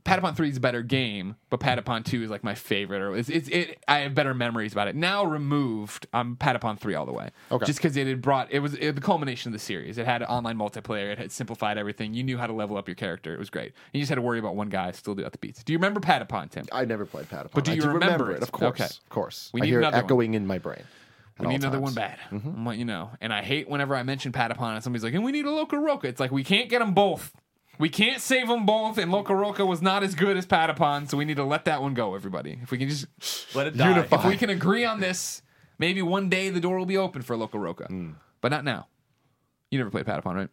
Patapon 0.07 0.37
3 0.37 0.47
is 0.47 0.55
a 0.55 0.61
better 0.61 0.81
game, 0.83 1.35
but 1.49 1.59
Patapon 1.59 2.05
2 2.05 2.23
is 2.23 2.29
like 2.29 2.41
my 2.41 2.55
favorite, 2.55 3.01
or 3.01 3.13
it's, 3.17 3.27
it's 3.27 3.49
it. 3.49 3.77
I 3.89 3.99
have 3.99 4.15
better 4.15 4.33
memories 4.33 4.71
about 4.71 4.87
it. 4.87 4.95
Now 4.95 5.25
removed, 5.25 6.07
I'm 6.13 6.37
Patapon 6.37 6.79
3 6.79 6.95
all 6.95 7.05
the 7.05 7.11
way. 7.11 7.31
Okay. 7.51 7.65
Just 7.65 7.79
because 7.79 7.97
it 7.97 8.07
had 8.07 8.21
brought 8.21 8.47
it 8.49 8.59
was 8.59 8.75
it, 8.75 8.95
the 8.95 9.01
culmination 9.01 9.49
of 9.49 9.53
the 9.53 9.59
series. 9.59 9.97
It 9.97 10.05
had 10.05 10.23
online 10.23 10.57
multiplayer. 10.57 11.11
It 11.11 11.17
had 11.17 11.33
simplified 11.33 11.77
everything. 11.77 12.13
You 12.13 12.23
knew 12.23 12.37
how 12.37 12.47
to 12.47 12.53
level 12.53 12.77
up 12.77 12.87
your 12.87 12.95
character. 12.95 13.33
It 13.33 13.39
was 13.39 13.49
great. 13.49 13.73
And 13.73 13.95
you 13.95 14.01
just 14.01 14.09
had 14.09 14.15
to 14.15 14.21
worry 14.21 14.39
about 14.39 14.55
one 14.55 14.69
guy 14.69 14.91
still 14.91 15.13
do 15.13 15.25
out 15.25 15.33
the 15.33 15.39
beats. 15.39 15.61
Do 15.61 15.73
you 15.73 15.77
remember 15.77 15.99
Patapon, 15.99 16.51
Tim? 16.51 16.65
I 16.71 16.85
never 16.85 17.05
played 17.05 17.29
Patapon. 17.29 17.51
But 17.53 17.65
do 17.65 17.75
you 17.75 17.81
do 17.81 17.89
remember 17.89 18.31
it? 18.31 18.37
it? 18.37 18.43
Of 18.43 18.53
course. 18.53 18.69
Okay. 18.69 18.85
Of 18.85 19.09
course. 19.09 19.49
We 19.51 19.61
I 19.61 19.65
hear 19.65 19.79
it 19.79 19.83
another 19.83 19.97
one. 19.97 20.05
echoing 20.05 20.33
in 20.35 20.47
my 20.47 20.57
brain. 20.57 20.83
We 21.39 21.47
need 21.47 21.61
another 21.61 21.79
one 21.79 21.93
times. 21.93 22.17
bad. 22.19 22.19
I'm 22.31 22.65
letting 22.65 22.79
you 22.79 22.85
know. 22.85 23.11
And 23.21 23.31
I 23.33 23.41
hate 23.43 23.69
whenever 23.69 23.95
I 23.95 24.03
mention 24.03 24.31
Patapon 24.31 24.73
and 24.75 24.83
somebody's 24.83 25.03
like, 25.03 25.13
and 25.13 25.23
we 25.23 25.31
need 25.31 25.45
a 25.45 25.49
LocoRoco. 25.49 26.05
It's 26.05 26.19
like, 26.19 26.31
we 26.31 26.43
can't 26.43 26.69
get 26.69 26.79
them 26.79 26.93
both. 26.93 27.31
We 27.79 27.89
can't 27.89 28.19
save 28.21 28.47
them 28.47 28.65
both. 28.65 28.97
And 28.97 29.11
LocoRoco 29.11 29.67
was 29.67 29.81
not 29.81 30.01
as 30.03 30.15
good 30.15 30.35
as 30.35 30.47
Patapon. 30.47 31.09
So 31.09 31.15
we 31.17 31.25
need 31.25 31.37
to 31.37 31.43
let 31.43 31.65
that 31.65 31.81
one 31.81 31.93
go, 31.93 32.15
everybody. 32.15 32.59
If 32.63 32.71
we 32.71 32.77
can 32.79 32.89
just, 32.89 33.05
Let 33.55 33.67
it 33.67 33.77
die. 33.77 34.07
if 34.11 34.25
we 34.25 34.35
can 34.43 34.49
agree 34.49 34.83
on 34.83 34.99
this, 34.99 35.43
maybe 35.77 36.01
one 36.01 36.27
day 36.29 36.49
the 36.49 36.59
door 36.59 36.77
will 36.79 36.87
be 36.87 36.97
open 36.97 37.21
for 37.21 37.35
LocoRoco. 37.35 37.85
Hmm. 37.87 38.11
But 38.41 38.49
not 38.49 38.63
now. 38.63 38.87
You 39.69 39.77
never 39.77 39.91
played 39.91 40.05
Patapon, 40.05 40.33
right? 40.35 40.49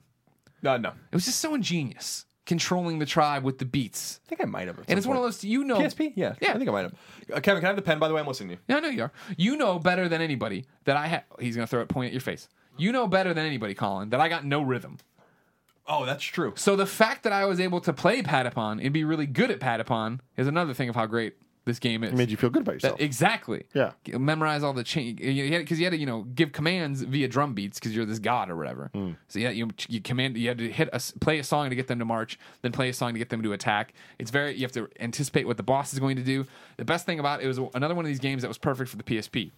No, 0.63 0.77
no. 0.77 0.89
It 0.91 1.15
was 1.15 1.25
just 1.25 1.41
so 1.41 1.55
ingenious. 1.55 2.27
Controlling 2.47 2.99
the 2.99 3.07
tribe 3.07 3.43
with 3.43 3.59
the 3.59 3.65
beats. 3.65 4.21
I 4.27 4.29
think 4.29 4.43
I 4.43 4.45
might 4.45 4.67
have. 4.67 4.79
And 4.87 4.99
it's 4.99 5.07
one 5.07 5.17
of 5.17 5.23
those, 5.23 5.43
you 5.45 5.65
know. 5.65 5.79
PSP. 5.79 6.13
Yeah, 6.15 6.35
Yeah. 6.41 6.53
I 6.53 6.59
think 6.59 6.69
I 6.69 6.73
might 6.73 6.83
have. 6.83 6.95
Uh, 7.33 7.41
Kevin, 7.41 7.61
can 7.61 7.65
I 7.65 7.69
have 7.69 7.77
the 7.77 7.83
pen? 7.83 7.99
By 7.99 8.09
the 8.09 8.15
way, 8.15 8.21
I'm 8.21 8.27
listening 8.27 8.51
to 8.51 8.55
you. 8.57 8.61
Yeah, 8.69 8.77
I 8.77 8.81
know 8.81 8.89
you 8.89 9.03
are. 9.05 9.13
You 9.39 9.57
know 9.57 9.79
better 9.79 10.09
than 10.09 10.21
anybody 10.21 10.67
that 10.85 10.97
I 10.97 11.07
have. 11.07 11.25
He's 11.41 11.57
going 11.57 11.67
to 11.67 11.71
throw 11.71 11.81
a 11.81 11.87
point 11.87 12.09
at 12.09 12.13
your 12.13 12.21
face. 12.21 12.49
You 12.77 12.93
know 12.93 13.07
better 13.07 13.33
than 13.33 13.47
anybody, 13.47 13.73
Colin, 13.75 14.11
that 14.11 14.21
I 14.21 14.29
got 14.29 14.45
no 14.45 14.61
rhythm. 14.61 14.99
Oh, 15.87 16.05
that's 16.05 16.25
true. 16.25 16.55
So 16.57 16.77
the 16.77 16.87
fact 16.87 17.25
that 17.25 17.33
I 17.33 17.45
was 17.45 17.61
able 17.61 17.81
to 17.83 17.93
play 17.93 18.23
Patapon 18.23 18.83
and 18.83 18.93
be 18.93 19.05
really 19.05 19.27
good 19.27 19.51
at 19.51 19.61
Patapon 19.61 20.21
is 20.37 20.47
another 20.47 20.75
thing 20.75 20.89
of 20.89 20.95
how 20.95 21.07
great 21.07 21.35
this 21.67 21.79
game 21.79 22.05
is. 22.05 22.13
It 22.13 22.17
made 22.17 22.31
you 22.31 22.37
feel 22.37 22.51
good 22.51 22.63
about 22.63 22.73
That- 22.81 22.83
yourself. 22.83 23.01
exactly. 23.01 23.65
Yeah. 23.75 23.93
Memorize 24.07 24.63
all 24.63 24.73
the 24.75 24.85
change 24.85 25.19
because 25.19 25.79
you 25.79 25.85
had 25.87 25.93
to 25.93 25.97
you 25.99 26.07
know 26.07 26.23
give 26.35 26.53
commands 26.53 27.03
via 27.03 27.27
drum 27.29 27.55
beats 27.55 27.79
because 27.79 27.95
you're 27.97 28.05
this 28.05 28.19
god 28.19 28.51
or 28.51 28.57
whatever. 28.57 28.91
Hmm. 28.95 29.13
So 29.29 29.39
yeah, 29.39 29.51
you 29.51 29.71
you 29.89 30.01
command 30.01 30.37
you 30.37 30.49
had 30.49 30.59
to 30.59 30.71
hit 30.71 30.89
a 30.93 31.01
play 31.21 31.39
a 31.39 31.45
song 31.45 31.71
to 31.71 31.77
get 31.77 31.87
them 31.87 31.99
to 31.99 32.05
march, 32.05 32.39
then 32.63 32.73
play 32.73 32.89
a 32.89 32.93
song 32.93 33.13
to 33.15 33.19
get 33.19 33.31
them 33.31 33.43
to 33.43 33.53
attack. 33.53 33.95
It's 34.19 34.31
very 34.31 34.55
you 34.55 34.63
have 34.63 34.73
to 34.73 34.89
anticipate 35.01 35.47
what 35.47 35.57
the 35.57 35.63
boss 35.63 35.93
is 35.93 35.99
going 35.99 36.17
to 36.17 36.23
do. 36.23 36.47
The 36.77 36.85
best 36.85 37.07
thing 37.07 37.19
about 37.19 37.41
it, 37.41 37.45
it 37.45 37.49
was 37.49 37.59
another 37.75 37.95
one 37.95 38.05
of 38.05 38.09
these 38.09 38.19
games 38.21 38.43
that 38.43 38.49
was 38.49 38.59
perfect 38.59 38.91
for 38.91 38.97
the 38.97 39.03
PSP 39.05 39.51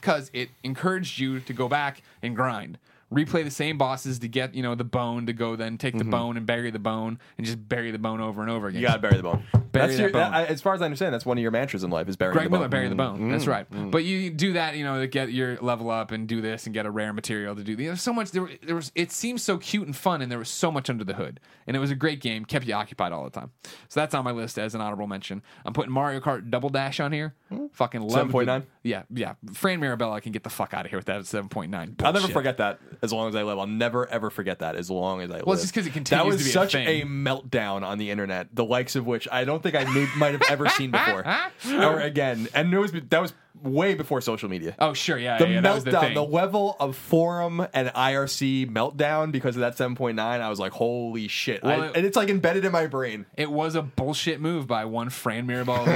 because 0.00 0.30
it 0.32 0.50
encouraged 0.62 1.18
you 1.18 1.40
to 1.40 1.52
go 1.52 1.68
back 1.68 2.02
and 2.22 2.34
grind 2.36 2.78
replay 3.12 3.44
the 3.44 3.50
same 3.52 3.78
bosses 3.78 4.18
to 4.18 4.26
get 4.26 4.52
you 4.52 4.62
know 4.64 4.74
the 4.74 4.82
bone 4.82 5.26
to 5.26 5.32
go 5.32 5.54
then 5.54 5.78
take 5.78 5.94
the 5.94 6.00
Mm-hmm. 6.00 6.10
bone 6.10 6.36
and 6.36 6.44
bury 6.44 6.72
the 6.72 6.78
bone 6.80 7.20
and 7.38 7.46
just 7.46 7.68
bury 7.68 7.92
the 7.92 7.98
bone 8.00 8.20
over 8.20 8.42
and 8.42 8.50
over 8.50 8.66
again 8.66 8.80
You 8.80 8.86
gotta 8.88 8.98
bury 9.00 9.16
the 9.16 9.22
bone. 9.22 9.44
Bury 9.76 9.86
That's 9.88 9.96
that 9.96 10.02
your, 10.02 10.10
bone. 10.12 10.30
that- 10.32 10.34
I- 10.34 10.44
as 10.46 10.60
far 10.62 10.74
as 10.74 10.82
I 10.82 10.84
understand, 10.86 11.12
that's 11.14 11.26
one 11.26 11.38
of 11.38 11.42
your 11.42 11.50
mantras 11.50 11.84
in 11.84 11.90
life 11.90 12.08
is 12.08 12.16
burying 12.16 12.34
Greg 12.34 12.46
the 12.46 12.50
Miller, 12.50 12.64
bone. 12.64 12.70
bury 12.70 12.88
the 12.88 12.94
bone. 12.94 13.18
Mm, 13.20 13.30
That's 13.32 13.46
right. 13.46 13.66
But 13.90 14.04
you 14.04 14.30
do 14.30 14.54
that, 14.54 14.76
you 14.76 14.84
know, 14.84 15.00
to 15.00 15.06
get 15.06 15.32
your 15.32 15.56
level 15.58 15.90
up 15.90 16.10
and 16.12 16.26
do 16.26 16.40
this 16.40 16.66
and 16.66 16.74
get 16.74 16.86
a 16.86 16.90
rare 16.90 17.12
material 17.12 17.54
to 17.56 17.62
do. 17.64 17.76
There's 17.76 18.02
so 18.02 18.12
much. 18.12 18.30
There, 18.30 18.48
there 18.64 18.74
was. 18.76 18.92
It 18.94 19.12
seems 19.12 19.42
so 19.42 19.58
cute 19.58 19.86
and 19.86 19.94
fun, 19.96 20.22
and 20.22 20.30
there 20.32 20.38
was 20.38 20.48
so 20.48 20.70
much 20.72 20.88
under 20.90 21.04
the 21.04 21.14
hood. 21.14 21.40
And 21.66 21.76
it 21.76 21.80
was 21.80 21.90
a 21.90 21.94
great 21.96 22.20
game. 22.20 22.44
Kept 22.44 22.64
you 22.66 22.74
occupied 22.74 23.12
all 23.12 23.24
the 23.24 23.30
time. 23.30 23.50
So 23.88 23.98
that's 24.00 24.14
on 24.14 24.24
my 24.24 24.30
list 24.30 24.58
as 24.58 24.74
an 24.74 24.80
honorable 24.80 25.06
mention. 25.08 25.42
I'm 25.64 25.72
putting 25.72 25.92
Mario 25.92 26.20
Kart 26.20 26.48
Double 26.50 26.68
Dash 26.68 27.00
on 27.00 27.10
here. 27.12 27.34
Fucking 27.72 28.00
love 28.02 28.28
7.9? 28.28 28.64
Yeah, 28.82 29.02
yeah. 29.12 29.34
Fran 29.52 29.80
Mirabella 29.80 30.20
can 30.20 30.32
get 30.32 30.42
the 30.44 30.50
fuck 30.50 30.74
out 30.74 30.84
of 30.84 30.90
here 30.90 30.98
with 30.98 31.06
that 31.06 31.18
at 31.18 31.24
7.9. 31.24 32.02
I'll 32.04 32.12
never 32.12 32.28
forget 32.28 32.56
that 32.58 32.80
as 33.02 33.12
long 33.12 33.28
as 33.28 33.34
I 33.36 33.42
live. 33.42 33.58
I'll 33.58 33.66
never 33.66 34.06
ever 34.08 34.30
forget 34.30 34.60
that 34.60 34.76
as 34.76 34.90
long 34.90 35.20
as 35.20 35.30
I 35.30 35.34
live. 35.38 35.46
Well, 35.46 35.54
it's 35.54 35.62
just 35.62 35.74
'cause 35.74 35.86
it 35.86 35.90
That 35.90 35.94
continues 35.94 36.26
was 36.34 36.36
to 36.38 36.44
be 36.44 36.50
a 36.50 36.52
such 36.52 36.72
thing. 36.72 37.06
meltdown 37.08 37.82
on 37.82 37.98
the 37.98 38.10
internet, 38.10 38.54
the 38.54 38.64
likes 38.64 38.94
of 38.96 39.06
which 39.06 39.26
I 39.30 39.44
don't 39.44 39.62
think 39.70 39.74
I 39.86 39.92
may, 39.92 40.06
might 40.16 40.32
have 40.32 40.42
ever 40.50 40.68
seen 40.68 40.90
before 40.90 41.24
or 41.72 42.00
again. 42.00 42.48
And 42.54 42.72
it 42.72 42.78
was 42.78 42.92
that 42.92 43.20
was 43.22 43.32
way 43.62 43.94
before 43.94 44.20
social 44.20 44.48
media. 44.48 44.74
Oh 44.78 44.92
sure, 44.92 45.16
yeah, 45.18 45.38
the 45.38 45.48
yeah, 45.48 45.60
that 45.62 45.74
was 45.74 45.84
the 45.84 45.90
meltdown, 45.92 46.00
thing. 46.00 46.14
the, 46.14 46.22
level 46.24 46.76
of 46.78 46.94
forum 46.94 47.66
and 47.72 47.88
IRC 47.88 48.70
meltdown 48.70 49.32
because 49.32 49.56
of 49.56 49.60
that 49.60 49.76
7.9, 49.76 50.18
I 50.20 50.48
was 50.50 50.60
like, 50.60 50.72
holy 50.72 51.26
shit. 51.28 51.64
I- 51.64 51.86
it- 51.86 51.96
and 51.96 52.06
it's 52.06 52.16
like 52.16 52.28
embedded 52.28 52.64
in 52.66 52.72
my 52.72 52.86
brain. 52.86 53.24
It 53.36 53.50
was 53.50 53.74
a 53.74 53.82
bullshit 53.82 54.40
move 54.40 54.66
by 54.66 54.84
one 54.84 55.08
Fran 55.10 55.46
Mirabella 55.46 55.86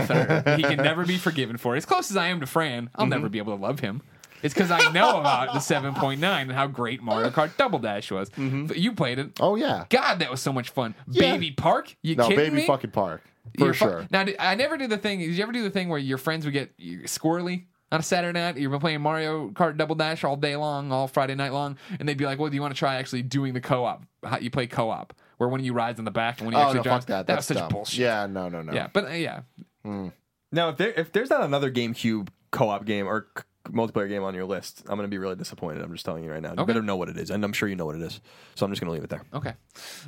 III. 0.47 0.57
he 0.57 0.63
can 0.63 0.79
never 0.79 1.05
be 1.05 1.17
forgiven 1.19 1.59
for 1.59 1.75
it. 1.75 1.79
As 1.79 1.87
close 1.87 2.11
as 2.11 2.17
I 2.17 2.29
am 2.29 2.41
to 2.41 2.47
Fran, 2.47 2.89
I'll 2.95 3.05
Mm-hmm. 3.05 3.11
never 3.11 3.29
be 3.29 3.39
able 3.39 3.57
to 3.57 3.63
love 3.63 3.81
him. 3.81 4.01
It's 4.43 4.55
because 4.55 4.71
I 4.71 4.91
know 4.93 5.21
about 5.21 5.53
the 5.53 5.59
7.9 5.59 6.23
and 6.23 6.51
how 6.51 6.67
great 6.67 7.03
Mario 7.03 7.29
Kart 7.29 7.55
Double 7.59 7.79
Dash 7.79 8.11
was. 8.11 8.31
Mm-hmm. 8.31 8.67
But 8.67 8.79
you 8.79 8.93
played 8.95 9.19
it. 9.19 9.39
Oh 9.39 9.55
yeah. 9.55 9.85
God, 9.91 10.21
that 10.21 10.31
was 10.31 10.41
so 10.41 10.51
much 10.51 10.71
fun. 10.71 10.95
Yeah. 11.11 11.33
Baby 11.33 11.51
Park? 11.51 11.95
You 12.01 12.17
No, 12.17 12.23
kidding 12.27 12.39
baby 12.47 12.57
me? 12.57 12.67
fucking 12.67 12.93
park. 12.93 13.23
For 13.59 13.65
You're 13.67 13.75
fu- 13.75 13.85
sure. 13.85 14.07
Now, 14.11 14.25
I 14.39 14.55
never 14.55 14.77
did 14.77 14.91
the 14.91 14.99
thing. 14.99 15.19
Did 15.21 15.31
you 15.31 15.43
ever 15.43 15.53
do 15.53 15.63
the 15.63 15.71
thing 15.71 15.89
where 15.89 15.99
your 15.99 16.19
friends 16.19 16.45
would 16.45 16.53
get 16.55 16.77
squirrely 16.79 17.65
on 17.93 18.01
a 18.01 18.03
Saturday 18.03 18.39
night? 18.39 18.57
You've 18.57 18.71
been 18.71 18.81
playing 18.81 19.01
Mario 19.01 19.51
Kart 19.51 19.77
Double 19.77 19.95
Dash 19.95 20.25
all 20.25 20.37
day 20.37 20.57
long, 20.57 20.93
all 20.93 21.09
Friday 21.09 21.35
night 21.35 21.53
long, 21.53 21.77
and 21.99 22.09
they'd 22.09 22.17
be 22.19 22.25
like, 22.27 22.39
"Well, 22.39 22.49
do 22.51 22.55
you 22.55 22.63
want 22.63 22.75
to 22.75 22.79
try 22.79 22.97
actually 22.97 23.23
doing 23.23 23.55
the 23.55 23.61
co-op? 23.61 24.05
How 24.25 24.39
you 24.39 24.51
play 24.51 24.67
co-op, 24.67 25.13
where 25.39 25.49
one 25.49 25.61
of 25.61 25.67
you 25.67 25.73
rides 25.73 25.99
on 25.99 26.05
the 26.05 26.11
back 26.11 26.39
and 26.41 26.47
one 26.47 26.55
of 26.55 26.59
you 26.59 26.63
oh 26.65 26.67
actually 26.69 26.79
no, 26.79 26.83
drives." 26.85 27.05
fuck 27.05 27.09
that. 27.09 27.27
That 27.27 27.35
That's 27.35 27.49
was 27.49 27.59
such 27.59 27.71
bullshit. 27.71 27.99
Yeah, 28.01 28.27
no, 28.27 28.49
no, 28.49 28.63
no. 28.63 28.73
Yeah, 28.73 28.89
but 28.93 29.07
uh, 29.07 29.11
yeah, 29.13 29.41
Now, 29.85 30.69
if 30.71 30.77
there 30.77 30.91
if 30.93 31.13
there's 31.13 31.31
not 31.31 31.43
another 31.43 31.71
GameCube 31.71 32.29
co-op 32.51 32.85
game 32.85 33.07
or 33.07 33.29
c- 33.37 33.45
multiplayer 33.71 34.09
game 34.09 34.23
on 34.25 34.35
your 34.35 34.45
list, 34.45 34.83
I'm 34.89 34.97
going 34.97 35.07
to 35.07 35.09
be 35.11 35.19
really 35.19 35.37
disappointed. 35.37 35.83
I'm 35.83 35.93
just 35.93 36.05
telling 36.05 36.25
you 36.25 36.31
right 36.33 36.43
now. 36.43 36.51
You 36.51 36.55
Okay. 36.63 36.67
better 36.67 36.83
know 36.83 36.97
what 36.97 37.09
it 37.09 37.17
is, 37.17 37.31
and 37.31 37.45
I'm 37.45 37.53
sure 37.53 37.69
you 37.69 37.77
know 37.77 37.87
what 37.87 37.95
it 37.97 38.03
is. 38.03 38.21
So 38.57 38.67
I'm 38.67 38.73
just 38.73 38.81
going 38.81 38.89
to 38.89 38.93
leave 38.95 39.05
it 39.05 39.11
there. 39.11 39.23
okay. 39.35 39.55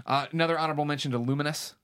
Uh, 0.07 0.27
another 0.33 0.59
honorable 0.59 0.85
mention 0.85 1.13
to 1.13 1.19
Lumines. 1.19 1.75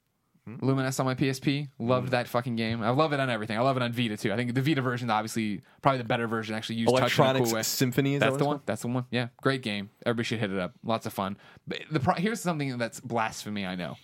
Hmm? 0.57 0.65
Lumines 0.65 0.99
on 1.01 1.07
my 1.07 1.15
PSP. 1.15 1.69
Loved 1.79 2.11
that 2.13 2.29
fucking 2.29 2.57
game. 2.57 2.83
I 2.83 2.91
love 2.91 3.13
it 3.13 3.21
on 3.21 3.29
everything. 3.31 3.59
I 3.59 3.61
love 3.61 3.77
it 3.77 3.83
on 3.83 3.93
Vita 3.93 4.17
too. 4.17 4.33
I 4.33 4.37
think 4.37 4.55
the 4.55 4.63
Vita 4.63 4.81
version, 4.81 5.11
obviously, 5.11 5.61
probably 5.83 5.99
the 5.99 6.05
better 6.05 6.27
version. 6.27 6.55
Actually, 6.55 6.77
used 6.77 6.97
touch 6.97 7.19
in 7.19 7.25
a 7.25 7.41
cool 7.45 7.53
way. 7.53 7.63
Symphony 7.63 8.15
is 8.15 8.21
That's 8.21 8.33
what 8.33 8.39
the 8.39 8.45
one. 8.45 8.61
That's 8.67 8.83
the 8.83 8.89
one. 8.89 9.05
Yeah, 9.11 9.29
great 9.43 9.63
game. 9.63 9.91
Everybody 10.07 10.25
should 10.25 10.39
hit 10.39 10.51
it 10.51 10.59
up. 10.59 10.75
Lots 10.83 11.07
of 11.07 11.13
fun. 11.13 11.37
But 11.67 11.81
the 11.91 12.01
pro- 12.01 12.15
here's 12.15 12.41
something 12.41 12.79
that's 12.79 13.01
blasphemy. 13.01 13.67
I 13.67 13.75
know, 13.75 13.97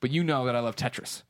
but 0.00 0.10
you 0.10 0.24
know 0.24 0.46
that 0.46 0.54
I 0.54 0.60
love 0.60 0.76
Tetris. 0.76 1.22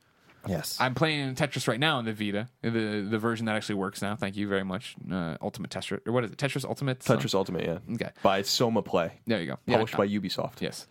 Yes. 0.47 0.79
I'm 0.81 0.95
playing 0.95 1.35
Tetris 1.35 1.69
right 1.69 1.81
now 1.81 1.99
on 1.99 2.05
the 2.05 2.13
Vita, 2.13 2.49
the 2.63 3.07
the 3.09 3.19
version 3.19 3.47
that 3.47 3.57
actually 3.57 3.75
works 3.77 4.01
now. 4.01 4.17
Thank 4.17 4.37
you 4.37 4.49
very 4.49 4.65
much. 4.65 4.97
Uh, 5.11 5.37
Ultimate 5.43 5.71
Tetris, 5.71 6.01
or 6.07 6.13
what 6.13 6.25
is 6.25 6.31
it? 6.31 6.39
Tetris 6.39 6.65
Ultimate. 6.65 7.01
Tetris 7.01 7.35
Ultimate, 7.35 7.65
yeah. 7.65 7.95
Okay. 7.95 8.11
By 8.23 8.43
Soma 8.43 8.83
Play, 8.83 9.21
There 9.27 9.41
you 9.41 9.47
go. 9.47 9.59
Yeah, 9.67 9.77
published 9.77 9.97
by 9.97 10.09
Ubisoft. 10.09 10.61
Yes. 10.61 10.87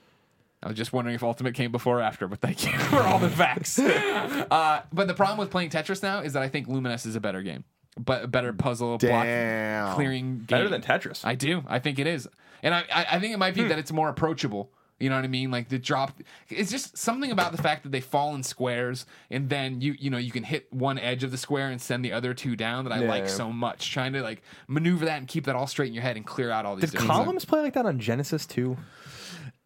I 0.64 0.68
was 0.70 0.78
just 0.78 0.92
wondering 0.92 1.16
if 1.16 1.24
Ultimate 1.24 1.54
came 1.54 1.72
before 1.72 2.00
or 2.00 2.02
after, 2.02 2.28
but 2.28 2.40
thank 2.42 2.66
you 2.66 2.78
for 2.90 2.98
all 3.02 3.20
the 3.20 3.30
facts. 3.30 3.78
uh, 3.80 4.82
but 4.92 5.08
the 5.08 5.14
problem 5.14 5.38
with 5.38 5.52
playing 5.52 5.70
Tetris 5.70 6.02
now 6.02 6.20
is 6.22 6.34
that 6.34 6.42
I 6.44 6.50
think 6.50 6.68
Lumines 6.68 7.06
is 7.06 7.16
a 7.16 7.20
better 7.20 7.42
game, 7.44 7.64
but 7.98 8.24
a 8.24 8.28
better 8.28 8.54
puzzle 8.54 8.98
Damn. 8.98 9.86
block 9.86 9.96
clearing 9.96 10.38
game. 10.40 10.46
Better 10.46 10.70
than 10.70 10.82
Tetris. 10.82 11.24
I 11.26 11.36
do. 11.36 11.64
I 11.68 11.80
think 11.80 12.00
it 12.00 12.08
is, 12.08 12.28
and 12.64 12.74
I 12.74 12.84
I, 12.94 13.06
I 13.12 13.20
think 13.20 13.34
it 13.34 13.38
might 13.38 13.54
Hmm. 13.56 13.64
be 13.64 13.68
that 13.70 13.78
it's 13.80 13.92
more 13.92 14.10
approachable. 14.10 14.72
You 15.00 15.12
know 15.12 15.16
what 15.16 15.26
I 15.26 15.28
mean? 15.28 15.52
Like 15.52 15.70
the 15.70 15.78
drop. 15.78 16.20
It's 16.50 16.72
just 16.72 16.98
something 16.98 17.30
about 17.30 17.52
the 17.52 17.62
fact 17.62 17.84
that 17.84 17.92
they 17.92 18.02
fall 18.02 18.34
in 18.34 18.42
squares, 18.42 19.06
and 19.30 19.48
then 19.48 19.80
you 19.80 19.96
you 20.00 20.10
know 20.10 20.18
you 20.18 20.32
can 20.32 20.42
hit 20.42 20.74
one 20.74 20.98
edge 20.98 21.24
of 21.24 21.30
the 21.30 21.38
square 21.38 21.70
and 21.70 21.80
send 21.80 22.04
the 22.04 22.14
other 22.14 22.34
two 22.34 22.56
down. 22.56 22.84
That 22.86 22.94
I 22.94 23.02
like 23.02 23.26
Yeah. 23.26 23.30
so 23.30 23.52
much. 23.52 23.92
Trying 23.92 24.14
to 24.14 24.24
like 24.24 24.42
maneuver 24.68 25.06
that 25.06 25.20
and 25.20 25.28
keep 25.28 25.46
that 25.46 25.56
all 25.56 25.68
straight 25.68 25.90
in 25.90 25.94
your 25.94 26.02
head 26.02 26.16
and 26.18 26.26
clear 26.26 26.50
out 26.50 26.66
all 26.66 26.76
these. 26.76 26.86
Did 26.90 26.92
different- 26.94 27.12
columns 27.12 27.46
play 27.46 27.62
like 27.62 27.74
that 27.76 27.86
on 27.86 28.00
Genesis 28.00 28.48
too? 28.48 28.76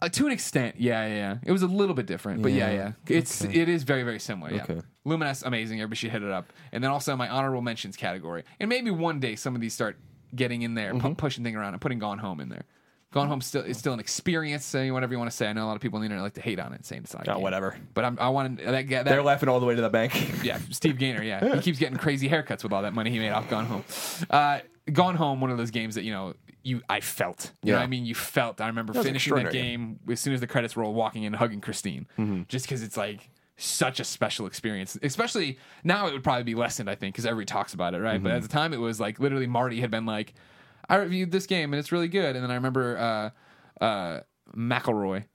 Uh, 0.01 0.09
to 0.09 0.25
an 0.25 0.31
extent, 0.31 0.75
yeah, 0.79 1.05
yeah, 1.05 1.13
yeah. 1.15 1.37
It 1.45 1.51
was 1.51 1.61
a 1.61 1.67
little 1.67 1.93
bit 1.93 2.07
different, 2.07 2.41
but 2.41 2.51
yeah, 2.53 2.71
yeah. 2.71 2.91
It's 3.07 3.43
it 3.43 3.69
is 3.69 3.83
very 3.83 4.03
very 4.03 4.19
similar. 4.19 4.51
Yeah, 4.53 4.63
Okay. 4.63 4.81
Lumines, 5.05 5.43
amazing. 5.45 5.79
Everybody 5.79 5.97
should 5.97 6.11
hit 6.11 6.23
it 6.23 6.31
up. 6.31 6.51
And 6.71 6.83
then 6.83 6.91
also 6.91 7.15
my 7.15 7.27
honorable 7.29 7.61
mentions 7.61 7.95
category, 7.95 8.43
and 8.59 8.67
maybe 8.69 8.89
one 8.91 9.19
day 9.19 9.35
some 9.35 9.53
of 9.55 9.61
these 9.61 9.73
start 9.73 9.97
getting 10.35 10.61
in 10.63 10.73
there, 10.75 10.93
pu- 10.95 11.15
pushing 11.15 11.43
thing 11.43 11.55
around, 11.55 11.73
and 11.73 11.81
putting 11.81 11.99
Gone 11.99 12.17
Home 12.19 12.39
in 12.39 12.49
there. 12.49 12.63
Gone 13.13 13.27
Home 13.27 13.41
still 13.41 13.63
is 13.63 13.77
still 13.77 13.91
an 13.93 13.99
experience. 13.99 14.63
Say 14.63 14.89
whatever 14.89 15.11
you 15.13 15.19
want 15.19 15.29
to 15.29 15.35
say. 15.35 15.47
I 15.49 15.53
know 15.53 15.65
a 15.65 15.67
lot 15.67 15.75
of 15.75 15.81
people 15.81 15.97
on 15.97 16.01
the 16.01 16.05
internet 16.05 16.23
like 16.23 16.33
to 16.35 16.41
hate 16.41 16.59
on 16.59 16.71
it, 16.73 16.85
saying 16.85 17.01
it's 17.03 17.13
not. 17.13 17.27
a 17.27 17.31
Oh, 17.31 17.33
game. 17.35 17.43
whatever. 17.43 17.75
But 17.93 18.05
I'm, 18.05 18.17
I 18.21 18.29
want 18.29 18.57
to 18.59 18.65
that, 18.71 18.87
that 18.89 19.05
They're 19.05 19.21
laughing 19.21 19.49
all 19.49 19.59
the 19.59 19.65
way 19.65 19.75
to 19.75 19.81
the 19.81 19.89
bank. 19.89 20.13
yeah, 20.43 20.59
Steve 20.69 20.97
Gaynor. 20.97 21.21
Yeah, 21.21 21.55
he 21.55 21.61
keeps 21.65 21.77
getting 21.77 21.97
crazy 21.97 22.29
haircuts 22.29 22.63
with 22.63 22.71
all 22.71 22.83
that 22.83 22.93
money 22.93 23.11
he 23.11 23.19
made 23.19 23.31
off 23.31 23.49
Gone 23.49 23.65
Home. 23.65 23.83
Uh, 24.29 24.59
Gone 24.91 25.15
Home, 25.15 25.41
one 25.41 25.51
of 25.51 25.57
those 25.57 25.71
games 25.71 25.95
that 25.95 26.03
you 26.03 26.11
know 26.11 26.33
you 26.63 26.81
I 26.89 26.99
felt. 27.01 27.51
You 27.63 27.71
know 27.71 27.77
Yeah. 27.77 27.79
what 27.81 27.83
I 27.85 27.87
mean? 27.87 28.05
You 28.05 28.15
felt. 28.15 28.61
I 28.61 28.67
remember 28.67 28.93
was 28.93 29.05
finishing 29.05 29.35
that 29.35 29.51
game 29.51 29.99
as 30.09 30.19
soon 30.19 30.33
as 30.33 30.39
the 30.41 30.47
credits 30.47 30.75
roll, 30.77 30.93
walking 30.93 31.23
in, 31.23 31.33
hugging 31.33 31.61
Christine, 31.61 32.07
Mm-hmm. 32.17 32.43
just 32.47 32.65
because 32.65 32.81
it's 32.83 32.97
like 32.97 33.29
such 33.57 33.99
a 33.99 34.03
special 34.03 34.47
experience. 34.47 34.97
Especially 35.03 35.59
now, 35.83 36.07
it 36.07 36.13
would 36.13 36.23
probably 36.23 36.43
be 36.43 36.55
lessened. 36.55 36.89
I 36.89 36.95
think 36.95 37.13
because 37.13 37.25
everybody 37.27 37.45
talks 37.45 37.73
about 37.73 37.93
it, 37.93 37.99
right? 37.99 38.15
Mm-hmm. 38.15 38.23
But 38.23 38.31
at 38.33 38.41
the 38.41 38.47
time, 38.47 38.73
it 38.73 38.79
was 38.79 38.99
like 38.99 39.19
literally 39.19 39.47
Marty 39.47 39.79
had 39.81 39.91
been 39.91 40.05
like, 40.05 40.33
"I 40.89 40.95
reviewed 40.95 41.31
this 41.31 41.45
game 41.45 41.73
and 41.73 41.79
it's 41.79 41.91
really 41.91 42.07
good," 42.07 42.35
and 42.35 42.43
then 42.43 42.49
I 42.51 42.55
remember 42.55 42.97
uh, 43.79 43.83
uh, 43.83 44.19
McElroy. 44.55 45.25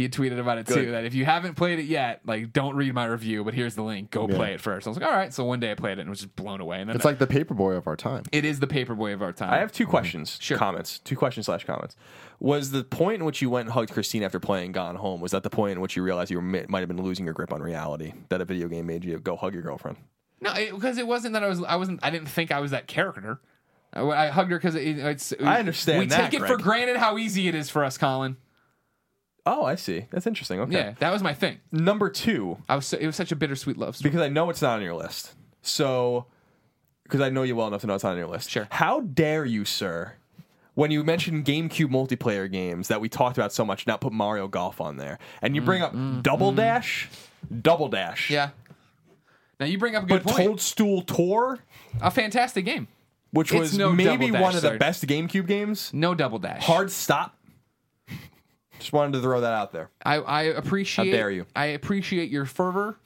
He 0.00 0.04
had 0.04 0.12
tweeted 0.12 0.38
about 0.40 0.56
it 0.56 0.66
too. 0.66 0.92
That 0.92 1.04
if 1.04 1.14
you 1.14 1.26
haven't 1.26 1.56
played 1.56 1.78
it 1.78 1.84
yet, 1.84 2.22
like 2.24 2.54
don't 2.54 2.74
read 2.74 2.94
my 2.94 3.04
review, 3.04 3.44
but 3.44 3.52
here's 3.52 3.74
the 3.74 3.82
link. 3.82 4.10
Go 4.10 4.26
Yeah. 4.26 4.34
play 4.34 4.54
it 4.54 4.60
first. 4.62 4.86
I 4.86 4.90
was 4.90 4.98
like, 4.98 5.06
all 5.06 5.14
right. 5.14 5.30
So 5.32 5.44
one 5.44 5.60
day 5.60 5.70
I 5.70 5.74
played 5.74 5.98
it 5.98 6.00
and 6.00 6.08
was 6.08 6.20
just 6.20 6.34
blown 6.36 6.62
away. 6.62 6.80
And 6.80 6.88
then 6.88 6.96
It's 6.96 7.04
like 7.04 7.18
the 7.18 7.26
paperboy 7.26 7.76
of 7.76 7.86
our 7.86 7.96
time. 7.96 8.22
it 8.32 8.46
is 8.46 8.60
the 8.60 8.66
paperboy 8.66 9.12
of 9.12 9.20
our 9.20 9.34
time. 9.34 9.52
I 9.52 9.58
have 9.58 9.72
two 9.72 9.84
mm-hmm. 9.84 9.90
questions, 9.90 10.38
Sure. 10.40 10.56
comments, 10.56 10.98
two 11.00 11.16
questions 11.16 11.44
slash 11.44 11.66
comments. 11.66 11.96
Was 12.38 12.70
the 12.70 12.82
point 12.82 13.16
in 13.16 13.26
which 13.26 13.42
you 13.42 13.50
went 13.50 13.66
and 13.66 13.74
hugged 13.74 13.92
Christine 13.92 14.22
after 14.22 14.40
playing 14.40 14.72
Gone 14.72 14.96
Home? 14.96 15.20
Was 15.20 15.32
that 15.32 15.42
the 15.42 15.50
point 15.50 15.72
in 15.72 15.80
which 15.82 15.96
you 15.96 16.02
realized 16.02 16.30
you 16.30 16.38
were, 16.38 16.42
might 16.42 16.78
have 16.78 16.88
been 16.88 17.02
losing 17.02 17.26
your 17.26 17.34
grip 17.34 17.52
on 17.52 17.60
reality? 17.62 18.14
That 18.30 18.40
a 18.40 18.46
video 18.46 18.68
game 18.68 18.86
made 18.86 19.04
you 19.04 19.18
go 19.18 19.36
hug 19.36 19.52
your 19.52 19.62
girlfriend? 19.62 19.98
no, 20.40 20.54
because 20.54 20.96
it, 20.96 21.06
wasn't 21.06 21.34
that 21.34 21.44
I 21.44 21.48
was. 21.48 21.62
I 21.62 21.76
wasn't. 21.76 22.00
I 22.02 22.08
didn't 22.08 22.28
think 22.28 22.50
I 22.50 22.60
was 22.60 22.70
that 22.70 22.86
character. 22.86 23.38
I, 23.92 24.00
I 24.02 24.26
hugged 24.28 24.50
her 24.50 24.56
because 24.56 24.74
it, 24.74 24.98
it's. 24.98 25.34
I 25.44 25.58
understand 25.58 25.98
We 25.98 26.06
that, 26.06 26.30
take 26.30 26.40
it 26.40 26.46
for 26.46 26.56
granted 26.56 26.96
how 26.96 27.18
easy 27.18 27.46
it 27.48 27.54
is 27.54 27.68
for 27.68 27.84
us, 27.84 27.98
Colin. 27.98 28.38
Oh, 29.46 29.64
I 29.64 29.74
see. 29.74 30.06
That's 30.10 30.26
interesting. 30.26 30.60
Okay. 30.60 30.72
Yeah, 30.72 30.94
that 30.98 31.12
was 31.12 31.22
my 31.22 31.32
thing. 31.34 31.58
Number 31.72 32.08
two, 32.10 32.58
I 32.68 32.76
was. 32.76 32.86
So, 32.86 32.98
it 32.98 33.06
was 33.06 33.16
such 33.16 33.32
a 33.32 33.36
bittersweet 33.36 33.76
love 33.78 33.96
story. 33.96 34.10
because 34.10 34.24
I 34.24 34.28
know 34.28 34.50
it's 34.50 34.62
not 34.62 34.76
on 34.76 34.82
your 34.82 34.94
list. 34.94 35.32
So, 35.62 36.26
because 37.04 37.20
I 37.20 37.30
know 37.30 37.42
you 37.42 37.56
well 37.56 37.66
enough 37.66 37.80
to 37.82 37.86
know 37.86 37.94
it's 37.94 38.04
not 38.04 38.12
on 38.12 38.18
your 38.18 38.26
list. 38.26 38.50
Sure. 38.50 38.68
How 38.70 39.00
dare 39.00 39.44
you, 39.44 39.64
sir? 39.64 40.14
When 40.74 40.90
you 40.90 41.02
mentioned 41.04 41.44
GameCube 41.44 41.88
multiplayer 41.88 42.50
games 42.50 42.88
that 42.88 43.00
we 43.00 43.08
talked 43.08 43.36
about 43.36 43.52
so 43.52 43.64
much, 43.64 43.86
not 43.86 44.00
put 44.00 44.12
Mario 44.12 44.46
Golf 44.48 44.80
on 44.80 44.96
there, 44.98 45.18
and 45.42 45.54
you 45.56 45.60
bring 45.62 45.82
up 45.82 45.92
Double 46.22 46.52
Dash, 46.52 47.08
Double 47.62 47.88
Dash, 47.88 48.28
Mm, 48.28 48.30
yeah. 48.30 48.50
Now 49.58 49.66
you 49.66 49.76
bring 49.78 49.94
up 49.96 50.04
a 50.04 50.06
good 50.06 50.22
but 50.24 50.32
point. 50.32 50.46
Toadstool 50.46 51.02
Tour, 51.02 51.58
a 52.00 52.10
fantastic 52.10 52.64
game. 52.64 52.88
which 53.32 53.50
It's 53.52 53.60
was 53.60 53.78
no 53.78 53.92
maybe 53.92 54.30
Dash, 54.30 54.40
one 54.40 54.54
of 54.56 54.62
the 54.62 54.68
sir. 54.70 54.78
best 54.78 55.06
GameCube 55.06 55.46
games. 55.46 55.90
No 55.92 56.14
double 56.14 56.38
dash. 56.38 56.62
Hard 56.64 56.90
stop. 56.90 57.36
Just 58.80 58.92
wanted 58.92 59.12
to 59.12 59.22
throw 59.22 59.40
that 59.42 59.52
out 59.52 59.72
there. 59.72 59.90
I, 60.04 60.16
I 60.16 60.42
appreciate. 60.42 61.06
How 61.06 61.12
dare 61.16 61.30
you. 61.30 61.46
I 61.54 61.66
appreciate 61.66 62.30
your 62.30 62.44
fervor 62.46 62.96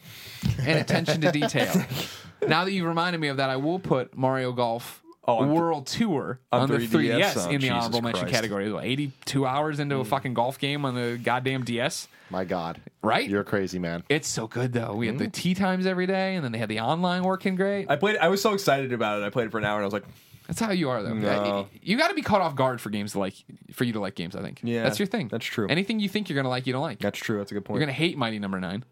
and 0.60 0.78
attention 0.78 1.20
to 1.20 1.30
detail. 1.32 1.72
now 2.48 2.64
that 2.64 2.72
you've 2.72 2.86
reminded 2.86 3.20
me 3.20 3.28
of 3.28 3.36
that, 3.36 3.50
I 3.50 3.56
will 3.56 3.78
put 3.78 4.16
Mario 4.16 4.52
Golf 4.52 5.02
Oh, 5.26 5.38
on 5.38 5.48
th- 5.48 5.58
World 5.58 5.86
Tour 5.86 6.38
on 6.52 6.62
on, 6.62 6.68
the 6.70 6.76
3DS? 6.76 6.88
3DS 6.90 7.46
Oh, 7.46 7.48
in 7.48 7.52
the 7.54 7.58
Jesus 7.60 7.72
honorable 7.72 8.02
mention 8.02 8.20
Christ. 8.24 8.34
Category. 8.34 8.70
What, 8.70 8.84
Eighty-two 8.84 9.46
hours 9.46 9.80
into 9.80 9.96
a 9.96 10.04
fucking 10.04 10.34
golf 10.34 10.58
game 10.58 10.84
on 10.84 10.94
the 10.94 11.18
goddamn 11.22 11.64
DS. 11.64 12.08
My 12.28 12.44
God. 12.44 12.78
Right? 13.02 13.26
You're 13.26 13.42
crazy, 13.44 13.78
man. 13.78 14.02
It's 14.10 14.28
so 14.28 14.46
good 14.46 14.74
though. 14.74 14.94
We 14.94 15.06
had 15.06 15.16
Hmm. 15.16 15.22
the 15.24 15.30
tea 15.30 15.54
times 15.54 15.86
every 15.86 16.06
day, 16.06 16.34
and 16.34 16.44
then 16.44 16.52
they 16.52 16.58
had 16.58 16.68
the 16.68 16.80
online 16.80 17.22
working 17.24 17.54
great. 17.56 17.90
I 17.90 17.96
played. 17.96 18.18
I 18.18 18.28
was 18.28 18.42
so 18.42 18.52
excited 18.52 18.92
about 18.92 19.22
it. 19.22 19.24
I 19.24 19.30
played 19.30 19.46
it 19.46 19.50
for 19.50 19.56
an 19.56 19.64
hour, 19.64 19.76
and 19.76 19.82
I 19.84 19.86
was 19.86 19.94
like, 19.94 20.04
That's 20.46 20.60
how 20.60 20.72
you 20.72 20.90
are 20.90 21.02
though. 21.02 21.14
No. 21.14 21.68
You 21.82 21.96
got 21.96 22.08
to 22.08 22.14
be 22.14 22.20
caught 22.22 22.40
off 22.42 22.54
guard 22.54 22.80
for 22.80 22.90
games 22.90 23.12
to 23.12 23.18
like 23.18 23.34
for 23.72 23.84
you 23.84 23.92
to 23.94 24.00
like 24.00 24.14
games. 24.14 24.36
I 24.36 24.42
think. 24.42 24.60
Yeah, 24.62 24.82
that's 24.82 24.98
your 24.98 25.06
thing. 25.06 25.28
that's 25.28 25.46
true. 25.46 25.66
Anything 25.68 26.00
you 26.00 26.08
think 26.08 26.28
you're 26.28 26.36
gonna 26.36 26.48
like, 26.50 26.66
you 26.66 26.72
don't 26.72 26.82
like. 26.82 26.98
"That's 26.98 27.18
true. 27.18 27.38
That's 27.38 27.50
a 27.50 27.54
good 27.54 27.64
point." 27.64 27.76
You're 27.78 27.86
gonna 27.86 27.92
hate 27.92 28.18
Mighty 28.18 28.38
Number 28.38 28.60
Nine. 28.60 28.84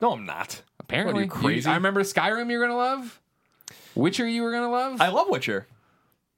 no, 0.00 0.12
I'm 0.12 0.26
not. 0.26 0.62
Apparently, 0.80 1.24
you 1.24 1.30
crazy? 1.30 1.68
I 1.70 1.74
remember 1.74 2.02
Skyrim. 2.02 2.50
You're 2.50 2.60
gonna 2.66 2.76
love. 2.76 3.20
Witcher. 3.94 4.26
You 4.26 4.42
were 4.42 4.50
gonna 4.52 4.70
love. 4.70 5.00
I 5.00 5.08
love 5.08 5.28
Witcher. 5.28 5.66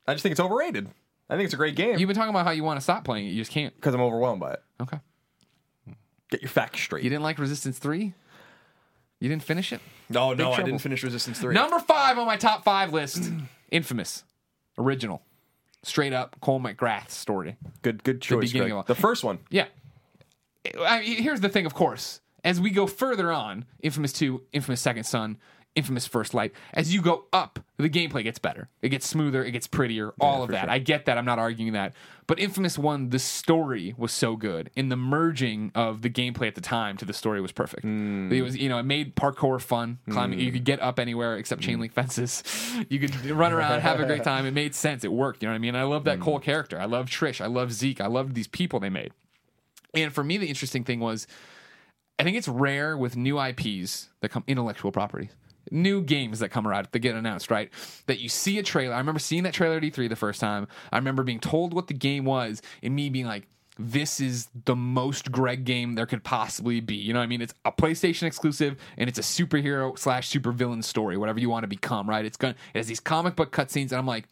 I 0.06 0.14
just 0.14 0.22
think 0.22 0.32
it's 0.32 0.40
overrated. 0.40 0.88
I 1.30 1.34
think 1.36 1.44
it's 1.44 1.52
a 1.54 1.58
great 1.58 1.76
game 1.76 1.98
You've 1.98 2.06
been 2.06 2.16
talking 2.16 2.30
about 2.30 2.46
how 2.46 2.52
you 2.52 2.64
want 2.64 2.78
to 2.78 2.82
stop 2.82 3.04
playing 3.04 3.26
it. 3.26 3.30
You 3.30 3.40
just 3.42 3.50
can't. 3.50 3.74
because 3.74 3.92
I'm 3.94 4.00
overwhelmed 4.00 4.40
by 4.40 4.52
it. 4.54 4.62
Okay. 4.80 4.98
Get 6.30 6.40
your 6.42 6.48
facts 6.50 6.80
straight. 6.80 7.04
You 7.04 7.10
didn't 7.10 7.22
like 7.22 7.38
Resistance 7.38 7.78
Three. 7.78 8.12
You 9.20 9.28
didn't 9.28 9.42
finish 9.42 9.72
it. 9.72 9.80
No, 10.10 10.32
no, 10.34 10.52
I 10.52 10.62
didn't 10.62 10.78
finish 10.80 11.02
Resistance 11.02 11.38
Three. 11.38 11.54
Number 11.54 11.78
five 11.78 12.18
on 12.18 12.26
my 12.26 12.36
top 12.36 12.64
five 12.64 12.92
list: 12.92 13.30
Infamous, 13.70 14.24
original, 14.78 15.22
straight 15.82 16.12
up 16.12 16.36
Cole 16.40 16.60
McGrath 16.60 17.10
story. 17.10 17.56
Good, 17.82 18.02
good 18.04 18.22
choice. 18.22 18.52
beginning 18.52 18.72
Greg. 18.72 18.86
The 18.86 18.94
first 18.94 19.24
one. 19.24 19.40
Yeah. 19.50 19.66
I 20.78 21.02
here's 21.02 21.40
the 21.40 21.48
thing, 21.48 21.66
of 21.66 21.74
course. 21.74 22.20
As 22.44 22.60
we 22.60 22.70
go 22.70 22.86
further 22.86 23.32
on, 23.32 23.64
Infamous 23.82 24.12
2, 24.12 24.42
Infamous 24.52 24.80
Second 24.80 25.04
Son, 25.04 25.38
Infamous 25.78 26.08
First 26.08 26.34
Light, 26.34 26.52
as 26.74 26.92
you 26.92 27.00
go 27.00 27.26
up, 27.32 27.60
the 27.76 27.88
gameplay 27.88 28.24
gets 28.24 28.40
better. 28.40 28.68
It 28.82 28.88
gets 28.88 29.06
smoother, 29.06 29.44
it 29.44 29.52
gets 29.52 29.68
prettier, 29.68 30.12
all 30.20 30.42
of 30.42 30.50
that. 30.50 30.68
I 30.68 30.80
get 30.80 31.04
that. 31.04 31.16
I'm 31.16 31.24
not 31.24 31.38
arguing 31.38 31.72
that. 31.74 31.94
But 32.26 32.40
Infamous 32.40 32.76
1, 32.76 33.10
the 33.10 33.20
story 33.20 33.94
was 33.96 34.10
so 34.10 34.34
good. 34.34 34.70
And 34.76 34.90
the 34.90 34.96
merging 34.96 35.70
of 35.76 36.02
the 36.02 36.10
gameplay 36.10 36.48
at 36.48 36.56
the 36.56 36.60
time 36.60 36.96
to 36.96 37.04
the 37.04 37.12
story 37.12 37.40
was 37.40 37.52
perfect. 37.52 37.84
Mm. 37.84 38.32
It 38.32 38.42
was, 38.42 38.56
you 38.56 38.68
know, 38.68 38.78
it 38.78 38.82
made 38.82 39.14
parkour 39.14 39.60
fun. 39.60 40.00
Climbing, 40.10 40.40
you 40.40 40.50
could 40.50 40.62
mm. 40.62 40.66
get 40.66 40.82
up 40.82 40.98
anywhere 40.98 41.36
except 41.36 41.62
chain 41.62 41.76
mm. 41.76 41.82
link 41.82 41.92
fences. 41.92 42.42
You 42.88 42.98
could 42.98 43.26
run 43.26 43.52
around, 43.52 43.80
have 43.80 44.00
a 44.00 44.06
great 44.06 44.24
time. 44.24 44.46
It 44.46 44.52
made 44.52 44.74
sense. 44.74 45.04
It 45.04 45.12
worked. 45.12 45.42
You 45.42 45.48
know 45.48 45.52
what 45.52 45.56
I 45.56 45.58
mean? 45.58 45.76
I 45.76 45.84
love 45.84 46.04
that 46.04 46.20
Cole 46.20 46.38
character. 46.38 46.80
I 46.80 46.86
love 46.86 47.06
Trish. 47.06 47.40
I 47.40 47.46
love 47.46 47.72
Zeke. 47.72 48.00
I 48.00 48.06
loved 48.06 48.34
these 48.34 48.46
people 48.46 48.80
they 48.80 48.88
made. 48.88 49.12
And 49.94 50.12
for 50.12 50.24
me, 50.24 50.38
the 50.38 50.46
interesting 50.46 50.84
thing 50.84 51.00
was, 51.00 51.26
I 52.18 52.24
think 52.24 52.36
it's 52.36 52.48
rare 52.48 52.96
with 52.96 53.16
new 53.16 53.40
IPs 53.40 54.08
that 54.20 54.30
come 54.30 54.42
intellectual 54.46 54.90
properties, 54.90 55.30
new 55.70 56.02
games 56.02 56.38
that 56.40 56.50
come 56.50 56.66
around 56.66 56.88
that 56.90 56.98
get 56.98 57.14
announced, 57.14 57.50
right? 57.50 57.70
That 58.06 58.20
you 58.20 58.28
see 58.28 58.58
a 58.58 58.62
trailer. 58.62 58.94
I 58.94 58.98
remember 58.98 59.20
seeing 59.20 59.42
that 59.44 59.54
trailer 59.54 59.76
at 59.76 59.82
E3 59.82 60.08
the 60.08 60.16
first 60.16 60.40
time. 60.40 60.68
I 60.92 60.96
remember 60.96 61.22
being 61.22 61.40
told 61.40 61.74
what 61.74 61.86
the 61.86 61.94
game 61.94 62.24
was, 62.24 62.62
and 62.82 62.94
me 62.94 63.10
being 63.10 63.26
like, 63.26 63.46
"This 63.78 64.20
is 64.20 64.48
the 64.64 64.76
most 64.76 65.30
Greg 65.30 65.64
game 65.64 65.94
there 65.94 66.06
could 66.06 66.24
possibly 66.24 66.80
be." 66.80 66.96
You 66.96 67.12
know 67.12 67.20
what 67.20 67.24
I 67.24 67.28
mean? 67.28 67.42
It's 67.42 67.54
a 67.64 67.72
PlayStation 67.72 68.24
exclusive, 68.24 68.76
and 68.96 69.08
it's 69.08 69.18
a 69.18 69.22
superhero 69.22 69.98
slash 69.98 70.30
supervillain 70.30 70.84
story, 70.84 71.16
whatever 71.16 71.40
you 71.40 71.50
want 71.50 71.64
to 71.64 71.68
become, 71.68 72.08
right? 72.08 72.24
It's 72.24 72.36
gonna 72.36 72.54
it 72.74 72.78
has 72.78 72.86
these 72.86 73.00
comic 73.00 73.36
book 73.36 73.52
cutscenes, 73.52 73.90
and 73.90 73.94
I'm 73.94 74.06
like 74.06 74.28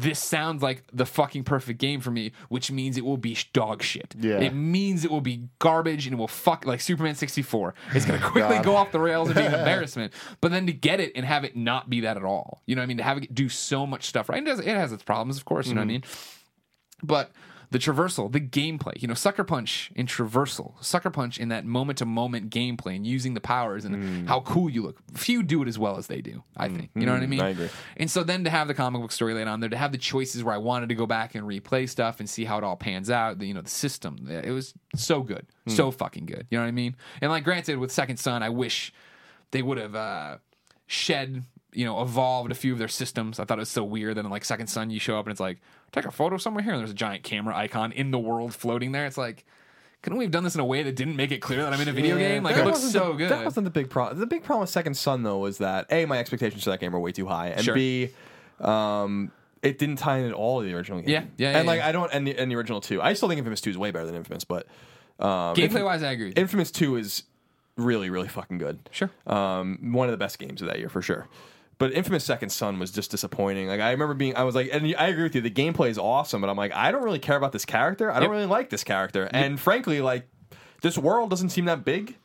this 0.00 0.18
sounds 0.18 0.62
like 0.62 0.82
the 0.92 1.04
fucking 1.04 1.44
perfect 1.44 1.78
game 1.78 2.00
for 2.00 2.10
me, 2.10 2.32
which 2.48 2.70
means 2.70 2.96
it 2.96 3.04
will 3.04 3.18
be 3.18 3.36
dog 3.52 3.82
shit. 3.82 4.14
Yeah. 4.18 4.38
It 4.38 4.54
means 4.54 5.04
it 5.04 5.10
will 5.10 5.20
be 5.20 5.48
garbage 5.58 6.06
and 6.06 6.14
it 6.14 6.16
will 6.16 6.28
fuck 6.28 6.64
like 6.64 6.80
Superman 6.80 7.14
64. 7.14 7.74
It's 7.92 8.06
going 8.06 8.20
to 8.20 8.26
quickly 8.26 8.58
go 8.60 8.76
off 8.76 8.92
the 8.92 9.00
rails 9.00 9.28
and 9.28 9.36
be 9.36 9.44
an 9.44 9.54
embarrassment. 9.60 10.14
But 10.40 10.52
then 10.52 10.66
to 10.66 10.72
get 10.72 11.00
it 11.00 11.12
and 11.14 11.24
have 11.26 11.44
it 11.44 11.54
not 11.54 11.90
be 11.90 12.00
that 12.00 12.16
at 12.16 12.24
all, 12.24 12.62
you 12.66 12.74
know 12.74 12.80
what 12.80 12.84
I 12.84 12.86
mean? 12.86 12.96
To 12.96 13.02
have 13.02 13.18
it 13.18 13.34
do 13.34 13.48
so 13.48 13.86
much 13.86 14.04
stuff, 14.04 14.28
right? 14.28 14.42
It 14.42 14.48
has, 14.48 14.60
it 14.60 14.66
has 14.66 14.92
its 14.92 15.02
problems, 15.02 15.36
of 15.36 15.44
course, 15.44 15.66
you 15.66 15.74
know 15.74 15.80
what 15.80 15.90
I 15.90 15.92
mm-hmm. 15.92 15.92
mean? 15.92 16.02
But 17.02 17.30
the 17.70 17.78
traversal, 17.78 18.30
the 18.30 18.40
gameplay, 18.40 19.00
you 19.00 19.06
know, 19.06 19.14
Sucker 19.14 19.44
Punch 19.44 19.92
in 19.94 20.06
traversal, 20.06 20.72
Sucker 20.84 21.10
Punch 21.10 21.38
in 21.38 21.50
that 21.50 21.64
moment 21.64 21.98
to 21.98 22.04
moment 22.04 22.50
gameplay 22.50 22.96
and 22.96 23.06
using 23.06 23.34
the 23.34 23.40
powers 23.40 23.84
and 23.84 23.94
hmm. 23.94 24.26
how 24.26 24.40
cool 24.40 24.68
you 24.68 24.82
look. 24.82 24.98
Few 25.14 25.44
do 25.44 25.62
it 25.62 25.68
as 25.68 25.78
well 25.78 25.96
as 25.96 26.08
they 26.08 26.20
do, 26.20 26.42
I 26.56 26.68
hmm. 26.68 26.76
think. 26.76 26.90
You 26.96 27.06
know 27.06 27.12
what 27.12 27.22
I 27.22 27.24
hmm. 27.24 27.30
mean? 27.30 27.40
I 27.40 27.48
agree. 27.50 27.68
And 27.96 28.10
so 28.10 28.24
then 28.24 28.42
to 28.42 28.50
have 28.50 28.66
the 28.66 28.74
comic 28.74 29.00
book 29.00 29.12
story 29.12 29.34
laid 29.34 29.46
on 29.46 29.60
there, 29.60 29.70
to 29.70 29.76
have 29.76 29.92
the 29.92 29.98
choices 29.98 30.42
where 30.42 30.54
I 30.54 30.58
wanted 30.58 30.88
to 30.88 30.96
go 30.96 31.06
back 31.06 31.36
and 31.36 31.46
replay 31.46 31.88
stuff 31.88 32.18
and 32.18 32.28
see 32.28 32.44
how 32.44 32.58
it 32.58 32.64
all 32.64 32.76
pans 32.76 33.08
out, 33.08 33.38
the, 33.38 33.46
you 33.46 33.54
know, 33.54 33.62
the 33.62 33.70
system, 33.70 34.26
eh, 34.28 34.42
it 34.44 34.50
was 34.50 34.74
so 34.96 35.22
good, 35.22 35.46
so 35.68 35.92
fucking 35.92 36.26
good. 36.26 36.48
You 36.50 36.58
know 36.58 36.64
what 36.64 36.68
I 36.68 36.72
mean? 36.72 36.96
And 37.20 37.30
like, 37.30 37.44
granted, 37.44 37.78
with 37.78 37.92
Second 37.92 38.16
Son, 38.16 38.42
I 38.42 38.48
wish 38.48 38.92
they 39.52 39.62
would 39.62 39.78
have 39.78 39.94
uh, 39.94 40.38
shed, 40.88 41.44
you 41.72 41.84
know, 41.84 42.02
evolved 42.02 42.50
a 42.50 42.56
few 42.56 42.72
of 42.72 42.80
their 42.80 42.88
systems. 42.88 43.38
I 43.38 43.44
thought 43.44 43.58
it 43.58 43.60
was 43.60 43.68
so 43.68 43.84
weird 43.84 44.16
that 44.16 44.24
in 44.24 44.30
like 44.30 44.44
Second 44.44 44.66
Son, 44.66 44.90
you 44.90 44.98
show 44.98 45.16
up 45.16 45.26
and 45.26 45.30
it's 45.30 45.40
like, 45.40 45.60
take 45.92 46.04
a 46.04 46.10
photo 46.10 46.36
somewhere 46.36 46.62
here, 46.62 46.72
and 46.72 46.80
there's 46.80 46.90
a 46.90 46.94
giant 46.94 47.22
camera 47.22 47.56
icon 47.56 47.92
in 47.92 48.10
the 48.10 48.18
world 48.18 48.54
floating 48.54 48.92
there. 48.92 49.06
It's 49.06 49.18
like, 49.18 49.44
couldn't 50.02 50.18
we 50.18 50.24
have 50.24 50.32
done 50.32 50.44
this 50.44 50.54
in 50.54 50.60
a 50.60 50.64
way 50.64 50.82
that 50.82 50.96
didn't 50.96 51.16
make 51.16 51.30
it 51.30 51.38
clear 51.38 51.62
that 51.62 51.72
I'm 51.72 51.80
in 51.80 51.88
a 51.88 51.92
video 51.92 52.16
game? 52.16 52.42
Like, 52.42 52.56
it 52.56 52.64
looks 52.64 52.80
so 52.80 53.12
the, 53.12 53.18
good. 53.18 53.30
That 53.30 53.44
wasn't 53.44 53.64
the 53.64 53.70
big 53.70 53.90
problem. 53.90 54.18
The 54.18 54.26
big 54.26 54.42
problem 54.44 54.62
with 54.62 54.70
Second 54.70 54.94
Son 54.94 55.22
though 55.22 55.38
was 55.38 55.58
that 55.58 55.86
a 55.90 56.04
my 56.06 56.18
expectations 56.18 56.64
for 56.64 56.70
that 56.70 56.80
game 56.80 56.92
were 56.92 57.00
way 57.00 57.12
too 57.12 57.26
high, 57.26 57.48
and 57.48 57.64
Sure. 57.64 57.74
b 57.74 58.10
um, 58.60 59.30
it 59.62 59.78
didn't 59.78 59.96
tie 59.96 60.18
in 60.18 60.26
at 60.26 60.32
all 60.32 60.60
to 60.60 60.66
the 60.66 60.74
original 60.74 61.00
game. 61.00 61.08
Yeah, 61.08 61.24
yeah, 61.36 61.52
yeah, 61.52 61.58
and 61.58 61.66
like 61.66 61.78
yeah. 61.80 61.88
I 61.88 61.92
don't 61.92 62.12
and 62.12 62.26
the, 62.26 62.36
and 62.36 62.50
the 62.50 62.56
original 62.56 62.80
two. 62.80 63.02
I 63.02 63.12
still 63.12 63.28
think 63.28 63.38
Infamous 63.38 63.60
Two 63.60 63.70
is 63.70 63.78
way 63.78 63.90
better 63.90 64.06
than 64.06 64.14
Infamous, 64.14 64.44
but 64.44 64.66
um, 65.18 65.54
Gameplay 65.54 65.84
wise, 65.84 66.02
I 66.02 66.12
agree. 66.12 66.30
Infamous 66.30 66.70
Two 66.70 66.96
is 66.96 67.24
really 67.76 68.10
really 68.10 68.28
fucking 68.28 68.58
good. 68.58 68.78
Sure. 68.90 69.10
um, 69.26 69.92
one 69.92 70.08
of 70.08 70.12
the 70.12 70.18
best 70.18 70.38
games 70.38 70.62
of 70.62 70.68
that 70.68 70.78
year 70.78 70.88
for 70.88 71.02
sure. 71.02 71.28
But 71.80 71.94
Infamous 71.94 72.22
Second 72.24 72.50
Son 72.50 72.78
was 72.78 72.92
just 72.92 73.10
disappointing. 73.10 73.66
Like 73.66 73.80
I 73.80 73.90
remember 73.90 74.14
being, 74.14 74.36
I 74.36 74.44
was 74.44 74.54
like, 74.54 74.68
and 74.70 74.94
I 74.98 75.08
agree 75.08 75.24
with 75.24 75.34
you. 75.34 75.40
The 75.40 75.50
gameplay 75.50 75.88
is 75.88 75.98
awesome, 75.98 76.40
but 76.42 76.48
I'm 76.50 76.56
like, 76.56 76.72
I 76.74 76.92
don't 76.92 77.02
really 77.02 77.18
care 77.18 77.36
about 77.36 77.50
this 77.52 77.64
character. 77.64 78.10
I 78.12 78.14
don't 78.20 78.24
Yep. 78.24 78.30
really 78.30 78.46
like 78.46 78.68
this 78.70 78.84
character, 78.84 79.28
and 79.32 79.58
frankly, 79.58 80.00
like 80.00 80.28
this 80.82 80.96
world 80.98 81.30
doesn't 81.30 81.48
seem 81.48 81.64
that 81.64 81.84
big. 81.84 82.16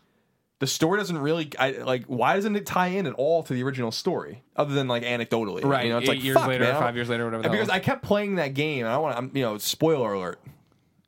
The 0.60 0.68
story 0.68 0.99
doesn't 0.99 1.18
really, 1.18 1.49
I 1.60 1.72
like. 1.72 2.06
Why 2.06 2.36
doesn't 2.36 2.56
it 2.56 2.66
tie 2.66 2.88
in 2.88 3.06
at 3.08 3.14
all 3.14 3.43
to 3.43 3.53
the 3.53 3.64
original 3.64 3.91
story, 3.91 4.43
other 4.56 4.74
than 4.74 4.88
like 4.88 5.03
anecdotally? 5.03 5.64
Right, 5.66 5.86
You 5.86 5.91
know, 5.91 5.97
it's 5.99 6.10
eight 6.10 6.16
like 6.16 6.24
years 6.24 6.38
fuck, 6.38 6.47
later, 6.47 6.64
man. 6.66 6.76
five 6.76 6.95
years 6.95 7.10
later, 7.10 7.26
whatever 7.26 7.43
because. 7.49 7.70
I 7.70 7.80
kept 7.80 8.03
playing 8.03 8.36
that 8.36 8.53
game, 8.53 8.86
and 8.86 8.93
I 8.93 8.97
want, 8.97 9.18
I'm, 9.18 9.32
you 9.34 9.41
know, 9.41 9.58
spoiler 9.58 10.14
alert. 10.14 10.39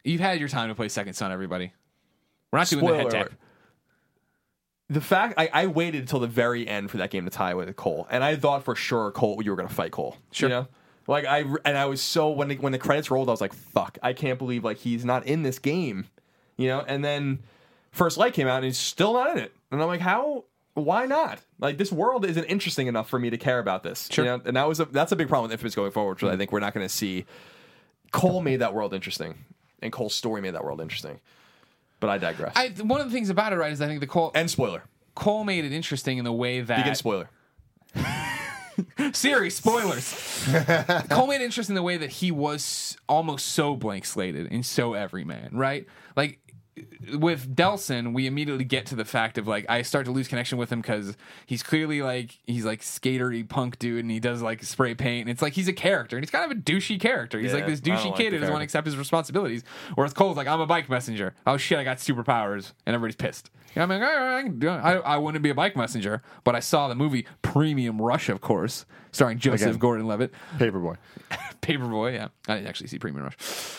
You've 0.04 0.20
had 0.22 0.40
your 0.40 0.50
time 0.50 0.70
to 0.70 0.76
play 0.76 0.88
Second 0.90 1.14
Son, 1.14 1.32
everybody. 1.32 1.72
We're 2.52 2.60
not 2.60 2.68
doing 2.70 2.80
Spoiler 2.82 2.98
the 3.10 3.18
head 3.18 3.28
tap. 3.30 3.40
The 4.90 5.02
fact 5.02 5.34
I, 5.38 5.50
I 5.52 5.68
waited 5.68 6.02
until 6.02 6.20
the 6.20 6.28
very 6.28 6.66
end 6.68 6.90
for 6.90 6.98
that 6.98 7.12
game 7.12 7.26
to 7.26 7.30
tie 7.30 7.54
with 7.54 7.76
Cole, 7.76 8.08
and 8.10 8.24
I 8.24 8.36
thought 8.38 8.64
for 8.64 8.76
sure 8.76 9.12
Cole 9.12 9.42
you 9.44 9.52
were 9.52 9.58
going 9.58 9.68
to 9.68 9.74
fight 9.74 9.92
Cole. 9.92 10.16
Sure. 10.32 10.48
You 10.48 10.56
know? 10.56 10.68
Like 11.08 11.26
I 11.26 11.46
and 11.66 11.78
I 11.78 11.86
was 11.86 12.02
so 12.02 12.30
when 12.32 12.50
the, 12.50 12.56
when 12.56 12.74
the 12.74 12.78
credits 12.78 13.10
rolled, 13.10 13.30
I 13.30 13.32
was 13.32 13.42
like, 13.42 13.54
"Fuck! 13.54 13.98
I 14.04 14.14
can't 14.14 14.38
believe 14.38 14.64
like 14.64 14.78
he's 14.78 15.06
not 15.06 15.26
in 15.26 15.44
this 15.44 15.58
game." 15.58 16.08
You 16.58 16.68
know, 16.68 16.84
and 16.86 17.04
then 17.04 17.40
First 17.92 18.18
Light 18.18 18.34
came 18.34 18.48
out 18.48 18.58
and 18.58 18.66
he's 18.66 18.78
still 18.78 19.14
not 19.14 19.32
in 19.32 19.38
it, 19.38 19.56
and 19.72 19.82
I'm 19.82 19.88
like, 19.88 20.02
"How? 20.02 20.44
Why 20.74 21.06
not? 21.06 21.40
Like 21.60 21.78
this 21.78 21.92
world 21.92 22.26
isn't 22.26 22.44
interesting 22.44 22.88
enough 22.88 23.10
for 23.10 23.20
me 23.20 23.30
to 23.30 23.38
care 23.38 23.60
about 23.60 23.84
this." 23.84 24.10
Sure. 24.12 24.26
You 24.26 24.32
know? 24.32 24.42
And 24.46 24.58
that 24.58 24.68
was 24.68 24.82
a, 24.82 24.86
that's 24.86 25.14
a 25.14 25.16
big 25.16 25.30
problem 25.30 25.44
with 25.44 25.54
Infamous 25.54 25.76
going 25.76 25.92
forward, 25.92 26.16
which 26.16 26.24
I 26.24 26.28
mm-hmm. 26.28 26.40
think 26.40 26.52
we're 26.52 26.60
not 26.60 26.74
going 26.74 26.86
to 26.86 26.94
see. 26.94 27.26
Cole 28.12 28.42
made 28.42 28.58
that 28.58 28.74
world 28.74 28.94
interesting, 28.94 29.36
and 29.82 29.94
Cole's 29.94 30.14
story 30.14 30.42
made 30.42 30.56
that 30.56 30.64
world 30.64 30.82
interesting. 30.82 31.22
But 32.00 32.10
I 32.10 32.18
digress. 32.18 32.54
I, 32.56 32.70
one 32.84 33.02
of 33.02 33.08
the 33.08 33.14
things 33.14 33.30
about 33.30 33.54
it, 33.54 33.58
right, 33.58 33.72
is 33.72 33.82
I 33.82 33.88
think 33.88 34.02
the 34.02 34.08
Cole 34.08 34.32
and 34.36 34.50
spoiler. 34.50 34.84
Cole 35.16 35.44
made 35.44 35.66
it 35.66 35.72
interesting 35.72 36.20
in 36.20 36.26
the 36.26 36.32
way 36.34 36.62
that 36.62 36.78
Begin 36.78 36.96
spoiler. 36.96 37.30
Siri 39.14 39.50
spoilers. 39.50 40.46
Cole 41.10 41.28
made 41.28 41.42
it 41.42 41.46
interesting 41.46 41.74
in 41.74 41.78
the 41.78 41.84
way 41.84 41.98
that 41.98 42.12
he 42.12 42.32
was 42.32 42.98
almost 43.10 43.48
so 43.48 43.76
blank 43.76 44.06
slated 44.06 44.52
and 44.52 44.64
so 44.66 44.94
everyman, 44.94 45.50
right? 45.54 45.88
Like 46.16 46.40
with 47.18 47.56
Delsin, 47.56 48.14
we 48.14 48.28
immediately 48.28 48.64
get 48.64 48.86
to 48.88 48.96
the 48.96 49.06
fact 49.06 49.38
of 49.38 49.48
like 49.48 49.66
I 49.70 49.82
start 49.82 50.06
to 50.06 50.12
lose 50.12 50.28
connection 50.28 50.58
with 50.58 50.72
him 50.72 50.82
because 50.82 51.16
he's 51.46 51.64
clearly 51.64 52.02
like 52.02 52.40
he's 52.46 52.66
like 52.66 52.82
skatery 52.82 53.48
punk 53.48 53.80
dude 53.80 54.00
and 54.04 54.12
he 54.12 54.20
does 54.20 54.42
like 54.42 54.64
spray 54.64 54.94
paint 54.96 55.22
and 55.22 55.30
it's 55.30 55.42
like 55.42 55.54
he's 55.54 55.68
a 55.68 55.74
character 55.74 56.18
and 56.18 56.24
he's 56.24 56.32
kind 56.32 56.50
of 56.50 56.58
a 56.58 56.60
douchey 56.60 57.00
character. 57.00 57.40
He's 57.40 57.52
Yeah, 57.52 57.58
like 57.60 57.68
this 57.68 57.82
douchey 57.82 58.06
like 58.06 58.16
kid 58.16 58.34
who 58.34 58.40
doesn't 58.40 58.52
want 58.54 58.62
to 58.62 58.66
accept 58.66 58.86
his 58.86 58.98
responsibilities. 58.98 59.64
Whereas 59.96 60.14
Cole's 60.14 60.38
like 60.38 60.48
I'm 60.48 60.60
a 60.62 60.68
bike 60.68 60.90
messenger. 60.90 61.34
Oh 61.46 61.58
shit, 61.58 61.78
I 61.80 61.84
got 61.84 61.98
superpowers 61.98 62.74
and 62.86 62.94
everybody's 62.94 63.16
pissed. 63.16 63.50
You 63.76 63.80
know, 63.80 63.84
I'm 63.84 63.90
like, 64.02 64.10
all 64.10 64.16
right, 64.16 64.84
I. 64.84 64.92
I, 64.94 64.98
I 65.14 65.18
wouldn't 65.18 65.44
be 65.44 65.50
a 65.52 65.56
bike 65.56 65.76
messenger, 65.76 66.24
but 66.44 66.56
I 66.56 66.60
saw 66.62 66.88
the 66.88 66.96
movie 66.96 67.28
Premium 67.44 68.02
Rush, 68.02 68.28
of 68.30 68.42
course, 68.42 68.86
starring 69.12 69.38
Joseph 69.38 69.68
Again. 69.68 69.78
Gordon-Levitt. 69.78 70.32
Paperboy. 70.58 70.98
Paperboy, 71.62 72.14
yeah. 72.16 72.30
I 72.48 72.56
didn't 72.56 72.68
actually 72.68 72.88
see 72.88 72.98
Premium 72.98 73.26
Rush. 73.26 73.38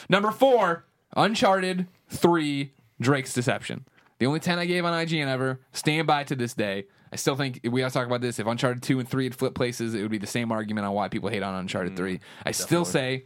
Number 0.08 0.30
four, 0.30 0.84
Uncharted 1.16 1.88
3, 2.10 2.72
Drake's 3.00 3.32
Deception. 3.32 3.86
The 4.18 4.26
only 4.26 4.40
10 4.40 4.58
I 4.58 4.66
gave 4.66 4.84
on 4.84 4.92
IGN 4.92 5.28
ever. 5.28 5.60
Stand 5.72 6.06
by 6.06 6.24
to 6.24 6.34
this 6.34 6.54
day. 6.54 6.86
I 7.12 7.16
still 7.16 7.36
think 7.36 7.60
we 7.64 7.80
gotta 7.80 7.94
talk 7.94 8.06
about 8.06 8.20
this. 8.20 8.38
If 8.38 8.46
Uncharted 8.46 8.82
2 8.82 8.98
and 8.98 9.08
3 9.08 9.24
had 9.24 9.34
flipped 9.34 9.54
places, 9.54 9.94
it 9.94 10.02
would 10.02 10.10
be 10.10 10.18
the 10.18 10.26
same 10.26 10.52
argument 10.52 10.86
on 10.86 10.92
why 10.92 11.08
people 11.08 11.28
hate 11.28 11.42
on 11.42 11.54
Uncharted 11.54 11.96
3. 11.96 12.14
Mm, 12.14 12.20
I 12.44 12.50
still 12.50 12.84
say 12.84 13.24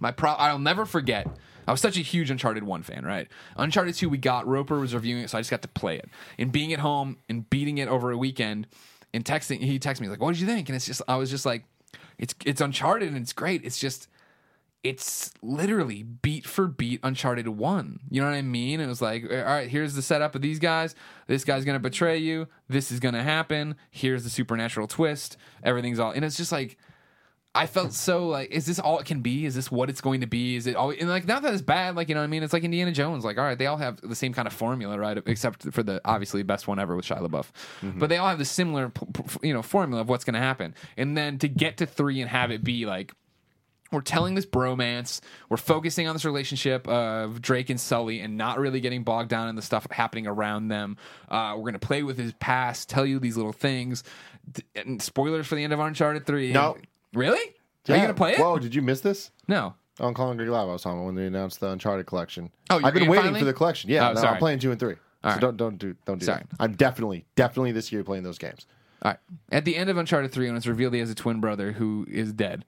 my 0.00 0.10
pro 0.10 0.32
I'll 0.32 0.58
never 0.58 0.86
forget. 0.86 1.26
I 1.68 1.72
was 1.72 1.80
such 1.80 1.96
a 1.96 2.00
huge 2.00 2.30
Uncharted 2.30 2.62
1 2.62 2.82
fan, 2.82 3.04
right? 3.04 3.28
Uncharted 3.56 3.94
2 3.94 4.08
we 4.08 4.18
got 4.18 4.46
Roper 4.46 4.78
was 4.78 4.94
reviewing 4.94 5.22
it, 5.22 5.30
so 5.30 5.38
I 5.38 5.40
just 5.40 5.50
got 5.50 5.62
to 5.62 5.68
play 5.68 5.96
it. 5.96 6.08
And 6.38 6.50
being 6.50 6.72
at 6.72 6.80
home 6.80 7.18
and 7.28 7.48
beating 7.48 7.78
it 7.78 7.88
over 7.88 8.10
a 8.10 8.18
weekend 8.18 8.66
and 9.12 9.24
texting 9.24 9.60
he 9.60 9.78
texted 9.78 10.00
me 10.00 10.08
like, 10.08 10.20
"What 10.20 10.32
did 10.32 10.40
you 10.40 10.46
think?" 10.46 10.68
And 10.68 10.76
it's 10.76 10.86
just 10.86 11.02
I 11.06 11.16
was 11.16 11.30
just 11.30 11.46
like 11.46 11.64
it's 12.18 12.34
it's 12.44 12.60
Uncharted 12.60 13.08
and 13.08 13.18
it's 13.18 13.32
great. 13.32 13.64
It's 13.64 13.78
just 13.78 14.08
it's 14.86 15.32
literally 15.42 16.04
beat 16.04 16.46
for 16.46 16.68
beat 16.68 17.00
Uncharted 17.02 17.48
1. 17.48 18.00
You 18.08 18.20
know 18.20 18.28
what 18.28 18.36
I 18.36 18.42
mean? 18.42 18.80
It 18.80 18.86
was 18.86 19.02
like, 19.02 19.24
all 19.24 19.36
right, 19.36 19.68
here's 19.68 19.94
the 19.94 20.02
setup 20.02 20.36
of 20.36 20.42
these 20.42 20.60
guys. 20.60 20.94
This 21.26 21.44
guy's 21.44 21.64
going 21.64 21.74
to 21.74 21.80
betray 21.80 22.18
you. 22.18 22.46
This 22.68 22.92
is 22.92 23.00
going 23.00 23.14
to 23.14 23.22
happen. 23.22 23.74
Here's 23.90 24.22
the 24.22 24.30
supernatural 24.30 24.86
twist. 24.86 25.36
Everything's 25.64 25.98
all. 25.98 26.12
And 26.12 26.24
it's 26.24 26.36
just 26.36 26.52
like, 26.52 26.78
I 27.52 27.66
felt 27.66 27.94
so 27.94 28.28
like, 28.28 28.50
is 28.50 28.66
this 28.66 28.78
all 28.78 29.00
it 29.00 29.06
can 29.06 29.22
be? 29.22 29.44
Is 29.44 29.56
this 29.56 29.72
what 29.72 29.90
it's 29.90 30.00
going 30.00 30.20
to 30.20 30.28
be? 30.28 30.54
Is 30.54 30.68
it 30.68 30.76
all? 30.76 30.90
And 30.90 31.08
like, 31.08 31.26
not 31.26 31.42
that 31.42 31.52
it's 31.52 31.62
bad. 31.62 31.96
Like, 31.96 32.08
you 32.08 32.14
know 32.14 32.20
what 32.20 32.26
I 32.26 32.28
mean? 32.28 32.44
It's 32.44 32.52
like 32.52 32.62
Indiana 32.62 32.92
Jones. 32.92 33.24
Like, 33.24 33.38
all 33.38 33.44
right, 33.44 33.58
they 33.58 33.66
all 33.66 33.78
have 33.78 34.00
the 34.02 34.14
same 34.14 34.32
kind 34.34 34.46
of 34.46 34.52
formula, 34.52 34.96
right? 34.96 35.18
Except 35.26 35.72
for 35.72 35.82
the 35.82 36.00
obviously 36.04 36.44
best 36.44 36.68
one 36.68 36.78
ever 36.78 36.94
with 36.94 37.06
Shia 37.06 37.26
LaBeouf. 37.26 37.46
Mm-hmm. 37.82 37.98
But 37.98 38.08
they 38.08 38.18
all 38.18 38.28
have 38.28 38.38
the 38.38 38.44
similar, 38.44 38.92
you 39.42 39.52
know, 39.52 39.62
formula 39.62 40.02
of 40.02 40.08
what's 40.08 40.22
going 40.22 40.34
to 40.34 40.40
happen. 40.40 40.76
And 40.96 41.16
then 41.16 41.38
to 41.38 41.48
get 41.48 41.78
to 41.78 41.86
three 41.86 42.20
and 42.20 42.30
have 42.30 42.52
it 42.52 42.62
be 42.62 42.86
like, 42.86 43.12
we're 43.92 44.00
telling 44.00 44.34
this 44.34 44.46
bromance. 44.46 45.20
We're 45.48 45.56
focusing 45.56 46.08
on 46.08 46.14
this 46.14 46.24
relationship 46.24 46.86
of 46.88 47.40
Drake 47.40 47.70
and 47.70 47.80
Sully 47.80 48.20
and 48.20 48.36
not 48.36 48.58
really 48.58 48.80
getting 48.80 49.04
bogged 49.04 49.28
down 49.30 49.48
in 49.48 49.56
the 49.56 49.62
stuff 49.62 49.86
happening 49.90 50.26
around 50.26 50.68
them. 50.68 50.96
Uh, 51.28 51.54
we're 51.56 51.62
going 51.62 51.72
to 51.74 51.78
play 51.78 52.02
with 52.02 52.18
his 52.18 52.32
past, 52.34 52.88
tell 52.88 53.06
you 53.06 53.18
these 53.18 53.36
little 53.36 53.52
things. 53.52 54.02
D- 54.50 54.62
And 54.74 55.00
spoilers 55.00 55.46
for 55.46 55.54
the 55.54 55.64
end 55.64 55.72
of 55.72 55.78
Uncharted 55.80 56.26
3. 56.26 56.52
No. 56.52 56.76
Really? 57.14 57.38
Are 57.88 57.94
you 57.94 58.02
going 58.02 58.08
to 58.08 58.14
play 58.14 58.32
it? 58.32 58.38
Whoa, 58.40 58.58
did 58.58 58.74
you 58.74 58.82
miss 58.82 59.00
this? 59.00 59.30
No. 59.46 59.74
On 60.00 60.12
Calling 60.12 60.36
Greg 60.36 60.48
Live, 60.50 60.68
I 60.68 60.72
was 60.72 60.82
talking 60.82 60.98
about 60.98 61.06
when 61.06 61.14
they 61.14 61.26
announced 61.26 61.60
the 61.60 61.70
Uncharted 61.70 62.06
collection. 62.06 62.50
Oh, 62.68 62.78
you're 62.78 62.88
I've 62.88 62.94
been 62.94 63.06
waiting 63.08 63.24
finally? 63.24 63.40
for 63.40 63.46
the 63.46 63.54
collection. 63.54 63.88
Yeah, 63.90 64.10
Oh, 64.10 64.12
no. 64.14 64.20
I'm 64.22 64.38
playing 64.38 64.58
two 64.58 64.70
and 64.72 64.78
three. 64.80 64.96
so 65.22 65.30
right. 65.30 65.40
don't 65.40 65.56
don't 65.56 65.78
do 65.78 65.94
don't 66.04 66.18
do 66.18 66.26
Sorry. 66.26 66.42
that. 66.50 66.56
I'm 66.60 66.74
definitely 66.74 67.24
definitely 67.36 67.72
this 67.72 67.90
year 67.92 68.04
playing 68.04 68.24
those 68.24 68.36
games. 68.36 68.66
All 69.02 69.12
right. 69.12 69.18
At 69.50 69.64
the 69.64 69.74
end 69.76 69.88
of 69.88 69.96
Uncharted 69.96 70.32
3, 70.32 70.48
when 70.48 70.56
it's 70.56 70.66
revealed 70.66 70.92
he 70.92 71.00
has 71.00 71.10
a 71.10 71.14
twin 71.14 71.40
brother 71.40 71.72
who 71.72 72.04
is 72.10 72.32
dead. 72.32 72.64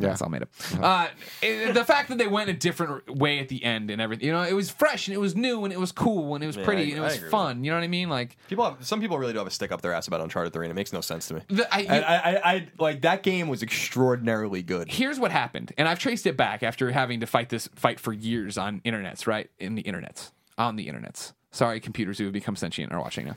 Yeah. 0.00 0.08
That's 0.10 0.22
all 0.22 0.28
made 0.28 0.42
up. 0.42 0.48
Uh, 0.80 1.08
it- 1.42 1.74
the 1.74 1.84
fact 1.84 2.08
that 2.10 2.18
they 2.18 2.28
went 2.28 2.48
a 2.50 2.52
different 2.52 3.10
way 3.18 3.40
at 3.40 3.48
the 3.48 3.64
end 3.64 3.90
and 3.90 4.00
everything, 4.00 4.26
you 4.26 4.32
know, 4.32 4.42
it 4.42 4.52
was 4.52 4.70
fresh 4.70 5.08
and 5.08 5.14
it 5.14 5.18
was 5.18 5.34
new 5.34 5.64
and 5.64 5.72
it 5.72 5.78
was 5.80 5.90
cool 5.90 6.36
and 6.36 6.44
it 6.44 6.46
was 6.46 6.56
Yeah, 6.56 6.64
pretty 6.64 6.82
I- 6.82 6.84
and 6.86 6.92
it 6.98 7.00
I 7.00 7.04
was 7.04 7.14
agree 7.14 7.24
with 7.26 7.30
fun. 7.32 7.64
You 7.64 7.72
know 7.72 7.76
what 7.78 7.82
I 7.84 7.88
mean? 7.88 8.08
Like, 8.08 8.36
People 8.48 8.64
have 8.64 8.86
some 8.86 9.00
people 9.00 9.18
really 9.18 9.32
do 9.32 9.38
have 9.38 9.48
a 9.48 9.50
stick 9.50 9.72
up 9.72 9.82
their 9.82 9.92
ass 9.92 10.06
about 10.06 10.20
Uncharted 10.20 10.52
Three, 10.52 10.66
and 10.66 10.70
it 10.70 10.74
makes 10.76 10.92
no 10.92 11.00
sense 11.00 11.26
to 11.28 11.34
me. 11.34 11.40
the, 11.48 11.74
I, 11.74 11.80
And 11.80 12.04
I, 12.04 12.14
I, 12.16 12.52
I 12.54 12.68
like 12.78 13.00
that 13.02 13.22
game 13.24 13.48
was 13.48 13.62
extraordinarily 13.62 14.62
good. 14.62 14.88
here's 14.92 15.18
what 15.18 15.32
happened, 15.32 15.72
and 15.76 15.88
I've 15.88 15.98
traced 15.98 16.26
it 16.26 16.36
back 16.36 16.62
after 16.62 16.90
having 16.92 17.18
to 17.20 17.26
fight 17.26 17.48
this 17.48 17.68
fight 17.74 17.98
for 17.98 18.12
years 18.12 18.56
on 18.56 18.80
internets, 18.84 19.26
right? 19.26 19.50
In 19.58 19.74
the 19.74 19.82
internets, 19.82 20.30
on 20.56 20.76
the 20.76 20.86
internets. 20.86 21.32
Sorry, 21.50 21.80
computers 21.80 22.18
who 22.18 22.24
have 22.24 22.32
become 22.32 22.54
sentient 22.56 22.92
are 22.92 23.00
watching 23.00 23.26
now. 23.26 23.36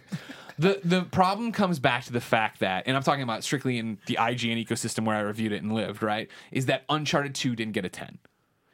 The 0.62 0.80
The 0.84 1.02
problem 1.04 1.52
comes 1.52 1.80
back 1.80 2.06
to 2.06 2.14
the 2.14 2.22
fact 2.22 2.60
that, 2.60 2.84
and 2.88 2.96
I'm 2.96 3.04
talking 3.04 3.24
about 3.24 3.44
strictly 3.44 3.78
in 3.78 3.98
the 4.06 4.16
IGN 4.16 4.66
ecosystem 4.66 5.06
where 5.06 5.16
I 5.16 5.22
reviewed 5.22 5.52
it 5.52 5.62
and 5.62 5.72
lived, 5.72 6.04
right? 6.04 6.30
Is 6.52 6.68
that 6.68 6.84
Uncharted 6.90 7.36
Two 7.36 7.56
didn't 7.56 7.74
get 7.74 7.86
a 7.86 7.90
ten. 7.90 8.20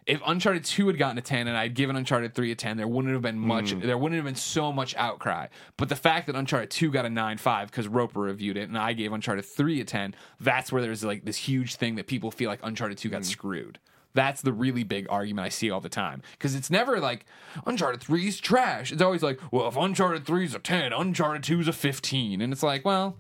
If 0.05 0.21
Uncharted 0.25 0.63
2 0.63 0.87
had 0.87 0.97
gotten 0.97 1.17
a 1.17 1.21
10 1.21 1.49
and 1.49 1.57
I'd 1.57 1.73
given 1.73 1.97
Uncharted 1.97 2.33
3 2.33 2.53
a 2.53 2.55
10, 2.55 2.77
there 2.77 2.87
wouldn't 2.87 3.13
have 3.13 3.21
been 3.21 3.37
much, 3.37 3.71
hmm. 3.71 3.81
there 3.81 3.97
wouldn't 3.97 4.15
have 4.15 4.23
been 4.23 4.35
so 4.35 4.71
much 4.71 4.95
outcry. 4.95 5.47
But 5.75 5.89
the 5.89 5.97
fact 5.97 6.27
that 6.27 6.35
Uncharted 6.37 6.71
2 6.71 6.91
got 6.91 7.05
a 7.05 7.09
9.5 7.09 7.65
because 7.65 7.89
Roper 7.89 8.21
reviewed 8.21 8.55
it 8.55 8.69
and 8.69 8.77
I 8.77 8.93
gave 8.93 9.11
Uncharted 9.11 9.43
3 9.43 9.81
a 9.81 9.83
10, 9.83 10.15
that's 10.39 10.71
where 10.71 10.81
there's 10.81 11.03
like 11.03 11.25
this 11.25 11.35
huge 11.35 11.75
thing 11.75 11.95
that 11.95 12.07
people 12.07 12.31
feel 12.31 12.49
like 12.49 12.61
Uncharted 12.63 12.97
2 12.97 13.09
got 13.09 13.17
hmm. 13.17 13.23
screwed. 13.23 13.79
That's 14.17 14.41
the 14.41 14.51
really 14.51 14.83
big 14.83 15.05
argument 15.11 15.45
I 15.45 15.49
see 15.49 15.69
all 15.69 15.79
the 15.79 15.89
time. 15.89 16.23
Because 16.31 16.55
it's 16.55 16.71
never 16.71 16.99
like 16.99 17.27
Uncharted 17.67 18.01
3 18.01 18.27
is 18.27 18.39
trash. 18.39 18.91
It's 18.91 19.01
always 19.01 19.21
like, 19.21 19.39
well, 19.51 19.67
if 19.67 19.77
Uncharted 19.77 20.25
3 20.25 20.43
is 20.43 20.55
a 20.55 20.59
10, 20.59 20.91
Uncharted 20.91 21.43
2 21.43 21.59
is 21.59 21.67
a 21.67 21.73
15. 21.73 22.41
And 22.41 22.51
it's 22.51 22.63
like, 22.63 22.83
well, 22.83 23.17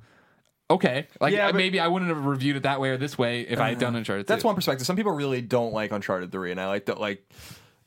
okay. 0.71 1.05
Like 1.21 1.33
Yeah, 1.33 1.51
maybe 1.51 1.79
I 1.79 1.87
wouldn't 1.87 2.09
have 2.09 2.25
reviewed 2.25 2.55
it 2.55 2.63
that 2.63 2.81
way 2.81 2.89
or 2.89 2.97
this 2.97 3.15
way 3.15 3.41
if 3.41 3.59
I 3.59 3.69
had 3.69 3.77
done 3.77 3.95
Uncharted 3.95 4.25
2. 4.25 4.33
That's 4.33 4.43
one 4.43 4.55
perspective. 4.55 4.87
Some 4.87 4.95
people 4.95 5.11
really 5.11 5.41
don't 5.41 5.71
like 5.71 5.91
Uncharted 5.91 6.31
Three, 6.31 6.49
and 6.49 6.59
I 6.59 6.65
like 6.65 6.87
that. 6.87 6.99
Like, 6.99 7.23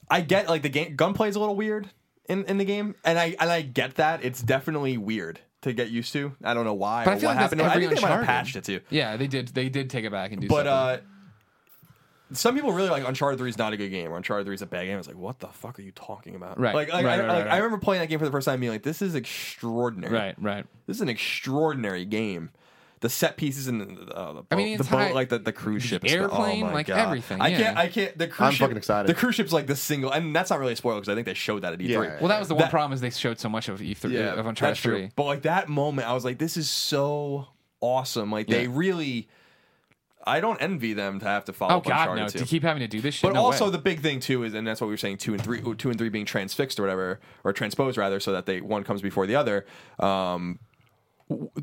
I 0.08 0.20
get 0.20 0.48
like 0.48 0.62
the 0.62 0.68
game 0.68 0.94
gunplay 0.94 1.28
is 1.28 1.34
a 1.34 1.40
little 1.40 1.56
weird 1.56 1.90
in, 2.28 2.44
in 2.44 2.58
the 2.58 2.64
game, 2.64 2.94
and 3.04 3.18
I 3.18 3.34
and 3.40 3.50
I 3.50 3.62
get 3.62 3.96
that 3.96 4.24
it's 4.24 4.40
definitely 4.40 4.96
weird 4.98 5.40
to 5.62 5.72
get 5.72 5.90
used 5.90 6.12
to. 6.14 6.34
I 6.42 6.54
don't 6.54 6.64
know 6.64 6.74
why 6.74 7.04
But 7.04 7.10
or 7.10 7.14
I 7.14 7.18
feel 7.18 7.28
what 7.28 7.34
like 7.34 7.42
happened. 7.42 7.62
I 7.62 7.74
think 7.74 7.94
they 7.94 8.00
might 8.00 8.10
have 8.10 8.24
patched 8.24 8.56
it 8.56 8.64
too. 8.64 8.80
Yeah, 8.88 9.16
they 9.16 9.26
did. 9.26 9.48
They 9.48 9.68
did 9.68 9.90
take 9.90 10.04
it 10.04 10.12
back 10.12 10.32
and 10.32 10.40
do. 10.40 10.48
But 10.48 10.66
something. 10.66 10.72
uh, 10.72 10.98
some 12.32 12.54
people 12.54 12.72
really 12.72 12.90
like 12.90 13.06
Uncharted 13.06 13.38
Three 13.38 13.50
is 13.50 13.58
not 13.58 13.72
a 13.72 13.76
good 13.76 13.90
game, 13.90 14.10
or 14.12 14.16
Uncharted 14.16 14.46
Three 14.46 14.54
is 14.54 14.62
a 14.62 14.66
bad 14.66 14.84
game. 14.84 14.94
I 14.94 14.98
was 14.98 15.06
like, 15.08 15.16
what 15.16 15.38
the 15.40 15.48
fuck 15.48 15.78
are 15.78 15.82
you 15.82 15.92
talking 15.92 16.34
about? 16.34 16.58
Right. 16.60 16.74
Like, 16.74 16.92
like, 16.92 17.04
Right, 17.04 17.18
I, 17.20 17.22
right, 17.22 17.28
like 17.28 17.44
right, 17.46 17.54
I 17.54 17.56
remember 17.58 17.78
playing 17.78 18.00
that 18.02 18.08
game 18.08 18.18
for 18.18 18.24
the 18.24 18.30
first 18.30 18.44
time, 18.44 18.54
and 18.54 18.60
being 18.60 18.72
like, 18.72 18.82
this 18.82 19.02
is 19.02 19.14
extraordinary. 19.14 20.12
right, 20.12 20.34
right. 20.38 20.66
This 20.86 20.96
is 20.96 21.00
an 21.00 21.08
extraordinary 21.08 22.04
game. 22.04 22.50
The 23.00 23.08
set 23.08 23.38
pieces 23.38 23.66
and 23.66 24.10
uh, 24.10 24.32
the, 24.34 24.42
I 24.50 24.56
mean, 24.56 24.76
the 24.76 24.84
the 24.84 24.90
boat, 24.90 24.98
entire- 25.00 25.14
like 25.14 25.30
the, 25.30 25.38
the 25.38 25.52
cruise 25.52 25.82
ship, 25.82 26.04
is- 26.04 26.12
airplane, 26.12 26.64
oh 26.64 26.72
like 26.72 26.86
God. 26.88 26.98
everything, 26.98 27.40
I 27.40 27.48
yeah. 27.48 27.58
can't, 27.58 27.78
I 27.78 27.88
can't. 27.88 28.18
The 28.18 28.26
cruise 28.28 28.46
I'm 28.46 28.52
ship, 28.52 28.60
fucking 28.64 28.76
excited. 28.76 29.08
The 29.08 29.14
cruise 29.14 29.36
ship's 29.36 29.54
like 29.54 29.66
the 29.66 29.74
single, 29.76 30.10
and 30.10 30.36
that's 30.36 30.50
not 30.50 30.58
really 30.58 30.74
a 30.74 30.76
spoiler 30.76 31.00
because 31.00 31.08
I 31.10 31.14
think 31.14 31.24
they 31.26 31.32
showed 31.32 31.62
that 31.62 31.72
at 31.72 31.78
E3. 31.78 31.88
Yeah. 31.88 32.18
Well, 32.20 32.28
that 32.28 32.38
was 32.38 32.48
the 32.48 32.54
one 32.54 32.68
problem 32.68 32.92
is 32.92 33.00
they 33.00 33.08
showed 33.08 33.38
so 33.38 33.48
much 33.48 33.70
of 33.70 33.80
E3 33.80 34.38
of 34.38 34.44
Uncharted 34.44 34.72
that's 34.72 34.80
true. 34.80 34.98
3. 34.98 35.10
But 35.16 35.24
like 35.24 35.42
that 35.42 35.70
moment, 35.70 36.08
I 36.08 36.12
was 36.12 36.26
like, 36.26 36.36
this 36.36 36.58
is 36.58 36.68
so 36.68 37.48
awesome. 37.80 38.30
Like 38.30 38.48
they 38.48 38.68
really, 38.68 39.28
I 40.26 40.40
don't 40.40 40.60
envy 40.60 40.92
them 40.92 41.18
to 41.20 41.26
have 41.26 41.44
to 41.46 41.52
follow 41.52 41.74
Oh 41.74 41.78
up 41.78 41.84
God, 41.84 41.92
Uncharted 42.10 42.22
no! 42.24 42.28
2. 42.28 42.38
To 42.40 42.44
keep 42.44 42.62
having 42.62 42.80
to 42.80 42.86
do 42.88 43.00
this 43.00 43.14
shit. 43.14 43.22
But 43.28 43.34
no 43.34 43.44
also 43.44 43.66
way. 43.66 43.70
the 43.72 43.78
big 43.78 44.00
thing 44.00 44.20
too 44.20 44.42
is, 44.44 44.52
and 44.54 44.66
that's 44.66 44.80
what 44.80 44.86
we 44.88 44.92
were 44.92 44.98
saying, 44.98 45.16
two 45.18 45.32
and 45.32 45.42
three, 45.42 45.62
two 45.76 45.88
and 45.90 45.98
three 45.98 46.08
being 46.10 46.26
transfixed 46.26 46.78
or 46.78 46.82
whatever, 46.82 47.20
or 47.44 47.52
transposed 47.52 47.96
rather, 47.96 48.20
so 48.20 48.32
that 48.32 48.46
they 48.46 48.60
one 48.60 48.84
comes 48.84 49.00
before 49.02 49.26
the 49.26 49.34
other. 49.36 49.64
Um, 49.98 50.58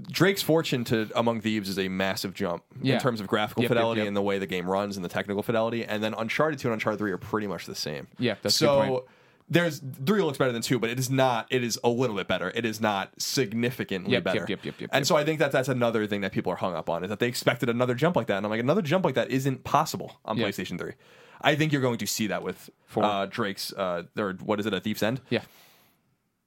Drake's 0.09 0.41
fortune 0.41 0.85
to 0.85 1.09
Among 1.13 1.41
Thieves 1.41 1.67
is 1.67 1.77
a 1.77 1.89
massive 1.89 2.33
jump 2.33 2.63
Yeah. 2.81 2.95
in 2.95 2.99
terms 3.01 3.19
of 3.19 3.27
graphical 3.27 3.63
Yep, 3.63 3.69
yep, 3.69 3.75
fidelity 3.77 3.99
yep. 4.01 4.07
and 4.07 4.15
the 4.15 4.21
way 4.21 4.39
the 4.39 4.47
game 4.47 4.69
runs 4.69 4.95
and 4.95 5.03
the 5.03 5.09
technical 5.09 5.43
fidelity. 5.43 5.83
And 5.83 6.01
then 6.01 6.13
Uncharted 6.13 6.57
two 6.59 6.69
and 6.69 6.73
Uncharted 6.73 6.99
three 6.99 7.11
are 7.11 7.17
pretty 7.17 7.47
much 7.47 7.65
the 7.65 7.75
same. 7.75 8.07
Yeah, 8.17 8.35
that's 8.41 8.55
so. 8.55 9.05
There's 9.49 9.79
three 10.05 10.21
looks 10.21 10.37
better 10.37 10.51
than 10.51 10.61
two, 10.61 10.77
but 10.77 10.89
it 10.89 10.99
is 10.99 11.09
not. 11.09 11.47
It 11.49 11.63
is 11.63 11.79
a 11.83 11.89
little 11.89 12.15
bit 12.17 12.27
better. 12.27 12.51
It 12.53 12.65
is 12.65 12.81
not 12.81 13.11
significantly 13.21 14.11
Yep, 14.11 14.17
yep, 14.19 14.23
better. 14.25 14.45
yep, 14.49 14.65
yep, 14.65 14.81
yep, 14.81 14.89
and 14.91 15.01
yep. 15.01 15.05
so 15.07 15.15
I 15.15 15.23
think 15.23 15.39
that 15.39 15.51
that's 15.53 15.69
another 15.69 16.05
thing 16.05 16.19
that 16.21 16.33
people 16.33 16.51
are 16.51 16.57
hung 16.57 16.75
up 16.75 16.89
on 16.89 17.03
is 17.03 17.09
that 17.09 17.19
they 17.19 17.27
expected 17.27 17.69
another 17.69 17.95
jump 17.95 18.15
like 18.17 18.27
that, 18.27 18.37
and 18.37 18.45
I'm 18.45 18.49
like, 18.49 18.59
another 18.59 18.81
jump 18.81 19.05
like 19.05 19.15
that 19.15 19.31
isn't 19.31 19.63
possible 19.63 20.19
on 20.25 20.35
Yeah. 20.37 20.47
PlayStation 20.47 20.77
Three. 20.77 20.93
I 21.39 21.55
think 21.55 21.71
you're 21.71 21.81
going 21.81 21.99
to 21.99 22.07
see 22.07 22.27
that 22.27 22.43
with 22.43 22.69
uh, 22.95 23.27
Drake's. 23.27 23.71
Uh, 23.71 24.03
or 24.17 24.33
what 24.43 24.59
is 24.59 24.65
it? 24.65 24.73
A 24.73 24.79
Thief's 24.81 25.03
End. 25.03 25.21
yeah, 25.29 25.43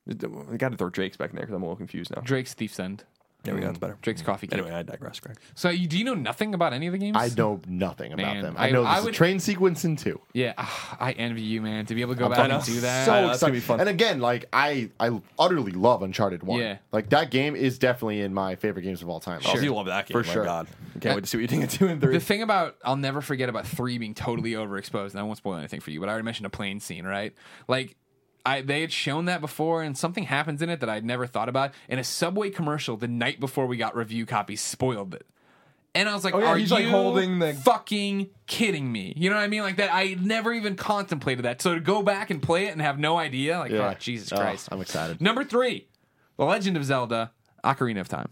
We 0.06 0.14
got 0.58 0.72
to 0.72 0.76
throw 0.76 0.90
Drake's 0.90 1.16
back 1.16 1.30
in 1.30 1.36
there 1.36 1.44
because 1.44 1.54
I'm 1.54 1.62
a 1.62 1.66
little 1.66 1.76
confused 1.76 2.10
now. 2.14 2.20
Drake's 2.22 2.54
Thief's 2.54 2.80
End. 2.80 3.04
There 3.42 3.54
we 3.54 3.60
go. 3.60 3.68
That's 3.68 3.78
better. 3.78 3.96
Drake's 4.02 4.20
Coffee 4.22 4.46
Cake. 4.46 4.58
Anyway, 4.58 4.74
I 4.74 4.82
digress, 4.82 5.18
Greg. 5.18 5.38
So 5.54 5.70
you, 5.70 5.86
do 5.86 5.98
you 5.98 6.04
know 6.04 6.14
nothing 6.14 6.52
about 6.54 6.72
any 6.74 6.86
of 6.88 6.92
the 6.92 6.98
games? 6.98 7.16
I 7.18 7.28
know 7.36 7.60
nothing 7.66 8.12
about 8.12 8.34
Man, 8.34 8.42
them. 8.42 8.54
I- 8.58 8.68
I 8.68 8.70
know 8.70 8.84
I 8.84 8.94
there's 8.94 9.04
would- 9.06 9.14
a 9.14 9.16
train 9.16 9.40
sequence 9.40 9.84
in 9.84 9.96
two. 9.96 10.20
Yeah, 10.34 10.52
ah, 10.58 10.96
I 11.00 11.12
envy 11.12 11.40
you, 11.42 11.62
man, 11.62 11.86
to 11.86 11.94
be 11.94 12.02
able 12.02 12.14
to 12.14 12.18
go 12.18 12.26
I'm 12.26 12.32
back 12.32 12.50
and 12.50 12.62
do 12.64 12.80
that. 12.80 13.06
So 13.06 13.12
I 13.12 13.20
that's 13.22 13.36
excited. 13.36 13.40
gonna 13.40 13.52
be 13.54 13.60
fun. 13.60 13.80
And 13.80 13.88
again, 13.88 14.20
like 14.20 14.44
I, 14.52 14.90
I 15.00 15.20
utterly 15.38 15.72
love 15.72 16.02
Uncharted 16.02 16.42
One. 16.42 16.60
Yeah. 16.60 16.78
like 16.92 17.08
that 17.10 17.30
game 17.30 17.56
is 17.56 17.78
definitely 17.78 18.20
in 18.20 18.34
my 18.34 18.56
favorite 18.56 18.82
games 18.82 19.00
of 19.02 19.08
all 19.08 19.20
time. 19.20 19.40
Oh, 19.46 19.58
you 19.58 19.74
love 19.74 19.86
that 19.86 20.06
game. 20.06 20.12
For 20.22 20.26
My 20.26 20.32
sure. 20.34 20.44
God. 20.44 20.68
I 20.94 20.98
can't 20.98 21.14
wait 21.14 21.24
to 21.24 21.26
see 21.30 21.38
what 21.38 21.42
you 21.42 21.48
think 21.48 21.64
of 21.64 21.70
two 21.70 21.88
and 21.88 22.00
three. 22.00 22.12
The 22.12 22.20
thing 22.20 22.42
about 22.42 22.76
I'll 22.84 22.96
never 22.96 23.20
forget 23.22 23.48
about 23.48 23.66
three 23.66 23.96
being 23.98 24.12
totally 24.14 24.52
overexposed, 24.52 25.12
and 25.12 25.20
I 25.20 25.22
won't 25.22 25.38
spoil 25.38 25.54
anything 25.56 25.80
for 25.80 25.90
you, 25.90 26.00
but 26.00 26.08
I 26.08 26.12
already 26.12 26.24
mentioned 26.26 26.46
a 26.46 26.50
plane 26.50 26.78
scene, 26.80 27.06
right? 27.06 27.32
Like 27.68 27.96
I 28.46 28.60
they 28.62 28.80
had 28.80 28.92
shown 28.92 29.26
that 29.26 29.40
before, 29.40 29.82
and 29.82 29.96
something 29.96 30.24
happens 30.24 30.62
in 30.62 30.70
it 30.70 30.80
that 30.80 30.88
I'd 30.88 31.04
never 31.04 31.26
thought 31.26 31.48
about. 31.48 31.72
In 31.88 31.98
a 31.98 32.04
subway 32.04 32.50
commercial 32.50 32.96
the 32.96 33.08
night 33.08 33.40
before 33.40 33.66
we 33.66 33.76
got 33.76 33.94
review 33.96 34.26
copies, 34.26 34.60
spoiled 34.60 35.14
it. 35.14 35.26
And 35.94 36.08
I 36.08 36.14
was 36.14 36.22
like, 36.24 36.34
Oh, 36.34 36.38
yeah, 36.38 36.46
"Are 36.46 36.56
he's, 36.56 36.70
you 36.70 36.76
like, 36.76 36.86
holding 36.86 37.40
the- 37.40 37.52
fucking 37.52 38.30
kidding 38.46 38.90
me?" 38.92 39.12
You 39.16 39.28
know 39.28 39.36
what 39.36 39.42
I 39.42 39.48
mean? 39.48 39.62
Like 39.62 39.76
that. 39.78 39.90
I 39.92 40.16
never 40.20 40.52
even 40.52 40.76
contemplated 40.76 41.44
that. 41.44 41.60
So 41.60 41.74
to 41.74 41.80
go 41.80 42.02
back 42.02 42.30
and 42.30 42.40
play 42.40 42.66
it 42.66 42.72
and 42.72 42.80
have 42.80 42.98
no 42.98 43.18
idea, 43.18 43.58
like, 43.58 43.72
Yeah. 43.72 43.90
oh, 43.90 43.94
Jesus 43.98 44.32
Oh, 44.32 44.36
Christ! 44.36 44.68
I'm 44.70 44.80
excited. 44.80 45.20
Number 45.20 45.42
three, 45.42 45.88
The 46.36 46.44
Legend 46.44 46.76
of 46.76 46.84
Zelda: 46.84 47.32
Ocarina 47.64 48.00
of 48.00 48.08
Time. 48.08 48.28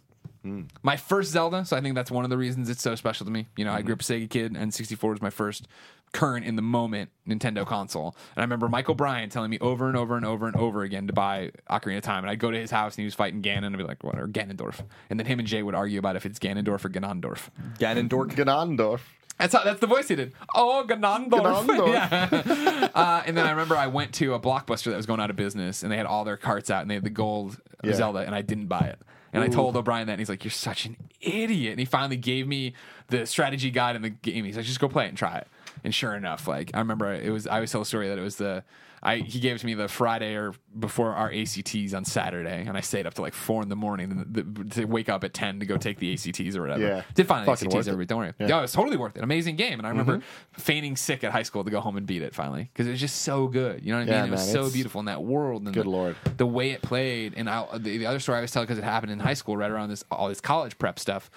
My 0.83 0.97
first 0.97 1.31
Zelda, 1.33 1.65
so 1.65 1.77
I 1.77 1.81
think 1.81 1.95
that's 1.95 2.11
one 2.11 2.25
of 2.25 2.31
the 2.31 2.39
reasons 2.39 2.69
it's 2.71 2.83
so 2.83 2.95
special 2.95 3.27
to 3.27 3.33
me. 3.33 3.47
You 3.57 3.65
know, 3.65 3.73
I 3.73 3.83
grew 3.83 3.95
up 3.95 4.01
a 4.01 4.05
Sega 4.05 4.29
kid, 4.31 4.57
and 4.57 4.73
64 4.73 5.11
was 5.11 5.23
my 5.23 5.31
first 5.31 5.69
current 6.13 6.47
in 6.47 6.57
the 6.57 6.63
moment 6.63 7.11
Nintendo 7.29 7.67
console. 7.67 8.17
And 8.35 8.39
I 8.39 8.41
remember 8.43 8.67
Michael 8.69 8.95
Bryan 8.95 9.29
telling 9.29 9.51
me 9.51 9.59
over 9.61 9.89
and 9.89 9.97
over 9.97 10.17
and 10.17 10.25
over 10.25 10.47
and 10.47 10.57
over 10.57 10.83
again 10.83 11.07
to 11.09 11.13
buy 11.13 11.51
Ocarina 11.71 11.99
of 11.99 12.03
Time. 12.03 12.25
And 12.25 12.31
I'd 12.31 12.39
go 12.39 12.51
to 12.51 12.59
his 12.59 12.71
house 12.71 12.95
and 12.95 13.01
he 13.03 13.05
was 13.05 13.15
fighting 13.15 13.43
Ganon, 13.43 13.59
and 13.67 13.75
I'd 13.75 13.79
be 13.79 13.85
like, 13.85 14.03
what, 14.03 14.19
or 14.19 14.27
Ganondorf. 14.27 14.81
And 15.11 15.21
then 15.21 15.27
him 15.27 15.39
and 15.39 15.47
Jay 15.47 15.63
would 15.63 15.75
argue 15.75 15.99
about 15.99 16.17
if 16.17 16.25
it's 16.25 16.39
Ganondorf 16.39 16.85
or 16.85 16.89
Ganondorf. 16.89 17.51
Ganondorf. 17.79 18.35
Ganondorf. 18.35 19.01
That's 19.39 19.55
how, 19.55 19.63
that's 19.63 19.81
the 19.81 19.87
voice 19.87 20.09
he 20.09 20.17
did. 20.17 20.33
Oh, 20.55 20.85
Ganondorf. 20.89 21.67
Ganondorf. 21.67 21.89
Yeah. 22.47 22.89
uh, 22.95 23.23
and 23.27 23.37
then 23.37 23.47
I 23.47 23.51
remember 23.51 23.77
I 23.77 23.87
went 23.87 24.15
to 24.15 24.35
a 24.35 24.41
Blockbuster 24.41 24.85
that 24.91 24.97
was 24.97 25.07
going 25.07 25.21
out 25.21 25.31
of 25.31 25.37
business, 25.37 25.83
and 25.83 25.93
they 25.93 25.97
had 25.97 26.07
all 26.07 26.25
their 26.25 26.37
carts 26.39 26.71
out, 26.71 26.83
and 26.83 26.91
they 26.91 26.95
had 26.95 27.05
the 27.05 27.11
gold 27.11 27.61
Yeah. 27.85 27.93
Zelda, 27.93 28.21
and 28.21 28.35
I 28.35 28.43
didn't 28.43 28.67
buy 28.69 28.81
it. 28.81 28.99
And 29.33 29.43
I 29.45 29.49
told 29.49 29.77
O'Brien 29.77 30.07
that, 30.07 30.15
and 30.15 30.21
he's 30.21 30.29
like, 30.29 30.45
"You're 30.45 30.51
such 30.51 30.87
an 30.87 30.97
idiot." 31.21 31.73
And 31.73 31.79
he 31.79 31.85
finally 31.85 32.17
gave 32.17 32.47
me 32.47 32.75
the 33.09 33.27
strategy 33.27 33.71
guide 33.71 33.97
in 33.97 34.03
the 34.03 34.11
game. 34.11 34.45
He's 34.45 34.57
like, 34.57 34.67
"Just 34.67 34.81
go 34.81 34.89
play 34.89 35.05
it 35.05 35.09
and 35.09 35.19
try 35.19 35.37
it." 35.39 35.47
And 35.85 35.95
sure 35.95 36.15
enough, 36.15 36.49
like 36.49 36.71
I 36.75 36.79
remember, 36.79 37.13
it 37.13 37.31
was 37.31 37.47
I 37.47 37.57
always 37.57 37.71
tell 37.71 37.83
a 37.83 37.87
story 37.87 38.09
that 38.09 38.19
it 38.19 38.23
was 38.23 38.37
the 38.37 38.65
I 39.03 39.17
he 39.19 39.41
gave 39.41 39.57
it 39.57 39.59
to 39.61 39.67
me 39.67 39.75
the 39.75 39.89
Friday 39.89 40.35
or 40.35 40.55
before 40.79 41.13
our 41.13 41.33
ACTs 41.33 41.95
on 41.95 42.05
Saturday, 42.05 42.65
and 42.67 42.77
I 42.77 42.81
stayed 42.81 43.07
up 43.07 43.15
to 43.15 43.23
like 43.23 43.35
four 43.35 43.63
in 43.63 43.69
the 43.69 43.77
morning 43.77 44.25
the, 44.31 44.43
the, 44.43 44.65
to 44.75 44.85
wake 44.85 45.09
up 45.09 45.25
at 45.25 45.35
ten 45.35 45.61
to 45.61 45.67
go 45.67 45.77
take 45.77 45.99
the 45.99 46.13
ACTs 46.13 46.57
or 46.57 46.63
whatever. 46.63 46.83
Yeah. 46.83 47.03
did 47.15 47.27
fine 47.27 47.47
Fucking 47.47 47.69
ACTs. 47.69 47.89
Everybody, 47.89 48.07
don't 48.07 48.19
worry. 48.19 48.35
Yeah. 48.39 48.49
Yeah. 48.49 48.59
it 48.59 48.63
was 48.63 48.73
totally 48.73 48.97
worth 48.97 49.17
it. 49.17 49.23
Amazing 49.23 49.57
game, 49.57 49.79
and 49.79 49.87
I 49.87 49.91
remember 49.91 50.19
mm-hmm. 50.19 50.61
feigning 50.61 50.97
sick 50.97 51.25
at 51.25 51.33
high 51.33 51.43
school 51.43 51.65
to 51.65 51.71
go 51.71 51.81
home 51.81 51.97
and 51.97 52.07
beat 52.07 52.23
it 52.23 52.35
finally 52.35 52.71
because 52.73 52.87
it 52.87 52.91
was 52.91 53.01
just 53.01 53.23
so 53.23 53.47
good. 53.47 53.85
You 53.85 53.93
know 53.93 54.01
what 54.01 54.09
I 54.09 54.13
Yeah, 54.13 54.23
mean? 54.23 54.33
It 54.33 54.37
was 54.37 54.51
so 54.51 54.71
beautiful 54.71 54.99
in 55.01 55.07
that 55.07 55.23
world. 55.23 55.65
And 55.65 55.75
Good 55.75 55.87
the, 55.87 55.91
lord. 55.91 56.17
the 56.37 56.47
way 56.47 56.71
it 56.71 56.83
played, 56.83 57.35
and 57.37 57.49
I, 57.49 57.67
the, 57.79 57.99
the 57.99 58.07
other 58.07 58.21
story 58.21 58.37
I 58.37 58.39
always 58.41 58.51
tell 58.51 58.63
because 58.63 58.79
it 58.79 58.85
happened 58.85 59.13
in 59.13 59.21
high 59.21 59.35
school, 59.35 59.57
right 59.57 59.71
around 59.71 59.91
this 59.91 60.05
all 60.11 60.29
this 60.29 60.41
college 60.41 60.79
prep 60.79 60.99
stuff. 60.99 61.31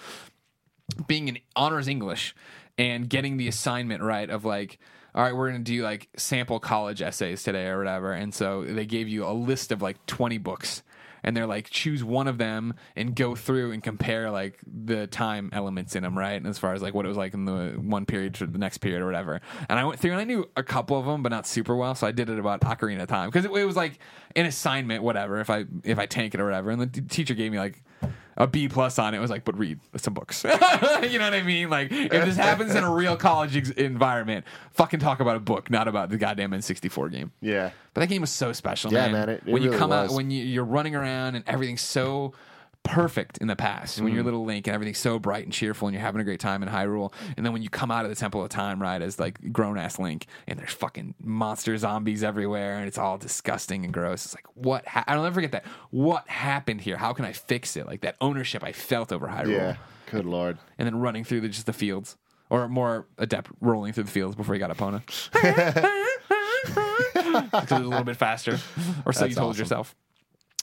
Being 1.06 1.28
in 1.28 1.38
honors 1.56 1.88
English 1.88 2.34
and 2.76 3.08
getting 3.08 3.36
the 3.36 3.48
assignment 3.48 4.02
right 4.02 4.28
of 4.28 4.44
like, 4.44 4.78
all 5.14 5.22
right, 5.22 5.34
we're 5.34 5.50
gonna 5.50 5.64
do 5.64 5.82
like 5.82 6.08
sample 6.16 6.58
college 6.60 7.02
essays 7.02 7.42
today 7.42 7.66
or 7.66 7.78
whatever, 7.78 8.12
and 8.12 8.32
so 8.34 8.64
they 8.64 8.86
gave 8.86 9.08
you 9.08 9.26
a 9.26 9.32
list 9.32 9.72
of 9.72 9.82
like 9.82 10.04
twenty 10.06 10.38
books. 10.38 10.82
and 11.24 11.36
they're 11.36 11.46
like 11.46 11.70
choose 11.70 12.02
one 12.02 12.26
of 12.26 12.36
them 12.36 12.74
and 12.96 13.14
go 13.14 13.36
through 13.36 13.70
and 13.70 13.80
compare 13.80 14.28
like 14.28 14.58
the 14.66 15.06
time 15.06 15.50
elements 15.52 15.94
in 15.94 16.02
them, 16.02 16.18
right? 16.18 16.32
And 16.32 16.48
as 16.48 16.58
far 16.58 16.74
as 16.74 16.82
like 16.82 16.94
what 16.94 17.04
it 17.04 17.08
was 17.08 17.16
like 17.16 17.32
in 17.32 17.44
the 17.44 17.74
one 17.80 18.06
period 18.06 18.34
to 18.34 18.46
the 18.46 18.58
next 18.58 18.78
period 18.78 19.02
or 19.02 19.06
whatever. 19.06 19.40
And 19.68 19.78
I 19.78 19.84
went 19.84 20.00
through 20.00 20.10
and 20.10 20.20
I 20.20 20.24
knew 20.24 20.50
a 20.56 20.64
couple 20.64 20.98
of 20.98 21.06
them, 21.06 21.22
but 21.22 21.28
not 21.28 21.46
super 21.46 21.76
well. 21.76 21.94
So 21.94 22.08
I 22.08 22.10
did 22.10 22.28
it 22.28 22.40
about 22.40 22.60
Ocarina 22.62 23.02
of 23.02 23.08
Time 23.08 23.28
because 23.28 23.44
it, 23.44 23.52
it 23.52 23.64
was 23.64 23.76
like 23.76 24.00
an 24.34 24.46
assignment, 24.46 25.04
whatever. 25.04 25.38
If 25.38 25.48
I 25.48 25.66
if 25.84 25.96
I 25.96 26.06
tank 26.06 26.34
it 26.34 26.40
or 26.40 26.44
whatever, 26.44 26.70
and 26.72 26.80
the 26.82 26.86
t- 26.88 27.02
teacher 27.02 27.34
gave 27.34 27.52
me 27.52 27.58
like 27.60 27.84
a 28.36 28.46
B 28.46 28.68
plus 28.68 28.98
on 28.98 29.14
it. 29.14 29.18
Was 29.18 29.30
like, 29.30 29.44
but 29.44 29.56
read 29.58 29.78
some 29.96 30.14
books. 30.14 30.44
you 30.44 30.50
know 30.50 30.56
what 31.24 31.34
I 31.34 31.42
mean? 31.44 31.68
Like, 31.70 31.90
if 31.92 32.10
this 32.10 32.36
happens 32.48 32.74
in 32.74 32.82
a 32.84 32.90
real 32.92 33.16
college 33.16 33.56
ex- 33.56 33.70
environment, 33.70 34.44
fucking 34.72 35.00
talk 35.00 35.20
about 35.20 35.36
a 35.36 35.40
book, 35.40 35.70
not 35.70 35.88
about 35.88 36.08
the 36.10 36.16
goddamn 36.16 36.50
N64 36.52 37.10
game. 37.12 37.32
Yeah. 37.40 37.70
But 37.94 38.00
that 38.02 38.06
game 38.08 38.20
was 38.22 38.30
so 38.30 38.52
special, 38.52 38.92
Yeah, 38.92 39.02
man. 39.08 39.12
man, 39.12 39.28
it- 39.28 39.42
it 39.46 39.52
when 39.52 39.62
you 39.62 39.68
really 39.70 39.78
come 39.78 39.92
out, 39.92 40.10
when 40.12 40.30
you, 40.30 40.44
you're 40.44 40.64
running 40.64 40.94
around 40.94 41.34
and 41.34 41.44
everything's 41.46 41.82
so 41.82 42.32
perfect 42.84 43.38
in 43.38 43.46
the 43.46 43.54
past, 43.56 44.00
when 44.00 44.10
Mm. 44.12 44.14
you're 44.16 44.24
little 44.24 44.44
Link 44.44 44.66
and 44.66 44.74
everything's 44.74 44.98
so 44.98 45.18
bright 45.18 45.44
and 45.44 45.52
cheerful 45.52 45.86
and 45.88 45.94
you're 45.94 46.02
having 46.02 46.20
a 46.20 46.24
great 46.24 46.40
time 46.40 46.62
in 46.62 46.68
Hyrule, 46.68 47.12
and 47.36 47.46
then 47.46 47.52
when 47.52 47.62
you 47.62 47.70
come 47.70 47.90
out 47.90 48.04
of 48.04 48.10
the 48.10 48.16
Temple 48.16 48.42
of 48.42 48.48
Time, 48.50 48.82
right, 48.82 49.00
as 49.00 49.18
like 49.20 49.52
grown 49.52 49.78
ass 49.78 49.98
Link, 49.98 50.26
and 50.48 50.58
there's 50.58 50.72
fucking 50.72 51.14
monster 51.22 51.76
zombies 51.78 52.22
everywhere, 52.24 52.76
and 52.78 52.86
it's 52.88 52.98
all 52.98 53.18
disgusting 53.18 53.84
and 53.84 53.92
gross. 53.94 54.24
It's 54.24 54.34
like, 54.34 54.46
what? 54.54 54.86
Ha- 54.88 55.04
I'll 55.06 55.22
never 55.22 55.34
forget 55.34 55.52
that. 55.52 55.64
What 55.90 56.28
happened 56.28 56.80
here? 56.80 56.96
How 56.96 57.12
can 57.12 57.24
I 57.24 57.32
fix 57.32 57.76
it? 57.76 57.86
Like 57.86 58.00
that 58.02 58.16
ownership 58.20 58.64
I 58.64 58.72
felt 58.72 59.12
over 59.12 59.28
Hyrule 59.28 59.48
Yeah. 59.50 59.76
Good 60.10 60.24
lord. 60.26 60.58
and 60.78 60.84
then 60.86 60.96
running 60.98 61.24
through 61.24 61.40
the, 61.42 61.48
just 61.48 61.66
the 61.66 61.72
fields, 61.72 62.16
or 62.50 62.68
more 62.68 63.06
adept 63.16 63.50
rolling 63.60 63.92
through 63.92 64.04
the 64.04 64.10
fields 64.10 64.34
before 64.36 64.54
he 64.54 64.58
got 64.58 64.70
Epona. 64.76 65.02
A 67.72 67.78
little 67.80 68.04
bit 68.04 68.16
faster, 68.16 68.58
or 69.06 69.12
so 69.12 69.20
That's 69.20 69.30
you 69.30 69.34
told 69.36 69.50
awesome. 69.50 69.60
yourself. 69.60 69.94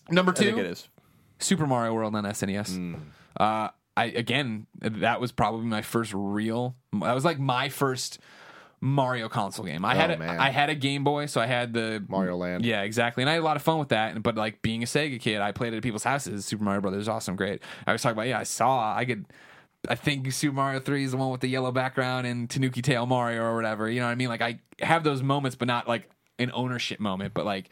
Number 0.10 0.32
I 0.32 0.36
think 0.36 0.56
two, 0.56 0.60
it 0.62 0.66
is. 0.68 0.88
Super 1.40 1.66
Mario 1.68 1.94
World 1.94 2.16
on 2.16 2.24
SNES. 2.26 2.76
Hmm. 2.76 2.96
Uh, 3.38 3.70
I 3.98 4.06
again, 4.06 4.68
that 4.80 5.20
was 5.20 5.32
probably 5.32 5.66
my 5.66 5.82
first 5.82 6.14
real. 6.16 6.76
That 6.94 7.14
was 7.14 7.26
like 7.26 7.40
my 7.40 7.70
first 7.70 8.20
Mario 8.82 9.28
console 9.28 9.66
game. 9.66 9.84
I 9.84 9.94
had 9.96 10.10
Oh, 10.10 10.14
a, 10.14 10.18
man. 10.18 10.40
I 10.40 10.52
had 10.52 10.70
a 10.70 10.76
Game 10.76 11.04
Boy, 11.04 11.26
so 11.26 11.42
I 11.42 11.46
had 11.48 11.74
the 11.74 12.04
Mario 12.08 12.38
Land. 12.38 12.64
Yeah, 12.66 12.84
exactly. 12.84 13.24
And 13.24 13.30
I 13.30 13.34
had 13.34 13.42
a 13.42 13.44
lot 13.46 13.58
of 13.58 13.62
fun 13.62 13.78
with 13.78 13.90
that. 13.90 14.22
But 14.24 14.36
like 14.36 14.62
being 14.62 14.84
a 14.84 14.86
Sega 14.86 15.20
kid, 15.20 15.42
I 15.42 15.52
played 15.52 15.74
it 15.74 15.78
at 15.78 15.84
people's 15.84 16.04
houses. 16.06 16.46
Super 16.46 16.64
Mario 16.64 16.80
Brothers, 16.82 17.08
awesome, 17.10 17.36
great. 17.36 17.62
I 17.86 17.92
was 17.92 18.02
talking 18.02 18.14
about 18.18 18.28
yeah, 18.28 18.40
I 18.40 18.44
saw 18.44 18.96
I 18.96 19.06
could. 19.06 19.26
I 19.88 19.96
think 19.96 20.32
Super 20.34 20.56
Mario 20.56 20.80
Three 20.80 21.04
is 21.04 21.12
the 21.12 21.18
one 21.18 21.30
with 21.32 21.42
the 21.42 21.48
yellow 21.48 21.72
background 21.72 22.28
and 22.28 22.50
Tanuki 22.50 22.82
Tail 22.82 23.06
Mario 23.06 23.44
or 23.44 23.56
whatever. 23.56 23.90
You 23.90 24.00
know 24.02 24.06
what 24.08 24.12
I 24.12 24.16
mean? 24.16 24.30
Like 24.30 24.42
I 24.42 24.60
have 24.80 25.04
those 25.04 25.22
moments, 25.24 25.56
but 25.56 25.68
not 25.68 25.88
like 25.88 26.10
an 26.38 26.52
ownership 26.54 27.00
moment. 27.02 27.34
But 27.34 27.46
like 27.46 27.70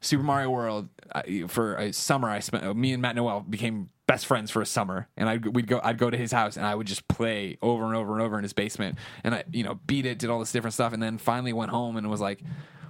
Super 0.00 0.22
Mario 0.22 0.50
World, 0.50 0.88
I, 1.12 1.44
for 1.48 1.76
a 1.76 1.92
summer, 1.92 2.28
I 2.28 2.40
spent. 2.40 2.76
Me 2.76 2.92
and 2.92 3.02
Matt 3.02 3.16
Noel 3.16 3.40
became 3.40 3.90
best 4.06 4.26
friends 4.26 4.50
for 4.50 4.62
a 4.62 4.66
summer, 4.66 5.08
and 5.16 5.28
I'd 5.28 5.46
we'd 5.46 5.66
go. 5.66 5.80
I'd 5.82 5.98
go 5.98 6.08
to 6.10 6.16
his 6.16 6.32
house, 6.32 6.56
and 6.56 6.64
I 6.64 6.74
would 6.74 6.86
just 6.86 7.06
play 7.08 7.58
over 7.60 7.84
and 7.84 7.94
over 7.94 8.14
and 8.14 8.22
over 8.22 8.38
in 8.38 8.42
his 8.42 8.52
basement, 8.52 8.98
and 9.24 9.34
I 9.34 9.44
you 9.52 9.62
know 9.62 9.78
beat 9.86 10.06
it, 10.06 10.18
did 10.18 10.30
all 10.30 10.40
this 10.40 10.52
different 10.52 10.74
stuff, 10.74 10.92
and 10.92 11.02
then 11.02 11.18
finally 11.18 11.52
went 11.52 11.70
home 11.70 11.96
and 11.96 12.10
was 12.10 12.20
like. 12.20 12.42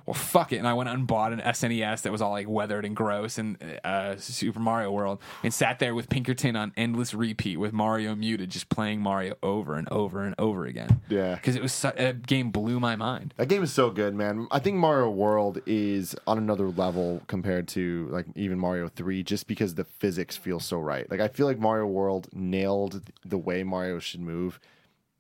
Well, 0.07 0.15
fuck 0.15 0.53
it, 0.53 0.57
and 0.57 0.67
I 0.67 0.75
went 0.75 0.89
out 0.89 0.97
and 0.97 1.07
bought 1.07 1.33
an 1.33 1.41
SNES 1.41 2.03
that 2.03 2.13
was 2.13 2.21
all 2.23 2.31
like 2.33 2.49
weathered 2.49 2.85
and 2.85 2.95
gross, 2.97 3.39
and 3.39 3.57
uh, 3.85 4.17
Super 4.17 4.61
Mario 4.61 4.91
World, 4.91 5.21
and 5.43 5.53
sat 5.53 5.79
there 5.79 5.95
with 5.95 6.09
Pinkerton 6.09 6.57
on 6.57 6.73
endless 6.77 7.15
repeat 7.15 7.59
with 7.59 7.73
Mario 7.73 8.15
muted, 8.15 8.51
just 8.51 8.69
playing 8.69 9.01
Mario 9.01 9.35
over 9.43 9.75
and 9.77 9.89
over 9.91 10.23
and 10.23 10.35
over 10.39 10.67
again. 10.67 11.01
Yeah. 11.09 11.35
because 11.35 11.57
it 11.57 11.63
was 11.63 11.73
su- 11.73 11.93
that 11.97 12.27
game 12.27 12.51
blew 12.51 12.81
my 12.81 12.97
mind. 12.97 13.35
That 13.37 13.49
game 13.49 13.63
is 13.63 13.73
so 13.73 13.91
good, 13.91 14.15
man. 14.15 14.49
I 14.51 14.59
think 14.59 14.77
Mario 14.77 15.11
World 15.11 15.61
is 15.67 16.15
on 16.27 16.39
another 16.39 16.69
level 16.69 17.23
compared 17.27 17.69
to 17.69 18.09
like 18.11 18.27
even 18.35 18.59
Mario 18.59 18.89
3 18.89 19.23
just 19.23 19.47
because 19.47 19.75
the 19.75 19.85
physics 19.85 20.37
feel 20.37 20.61
so 20.61 20.79
right. 20.79 21.11
Like 21.11 21.21
I 21.21 21.29
feel 21.29 21.47
like 21.47 21.59
Mario 21.59 21.87
World 21.87 22.29
nailed 22.33 23.03
the 23.25 23.39
way 23.39 23.63
Mario 23.63 23.99
should 23.99 24.21
move 24.21 24.61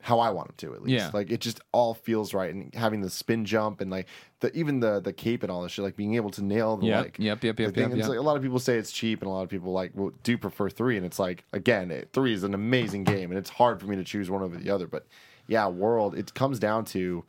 how 0.03 0.18
I 0.18 0.31
want 0.31 0.49
him 0.51 0.55
to 0.59 0.74
at 0.74 0.83
least. 0.83 0.93
Yeah. 0.93 1.11
Like 1.12 1.31
it 1.31 1.41
just 1.41 1.61
all 1.72 1.93
feels 1.95 2.33
right 2.33 2.55
and 2.55 2.74
having 2.74 3.03
the 3.03 3.11
spin 3.11 3.45
jump 3.45 3.81
and 3.81 3.91
like 3.91 4.07
the 4.41 4.55
even 4.57 4.80
the 4.80 5.01
the 5.01 5.12
cape 5.12 5.43
and 5.43 5.51
all 5.51 5.62
this 5.62 5.72
shit 5.72 5.84
like 5.84 5.97
being 5.97 6.14
able 6.14 6.30
to 6.30 6.43
nail 6.43 6.76
the 6.76 6.86
Yep, 6.86 7.05
like 7.05 7.18
yep, 7.18 7.45
yep, 7.45 7.61
yep, 7.61 7.76
yep, 7.76 7.91
It's 7.91 7.99
yep. 7.99 8.09
like 8.09 8.18
a 8.18 8.22
lot 8.22 8.36
of 8.36 8.43
people 8.43 8.59
say 8.59 8.76
it's 8.76 8.93
cheap 8.93 9.20
and 9.20 9.28
a 9.28 9.32
lot 9.32 9.43
of 9.43 9.49
people 9.49 9.72
like 9.72 9.93
well, 9.95 10.12
do 10.22 10.36
prefer 10.38 10.68
3 10.68 10.97
and 10.97 11.07
it's 11.07 11.18
like 11.18 11.45
again, 11.53 11.91
it, 11.91 12.11
3 12.12 12.32
is 12.32 12.43
an 12.43 12.55
amazing 12.55 13.05
game 13.05 13.30
and 13.30 13.38
it's 13.38 13.51
hard 13.51 13.80
for 13.80 13.86
me 13.86 13.97
to 13.97 14.05
choose 14.05 14.30
one 14.30 14.43
over 14.43 14.57
the 14.57 14.70
other, 14.70 14.86
but 14.86 15.07
yeah, 15.47 15.66
World 15.68 16.14
it 16.16 16.34
comes 16.34 16.59
down 16.59 16.84
to 16.86 17.24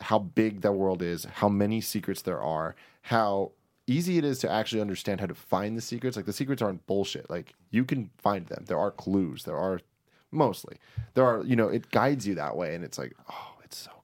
how 0.00 0.18
big 0.18 0.60
that 0.60 0.72
world 0.72 1.02
is, 1.02 1.24
how 1.24 1.48
many 1.48 1.80
secrets 1.80 2.22
there 2.22 2.40
are, 2.40 2.74
how 3.02 3.52
easy 3.86 4.18
it 4.18 4.24
is 4.24 4.38
to 4.40 4.50
actually 4.50 4.80
understand 4.80 5.20
how 5.20 5.26
to 5.26 5.34
find 5.34 5.76
the 5.76 5.80
secrets. 5.80 6.16
Like 6.16 6.26
the 6.26 6.32
secrets 6.32 6.60
aren't 6.60 6.86
bullshit. 6.86 7.30
Like 7.30 7.54
you 7.70 7.84
can 7.84 8.10
find 8.18 8.46
them. 8.46 8.64
There 8.66 8.78
are 8.78 8.90
clues. 8.90 9.44
There 9.44 9.56
are 9.56 9.80
mostly. 10.30 10.76
There 11.14 11.24
are, 11.24 11.44
you 11.44 11.56
know, 11.56 11.68
it 11.68 11.90
guides 11.90 12.26
you 12.26 12.34
that 12.34 12.56
way 12.56 12.74
and 12.74 12.84
it's 12.84 12.98
like, 12.98 13.14
oh, 13.30 13.54
it's 13.64 13.76
so 13.78 13.90
good. 13.90 13.92
So 13.92 13.92
good. 13.92 13.92
Yeah. 13.92 13.94
And 13.94 13.95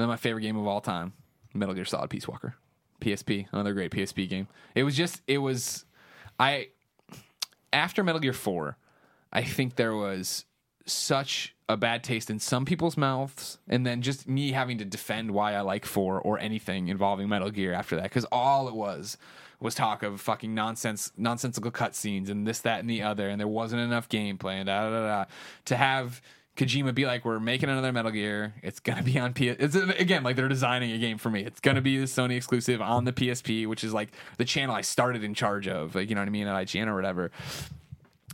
then 0.00 0.08
my 0.08 0.16
favorite 0.16 0.42
game 0.42 0.56
of 0.56 0.66
all 0.66 0.80
time, 0.80 1.12
Metal 1.54 1.74
Gear 1.74 1.84
Solid 1.84 2.10
Peace 2.10 2.28
Walker. 2.28 2.54
PSP, 3.00 3.46
another 3.52 3.72
great 3.72 3.90
PSP 3.90 4.28
game. 4.28 4.46
It 4.74 4.84
was 4.84 4.96
just 4.96 5.22
it 5.26 5.38
was 5.38 5.84
I 6.38 6.68
after 7.72 8.04
Metal 8.04 8.20
Gear 8.20 8.32
4, 8.32 8.76
I 9.32 9.42
think 9.42 9.76
there 9.76 9.94
was 9.94 10.44
such 10.86 11.54
a 11.68 11.76
bad 11.76 12.02
taste 12.02 12.30
in 12.30 12.38
some 12.40 12.64
people's 12.64 12.96
mouths 12.96 13.58
and 13.68 13.86
then 13.86 14.02
just 14.02 14.28
me 14.28 14.50
having 14.50 14.78
to 14.78 14.84
defend 14.84 15.30
why 15.30 15.54
I 15.54 15.60
like 15.60 15.84
4 15.84 16.20
or 16.20 16.38
anything 16.40 16.88
involving 16.88 17.28
Metal 17.28 17.50
Gear 17.50 17.72
after 17.72 17.96
that 17.96 18.10
cuz 18.10 18.24
all 18.32 18.66
it 18.66 18.74
was 18.74 19.16
was 19.60 19.74
talk 19.74 20.02
of 20.02 20.20
fucking 20.20 20.52
nonsense 20.52 21.12
nonsensical 21.16 21.70
cutscenes 21.70 22.28
and 22.28 22.46
this 22.46 22.60
that 22.60 22.80
and 22.80 22.90
the 22.90 23.02
other 23.02 23.28
and 23.28 23.38
there 23.38 23.46
wasn't 23.46 23.80
enough 23.80 24.08
gameplay 24.08 24.54
and 24.54 24.66
da 24.66 24.82
da 24.82 24.90
da, 24.90 25.06
da. 25.06 25.24
to 25.66 25.76
have 25.76 26.20
Kojima 26.56 26.94
be 26.94 27.06
like, 27.06 27.24
we're 27.24 27.40
making 27.40 27.68
another 27.68 27.92
Metal 27.92 28.10
Gear. 28.10 28.54
It's 28.62 28.80
gonna 28.80 29.02
be 29.02 29.18
on 29.18 29.32
PS. 29.32 29.56
It's 29.58 29.74
again 29.74 30.22
like 30.22 30.36
they're 30.36 30.48
designing 30.48 30.92
a 30.92 30.98
game 30.98 31.18
for 31.18 31.30
me. 31.30 31.42
It's 31.44 31.60
gonna 31.60 31.80
be 31.80 31.98
the 31.98 32.04
Sony 32.04 32.36
exclusive 32.36 32.82
on 32.82 33.04
the 33.04 33.12
PSP, 33.12 33.66
which 33.66 33.84
is 33.84 33.92
like 33.94 34.10
the 34.36 34.44
channel 34.44 34.74
I 34.74 34.82
started 34.82 35.24
in 35.24 35.34
charge 35.34 35.68
of. 35.68 35.94
Like 35.94 36.08
you 36.08 36.14
know 36.14 36.20
what 36.20 36.28
I 36.28 36.32
mean 36.32 36.46
at 36.46 36.66
IGN 36.66 36.86
or 36.86 36.94
whatever. 36.94 37.30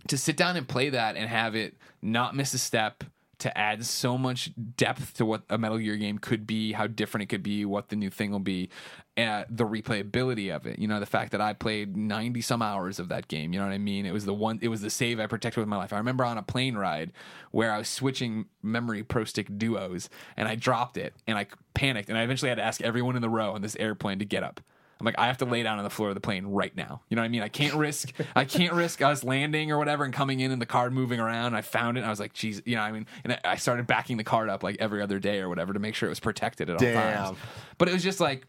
To 0.09 0.19
sit 0.19 0.37
down 0.37 0.57
and 0.57 0.67
play 0.67 0.89
that 0.91 1.17
and 1.17 1.29
have 1.29 1.55
it 1.55 1.75
not 2.03 2.35
miss 2.35 2.55
a 2.55 2.59
step. 2.59 3.05
To 3.41 3.57
add 3.57 3.85
so 3.85 4.17
much 4.17 4.51
depth 4.77 5.13
to 5.15 5.27
what 5.27 5.43
a 5.51 5.59
Metal 5.59 5.77
Gear 5.77 5.97
game 5.97 6.19
could 6.19 6.47
be, 6.47 6.73
how 6.73 6.87
different 6.87 7.25
it 7.25 7.27
could 7.27 7.43
be, 7.43 7.67
what 7.67 7.91
the 7.91 7.97
new 7.97 8.09
thing 8.09 8.31
will 8.31 8.39
be, 8.39 8.71
uh, 9.19 9.45
the 9.51 9.67
replayability 9.67 10.55
of 10.55 10.67
it. 10.67 10.79
You 10.79 10.89
know, 10.89 11.01
the 11.01 11.07
fact 11.07 11.33
that 11.33 11.41
I 11.43 11.53
played 11.53 11.99
ninety 11.99 12.41
some 12.41 12.63
hours 12.63 12.99
of 12.99 13.09
that 13.09 13.29
game. 13.29 13.53
You 13.53 13.61
know 13.61 13.67
what 13.67 13.75
I 13.75 13.79
mean? 13.79 14.07
It 14.07 14.13
was 14.13 14.25
the 14.25 14.33
one. 14.33 14.59
It 14.63 14.69
was 14.69 14.81
the 14.81 14.89
save 14.89 15.21
I 15.21 15.27
protected 15.27 15.61
with 15.61 15.69
my 15.69 15.77
life. 15.77 15.93
I 15.93 15.99
remember 15.99 16.25
on 16.25 16.39
a 16.39 16.43
plane 16.43 16.77
ride 16.77 17.13
where 17.51 17.71
I 17.73 17.79
was 17.79 17.89
switching 17.89 18.47
memory 18.63 19.03
pro 19.03 19.25
stick 19.25 19.49
duos, 19.59 20.09
and 20.37 20.49
I 20.49 20.55
dropped 20.55 20.97
it, 20.97 21.13
and 21.27 21.37
I 21.37 21.47
panicked, 21.75 22.09
and 22.09 22.17
I 22.17 22.23
eventually 22.23 22.49
had 22.49 22.57
to 22.57 22.65
ask 22.65 22.81
everyone 22.81 23.17
in 23.17 23.23
the 23.23 23.29
row 23.29 23.53
on 23.53 23.61
this 23.61 23.77
airplane 23.77 24.19
to 24.19 24.25
get 24.25 24.43
up. 24.43 24.61
I'm 24.99 25.05
like, 25.05 25.19
I 25.19 25.27
have 25.27 25.39
to 25.39 25.45
lay 25.45 25.63
down 25.63 25.79
on 25.79 25.85
the 25.85 25.91
floor 25.91 26.09
of 26.09 26.15
the 26.15 26.21
plane 26.21 26.47
right 26.47 26.75
now. 26.75 27.03
You 27.11 27.17
know 27.17 27.23
what 27.23 27.27
I 27.27 27.29
mean? 27.29 27.43
I 27.43 27.49
can't 27.49 27.75
risk, 27.75 28.13
I 28.35 28.45
can't 28.47 28.73
risk 28.73 29.03
us 29.03 29.23
landing 29.23 29.71
or 29.71 29.79
whatever 29.79 30.05
and 30.05 30.13
coming 30.15 30.41
in 30.41 30.51
and 30.51 30.61
the 30.63 30.67
card 30.67 30.93
moving 30.93 31.21
around. 31.21 31.55
I 31.55 31.61
found 31.63 31.97
it. 31.99 32.01
And 32.01 32.07
I 32.07 32.11
was 32.11 32.19
like, 32.21 32.33
geez, 32.33 32.63
you 32.65 32.77
know, 32.77 32.81
what 32.83 32.89
I 32.89 32.93
mean, 32.93 33.07
and 33.25 33.33
I- 33.35 33.41
I 33.45 33.57
started 33.57 33.87
backing 33.87 34.17
the 34.17 34.25
card 34.25 34.49
up 34.49 34.63
like 34.63 34.77
every 34.81 35.03
other 35.03 35.19
day 35.19 35.41
or 35.41 35.49
whatever 35.49 35.73
to 35.75 35.79
make 35.79 35.95
sure 35.95 36.07
it 36.09 36.11
was 36.11 36.21
protected 36.21 36.71
at 36.71 36.75
all 36.77 36.81
Damn. 36.81 37.25
times. 37.25 37.39
But 37.79 37.89
it 37.89 37.93
was 37.93 38.03
just 38.03 38.21
like 38.21 38.47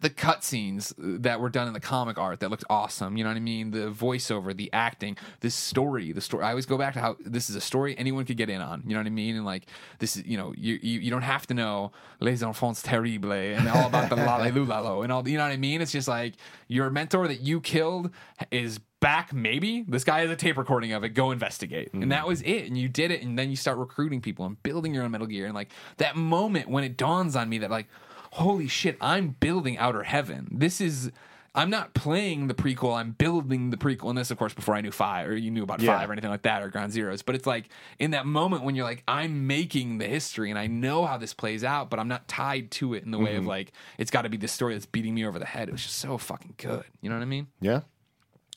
the 0.00 0.10
cutscenes 0.10 0.94
that 0.98 1.40
were 1.40 1.48
done 1.48 1.66
in 1.66 1.72
the 1.72 1.80
comic 1.80 2.18
art 2.18 2.40
that 2.40 2.50
looked 2.50 2.64
awesome. 2.70 3.16
You 3.16 3.24
know 3.24 3.30
what 3.30 3.36
I 3.36 3.40
mean? 3.40 3.70
The 3.70 3.90
voiceover, 3.90 4.56
the 4.56 4.70
acting, 4.72 5.16
this 5.40 5.54
story, 5.54 6.12
the 6.12 6.20
story. 6.20 6.44
I 6.44 6.50
always 6.50 6.66
go 6.66 6.78
back 6.78 6.94
to 6.94 7.00
how 7.00 7.16
this 7.20 7.50
is 7.50 7.56
a 7.56 7.60
story 7.60 7.96
anyone 7.98 8.24
could 8.24 8.36
get 8.36 8.50
in 8.50 8.60
on. 8.60 8.82
You 8.86 8.94
know 8.94 9.00
what 9.00 9.06
I 9.06 9.10
mean? 9.10 9.36
And 9.36 9.44
like 9.44 9.66
this 9.98 10.16
is, 10.16 10.26
you 10.26 10.36
know, 10.36 10.52
you 10.56 10.78
you, 10.82 11.00
you 11.00 11.10
don't 11.10 11.22
have 11.22 11.46
to 11.48 11.54
know 11.54 11.92
Les 12.20 12.42
Enfants 12.42 12.82
Terribles 12.82 13.58
and 13.58 13.68
all 13.68 13.86
about 13.86 14.10
the 14.10 14.16
Lalelulalo 14.16 15.02
and 15.02 15.12
all. 15.12 15.26
You 15.28 15.38
know 15.38 15.44
what 15.44 15.52
I 15.52 15.56
mean? 15.56 15.80
It's 15.80 15.92
just 15.92 16.08
like 16.08 16.34
your 16.68 16.90
mentor 16.90 17.28
that 17.28 17.40
you 17.40 17.60
killed 17.60 18.10
is 18.50 18.78
back. 19.00 19.32
Maybe 19.32 19.84
this 19.86 20.04
guy 20.04 20.20
has 20.20 20.30
a 20.30 20.36
tape 20.36 20.56
recording 20.56 20.92
of 20.92 21.04
it. 21.04 21.10
Go 21.10 21.30
investigate. 21.30 21.92
And 21.92 22.10
that 22.12 22.20
mm-hmm. 22.20 22.28
was 22.28 22.42
it. 22.42 22.66
And 22.66 22.76
you 22.76 22.88
did 22.88 23.10
it. 23.10 23.22
And 23.22 23.38
then 23.38 23.50
you 23.50 23.56
start 23.56 23.78
recruiting 23.78 24.20
people 24.20 24.44
and 24.46 24.60
building 24.62 24.94
your 24.94 25.04
own 25.04 25.10
Metal 25.10 25.26
Gear. 25.26 25.46
And 25.46 25.54
like 25.54 25.70
that 25.98 26.16
moment 26.16 26.68
when 26.68 26.84
it 26.84 26.96
dawns 26.96 27.36
on 27.36 27.48
me 27.48 27.58
that 27.58 27.70
like 27.70 27.86
holy 28.32 28.68
shit, 28.68 28.96
I'm 29.00 29.36
building 29.40 29.78
Outer 29.78 30.04
Heaven. 30.04 30.48
This 30.50 30.80
is. 30.80 31.10
I'm 31.54 31.70
not 31.70 31.92
playing 31.92 32.46
the 32.46 32.54
prequel. 32.54 32.96
I'm 32.96 33.12
building 33.12 33.70
the 33.70 33.76
prequel. 33.76 34.10
And 34.10 34.18
this, 34.18 34.30
of 34.30 34.38
course, 34.38 34.54
before 34.54 34.76
I 34.76 34.80
knew 34.80 34.92
five 34.92 35.28
or 35.28 35.34
you 35.34 35.50
knew 35.50 35.64
about 35.64 35.80
Yeah. 35.80 35.98
five 35.98 36.08
or 36.08 36.12
anything 36.12 36.30
like 36.30 36.42
that 36.42 36.62
or 36.62 36.68
Ground 36.68 36.92
Zeroes. 36.92 37.24
But 37.24 37.34
it's 37.34 37.46
like 37.46 37.68
in 37.98 38.12
that 38.12 38.26
moment 38.26 38.62
when 38.62 38.76
you're 38.76 38.84
like, 38.84 39.02
I'm 39.08 39.48
making 39.48 39.98
the 39.98 40.06
history 40.06 40.50
and 40.50 40.58
I 40.58 40.68
know 40.68 41.04
how 41.04 41.16
this 41.16 41.34
plays 41.34 41.64
out, 41.64 41.90
but 41.90 41.98
I'm 41.98 42.06
not 42.06 42.28
tied 42.28 42.70
to 42.72 42.94
it 42.94 43.02
in 43.02 43.10
the 43.10 43.18
way 43.18 43.32
of 43.34 43.40
mm-hmm. 43.40 43.48
like 43.48 43.72
it's 43.96 44.10
got 44.10 44.22
to 44.22 44.28
be 44.28 44.36
the 44.36 44.46
story 44.46 44.74
that's 44.74 44.86
beating 44.86 45.14
me 45.16 45.26
over 45.26 45.40
the 45.40 45.46
head. 45.46 45.68
It 45.68 45.72
was 45.72 45.82
just 45.82 45.96
so 45.96 46.16
fucking 46.16 46.54
good. 46.58 46.84
You 47.00 47.08
know 47.08 47.16
what 47.16 47.22
I 47.22 47.26
mean? 47.26 47.48
Yeah. 47.60 47.80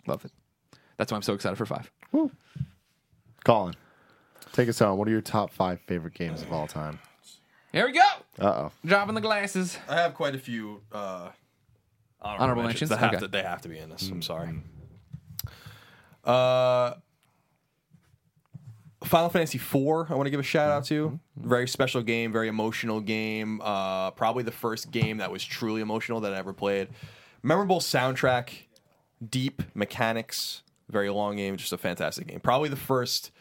Love 0.06 0.24
it. 0.26 0.32
That's 0.98 1.12
why 1.12 1.16
I'm 1.16 1.24
so 1.24 1.34
excited 1.34 1.56
for 1.56 1.66
five. 1.66 1.90
Colin, 3.44 3.74
take 4.54 4.70
us 4.70 4.78
home. 4.78 5.00
What 5.00 5.08
are 5.08 5.12
your 5.12 5.22
top 5.22 5.52
five 5.52 5.80
favorite 5.88 6.14
games 6.14 6.44
of 6.44 6.54
all 6.54 6.68
time? 6.68 7.00
Here 7.72 7.86
we 7.86 7.94
go. 7.94 8.02
Uh 8.40 8.46
oh. 8.46 8.72
Dropping 8.86 9.16
the 9.16 9.22
glasses. 9.22 9.78
I 9.88 9.96
have 9.96 10.14
quite 10.14 10.36
a 10.36 10.40
few 10.40 10.82
uh, 10.92 11.30
Honorable 12.22 12.64
mentions? 12.64 12.90
They 12.90 12.98
have, 12.98 13.12
Okay. 13.14 13.20
to, 13.20 13.28
they 13.28 13.42
have 13.42 13.62
to 13.62 13.70
be 13.70 13.80
in 13.80 13.90
this. 13.90 14.04
Mm-hmm. 14.04 14.14
I'm 14.16 14.22
sorry. 14.22 14.50
Uh, 16.24 16.94
Final 19.04 19.30
Fantasy 19.30 19.58
IV, 19.58 20.12
I 20.12 20.14
want 20.16 20.26
to 20.28 20.30
give 20.30 20.40
a 20.40 20.44
shout 20.44 20.70
out 20.70 20.84
to. 20.86 21.08
Mm-hmm. 21.10 21.50
Very 21.50 21.68
special 21.68 22.04
game, 22.04 22.32
very 22.32 22.48
emotional 22.48 23.00
game. 23.02 23.60
Uh, 23.64 24.12
probably 24.12 24.44
the 24.44 24.52
first 24.52 24.92
game 24.92 25.18
that 25.18 25.32
was 25.32 25.44
truly 25.44 25.82
emotional 25.82 26.20
that 26.22 26.34
I 26.34 26.38
ever 26.38 26.54
played. 26.54 26.90
Memorable 27.42 27.80
soundtrack, 27.80 28.52
deep 29.28 29.64
mechanics, 29.74 30.62
very 30.90 31.10
long 31.10 31.38
game, 31.38 31.58
just 31.58 31.74
a 31.74 31.78
fantastic 31.78 32.28
game. 32.28 32.40
Probably 32.40 32.70
the 32.70 32.76
first 32.76 33.32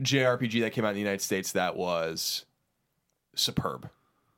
JRPG 0.00 0.62
that 0.62 0.72
came 0.72 0.86
out 0.86 0.90
in 0.90 0.94
the 0.94 1.00
United 1.00 1.20
States 1.20 1.52
that 1.52 1.76
was 1.76 2.46
superb. 3.34 3.88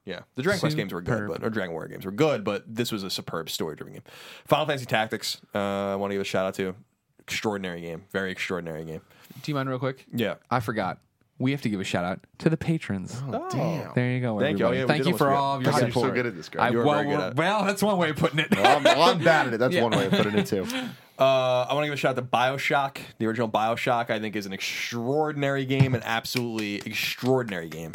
Yeah, 0.04 0.20
the 0.34 0.42
Dragon 0.42 0.60
Quest 0.60 0.76
games 0.76 0.92
were 0.92 1.00
good, 1.00 1.28
but 1.28 1.42
or 1.42 1.48
Dragon 1.48 1.72
Warrior 1.72 1.88
games 1.88 2.04
were 2.04 2.10
good, 2.12 2.44
but 2.44 2.62
this 2.66 2.92
was 2.92 3.02
a 3.04 3.10
superb 3.10 3.48
story-driven 3.48 3.94
game. 3.94 4.02
Final 4.46 4.66
Fantasy 4.66 4.84
Tactics, 4.84 5.40
uh, 5.54 5.58
I 5.58 5.96
want 5.96 6.10
to 6.10 6.14
give 6.14 6.20
a 6.20 6.24
shout 6.24 6.44
out 6.46 6.54
to. 6.54 6.74
Extraordinary 7.20 7.80
game, 7.80 8.04
very 8.12 8.30
extraordinary 8.30 8.84
game. 8.84 9.00
Do 9.42 9.50
you 9.50 9.54
mind 9.54 9.70
real 9.70 9.78
quick? 9.78 10.04
Yeah. 10.12 10.34
I 10.50 10.60
forgot. 10.60 10.98
We 11.38 11.52
have 11.52 11.62
to 11.62 11.70
give 11.70 11.80
a 11.80 11.84
shout 11.84 12.04
out 12.04 12.20
to 12.38 12.50
the 12.50 12.56
patrons. 12.58 13.18
Oh, 13.26 13.48
damn. 13.50 13.92
There 13.94 14.10
you 14.10 14.20
go. 14.20 14.38
Thank 14.38 14.58
you. 14.58 14.66
Oh, 14.66 14.68
everybody. 14.68 14.78
yeah, 14.78 14.86
Thank 14.86 15.06
you 15.06 15.12
for 15.14 15.24
forget. 15.24 15.38
all 15.38 15.56
of 15.56 15.62
your 15.62 15.72
God, 15.72 15.80
you're 15.82 15.90
so 15.90 16.10
good 16.10 16.26
at 16.26 16.36
this, 16.36 16.50
Greg. 16.50 16.62
I, 16.64 16.68
You 16.68 16.80
are 16.80 16.84
well, 16.84 16.94
very 17.02 17.08
good 17.08 17.20
at 17.20 17.32
it. 17.32 17.36
well, 17.38 17.64
that's 17.64 17.82
one 17.82 17.96
way 17.96 18.10
of 18.10 18.16
putting 18.16 18.40
it. 18.40 18.50
Well, 18.54 18.76
I'm, 18.76 18.84
well, 18.84 19.02
I'm 19.02 19.24
bad 19.24 19.46
at 19.48 19.54
it. 19.54 19.58
That's 19.58 19.74
one 19.80 19.90
way 19.92 20.04
of 20.06 20.12
putting 20.12 20.34
it 20.36 20.46
too. 20.46 20.66
Uh, 21.16 21.64
I 21.70 21.74
want 21.74 21.84
to 21.84 21.86
give 21.86 21.94
a 21.94 21.96
shout 21.96 22.18
out 22.18 22.22
to 22.22 22.22
Bioshock. 22.22 22.98
The 23.18 23.26
original 23.26 23.48
Bioshock, 23.48 24.10
I 24.10 24.18
think, 24.18 24.34
is 24.34 24.46
an 24.46 24.52
extraordinary 24.52 25.64
game, 25.64 25.94
an 25.94 26.02
absolutely 26.04 26.78
extraordinary 26.84 27.68
game. 27.68 27.92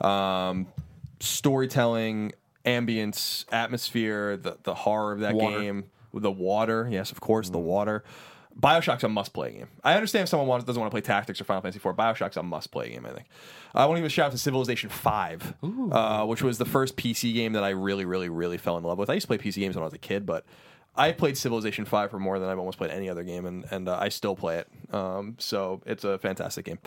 Um, 0.00 0.66
storytelling, 1.20 2.32
ambience, 2.64 3.44
atmosphere, 3.52 4.36
the 4.36 4.58
the 4.62 4.74
horror 4.74 5.12
of 5.12 5.20
that 5.20 5.34
Water. 5.34 5.60
game, 5.60 5.84
the 6.12 6.30
water. 6.30 6.88
Yes, 6.90 7.10
of 7.12 7.20
course, 7.20 7.50
the 7.50 7.58
water. 7.58 8.04
Bioshock's 8.60 9.04
a 9.04 9.08
must-play 9.08 9.52
game. 9.52 9.68
I 9.84 9.94
understand 9.94 10.24
if 10.24 10.30
someone 10.30 10.48
wants, 10.48 10.64
doesn't 10.64 10.80
want 10.80 10.90
to 10.90 10.92
play 10.92 11.00
Tactics 11.00 11.40
or 11.40 11.44
Final 11.44 11.62
Fantasy 11.62 11.78
IV. 11.78 11.94
Bioshock's 11.94 12.36
a 12.36 12.42
must-play 12.42 12.90
game. 12.90 13.06
I 13.06 13.10
think. 13.10 13.26
I 13.72 13.86
want 13.86 13.98
to 13.98 14.00
give 14.00 14.06
a 14.06 14.10
shout 14.10 14.26
out 14.26 14.32
to 14.32 14.38
Civilization 14.38 14.90
Five, 14.90 15.54
uh, 15.92 16.24
which 16.26 16.42
was 16.42 16.58
the 16.58 16.64
first 16.64 16.96
PC 16.96 17.32
game 17.34 17.52
that 17.52 17.62
I 17.62 17.68
really, 17.70 18.04
really, 18.04 18.28
really 18.28 18.58
fell 18.58 18.76
in 18.76 18.82
love 18.82 18.98
with. 18.98 19.10
I 19.10 19.14
used 19.14 19.28
to 19.28 19.36
play 19.36 19.38
PC 19.38 19.56
games 19.60 19.76
when 19.76 19.82
I 19.82 19.86
was 19.86 19.94
a 19.94 19.98
kid, 19.98 20.26
but 20.26 20.44
I 20.98 21.12
played 21.12 21.38
Civilization 21.38 21.84
Five 21.84 22.10
for 22.10 22.18
more 22.18 22.38
than 22.38 22.48
I've 22.48 22.58
almost 22.58 22.76
played 22.76 22.90
any 22.90 23.08
other 23.08 23.22
game, 23.22 23.46
and 23.46 23.64
and 23.70 23.88
uh, 23.88 23.96
I 24.00 24.08
still 24.08 24.34
play 24.36 24.58
it. 24.58 24.94
Um, 24.94 25.36
so 25.38 25.80
it's 25.86 26.04
a 26.04 26.18
fantastic 26.18 26.64
game. 26.64 26.78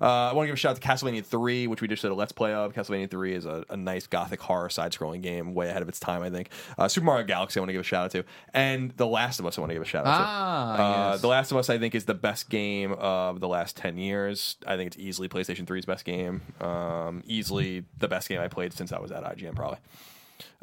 Uh, 0.00 0.04
I 0.30 0.32
want 0.32 0.44
to 0.44 0.48
give 0.48 0.54
a 0.54 0.56
shout 0.56 0.72
out 0.76 0.80
to 0.82 0.86
Castlevania 0.86 1.24
Three, 1.24 1.66
which 1.66 1.80
we 1.80 1.88
just 1.88 2.02
did 2.02 2.10
a 2.10 2.14
let's 2.14 2.32
play 2.32 2.52
of. 2.52 2.72
Castlevania 2.74 3.08
Three 3.10 3.34
is 3.34 3.46
a, 3.46 3.64
a 3.70 3.76
nice 3.76 4.06
gothic 4.06 4.40
horror 4.40 4.68
side-scrolling 4.70 5.22
game, 5.22 5.54
way 5.54 5.68
ahead 5.68 5.82
of 5.82 5.88
its 5.88 6.00
time, 6.00 6.22
I 6.22 6.30
think. 6.30 6.50
Uh, 6.76 6.88
Super 6.88 7.04
Mario 7.04 7.24
Galaxy, 7.26 7.58
I 7.58 7.62
want 7.62 7.68
to 7.68 7.72
give 7.74 7.80
a 7.80 7.84
shout 7.84 8.06
out 8.06 8.10
to, 8.12 8.24
and 8.52 8.90
The 8.96 9.06
Last 9.06 9.38
of 9.40 9.46
Us, 9.46 9.56
I 9.56 9.60
want 9.60 9.70
to 9.70 9.74
give 9.74 9.82
a 9.82 9.86
shout 9.86 10.06
out 10.06 10.14
Ah, 10.18 10.76
to. 10.76 10.82
Uh, 10.82 11.10
yes. 11.12 11.20
The 11.20 11.28
Last 11.28 11.50
of 11.52 11.56
Us, 11.58 11.70
I 11.70 11.78
think, 11.78 11.94
is 11.94 12.06
the 12.06 12.14
best 12.14 12.50
game 12.50 12.92
of 12.94 13.40
the 13.40 13.48
last 13.48 13.76
ten 13.76 13.98
years. 13.98 14.56
I 14.66 14.76
think 14.76 14.88
it's 14.88 14.98
easily 14.98 15.28
PlayStation 15.28 15.64
3's 15.66 15.86
best 15.86 16.04
game. 16.04 16.40
Um, 16.60 17.22
easily 17.26 17.84
the 17.98 18.08
best 18.08 18.28
game 18.28 18.40
I 18.40 18.48
played 18.48 18.72
since 18.72 18.92
I 18.92 18.98
was 18.98 19.12
at 19.12 19.22
IGN, 19.22 19.54
probably. 19.54 19.78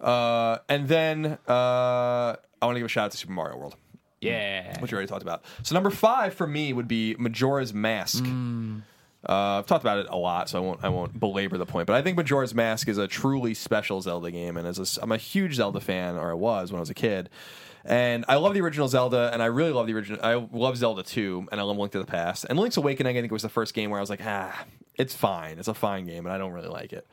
Uh, 0.02 0.58
and 0.70 0.88
then 0.88 1.38
uh, 1.48 2.36
I 2.62 2.66
want 2.66 2.76
to 2.76 2.80
give 2.80 2.86
a 2.86 2.90
shout 2.90 3.06
out 3.06 3.12
to 3.12 3.18
Super 3.18 3.34
Mario 3.34 3.58
World, 3.58 3.76
yeah. 4.22 4.80
which 4.80 4.92
we 4.92 4.96
already 4.96 5.08
talked 5.08 5.22
about. 5.22 5.44
So 5.64 5.74
number 5.76 5.90
five 5.90 6.34
for 6.34 6.48
me 6.48 6.74
would 6.74 6.88
be 6.88 7.16
Majora's 7.18 7.74
Mask. 7.74 8.24
Uh, 9.28 9.60
I've 9.60 9.66
talked 9.66 9.84
about 9.84 10.00
it 10.00 10.08
a 10.10 10.16
lot, 10.16 10.48
so 10.50 10.58
I 10.58 10.62
won't 10.62 10.84
I 10.84 10.90
won't 10.90 11.20
belabor 11.20 11.58
the 11.58 11.66
point. 11.66 11.88
But 11.88 11.96
I 11.96 12.02
think 12.02 12.18
Majora's 12.18 12.54
Mask 12.54 12.88
is 12.88 12.98
a 12.98 13.08
truly 13.08 13.54
special 13.54 14.02
Zelda 14.02 14.32
game, 14.32 14.58
and 14.58 14.68
as 14.68 14.80
a 14.80 15.04
I'm 15.04 15.12
a 15.12 15.18
huge 15.18 15.56
Zelda 15.56 15.80
fan, 15.80 16.16
or 16.16 16.32
I 16.32 16.36
was 16.36 16.72
when 16.72 16.78
I 16.78 16.82
was 16.82 16.90
a 16.90 16.96
kid. 16.96 17.30
And 17.84 18.26
I 18.28 18.36
love 18.36 18.54
the 18.54 18.60
original 18.60 18.90
Zelda, 18.90 19.30
and 19.32 19.42
I 19.42 19.46
really 19.46 19.72
love 19.72 19.88
the 19.88 19.94
original. 19.94 20.20
I 20.22 20.34
love 20.34 20.76
Zelda 20.76 21.04
2, 21.04 21.48
and 21.54 21.62
I 21.62 21.64
love 21.64 21.78
Link 21.78 21.94
to 21.94 22.00
the 22.00 22.06
Past. 22.06 22.46
And 22.50 22.60
Link's 22.60 22.76
Awakening, 22.76 23.16
I 23.16 23.22
think, 23.22 23.32
it 23.32 23.34
was 23.34 23.44
the 23.44 23.50
first 23.50 23.74
game 23.74 23.92
where 23.92 23.98
I 23.98 24.02
was 24.02 24.10
like, 24.10 24.20
ah, 24.26 24.66
it's 24.96 25.16
fine. 25.16 25.58
It's 25.58 25.70
a 25.70 25.74
fine 25.74 26.06
game, 26.06 26.26
and 26.26 26.34
I 26.34 26.38
don't 26.38 26.52
really 26.52 26.68
like 26.68 26.92
it 26.92 27.08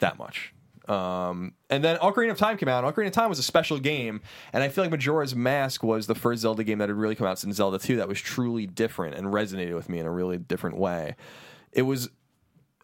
that 0.00 0.18
much. 0.18 0.52
Um, 0.88 1.52
and 1.68 1.84
then 1.84 1.98
Ocarina 1.98 2.30
of 2.30 2.38
Time 2.38 2.56
came 2.56 2.68
out. 2.68 2.82
Ocarina 2.84 3.08
of 3.08 3.12
Time 3.12 3.28
was 3.28 3.38
a 3.38 3.42
special 3.42 3.78
game, 3.78 4.20
and 4.52 4.62
I 4.62 4.68
feel 4.68 4.84
like 4.84 4.90
Majora's 4.90 5.34
Mask 5.34 5.82
was 5.82 6.06
the 6.06 6.14
first 6.14 6.40
Zelda 6.42 6.64
game 6.64 6.78
that 6.78 6.88
had 6.88 6.96
really 6.96 7.14
come 7.14 7.26
out 7.26 7.38
since 7.38 7.56
Zelda 7.56 7.78
2 7.78 7.96
that 7.96 8.08
was 8.08 8.20
truly 8.20 8.66
different 8.66 9.14
and 9.14 9.28
resonated 9.28 9.74
with 9.74 9.88
me 9.88 9.98
in 9.98 10.06
a 10.06 10.10
really 10.10 10.38
different 10.38 10.78
way. 10.78 11.14
It 11.72 11.82
was 11.82 12.08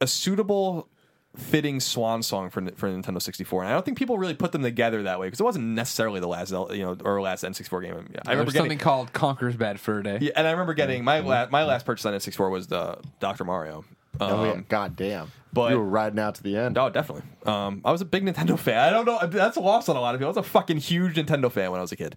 a 0.01 0.07
suitable, 0.07 0.89
fitting 1.37 1.81
swan 1.81 2.23
song 2.23 2.51
for 2.51 2.61
for 2.77 2.89
Nintendo 2.89 3.21
64, 3.23 3.63
and 3.63 3.71
I 3.71 3.73
don't 3.73 3.85
think 3.85 3.97
people 3.97 4.19
really 4.19 4.35
put 4.35 4.53
them 4.53 4.63
together 4.63 5.03
that 5.05 5.19
way 5.19 5.27
because 5.27 5.41
it 5.41 5.45
wasn't 5.45 5.65
necessarily 5.69 6.21
the 6.21 6.29
last 6.29 6.51
you 6.51 6.83
know, 6.83 6.97
or 7.05 7.21
last 7.23 7.43
N64 7.43 7.83
game. 7.83 7.95
I 8.27 8.33
remember 8.33 8.53
getting, 8.53 8.61
something 8.61 8.79
called 8.79 9.13
Conker's 9.13 9.57
Bad 9.57 9.81
Fur 9.81 10.03
Day. 10.03 10.19
yeah, 10.21 10.33
and 10.37 10.47
I 10.47 10.51
remember 10.51 10.75
getting 10.75 11.05
my 11.05 11.21
la- 11.21 11.49
my 11.51 11.65
last 11.65 11.87
purchase 11.87 12.05
on 12.05 12.13
N64 12.13 12.51
was 12.51 12.67
the 12.67 12.99
Dr. 13.19 13.45
Mario. 13.45 13.85
Um, 14.21 14.31
Oh 14.33 14.45
yeah, 14.45 14.61
god 14.69 14.97
damn. 14.97 15.31
but- 15.53 15.71
you 15.73 15.79
were 15.79 15.85
riding 15.85 16.19
out 16.19 16.35
to 16.37 16.43
the 16.43 16.57
end. 16.57 16.79
Oh, 16.79 16.89
definitely. 16.91 17.25
Um, 17.47 17.81
I 17.85 17.93
was 17.93 18.01
a 18.01 18.05
big 18.05 18.25
Nintendo 18.25 18.59
fan. 18.59 18.79
I 18.79 18.91
don't 18.91 19.05
know. 19.05 19.19
That's 19.27 19.57
lost 19.57 19.89
on 19.89 19.97
a 19.97 20.01
lot 20.01 20.15
of 20.15 20.21
people. 20.21 20.29
I 20.29 20.37
was 20.37 20.47
a 20.47 20.49
fucking 20.49 20.79
huge 20.79 21.15
Nintendo 21.17 21.51
fan 21.51 21.71
when 21.71 21.79
I 21.79 21.83
was 21.83 21.93
a 21.93 21.97
kid. 21.97 22.17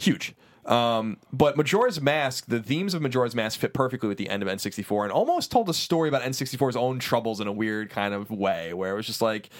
Huge. 0.00 0.34
Um, 0.66 1.18
but 1.30 1.58
Majora's 1.58 2.00
Mask, 2.00 2.46
the 2.46 2.58
themes 2.62 2.94
of 2.94 3.02
Majora's 3.02 3.34
Mask 3.34 3.60
fit 3.60 3.74
perfectly 3.74 4.08
with 4.08 4.16
the 4.16 4.30
end 4.30 4.42
of 4.42 4.48
N64 4.48 5.02
and 5.04 5.12
almost 5.12 5.52
told 5.52 5.68
a 5.68 5.74
story 5.74 6.08
about 6.08 6.22
N64's 6.22 6.74
own 6.76 6.98
troubles 6.98 7.38
in 7.40 7.46
a 7.46 7.52
weird 7.52 7.90
kind 7.90 8.14
of 8.14 8.30
way, 8.30 8.72
where 8.72 8.90
it 8.92 8.96
was 8.96 9.04
just 9.06 9.20
like 9.20 9.50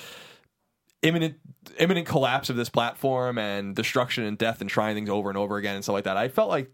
imminent 1.02 1.35
imminent 1.78 2.06
collapse 2.06 2.48
of 2.51 2.56
this 2.56 2.70
platform 2.70 3.36
and 3.36 3.77
destruction 3.77 4.24
and 4.24 4.39
death 4.39 4.61
and 4.62 4.70
trying 4.70 4.94
things 4.94 5.11
over 5.11 5.28
and 5.28 5.36
over 5.36 5.56
again 5.59 5.74
and 5.74 5.85
stuff 5.85 5.93
like 5.94 6.05
that. 6.05 6.16
I 6.16 6.28
felt 6.28 6.48
like 6.48 6.70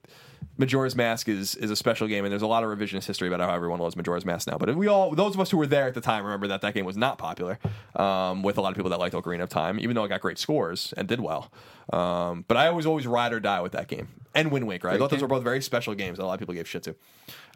Majora's 0.61 0.95
Mask 0.95 1.27
is 1.27 1.55
is 1.57 1.71
a 1.71 1.77
special 1.77 2.07
game, 2.07 2.27
and 2.27 2.31
there's 2.31 2.43
a 2.43 2.47
lot 2.47 2.63
of 2.63 2.69
revisionist 2.69 3.07
history 3.07 3.27
about 3.27 3.41
how 3.41 3.55
everyone 3.55 3.81
loves 3.81 3.97
Majora's 3.97 4.27
Mask 4.27 4.47
now. 4.47 4.59
But 4.59 4.77
we 4.77 4.89
all, 4.89 5.13
those 5.13 5.35
of 5.35 5.41
us 5.41 5.51
who 5.51 5.57
were 5.57 5.67
there 5.67 5.87
at 5.87 5.95
the 5.95 6.03
time, 6.03 6.23
remember 6.23 6.47
that 6.49 6.61
that 6.61 6.75
game 6.75 6.85
was 6.85 6.99
not 6.99 7.17
popular 7.17 7.59
um, 7.97 8.43
with 8.43 8.59
a 8.59 8.61
lot 8.61 8.69
of 8.69 8.77
people 8.77 8.91
that 8.91 8.99
liked 8.99 9.15
Ocarina 9.15 9.43
of 9.43 9.49
Time, 9.49 9.81
even 9.81 9.95
though 9.95 10.05
it 10.05 10.09
got 10.09 10.21
great 10.21 10.39
scores 10.39 10.93
and 10.99 11.09
did 11.09 11.19
well. 11.19 11.51
Um, 11.95 12.45
but 12.47 12.59
I 12.59 12.71
was 12.71 12.85
always 12.85 13.07
ride 13.07 13.33
or 13.33 13.41
die 13.41 13.63
with 13.63 13.73
that 13.73 13.89
game 13.89 14.09
and 14.35 14.53
Wind 14.53 14.67
Waker. 14.67 14.91
I 14.91 14.99
thought 14.99 15.09
those 15.09 15.23
were 15.23 15.29
both 15.29 15.43
very 15.43 15.63
special 15.63 15.95
games 15.95 16.19
that 16.19 16.25
a 16.25 16.27
lot 16.27 16.35
of 16.35 16.41
people 16.41 16.55
gave 16.55 16.69
shit 16.69 16.83
to. 16.83 16.95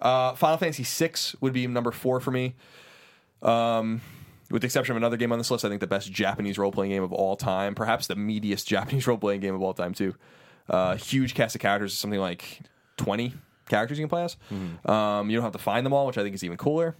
Uh, 0.00 0.34
Final 0.34 0.56
Fantasy 0.56 0.82
VI 0.82 1.12
would 1.42 1.52
be 1.52 1.66
number 1.66 1.92
four 1.92 2.20
for 2.20 2.30
me. 2.30 2.54
Um, 3.42 4.00
with 4.50 4.62
the 4.62 4.66
exception 4.66 4.92
of 4.92 4.96
another 4.96 5.18
game 5.18 5.30
on 5.30 5.36
this 5.36 5.50
list, 5.50 5.66
I 5.66 5.68
think 5.68 5.82
the 5.82 5.86
best 5.86 6.10
Japanese 6.10 6.56
role 6.56 6.72
playing 6.72 6.92
game 6.92 7.02
of 7.02 7.12
all 7.12 7.36
time, 7.36 7.74
perhaps 7.74 8.06
the 8.06 8.16
meatiest 8.16 8.64
Japanese 8.66 9.06
role 9.06 9.18
playing 9.18 9.40
game 9.40 9.54
of 9.54 9.60
all 9.60 9.74
time 9.74 9.92
too. 9.92 10.14
Uh, 10.70 10.96
huge 10.96 11.34
cast 11.34 11.54
of 11.54 11.60
characters, 11.60 11.92
is 11.92 11.98
something 11.98 12.20
like 12.20 12.60
twenty 12.96 13.34
characters 13.68 13.98
you 13.98 14.04
can 14.04 14.10
play 14.10 14.24
as. 14.24 14.36
Um, 14.90 15.30
you 15.30 15.36
don't 15.36 15.44
have 15.44 15.52
to 15.52 15.58
find 15.58 15.84
them 15.84 15.92
all, 15.92 16.06
which 16.06 16.18
I 16.18 16.22
think 16.22 16.34
is 16.34 16.44
even 16.44 16.56
cooler. 16.56 16.96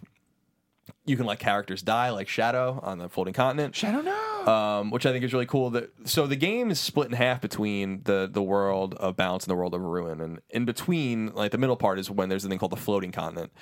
You 1.06 1.16
can 1.16 1.24
let 1.24 1.38
characters 1.38 1.80
die, 1.82 2.10
like 2.10 2.28
Shadow 2.28 2.78
on 2.82 2.98
the 2.98 3.08
Floating 3.08 3.32
Continent 3.32 3.74
Shadow 3.74 4.02
no. 4.02 4.52
um, 4.52 4.90
which 4.90 5.06
I 5.06 5.12
think 5.12 5.24
is 5.24 5.32
really 5.32 5.46
cool. 5.46 5.70
That 5.70 5.90
so 6.04 6.26
the 6.26 6.36
game 6.36 6.70
is 6.70 6.78
split 6.78 7.08
in 7.08 7.14
half 7.14 7.40
between 7.40 8.02
the 8.04 8.28
the 8.30 8.42
world 8.42 8.94
of 8.94 9.16
balance 9.16 9.44
and 9.44 9.50
the 9.50 9.54
world 9.54 9.74
of 9.74 9.80
ruin, 9.80 10.20
and 10.20 10.40
in 10.50 10.64
between, 10.66 11.32
like 11.34 11.52
the 11.52 11.58
middle 11.58 11.76
part 11.76 11.98
is 11.98 12.10
when 12.10 12.28
there's 12.28 12.44
a 12.44 12.48
thing 12.48 12.58
called 12.58 12.72
the 12.72 12.76
floating 12.76 13.12
continent. 13.12 13.52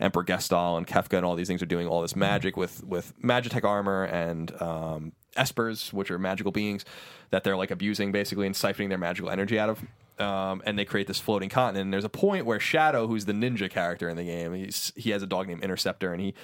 Emperor 0.00 0.22
Gestahl 0.22 0.76
and 0.76 0.86
Kefka 0.86 1.16
and 1.16 1.26
all 1.26 1.34
these 1.34 1.48
things 1.48 1.60
are 1.60 1.66
doing 1.66 1.88
all 1.88 2.02
this 2.02 2.14
magic 2.14 2.56
with 2.56 2.84
with 2.84 3.12
Magitech 3.20 3.64
armor 3.64 4.04
and 4.04 4.52
um, 4.62 5.12
espers, 5.38 5.92
which 5.92 6.10
are 6.10 6.18
magical 6.18 6.52
beings 6.52 6.84
that 7.30 7.44
they're 7.44 7.56
like 7.56 7.70
abusing 7.70 8.12
basically 8.12 8.46
and 8.46 8.54
siphoning 8.54 8.88
their 8.88 8.98
magical 8.98 9.30
energy 9.30 9.58
out 9.58 9.70
of. 9.70 9.80
Um, 10.20 10.62
and 10.66 10.76
they 10.76 10.84
create 10.84 11.06
this 11.06 11.20
floating 11.20 11.48
continent. 11.48 11.84
And 11.84 11.92
there's 11.92 12.04
a 12.04 12.08
point 12.08 12.44
where 12.44 12.58
Shadow, 12.58 13.06
who's 13.06 13.24
the 13.24 13.32
ninja 13.32 13.70
character 13.70 14.08
in 14.08 14.16
the 14.16 14.24
game, 14.24 14.52
he's 14.52 14.92
he 14.96 15.10
has 15.10 15.22
a 15.22 15.26
dog 15.26 15.46
named 15.46 15.62
Interceptor, 15.62 16.12
and 16.12 16.20
he 16.20 16.34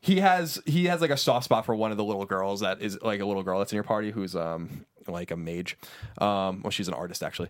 he 0.00 0.20
has 0.20 0.60
he 0.64 0.86
has 0.86 1.00
like 1.00 1.10
a 1.10 1.16
soft 1.16 1.44
spot 1.44 1.66
for 1.66 1.74
one 1.74 1.90
of 1.90 1.96
the 1.96 2.04
little 2.04 2.24
girls 2.24 2.60
that 2.60 2.80
is 2.80 3.00
like 3.02 3.20
a 3.20 3.26
little 3.26 3.42
girl 3.42 3.58
that's 3.58 3.72
in 3.72 3.76
your 3.76 3.84
party 3.84 4.10
who's 4.10 4.36
um 4.36 4.84
like 5.06 5.30
a 5.30 5.36
mage 5.36 5.76
um 6.18 6.62
well 6.62 6.70
she's 6.70 6.88
an 6.88 6.94
artist 6.94 7.22
actually 7.22 7.48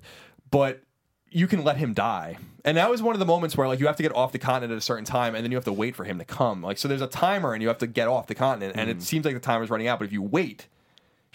but 0.50 0.82
you 1.30 1.46
can 1.46 1.62
let 1.62 1.76
him 1.76 1.92
die 1.92 2.38
and 2.64 2.76
that 2.76 2.88
was 2.88 3.02
one 3.02 3.14
of 3.14 3.18
the 3.18 3.26
moments 3.26 3.56
where 3.56 3.68
like 3.68 3.80
you 3.80 3.86
have 3.86 3.96
to 3.96 4.02
get 4.02 4.14
off 4.14 4.32
the 4.32 4.38
continent 4.38 4.72
at 4.72 4.78
a 4.78 4.82
certain 4.82 5.04
time 5.04 5.34
and 5.34 5.44
then 5.44 5.50
you 5.50 5.56
have 5.56 5.64
to 5.64 5.72
wait 5.72 5.94
for 5.94 6.04
him 6.04 6.18
to 6.18 6.24
come 6.24 6.62
like 6.62 6.78
so 6.78 6.88
there's 6.88 7.02
a 7.02 7.06
timer 7.06 7.52
and 7.52 7.60
you 7.62 7.68
have 7.68 7.78
to 7.78 7.86
get 7.86 8.08
off 8.08 8.26
the 8.28 8.34
continent 8.34 8.74
and 8.76 8.88
it 8.88 9.02
seems 9.02 9.24
like 9.24 9.34
the 9.34 9.40
timer's 9.40 9.68
running 9.68 9.88
out 9.88 9.98
but 9.98 10.06
if 10.06 10.12
you 10.12 10.22
wait 10.22 10.68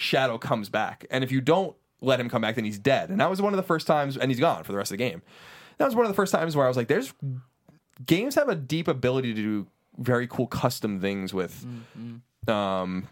shadow 0.04 0.38
comes 0.38 0.70
back. 0.70 1.06
And 1.10 1.24
if 1.24 1.32
you 1.32 1.42
don't 1.42 1.76
let 2.02 2.20
him 2.20 2.30
come 2.30 2.42
back 2.42 2.56
then 2.56 2.66
he's 2.66 2.80
dead. 2.80 3.10
And 3.10 3.20
that 3.20 3.30
was 3.30 3.42
one 3.42 3.54
of 3.54 3.58
the 3.58 3.64
first 3.64 3.88
times 3.88 4.18
and 4.18 4.30
he's 4.30 4.40
gone 4.40 4.64
for 4.64 4.72
the 4.72 4.78
rest 4.78 4.92
of 4.92 4.98
the 4.98 5.04
game. 5.04 5.22
That 5.78 5.86
was 5.86 5.96
one 5.96 6.06
of 6.06 6.12
the 6.12 6.16
first 6.16 6.32
times 6.32 6.56
where 6.56 6.66
i 6.66 6.68
was 6.68 6.78
like 6.78 6.88
there's 6.88 7.14
games 8.06 8.36
have 8.36 8.50
a 8.50 8.56
deep 8.56 8.88
ability 8.88 9.34
to 9.34 9.42
do 9.42 9.68
very 9.98 10.28
cool 10.28 10.48
custom 10.48 11.00
things 11.00 11.34
with 11.34 11.66
um 12.48 13.08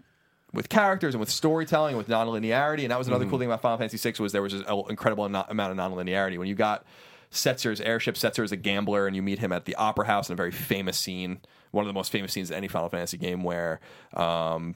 with 0.53 0.67
characters 0.67 1.13
and 1.13 1.19
with 1.19 1.29
storytelling 1.29 1.91
and 1.91 1.97
with 1.97 2.09
non-linearity. 2.09 2.81
And 2.81 2.91
that 2.91 2.97
was 2.97 3.07
another 3.07 3.25
cool 3.25 3.39
thing 3.39 3.47
about 3.47 3.61
Final 3.61 3.77
Fantasy 3.77 3.97
6 3.97 4.19
was 4.19 4.33
there 4.33 4.41
was 4.41 4.53
an 4.53 4.65
incredible 4.89 5.23
amount 5.25 5.49
of 5.49 5.77
non-linearity. 5.77 6.37
When 6.37 6.49
you 6.49 6.55
got 6.55 6.85
Setzer's 7.31 7.79
airship 7.79 8.15
Setzer 8.15 8.43
is 8.43 8.51
a 8.51 8.57
gambler 8.57 9.07
and 9.07 9.15
you 9.15 9.21
meet 9.21 9.39
him 9.39 9.53
at 9.53 9.63
the 9.63 9.75
opera 9.75 10.05
house 10.05 10.27
in 10.29 10.33
a 10.33 10.35
very 10.35 10.51
famous 10.51 10.97
scene 10.97 11.39
one 11.71 11.85
of 11.85 11.87
the 11.87 11.93
most 11.93 12.11
famous 12.11 12.33
scenes 12.33 12.51
in 12.51 12.57
any 12.57 12.67
Final 12.67 12.89
Fantasy 12.89 13.17
game 13.17 13.43
where 13.43 13.79
um 14.13 14.75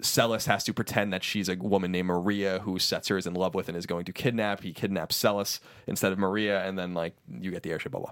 Celes 0.00 0.46
has 0.46 0.62
to 0.64 0.72
pretend 0.72 1.12
that 1.12 1.24
she's 1.24 1.48
a 1.48 1.56
woman 1.56 1.90
named 1.90 2.06
Maria 2.06 2.60
who 2.60 2.78
Setzer 2.78 3.18
is 3.18 3.26
in 3.26 3.34
love 3.34 3.54
with 3.54 3.68
and 3.68 3.76
is 3.76 3.86
going 3.86 4.04
to 4.04 4.12
kidnap. 4.12 4.62
He 4.62 4.72
kidnaps 4.72 5.16
Celes 5.16 5.60
instead 5.86 6.12
of 6.12 6.18
Maria, 6.18 6.64
and 6.64 6.78
then 6.78 6.94
like 6.94 7.14
you 7.28 7.50
get 7.50 7.62
the 7.64 7.72
airship, 7.72 7.92
blah 7.92 8.02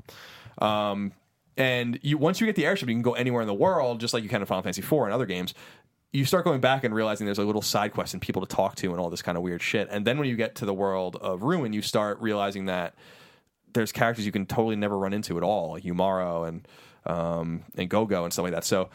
blah. 0.59 0.91
Um, 0.91 1.13
and 1.57 1.99
you 2.03 2.19
once 2.19 2.41
you 2.41 2.47
get 2.47 2.57
the 2.57 2.67
airship, 2.67 2.89
you 2.89 2.95
can 2.95 3.03
go 3.03 3.15
anywhere 3.15 3.41
in 3.41 3.49
the 3.49 3.55
world, 3.55 4.01
just 4.01 4.13
like 4.13 4.23
you 4.23 4.29
can 4.29 4.41
in 4.41 4.47
Final 4.47 4.63
Fantasy 4.63 4.83
IV 4.83 5.05
and 5.05 5.13
other 5.13 5.27
games. 5.27 5.55
You 6.13 6.25
start 6.25 6.45
going 6.45 6.61
back 6.61 6.83
and 6.83 6.95
realizing 6.95 7.27
there's 7.27 7.39
a 7.39 7.45
little 7.45 7.63
side 7.63 7.93
quest 7.93 8.15
and 8.15 8.23
people 8.23 8.45
to 8.45 8.55
talk 8.55 8.75
to 8.77 8.91
and 8.91 8.99
all 8.99 9.11
this 9.11 9.23
kind 9.23 9.37
of 9.37 9.45
weird 9.45 9.63
shit. 9.63 9.89
And 9.91 10.07
then 10.07 10.19
when 10.19 10.29
you 10.29 10.37
get 10.37 10.55
to 10.57 10.65
the 10.65 10.75
world 10.75 11.17
of 11.17 11.43
Ruin, 11.43 11.73
you 11.73 11.83
start 11.83 12.21
realizing 12.21 12.67
that 12.67 12.95
there's 13.75 13.93
characters 13.93 14.25
you 14.25 14.33
can 14.33 14.47
totally 14.47 14.77
never 14.77 14.97
run 14.99 15.13
into 15.13 15.37
at 15.37 15.43
all, 15.43 15.73
like 15.73 15.85
Umaro 15.85 16.49
and 16.49 16.67
um, 17.07 17.63
and 17.77 17.89
Gogo 17.89 18.25
and 18.25 18.33
stuff 18.33 18.43
like 18.43 18.53
that. 18.53 18.65
So 18.65 18.91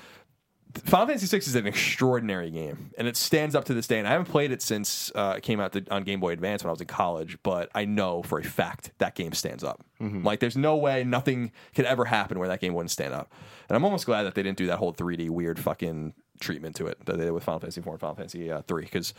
Final 0.85 1.07
Fantasy 1.07 1.27
VI 1.27 1.38
is 1.39 1.56
an 1.56 1.68
extraordinary 1.68 2.49
game, 2.52 2.91
and 2.98 3.07
it 3.07 3.18
stands 3.18 3.56
up 3.56 3.65
to 3.65 3.73
this 3.73 3.88
day. 3.88 3.99
And 3.99 4.07
I 4.07 4.11
haven't 4.11 4.30
played 4.30 4.52
it 4.52 4.61
since 4.61 5.11
uh, 5.15 5.35
it 5.38 5.43
came 5.43 5.60
out 5.60 5.72
the, 5.73 5.85
on 5.91 6.03
Game 6.03 6.19
Boy 6.19 6.31
Advance 6.31 6.64
when 6.64 6.69
I 6.69 6.72
was 6.72 6.81
in 6.81 6.88
college, 6.88 7.38
but 7.43 7.69
I 7.76 7.85
know 7.85 8.22
for 8.23 8.39
a 8.39 8.43
fact 8.43 8.91
that 8.99 9.15
game 9.15 9.34
stands 9.34 9.64
up. 9.64 9.84
Like, 10.23 10.39
there's 10.39 10.57
no 10.57 10.76
way 10.77 11.03
nothing 11.03 11.52
could 11.76 11.85
ever 11.85 12.06
happen 12.06 12.39
where 12.39 12.48
that 12.48 12.60
game 12.60 12.73
wouldn't 12.73 12.89
stand 12.91 13.14
up. 13.14 13.31
And 13.69 13.76
I'm 13.76 13.85
almost 13.85 14.06
glad 14.06 14.23
that 14.23 14.34
they 14.35 14.41
didn't 14.43 14.57
do 14.57 14.68
that 14.68 14.77
whole 14.77 14.93
3D 14.93 15.30
weird 15.30 15.60
fucking 15.60 16.14
treatment 16.39 16.76
to 16.77 16.88
it 16.88 17.06
that 17.06 17.18
they 17.18 17.26
did 17.26 17.31
with 17.31 17.43
Final 17.43 17.60
Fantasy 17.60 17.81
IV 17.81 17.88
and 17.88 17.99
Final 17.99 18.15
Fantasy 18.15 18.52
uh, 18.52 18.61
3 18.64 18.84
because 18.84 19.14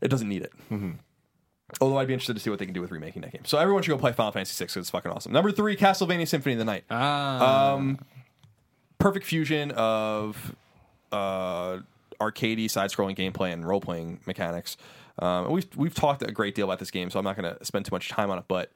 it 0.00 0.08
doesn't 0.08 0.28
need 0.28 0.42
it. 0.42 0.52
Although 1.80 1.98
I'd 1.98 2.08
be 2.08 2.12
interested 2.14 2.34
to 2.34 2.40
see 2.40 2.50
what 2.50 2.58
they 2.58 2.64
can 2.66 2.74
do 2.74 2.80
with 2.80 2.90
remaking 2.90 3.22
that 3.22 3.32
game. 3.32 3.44
So 3.44 3.58
everyone 3.58 3.82
should 3.82 3.92
go 3.92 3.98
play 3.98 4.12
Final 4.12 4.32
Fantasy 4.32 4.56
VI 4.58 4.66
because 4.66 4.76
it's 4.78 4.90
fucking 4.90 5.10
awesome. 5.10 5.32
Number 5.32 5.52
three, 5.52 5.76
Castlevania 5.76 6.26
Symphony 6.28 6.54
of 6.54 6.58
the 6.58 6.64
Night 6.64 6.84
Ah, 6.90 7.74
um, 7.74 7.98
perfect 8.98 9.24
fusion 9.24 9.70
of 9.72 10.54
uh, 11.12 11.78
arcadey 12.20 12.70
side-scrolling 12.70 13.16
gameplay 13.16 13.52
and 13.52 13.66
role-playing 13.66 14.20
mechanics. 14.26 14.76
Um, 15.18 15.50
we've 15.50 15.68
we've 15.76 15.94
talked 15.94 16.22
a 16.22 16.32
great 16.32 16.54
deal 16.54 16.64
about 16.64 16.78
this 16.78 16.90
game, 16.90 17.10
so 17.10 17.18
I'm 17.18 17.24
not 17.24 17.36
going 17.36 17.54
to 17.54 17.64
spend 17.64 17.84
too 17.84 17.94
much 17.94 18.08
time 18.08 18.30
on 18.30 18.38
it. 18.38 18.44
But 18.48 18.72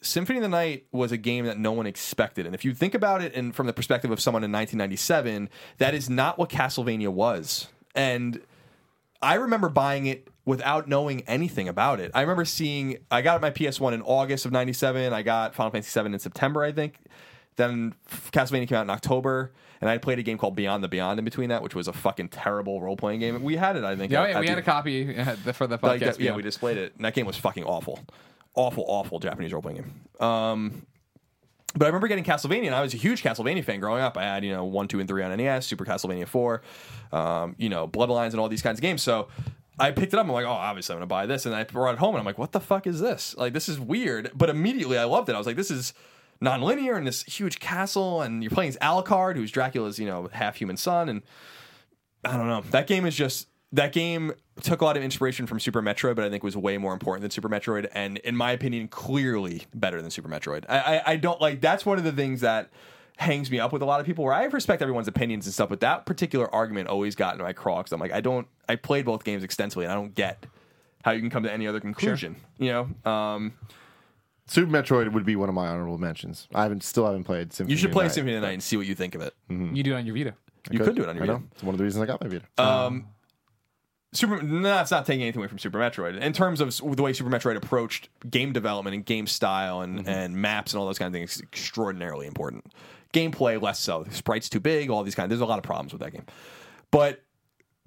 Symphony 0.00 0.38
of 0.38 0.42
the 0.42 0.48
Night 0.48 0.86
was 0.90 1.12
a 1.12 1.16
game 1.16 1.44
that 1.44 1.58
no 1.58 1.72
one 1.72 1.86
expected, 1.86 2.46
and 2.46 2.54
if 2.54 2.64
you 2.64 2.74
think 2.74 2.94
about 2.94 3.22
it, 3.22 3.34
and 3.34 3.54
from 3.54 3.66
the 3.66 3.72
perspective 3.72 4.10
of 4.10 4.20
someone 4.20 4.42
in 4.42 4.50
1997, 4.50 5.50
that 5.78 5.94
is 5.94 6.08
not 6.08 6.38
what 6.38 6.48
Castlevania 6.48 7.08
was. 7.08 7.68
And 7.94 8.40
I 9.20 9.34
remember 9.34 9.68
buying 9.68 10.06
it 10.06 10.28
without 10.44 10.88
knowing 10.88 11.22
anything 11.22 11.68
about 11.68 12.00
it. 12.00 12.10
I 12.14 12.22
remember 12.22 12.44
seeing 12.44 12.98
I 13.10 13.22
got 13.22 13.40
my 13.40 13.50
PS1 13.50 13.92
in 13.92 14.02
August 14.02 14.44
of 14.44 14.52
97. 14.52 15.12
I 15.12 15.22
got 15.22 15.54
Final 15.54 15.70
Fantasy 15.70 15.90
7 15.90 16.12
in 16.12 16.18
September, 16.18 16.64
I 16.64 16.72
think. 16.72 16.98
Then 17.56 17.94
Castlevania 18.32 18.66
came 18.66 18.78
out 18.78 18.82
in 18.82 18.90
October, 18.90 19.52
and 19.80 19.90
I 19.90 19.98
played 19.98 20.18
a 20.18 20.22
game 20.22 20.38
called 20.38 20.56
Beyond 20.56 20.82
the 20.82 20.88
Beyond 20.88 21.18
in 21.18 21.24
between 21.24 21.50
that, 21.50 21.62
which 21.62 21.74
was 21.74 21.86
a 21.88 21.92
fucking 21.92 22.28
terrible 22.30 22.80
role 22.80 22.96
playing 22.96 23.20
game. 23.20 23.42
We 23.42 23.56
had 23.56 23.76
it, 23.76 23.84
I 23.84 23.94
think. 23.96 24.10
yeah, 24.12 24.22
at- 24.22 24.30
yeah, 24.30 24.40
we 24.40 24.46
the- 24.46 24.50
had 24.52 24.58
a 24.58 24.62
copy 24.62 25.14
for 25.52 25.66
the 25.66 25.78
like 25.82 26.00
podcast. 26.00 26.16
that- 26.16 26.20
yeah, 26.20 26.34
we 26.34 26.42
displayed 26.42 26.78
it, 26.78 26.94
and 26.96 27.04
that 27.04 27.14
game 27.14 27.26
was 27.26 27.36
fucking 27.36 27.64
awful, 27.64 28.00
awful, 28.54 28.84
awful 28.88 29.18
Japanese 29.18 29.52
role 29.52 29.60
playing 29.62 29.78
game. 29.78 30.26
Um, 30.26 30.86
but 31.74 31.84
I 31.84 31.88
remember 31.88 32.08
getting 32.08 32.24
Castlevania, 32.24 32.66
and 32.66 32.74
I 32.74 32.82
was 32.82 32.92
a 32.94 32.98
huge 32.98 33.22
Castlevania 33.22 33.64
fan 33.64 33.80
growing 33.80 34.02
up. 34.02 34.16
I 34.18 34.22
had 34.24 34.44
you 34.44 34.52
know 34.52 34.64
one, 34.64 34.88
two, 34.88 34.98
and 35.00 35.08
three 35.08 35.22
on 35.22 35.34
NES, 35.36 35.66
Super 35.66 35.84
Castlevania 35.84 36.26
four, 36.26 36.62
um, 37.12 37.54
you 37.58 37.68
know 37.68 37.86
Bloodlines, 37.88 38.30
and 38.32 38.40
all 38.40 38.48
these 38.48 38.62
kinds 38.62 38.78
of 38.78 38.82
games. 38.82 39.02
So 39.02 39.28
I 39.78 39.90
picked 39.90 40.12
it 40.12 40.18
up. 40.18 40.26
I'm 40.26 40.32
like, 40.32 40.44
oh, 40.44 40.50
obviously 40.50 40.94
I'm 40.94 40.98
gonna 40.98 41.06
buy 41.06 41.24
this, 41.26 41.46
and 41.46 41.54
I 41.54 41.64
brought 41.64 41.92
it 41.94 41.98
home, 41.98 42.14
and 42.14 42.20
I'm 42.20 42.26
like, 42.26 42.36
what 42.38 42.52
the 42.52 42.60
fuck 42.60 42.86
is 42.86 43.00
this? 43.00 43.34
Like 43.38 43.52
this 43.54 43.68
is 43.70 43.78
weird. 43.80 44.30
But 44.34 44.48
immediately 44.50 44.98
I 44.98 45.04
loved 45.04 45.28
it. 45.30 45.34
I 45.34 45.38
was 45.38 45.46
like, 45.46 45.56
this 45.56 45.70
is 45.70 45.94
non-linear 46.42 46.96
and 46.96 47.06
this 47.06 47.22
huge 47.22 47.60
castle, 47.60 48.20
and 48.20 48.42
you're 48.42 48.50
playing 48.50 48.70
as 48.70 48.76
Alucard, 48.78 49.36
who's 49.36 49.50
Dracula's 49.50 49.98
you 49.98 50.06
know 50.06 50.28
half 50.32 50.56
human 50.56 50.76
son, 50.76 51.08
and 51.08 51.22
I 52.24 52.36
don't 52.36 52.48
know. 52.48 52.62
That 52.70 52.86
game 52.86 53.06
is 53.06 53.16
just 53.16 53.48
that 53.72 53.92
game 53.92 54.32
took 54.60 54.82
a 54.82 54.84
lot 54.84 54.96
of 54.96 55.02
inspiration 55.02 55.46
from 55.46 55.58
Super 55.58 55.80
Metroid, 55.80 56.14
but 56.14 56.24
I 56.24 56.30
think 56.30 56.42
was 56.42 56.56
way 56.56 56.76
more 56.76 56.92
important 56.92 57.22
than 57.22 57.30
Super 57.30 57.48
Metroid, 57.48 57.88
and 57.94 58.18
in 58.18 58.36
my 58.36 58.52
opinion, 58.52 58.88
clearly 58.88 59.62
better 59.74 60.02
than 60.02 60.10
Super 60.10 60.28
Metroid. 60.28 60.64
I, 60.68 60.78
I, 60.78 61.02
I 61.12 61.16
don't 61.16 61.40
like 61.40 61.60
that's 61.60 61.86
one 61.86 61.96
of 61.96 62.04
the 62.04 62.12
things 62.12 62.42
that 62.42 62.70
hangs 63.18 63.50
me 63.50 63.60
up 63.60 63.72
with 63.72 63.82
a 63.82 63.84
lot 63.84 64.00
of 64.00 64.06
people 64.06 64.24
where 64.24 64.34
I 64.34 64.44
respect 64.44 64.82
everyone's 64.82 65.08
opinions 65.08 65.46
and 65.46 65.54
stuff, 65.54 65.68
but 65.68 65.80
that 65.80 66.06
particular 66.06 66.52
argument 66.52 66.88
always 66.88 67.14
got 67.14 67.34
into 67.34 67.44
my 67.44 67.52
craw 67.52 67.78
because 67.78 67.92
I'm 67.92 68.00
like, 68.00 68.12
I 68.12 68.20
don't 68.20 68.46
I 68.68 68.76
played 68.76 69.04
both 69.04 69.24
games 69.24 69.44
extensively 69.44 69.84
and 69.84 69.92
I 69.92 69.94
don't 69.94 70.14
get 70.14 70.44
how 71.04 71.12
you 71.12 71.20
can 71.20 71.30
come 71.30 71.42
to 71.44 71.52
any 71.52 71.66
other 71.66 71.80
conclusion. 71.80 72.36
You 72.58 72.72
know? 73.04 73.10
Um 73.10 73.52
Super 74.52 74.70
Metroid 74.70 75.12
would 75.12 75.24
be 75.24 75.34
one 75.36 75.48
of 75.48 75.54
my 75.54 75.66
honorable 75.68 75.96
mentions. 75.98 76.46
I 76.54 76.62
haven't 76.64 76.82
still 76.82 77.06
haven't 77.06 77.24
played 77.24 77.52
Symphony. 77.52 77.72
you 77.72 77.78
should 77.78 77.90
of 77.90 77.92
play 77.94 78.04
the 78.04 78.08
Night. 78.08 78.14
Symphony 78.14 78.34
of 78.36 78.40
the 78.42 78.46
Night 78.48 78.52
and 78.54 78.62
see 78.62 78.76
what 78.76 78.86
you 78.86 78.94
think 78.94 79.14
of 79.14 79.22
it. 79.22 79.34
You 79.48 79.82
do 79.82 79.92
it 79.94 79.96
on 79.96 80.06
your 80.06 80.14
Vita. 80.16 80.34
You 80.70 80.78
could 80.78 80.94
do 80.94 81.02
it 81.02 81.08
on 81.08 81.16
your 81.16 81.24
I 81.24 81.26
know. 81.26 81.32
Vita. 81.36 81.46
It's 81.52 81.62
one 81.62 81.74
of 81.74 81.78
the 81.78 81.84
reasons 81.84 82.02
I 82.02 82.06
got 82.06 82.20
my 82.20 82.28
Vita. 82.28 82.44
Um, 82.58 83.06
Super. 84.14 84.42
No, 84.42 84.60
that's 84.62 84.90
not 84.90 85.06
taking 85.06 85.22
anything 85.22 85.40
away 85.40 85.48
from 85.48 85.58
Super 85.58 85.78
Metroid. 85.78 86.20
In 86.20 86.34
terms 86.34 86.60
of 86.60 86.68
s- 86.68 86.80
the 86.84 87.02
way 87.02 87.14
Super 87.14 87.30
Metroid 87.30 87.56
approached 87.56 88.10
game 88.28 88.52
development 88.52 88.94
and 88.94 89.06
game 89.06 89.26
style 89.26 89.80
and, 89.80 90.06
and 90.06 90.36
maps 90.36 90.74
and 90.74 90.80
all 90.80 90.86
those 90.86 90.98
kind 90.98 91.06
of 91.06 91.18
things, 91.18 91.36
is 91.36 91.40
extraordinarily 91.42 92.26
important. 92.26 92.66
Gameplay 93.14 93.60
less 93.60 93.78
so. 93.80 94.04
Sprite's 94.10 94.50
too 94.50 94.60
big. 94.60 94.90
All 94.90 95.02
these 95.02 95.14
kind. 95.14 95.30
There's 95.30 95.40
a 95.40 95.46
lot 95.46 95.58
of 95.58 95.64
problems 95.64 95.94
with 95.94 96.02
that 96.02 96.12
game, 96.12 96.26
but 96.90 97.22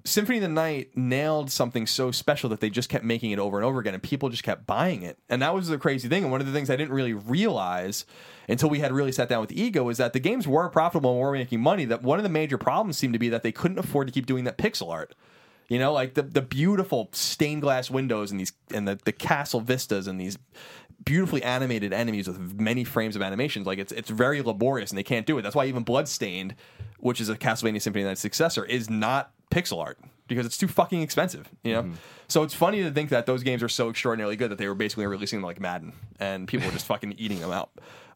Symphony 0.06 0.38
of 0.38 0.42
the 0.42 0.48
Night 0.48 0.96
nailed 0.96 1.50
something 1.50 1.86
so 1.86 2.10
special 2.10 2.48
that 2.50 2.60
they 2.60 2.70
just 2.70 2.88
kept 2.88 3.04
making 3.04 3.32
it 3.32 3.38
over 3.38 3.58
and 3.58 3.64
over 3.64 3.80
again, 3.80 3.94
and 3.94 4.02
people 4.02 4.28
just 4.28 4.44
kept 4.44 4.66
buying 4.66 5.02
it. 5.02 5.18
And 5.28 5.42
that 5.42 5.52
was 5.52 5.68
the 5.68 5.78
crazy 5.78 6.08
thing. 6.08 6.22
And 6.22 6.30
one 6.30 6.40
of 6.40 6.46
the 6.46 6.52
things 6.52 6.70
I 6.70 6.76
didn't 6.76 6.94
really 6.94 7.12
realize 7.12 8.06
until 8.48 8.70
we 8.70 8.78
had 8.78 8.92
really 8.92 9.12
sat 9.12 9.28
down 9.28 9.40
with 9.40 9.50
Iga 9.50 9.90
is 9.90 9.98
that 9.98 10.12
the 10.12 10.20
games 10.20 10.46
were 10.46 10.68
profitable 10.68 11.12
and 11.12 11.20
were 11.20 11.32
making 11.32 11.60
money. 11.60 11.84
That 11.84 12.02
one 12.02 12.18
of 12.18 12.22
the 12.22 12.28
major 12.28 12.56
problems 12.56 12.96
seemed 12.96 13.14
to 13.14 13.18
be 13.18 13.28
that 13.30 13.42
they 13.42 13.52
couldn't 13.52 13.78
afford 13.78 14.06
to 14.06 14.12
keep 14.12 14.26
doing 14.26 14.44
that 14.44 14.58
pixel 14.58 14.90
art. 14.90 15.14
You 15.68 15.80
know, 15.80 15.92
like 15.92 16.14
the 16.14 16.22
the 16.22 16.42
beautiful 16.42 17.08
stained 17.12 17.62
glass 17.62 17.90
windows 17.90 18.30
and 18.30 18.38
these 18.38 18.52
and 18.72 18.86
the, 18.86 19.00
the 19.04 19.10
castle 19.10 19.60
vistas 19.60 20.06
and 20.06 20.20
these 20.20 20.38
beautifully 21.04 21.42
animated 21.42 21.92
enemies 21.92 22.28
with 22.28 22.60
many 22.60 22.84
frames 22.84 23.16
of 23.16 23.22
animations. 23.22 23.66
Like 23.66 23.80
it's 23.80 23.92
it's 23.92 24.10
very 24.10 24.42
laborious 24.42 24.90
and 24.90 24.98
they 24.98 25.02
can't 25.02 25.26
do 25.26 25.38
it. 25.38 25.42
That's 25.42 25.56
why 25.56 25.66
even 25.66 25.82
Bloodstained, 25.82 26.54
which 26.98 27.20
is 27.20 27.28
a 27.28 27.34
Castlevania 27.34 27.82
Symphony 27.82 28.02
of 28.02 28.06
the 28.06 28.10
Night 28.10 28.18
successor, 28.18 28.64
is 28.64 28.88
not 28.88 29.32
pixel 29.50 29.82
art 29.82 29.98
because 30.28 30.44
it's 30.46 30.56
too 30.58 30.68
fucking 30.68 31.02
expensive. 31.02 31.48
You 31.62 31.72
know, 31.74 31.90
so 32.28 32.42
it's 32.42 32.54
funny 32.54 32.82
to 32.82 32.90
think 32.90 33.10
that 33.10 33.26
those 33.26 33.42
games 33.42 33.62
are 33.62 33.68
so 33.68 33.88
extraordinarily 33.90 34.36
good 34.36 34.50
that 34.50 34.58
they 34.58 34.68
were 34.68 34.74
basically 34.74 35.06
releasing 35.06 35.38
them 35.40 35.46
like 35.46 35.60
Madden 35.60 35.92
and 36.18 36.48
people 36.48 36.66
were 36.66 36.72
just 36.72 36.86
fucking 36.92 37.14
eating 37.18 37.40
them 37.40 37.52
out. 37.52 37.70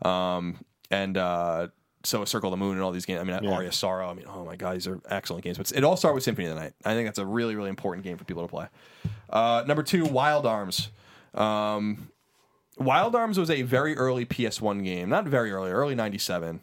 Um, 0.09 0.57
and 0.91 1.17
uh, 1.17 1.69
so 2.03 2.25
Circle 2.25 2.53
of 2.53 2.59
the 2.59 2.65
Moon 2.65 2.73
and 2.75 2.83
all 2.83 2.93
these 2.93 3.07
games. 3.07 3.21
I 3.21 3.25
mean, 3.25 3.45
Yeah. 3.45 3.53
Aria 3.53 3.73
Sorrow. 3.73 4.09
I 4.09 4.15
mean, 4.15 4.27
oh 4.29 4.45
my 4.45 4.57
god, 4.57 4.75
these 4.75 4.87
are 4.89 5.01
excellent 5.09 5.45
games. 5.45 5.59
But 5.59 5.71
it 5.73 5.85
all 5.85 5.97
started 5.97 6.15
with 6.15 6.25
Symphony 6.25 6.49
of 6.49 6.55
the 6.55 6.61
Night. 6.61 6.73
I 6.85 6.95
think 6.95 7.07
that's 7.07 7.19
a 7.19 7.27
really, 7.27 7.55
really 7.55 7.69
important 7.71 8.05
game 8.05 8.17
for 8.17 8.25
people 8.25 8.43
to 8.43 8.49
play. 8.49 8.67
Uh, 9.29 9.65
number 9.67 9.83
two, 9.83 10.05
Wild 10.05 10.47
Arms. 10.47 10.91
Um, 11.35 12.11
Wild 12.79 13.15
Arms 13.15 13.39
was 13.39 13.51
a 13.51 13.63
very 13.63 13.97
early 13.97 14.25
PS1 14.25 14.83
game, 14.83 15.09
not 15.11 15.27
very 15.27 15.53
early, 15.53 15.71
early 15.71 15.95
'97. 15.95 16.61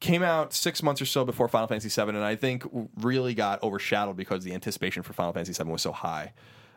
Came 0.00 0.22
out 0.22 0.52
six 0.52 0.82
months 0.82 1.02
or 1.02 1.06
so 1.06 1.24
before 1.24 1.48
Final 1.48 1.66
Fantasy 1.66 1.88
VII, 1.88 2.10
and 2.10 2.18
I 2.18 2.36
think 2.36 2.64
really 3.00 3.34
got 3.34 3.62
overshadowed 3.62 4.16
because 4.16 4.44
the 4.44 4.54
anticipation 4.54 5.02
for 5.02 5.12
Final 5.12 5.32
Fantasy 5.32 5.60
VII 5.60 5.70
was 5.70 5.82
so 5.82 5.92
high. 5.92 6.32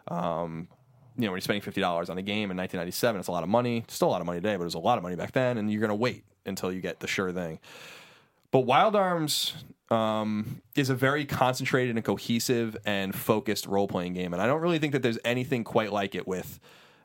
Um, 0.07 0.67
you 1.17 1.25
know, 1.25 1.31
when 1.31 1.37
you're 1.37 1.41
spending 1.41 1.61
fifty 1.61 1.81
dollars 1.81 2.09
on 2.09 2.17
a 2.17 2.23
game 2.23 2.49
in 2.49 2.57
1997, 2.57 3.19
it's 3.19 3.27
a 3.27 3.31
lot 3.31 3.43
of 3.43 3.49
money. 3.49 3.79
It's 3.79 3.93
still 3.93 4.07
a 4.07 4.11
lot 4.11 4.21
of 4.21 4.27
money 4.27 4.39
today, 4.39 4.55
but 4.55 4.63
it 4.63 4.65
was 4.65 4.73
a 4.73 4.79
lot 4.79 4.97
of 4.97 5.03
money 5.03 5.15
back 5.15 5.33
then, 5.33 5.57
and 5.57 5.71
you're 5.71 5.81
gonna 5.81 5.93
wait 5.95 6.23
until 6.45 6.71
you 6.71 6.81
get 6.81 6.99
the 6.99 7.07
sure 7.07 7.31
thing. 7.31 7.59
But 8.49 8.61
Wild 8.61 8.95
Arms 8.95 9.53
um, 9.91 10.61
is 10.75 10.89
a 10.89 10.95
very 10.95 11.25
concentrated 11.25 11.95
and 11.95 12.03
cohesive 12.03 12.75
and 12.85 13.13
focused 13.13 13.67
role 13.67 13.87
playing 13.87 14.13
game, 14.13 14.33
and 14.33 14.41
I 14.41 14.47
don't 14.47 14.61
really 14.61 14.79
think 14.79 14.93
that 14.93 15.03
there's 15.03 15.19
anything 15.23 15.63
quite 15.63 15.91
like 15.91 16.15
it 16.15 16.27
with 16.27 16.59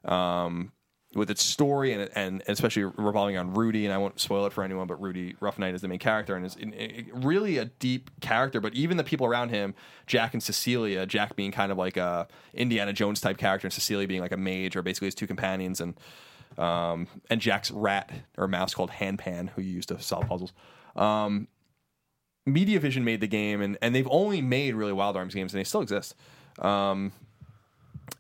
um, 0.05 0.73
with 1.17 1.31
its 1.31 1.43
story 1.43 1.93
and, 1.93 2.11
and 2.15 2.43
especially 2.47 2.85
revolving 2.85 3.37
on 3.37 3.55
Rudy. 3.55 3.85
And 3.85 3.95
I 3.95 3.99
won't 3.99 4.21
spoil 4.21 4.47
it 4.47 4.53
for 4.53 4.63
anyone, 4.63 4.87
but 4.87 5.01
Rudy 5.01 5.35
Roughnight 5.41 5.75
is 5.75 5.81
the 5.81 5.89
main 5.89 5.99
character 5.99 6.37
and 6.37 6.47
is 6.47 6.55
in, 6.55 6.73
in- 6.75 7.23
really 7.23 7.59
a 7.59 7.65
deep 7.65 8.11
character. 8.21 8.61
But 8.61 8.75
even 8.75 8.97
the 8.97 9.05
people 9.05 9.27
around 9.27 9.49
him, 9.49 9.75
Jack 10.07 10.35
and 10.35 10.43
Cecilia, 10.43 11.07
Jack 11.07 11.35
being 11.35 11.51
kind 11.51 11.73
of 11.73 11.79
like 11.79 11.97
a 11.97 12.29
Indiana 12.55 12.93
Jones 12.93 13.21
type 13.21 13.39
character, 13.39 13.67
and 13.67 13.73
Cecilia 13.73 14.07
being 14.07 14.21
like 14.21 14.33
a 14.33 14.37
mage, 14.37 14.77
or 14.77 14.83
basically 14.83 15.07
his 15.07 15.15
two 15.15 15.27
companions, 15.27 15.81
and 15.81 15.95
um, 16.59 17.09
and 17.29 17.41
Jack's 17.41 17.71
rat 17.71 18.11
or 18.39 18.47
mouse 18.49 18.75
called 18.75 18.91
Hanpan, 18.91 19.51
who 19.51 19.63
you 19.63 19.73
use 19.73 19.87
to 19.87 20.01
solve 20.01 20.29
puzzles. 20.29 20.53
Um, 20.95 21.49
MediaVision 22.49 23.03
made 23.03 23.21
the 23.21 23.27
game, 23.27 23.61
and, 23.61 23.77
and 23.83 23.95
they've 23.95 24.09
only 24.11 24.41
made 24.41 24.75
really 24.75 24.93
Wild 24.93 25.17
Arms 25.17 25.35
games, 25.35 25.53
and 25.53 25.61
they 25.61 25.65
still 25.65 25.81
exist. 25.81 26.15
Um, 26.59 27.13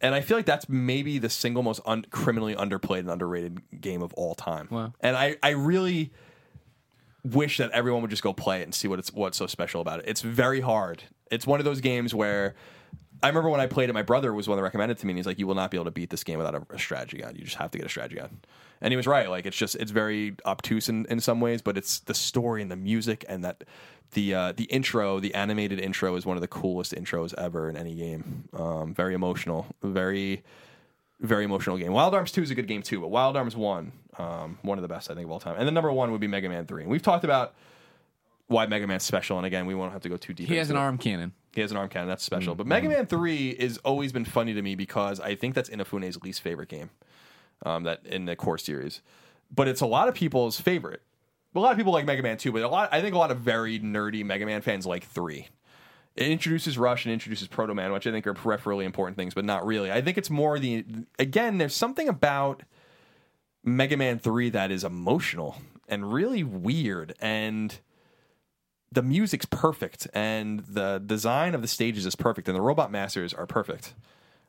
and 0.00 0.14
I 0.14 0.20
feel 0.20 0.36
like 0.36 0.46
that's 0.46 0.68
maybe 0.68 1.18
the 1.18 1.30
single 1.30 1.62
most 1.62 1.80
un- 1.86 2.06
criminally 2.10 2.54
underplayed 2.54 3.00
and 3.00 3.10
underrated 3.10 3.80
game 3.80 4.02
of 4.02 4.12
all 4.14 4.34
time. 4.34 4.68
Wow. 4.70 4.92
And 5.00 5.16
I, 5.16 5.36
I 5.42 5.50
really 5.50 6.12
wish 7.24 7.58
that 7.58 7.70
everyone 7.72 8.02
would 8.02 8.10
just 8.10 8.22
go 8.22 8.32
play 8.32 8.60
it 8.60 8.64
and 8.64 8.74
see 8.74 8.88
what 8.88 8.98
it's 8.98 9.12
what's 9.12 9.38
so 9.38 9.46
special 9.46 9.80
about 9.80 10.00
it. 10.00 10.06
It's 10.08 10.20
very 10.20 10.60
hard. 10.60 11.02
It's 11.30 11.46
one 11.46 11.60
of 11.60 11.64
those 11.64 11.80
games 11.80 12.14
where 12.14 12.54
I 13.22 13.28
remember 13.28 13.48
when 13.48 13.60
I 13.60 13.66
played 13.66 13.88
it, 13.88 13.94
my 13.94 14.02
brother 14.02 14.32
was 14.32 14.46
one 14.48 14.56
that 14.58 14.62
recommended 14.62 14.98
it 14.98 15.00
to 15.00 15.06
me, 15.06 15.12
and 15.12 15.18
he's 15.18 15.26
like, 15.26 15.38
"You 15.38 15.46
will 15.46 15.54
not 15.54 15.70
be 15.70 15.76
able 15.76 15.86
to 15.86 15.90
beat 15.90 16.10
this 16.10 16.22
game 16.22 16.38
without 16.38 16.54
a, 16.54 16.66
a 16.70 16.78
strategy 16.78 17.18
guide. 17.18 17.36
You 17.36 17.44
just 17.44 17.56
have 17.56 17.70
to 17.70 17.78
get 17.78 17.86
a 17.86 17.90
strategy 17.90 18.16
guide." 18.16 18.30
And 18.80 18.92
he 18.92 18.96
was 18.96 19.06
right. 19.06 19.28
Like 19.30 19.46
it's 19.46 19.56
just 19.56 19.74
it's 19.76 19.90
very 19.90 20.36
obtuse 20.44 20.88
in, 20.88 21.06
in 21.06 21.20
some 21.20 21.40
ways, 21.40 21.62
but 21.62 21.78
it's 21.78 22.00
the 22.00 22.14
story 22.14 22.62
and 22.62 22.70
the 22.70 22.76
music 22.76 23.24
and 23.28 23.44
that 23.44 23.64
the 24.12 24.34
uh, 24.34 24.52
the 24.52 24.64
intro, 24.64 25.20
the 25.20 25.34
animated 25.34 25.80
intro, 25.80 26.14
is 26.16 26.24
one 26.26 26.36
of 26.36 26.40
the 26.40 26.48
coolest 26.48 26.94
intros 26.94 27.34
ever 27.34 27.68
in 27.68 27.76
any 27.76 27.94
game. 27.94 28.48
Um, 28.52 28.94
very 28.94 29.14
emotional, 29.14 29.66
very 29.82 30.42
very 31.20 31.44
emotional 31.44 31.78
game. 31.78 31.92
Wild 31.92 32.14
Arms 32.14 32.32
Two 32.32 32.42
is 32.42 32.50
a 32.50 32.54
good 32.54 32.66
game 32.68 32.82
too, 32.82 33.00
but 33.00 33.08
Wild 33.08 33.36
Arms 33.36 33.56
One, 33.56 33.92
um, 34.18 34.58
one 34.62 34.78
of 34.78 34.82
the 34.82 34.88
best 34.88 35.10
I 35.10 35.14
think 35.14 35.26
of 35.26 35.30
all 35.30 35.40
time. 35.40 35.56
And 35.56 35.66
then 35.66 35.74
number 35.74 35.90
one 35.92 36.12
would 36.12 36.20
be 36.20 36.26
Mega 36.26 36.48
Man 36.48 36.66
Three. 36.66 36.82
And 36.82 36.90
we've 36.90 37.02
talked 37.02 37.24
about 37.24 37.54
why 38.48 38.66
Mega 38.66 38.86
Man's 38.86 39.02
special, 39.02 39.38
and 39.38 39.46
again, 39.46 39.66
we 39.66 39.74
won't 39.74 39.92
have 39.92 40.02
to 40.02 40.08
go 40.08 40.16
too 40.16 40.32
deep. 40.32 40.48
He 40.48 40.56
has 40.56 40.70
an 40.70 40.76
it. 40.76 40.80
arm 40.80 40.98
cannon. 40.98 41.32
He 41.52 41.62
has 41.62 41.70
an 41.70 41.76
arm 41.76 41.88
cannon. 41.88 42.08
That's 42.08 42.22
special. 42.22 42.54
But 42.54 42.66
Mega 42.66 42.88
Man 42.88 43.06
Three 43.06 43.56
has 43.60 43.78
always 43.78 44.12
been 44.12 44.24
funny 44.24 44.54
to 44.54 44.62
me 44.62 44.74
because 44.74 45.20
I 45.20 45.34
think 45.34 45.54
that's 45.54 45.70
Inafune's 45.70 46.22
least 46.22 46.42
favorite 46.42 46.68
game. 46.68 46.90
Um, 47.64 47.84
that 47.84 48.04
in 48.04 48.26
the 48.26 48.36
core 48.36 48.58
series, 48.58 49.00
but 49.50 49.66
it's 49.66 49.80
a 49.80 49.86
lot 49.86 50.08
of 50.08 50.14
people's 50.14 50.60
favorite. 50.60 51.00
A 51.56 51.60
lot 51.60 51.72
of 51.72 51.78
people 51.78 51.92
like 51.92 52.04
Mega 52.04 52.22
Man 52.22 52.36
Two, 52.36 52.52
but 52.52 52.62
a 52.62 52.68
lot 52.68 52.90
I 52.92 53.00
think 53.00 53.14
a 53.14 53.18
lot 53.18 53.30
of 53.30 53.38
very 53.38 53.80
nerdy 53.80 54.24
Mega 54.24 54.46
Man 54.46 54.60
fans 54.62 54.86
like 54.86 55.04
Three. 55.04 55.48
It 56.14 56.28
introduces 56.28 56.78
Rush 56.78 57.04
and 57.04 57.12
introduces 57.12 57.48
Proto 57.48 57.74
Man, 57.74 57.92
which 57.92 58.06
I 58.06 58.10
think 58.10 58.26
are 58.26 58.34
peripherally 58.34 58.84
important 58.84 59.16
things, 59.16 59.34
but 59.34 59.44
not 59.44 59.66
really. 59.66 59.92
I 59.92 60.00
think 60.00 60.16
it's 60.16 60.30
more 60.30 60.58
the 60.58 60.84
again. 61.18 61.58
There's 61.58 61.74
something 61.74 62.08
about 62.08 62.62
Mega 63.64 63.96
Man 63.96 64.18
Three 64.18 64.50
that 64.50 64.70
is 64.70 64.84
emotional 64.84 65.56
and 65.88 66.12
really 66.12 66.42
weird 66.42 67.14
and 67.20 67.78
the 68.92 69.02
music's 69.02 69.46
perfect 69.46 70.06
and 70.14 70.60
the 70.60 71.02
design 71.04 71.54
of 71.54 71.62
the 71.62 71.68
stages 71.68 72.06
is 72.06 72.16
perfect 72.16 72.48
and 72.48 72.56
the 72.56 72.62
robot 72.62 72.90
masters 72.90 73.34
are 73.34 73.46
perfect 73.46 73.94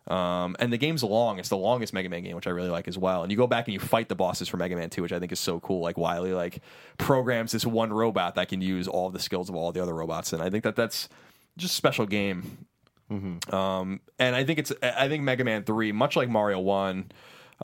um, 0.08 0.56
and 0.60 0.72
the 0.72 0.78
game's 0.78 1.04
long. 1.04 1.38
It's 1.40 1.50
the 1.50 1.58
longest 1.58 1.94
mega 1.94 2.10
man 2.10 2.24
game 2.24 2.36
which 2.36 2.48
i 2.48 2.50
really 2.50 2.70
like 2.70 2.88
as 2.88 2.98
well. 2.98 3.24
And 3.24 3.32
you 3.32 3.38
go 3.38 3.48
back 3.48 3.68
and 3.68 3.74
you 3.74 3.80
fight 3.80 4.08
the 4.10 4.16
bosses 4.16 4.48
for 4.48 4.58
mega 4.58 4.76
man 4.76 4.90
2 4.90 5.02
which 5.02 5.12
i 5.12 5.20
think 5.20 5.32
is 5.32 5.40
so 5.40 5.60
cool. 5.60 5.82
Like 5.82 5.98
wily 5.98 6.34
like 6.34 6.62
programs 6.98 7.52
this 7.52 7.66
one 7.66 7.92
robot 7.92 8.36
that 8.36 8.48
can 8.50 8.62
use 8.62 8.88
all 8.88 9.10
the 9.10 9.20
skills 9.20 9.50
of 9.50 9.56
all 9.56 9.72
the 9.72 9.82
other 9.82 9.94
robots. 9.94 10.34
And 10.34 10.42
i 10.42 10.50
think 10.50 10.64
that 10.64 10.76
that's 10.76 11.10
just 11.58 11.74
a 11.74 11.76
special 11.76 12.06
game. 12.06 12.66
Um, 13.54 14.02
and 14.20 14.36
i 14.36 14.44
think 14.44 14.60
it's 14.60 14.74
i 14.82 15.08
think 15.08 15.24
mega 15.24 15.44
man 15.44 15.64
3 15.64 15.92
much 15.92 16.16
like 16.16 16.30
mario 16.30 16.60
1 16.60 17.12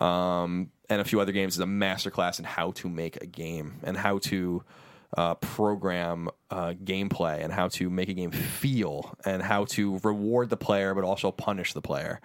um, 0.02 0.72
and 0.90 1.02
a 1.02 1.04
few 1.04 1.20
other 1.20 1.32
games 1.32 1.56
is 1.56 1.60
a 1.60 1.66
masterclass 1.66 2.40
in 2.40 2.46
how 2.46 2.72
to 2.72 2.90
make 2.90 3.22
a 3.22 3.26
game 3.26 3.76
and 3.84 3.98
how 3.98 4.18
to 4.20 4.64
uh, 5.18 5.36
program 5.36 6.30
uh, 6.50 6.74
gameplay 6.84 7.44
and 7.44 7.54
how 7.54 7.68
to 7.68 7.90
make 7.90 8.10
a 8.10 8.14
game 8.14 8.32
feel 8.32 9.16
and 9.26 9.42
how 9.44 9.66
to 9.66 10.00
reward 10.04 10.50
the 10.50 10.58
player 10.58 10.94
but 10.94 11.04
also 11.04 11.32
punish 11.32 11.74
the 11.74 11.82
player. 11.82 12.20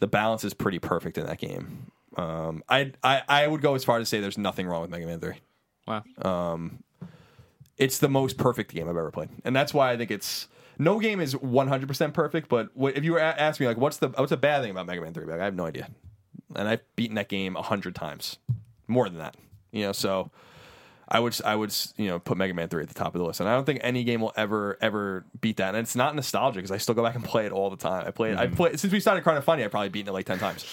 The 0.00 0.06
balance 0.06 0.44
is 0.44 0.54
pretty 0.54 0.78
perfect 0.78 1.18
in 1.18 1.26
that 1.26 1.38
game. 1.38 1.90
Um, 2.16 2.62
I, 2.68 2.92
I 3.02 3.22
I 3.28 3.46
would 3.46 3.60
go 3.62 3.74
as 3.74 3.84
far 3.84 3.98
as 3.98 4.02
to 4.02 4.06
say 4.06 4.20
there's 4.20 4.38
nothing 4.38 4.66
wrong 4.66 4.82
with 4.82 4.90
Mega 4.90 5.06
Man 5.06 5.20
Three. 5.20 5.36
Wow. 5.86 6.02
Um, 6.22 6.82
It's 7.76 7.98
the 7.98 8.08
most 8.08 8.36
perfect 8.38 8.72
game 8.74 8.84
I've 8.88 8.96
ever 8.96 9.10
played, 9.10 9.28
and 9.44 9.54
that's 9.54 9.72
why 9.72 9.92
I 9.92 9.96
think 9.96 10.10
it's 10.10 10.48
no 10.78 10.98
game 10.98 11.20
is 11.20 11.36
100 11.36 11.86
percent 11.86 12.14
perfect. 12.14 12.48
But 12.48 12.76
what, 12.76 12.96
if 12.96 13.04
you 13.04 13.12
were 13.12 13.18
a- 13.18 13.40
ask 13.40 13.60
me 13.60 13.66
like 13.66 13.76
what's 13.76 13.98
the 13.98 14.08
what's 14.08 14.30
the 14.30 14.36
bad 14.36 14.62
thing 14.62 14.70
about 14.72 14.86
Mega 14.86 15.00
Man 15.00 15.14
Three, 15.14 15.26
like, 15.26 15.40
I 15.40 15.44
have 15.44 15.54
no 15.54 15.66
idea, 15.66 15.88
and 16.56 16.68
I've 16.68 16.80
beaten 16.96 17.14
that 17.16 17.28
game 17.28 17.56
a 17.56 17.62
hundred 17.62 17.94
times, 17.94 18.38
more 18.88 19.08
than 19.08 19.18
that. 19.18 19.36
You 19.70 19.82
know, 19.86 19.92
so 19.92 20.30
I 21.10 21.20
would 21.20 21.40
I 21.44 21.56
would 21.56 21.74
you 21.96 22.08
know 22.08 22.18
put 22.18 22.36
Mega 22.36 22.52
Man 22.52 22.68
Three 22.68 22.82
at 22.82 22.88
the 22.88 22.94
top 22.94 23.14
of 23.14 23.18
the 23.18 23.26
list, 23.26 23.40
and 23.40 23.48
I 23.48 23.54
don't 23.54 23.64
think 23.64 23.80
any 23.82 24.04
game 24.04 24.20
will 24.20 24.32
ever 24.36 24.76
ever 24.80 25.24
beat 25.40 25.56
that. 25.56 25.74
And 25.74 25.78
it's 25.78 25.96
not 25.96 26.14
nostalgia 26.14 26.58
because 26.58 26.70
I 26.70 26.76
still 26.76 26.94
go 26.94 27.02
back 27.02 27.14
and 27.14 27.24
play 27.24 27.46
it 27.46 27.52
all 27.52 27.70
the 27.70 27.76
time. 27.76 28.04
I 28.06 28.10
play 28.10 28.32
it. 28.32 28.38
I 28.38 28.46
mm-hmm. 28.46 28.56
play 28.56 28.76
since 28.76 28.92
we 28.92 29.00
started 29.00 29.26
of 29.26 29.44
Funny. 29.44 29.64
I've 29.64 29.70
probably 29.70 29.88
beaten 29.88 30.10
it 30.10 30.12
like 30.12 30.26
ten 30.26 30.38
times. 30.38 30.66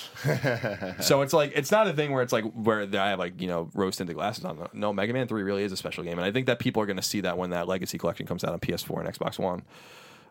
so 1.00 1.22
it's 1.22 1.32
like 1.32 1.54
it's 1.56 1.72
not 1.72 1.88
a 1.88 1.94
thing 1.94 2.12
where 2.12 2.22
it's 2.22 2.34
like 2.34 2.44
where 2.52 2.82
I 2.82 3.10
have 3.10 3.20
like 3.20 3.40
you 3.40 3.48
know 3.48 3.70
rose 3.74 3.96
tinted 3.96 4.16
glasses 4.16 4.44
on. 4.44 4.68
No, 4.74 4.92
Mega 4.92 5.14
Man 5.14 5.28
Three 5.28 5.44
really 5.44 5.64
is 5.64 5.72
a 5.72 5.78
special 5.78 6.04
game, 6.04 6.18
and 6.18 6.26
I 6.26 6.32
think 6.32 6.48
that 6.48 6.60
people 6.60 6.82
are 6.82 6.86
going 6.86 6.98
to 6.98 7.04
see 7.04 7.22
that 7.22 7.38
when 7.38 7.52
that 7.52 7.68
Legacy 7.70 7.98
Collection 7.98 8.26
comes 8.26 8.44
out 8.44 8.52
on 8.52 8.60
PS4 8.60 9.06
and 9.06 9.14
Xbox 9.14 9.40
One. 9.40 9.64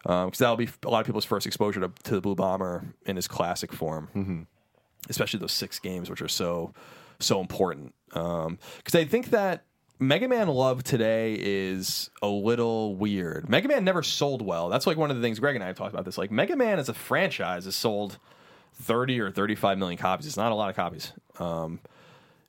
Um, 0.07 0.27
because 0.27 0.41
that'll 0.41 0.57
be 0.57 0.69
a 0.85 0.91
lot 0.91 1.01
of 1.01 1.07
people's 1.07 1.25
first 1.25 1.47
exposure 1.47 1.81
to, 1.81 1.91
to 2.03 2.11
the 2.11 2.21
Blue 2.21 2.35
Bomber 2.35 2.85
in 3.07 3.17
his 3.17 3.27
classic 3.27 3.73
form 3.73 4.11
mm-hmm. 4.15 4.43
especially 5.09 5.41
those 5.41 5.53
six 5.53 5.79
games, 5.79 6.11
which 6.11 6.21
are 6.21 6.29
so 6.29 6.75
so 7.21 7.41
important. 7.41 7.95
Um, 8.13 8.59
because 8.77 8.95
I 8.95 9.07
think 9.07 9.31
that 9.31 9.65
Mega 9.99 10.29
Man 10.29 10.49
love 10.49 10.83
today 10.83 11.37
is 11.39 12.11
a 12.21 12.27
little 12.27 12.97
weird. 12.97 13.49
Mega 13.49 13.69
Man 13.69 13.85
never 13.85 14.03
sold 14.03 14.43
well. 14.43 14.69
That's 14.69 14.87
like 14.87 14.97
one 14.97 15.11
of 15.11 15.17
the 15.17 15.23
things 15.23 15.39
Greg 15.39 15.55
and 15.55 15.63
I 15.63 15.69
have 15.69 15.77
talked 15.77 15.93
about. 15.93 16.05
This 16.05 16.19
like 16.19 16.31
Mega 16.31 16.57
Man 16.57 16.79
as 16.79 16.89
a 16.89 16.95
franchise 16.95 17.65
has 17.65 17.77
sold 17.77 18.19
thirty 18.75 19.21
or 19.21 19.31
thirty 19.31 19.55
five 19.55 19.79
million 19.79 19.99
copies. 19.99 20.27
It's 20.27 20.37
not 20.37 20.51
a 20.53 20.55
lot 20.55 20.69
of 20.69 20.77
copies. 20.77 21.13
Um, 21.39 21.81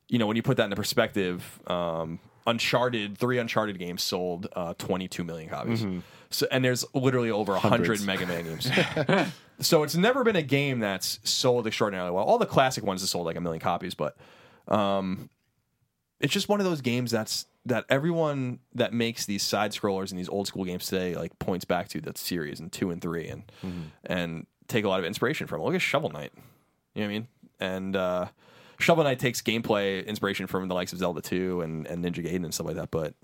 you 0.08 0.18
know, 0.18 0.26
when 0.26 0.36
you 0.36 0.42
put 0.42 0.56
that 0.56 0.64
into 0.64 0.76
perspective, 0.76 1.60
um, 1.66 2.18
Uncharted, 2.46 3.18
three 3.18 3.38
Uncharted 3.38 3.78
games 3.78 4.02
sold 4.02 4.46
uh, 4.54 4.74
22 4.78 5.24
million 5.24 5.48
copies. 5.50 5.84
So, 6.30 6.46
and 6.52 6.64
there's 6.64 6.84
literally 6.94 7.30
over 7.30 7.52
100 7.52 7.70
Hundreds. 7.70 8.04
Mega 8.04 8.26
Man 8.26 8.44
games. 8.44 8.70
so 9.60 9.82
it's 9.82 9.96
never 9.96 10.22
been 10.22 10.36
a 10.36 10.42
game 10.42 10.78
that's 10.78 11.18
sold 11.24 11.66
extraordinarily 11.66 12.12
well. 12.12 12.24
All 12.24 12.38
the 12.38 12.46
classic 12.46 12.84
ones 12.84 13.00
have 13.00 13.08
sold 13.08 13.26
like 13.26 13.36
a 13.36 13.40
million 13.40 13.60
copies, 13.60 13.94
but 13.94 14.16
um, 14.68 15.28
it's 16.20 16.32
just 16.32 16.48
one 16.48 16.60
of 16.60 16.66
those 16.66 16.80
games 16.80 17.10
that's 17.10 17.46
that 17.66 17.84
everyone 17.88 18.60
that 18.74 18.92
makes 18.92 19.26
these 19.26 19.42
side 19.42 19.72
scrollers 19.72 20.10
and 20.10 20.18
these 20.18 20.28
old 20.28 20.46
school 20.46 20.64
games 20.64 20.86
today 20.86 21.14
like 21.14 21.36
points 21.38 21.64
back 21.64 21.88
to 21.88 22.00
that 22.02 22.16
series 22.16 22.60
and 22.60 22.72
two 22.72 22.90
and 22.90 23.02
three 23.02 23.28
and 23.28 23.42
and 24.04 24.46
take 24.68 24.84
a 24.84 24.88
lot 24.88 24.98
of 24.98 25.04
inspiration 25.04 25.46
from. 25.46 25.62
Look 25.62 25.74
at 25.74 25.82
Shovel 25.82 26.10
Knight. 26.10 26.32
You 26.94 27.02
know 27.02 27.08
what 27.08 27.10
I 27.10 27.18
mean? 27.18 27.28
And 27.60 27.96
uh, 27.96 28.26
Shovel 28.78 29.04
Knight 29.04 29.18
takes 29.18 29.42
gameplay 29.42 30.06
inspiration 30.06 30.46
from 30.46 30.68
the 30.68 30.74
likes 30.74 30.92
of 30.92 30.98
Zelda 30.98 31.20
2 31.20 31.60
and, 31.62 31.86
and 31.86 32.04
Ninja 32.04 32.24
Gaiden 32.24 32.44
and 32.44 32.54
stuff 32.54 32.66
like 32.66 32.76
that, 32.76 32.90
but 32.90 33.14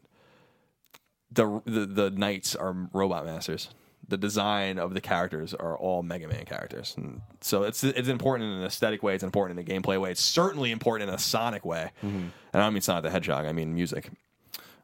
the, 1.31 1.63
the 1.65 1.87
the 1.87 2.11
knights 2.11 2.55
are 2.55 2.89
robot 2.93 3.25
masters. 3.25 3.71
The 4.13 4.19
design 4.19 4.79
of 4.79 4.93
the 4.93 5.01
characters 5.01 5.55
are 5.55 5.75
all 5.75 6.03
Mega 6.03 6.29
Man 6.29 6.45
characters, 6.45 6.93
and 6.99 7.23
so 7.41 7.63
it's 7.63 7.83
it's 7.83 8.09
important 8.09 8.51
in 8.53 8.59
an 8.59 8.65
aesthetic 8.67 9.03
way. 9.03 9.15
It's 9.15 9.25
important 9.25 9.59
in 9.59 9.67
a 9.67 9.81
gameplay 9.81 9.99
way. 9.99 10.11
It's 10.11 10.21
certainly 10.21 10.71
important 10.71 11.09
in 11.09 11.15
a 11.15 11.19
sonic 11.19 11.65
way. 11.65 11.91
And 12.03 12.31
I 12.53 12.59
don't 12.59 12.75
mean 12.75 12.83
Sonic 12.83 13.05
the 13.05 13.11
Hedgehog. 13.11 13.47
I 13.47 13.53
mean 13.53 13.75
music. 13.75 14.11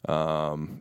Um, 0.08 0.80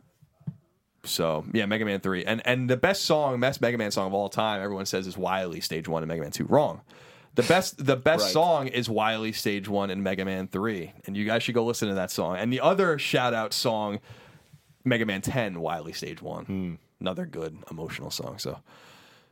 so 1.04 1.44
yeah, 1.52 1.66
Mega 1.66 1.84
Man 1.84 2.00
Three, 2.00 2.24
and 2.24 2.40
and 2.46 2.70
the 2.70 2.76
best 2.78 3.04
song, 3.04 3.38
best 3.40 3.60
Mega 3.60 3.76
Man 3.76 3.90
song 3.90 4.06
of 4.06 4.14
all 4.14 4.30
time, 4.30 4.62
everyone 4.62 4.86
says 4.86 5.06
is 5.06 5.18
Wily 5.18 5.60
Stage 5.60 5.86
One 5.88 6.02
and 6.02 6.08
Mega 6.08 6.22
Man 6.22 6.30
Two. 6.30 6.44
Wrong. 6.44 6.80
The 7.34 7.42
best 7.42 7.84
the 7.84 7.96
best 7.96 8.24
Right. 8.24 8.32
song 8.32 8.66
is 8.68 8.88
Wily 8.88 9.32
Stage 9.32 9.68
One 9.68 9.90
and 9.90 10.02
Mega 10.02 10.24
Man 10.24 10.48
Three, 10.48 10.92
and 11.06 11.16
you 11.16 11.24
guys 11.26 11.42
should 11.42 11.54
go 11.54 11.64
listen 11.66 11.88
to 11.88 11.94
that 11.96 12.10
song. 12.10 12.36
And 12.38 12.50
the 12.52 12.60
other 12.60 12.98
shout 12.98 13.34
out 13.34 13.52
song, 13.52 14.00
Mega 14.84 15.04
Man 15.04 15.20
Ten, 15.20 15.60
Wily 15.60 15.92
Stage 15.92 16.22
One, 16.22 16.78
another 17.00 17.26
good 17.26 17.56
emotional 17.70 18.10
song. 18.10 18.38
So, 18.38 18.60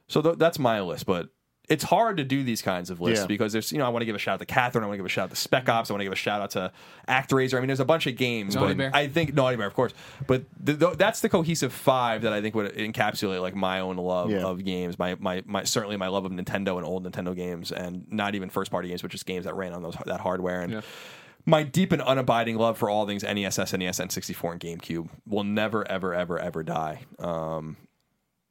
so 0.08 0.22
th- 0.22 0.38
that's 0.38 0.58
my 0.58 0.80
list, 0.80 1.06
but. 1.06 1.28
It's 1.68 1.82
hard 1.82 2.18
to 2.18 2.22
do 2.22 2.44
these 2.44 2.62
kinds 2.62 2.90
of 2.90 3.00
lists 3.00 3.24
Yeah. 3.24 3.26
because 3.26 3.52
there's, 3.52 3.72
you 3.72 3.78
know, 3.78 3.86
I 3.86 3.88
want 3.88 4.02
to 4.02 4.06
give 4.06 4.14
a 4.14 4.20
shout 4.20 4.34
out 4.34 4.38
to 4.38 4.46
Catherine. 4.46 4.84
I 4.84 4.86
want 4.86 4.94
to 4.94 4.98
give 4.98 5.06
a 5.06 5.08
shout 5.08 5.24
out 5.24 5.30
to 5.30 5.36
Spec 5.36 5.68
Ops. 5.68 5.90
I 5.90 5.94
want 5.94 5.98
to 6.02 6.04
give 6.04 6.12
a 6.12 6.14
shout 6.14 6.40
out 6.40 6.50
to 6.50 6.70
ActRaiser. 7.08 7.54
I 7.56 7.58
mean, 7.58 7.66
there's 7.66 7.80
a 7.80 7.84
bunch 7.84 8.06
of 8.06 8.14
games. 8.14 8.54
Naughty 8.54 8.74
but 8.74 8.78
Bear. 8.78 8.90
I 8.94 9.08
think 9.08 9.34
Naughty 9.34 9.56
Bear, 9.56 9.66
of 9.66 9.74
course. 9.74 9.92
But 10.28 10.44
th 10.64 10.78
th 10.78 10.96
that's 10.96 11.22
the 11.22 11.28
cohesive 11.28 11.72
five 11.72 12.22
that 12.22 12.32
I 12.32 12.40
think 12.40 12.54
would 12.54 12.72
encapsulate 12.76 13.40
like 13.42 13.56
my 13.56 13.80
own 13.80 13.96
love 13.96 14.30
Yeah. 14.30 14.44
of 14.44 14.64
games. 14.64 14.96
My, 14.96 15.16
my 15.18 15.42
my 15.44 15.64
certainly 15.64 15.96
my 15.96 16.06
love 16.06 16.24
of 16.24 16.30
Nintendo 16.30 16.76
and 16.76 16.86
old 16.86 17.04
Nintendo 17.04 17.34
games, 17.34 17.72
and 17.72 18.06
not 18.12 18.36
even 18.36 18.48
first 18.48 18.70
party 18.70 18.86
games, 18.86 19.02
but 19.02 19.10
just 19.10 19.26
games 19.26 19.44
that 19.44 19.56
ran 19.56 19.72
on 19.72 19.82
those 19.82 19.96
that 20.06 20.20
hardware. 20.20 20.60
And 20.60 20.72
Yeah. 20.72 20.80
My 21.46 21.62
deep 21.62 21.92
and 21.92 22.02
unabiding 22.02 22.56
love 22.58 22.76
for 22.76 22.90
all 22.90 23.06
things 23.06 23.22
NES, 23.22 23.56
SNES, 23.56 24.04
N64, 24.04 24.52
and 24.52 24.60
GameCube 24.60 25.08
will 25.26 25.44
never, 25.44 25.88
ever, 25.88 26.12
ever, 26.12 26.38
ever 26.38 26.62
die. 26.62 27.04
Um, 27.18 27.76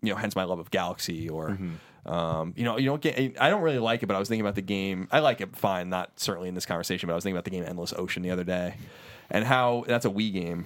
you 0.02 0.10
know, 0.10 0.16
hence 0.16 0.36
my 0.36 0.46
love 0.46 0.60
of 0.60 0.72
Galaxy 0.72 1.30
or. 1.30 1.58
Um, 2.06 2.54
you 2.56 2.64
know, 2.64 2.78
you 2.78 2.86
don't 2.86 3.02
get. 3.02 3.42
I 3.42 3.50
don't 3.50 3.64
really 3.64 3.80
like 3.80 4.04
it, 4.04 4.06
but 4.06 4.16
I 4.16 4.20
was 4.20 4.30
thinking 4.30 4.46
about 4.46 4.54
the 4.54 4.62
game. 4.62 5.08
I 5.12 5.20
like 5.20 5.42
it 5.42 5.56
fine, 5.56 5.90
not 5.90 6.20
certainly 6.20 6.48
in 6.48 6.54
this 6.54 6.66
conversation, 6.68 7.08
but 7.08 7.14
I 7.14 7.16
was 7.16 7.24
thinking 7.24 7.36
about 7.36 7.46
the 7.46 7.50
game 7.50 7.64
Endless 7.68 7.94
Ocean 7.94 8.22
the 8.22 8.30
other 8.30 8.44
day, 8.44 8.76
and 9.32 9.44
how 9.44 9.86
that's 9.88 10.06
a 10.06 10.10
Wii 10.10 10.32
game 10.32 10.66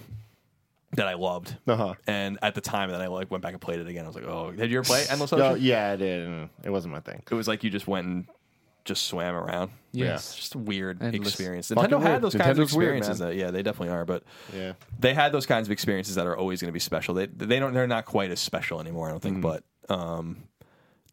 that 0.94 1.08
I 1.08 1.14
loved. 1.14 1.56
Uh-huh. 1.66 1.94
And 2.08 2.40
at 2.42 2.56
the 2.56 2.62
time, 2.62 2.92
that 2.92 3.02
I 3.02 3.08
like 3.08 3.32
went 3.32 3.42
back 3.42 3.54
and 3.54 3.62
played 3.62 3.80
it 3.80 3.88
again. 3.88 4.04
I 4.04 4.08
was 4.08 4.16
like, 4.16 4.26
oh, 4.26 4.52
did 4.52 4.70
you 4.70 4.80
ever 4.80 4.86
play 4.86 5.06
Endless 5.10 5.32
Ocean? 5.34 5.62
yeah, 5.62 5.92
I 5.92 5.96
did. 5.96 6.50
It 6.64 6.70
wasn't 6.72 6.94
my 6.94 7.00
thing. 7.00 7.24
It 7.30 7.36
was 7.36 7.48
like 7.48 7.64
you 7.64 7.70
just 7.70 7.88
went 7.88 8.08
and 8.08 8.28
just 8.86 9.08
swam 9.08 9.36
around. 9.36 9.72
Yes. 9.92 10.36
Just 10.36 10.56
a 10.56 10.58
weird 10.58 11.02
Endless. 11.02 11.30
experience. 11.30 11.68
Fucking 11.70 11.84
Nintendo 11.90 12.02
had 12.02 12.10
weird. 12.12 12.22
those 12.22 12.36
kinds 12.36 12.60
of 12.60 12.68
Nintendo's 12.68 12.76
weird, 12.76 12.98
experiences. 12.98 13.20
man. 13.20 13.30
that, 13.30 13.36
yeah, 13.36 13.52
they 13.52 13.64
definitely 13.64 13.94
are. 13.94 14.06
But 14.06 14.24
Yeah. 14.56 14.74
they 15.00 15.14
had 15.14 15.32
those 15.32 15.46
kinds 15.46 15.68
of 15.68 15.72
experiences 15.72 16.16
that 16.16 16.26
are 16.28 16.38
always 16.38 16.62
going 16.62 16.70
to 16.70 16.74
be 16.74 16.80
special. 16.80 17.14
They 17.16 17.26
they 17.28 17.60
don't 17.60 17.74
they're 17.74 17.88
not 17.88 18.06
quite 18.06 18.32
as 18.32 18.40
special 18.40 18.80
anymore. 18.80 19.08
I 19.08 19.12
don't 19.12 19.22
think, 19.22 19.38
Mm-hmm. 19.38 19.60
but 19.88 19.94
um, 19.94 20.44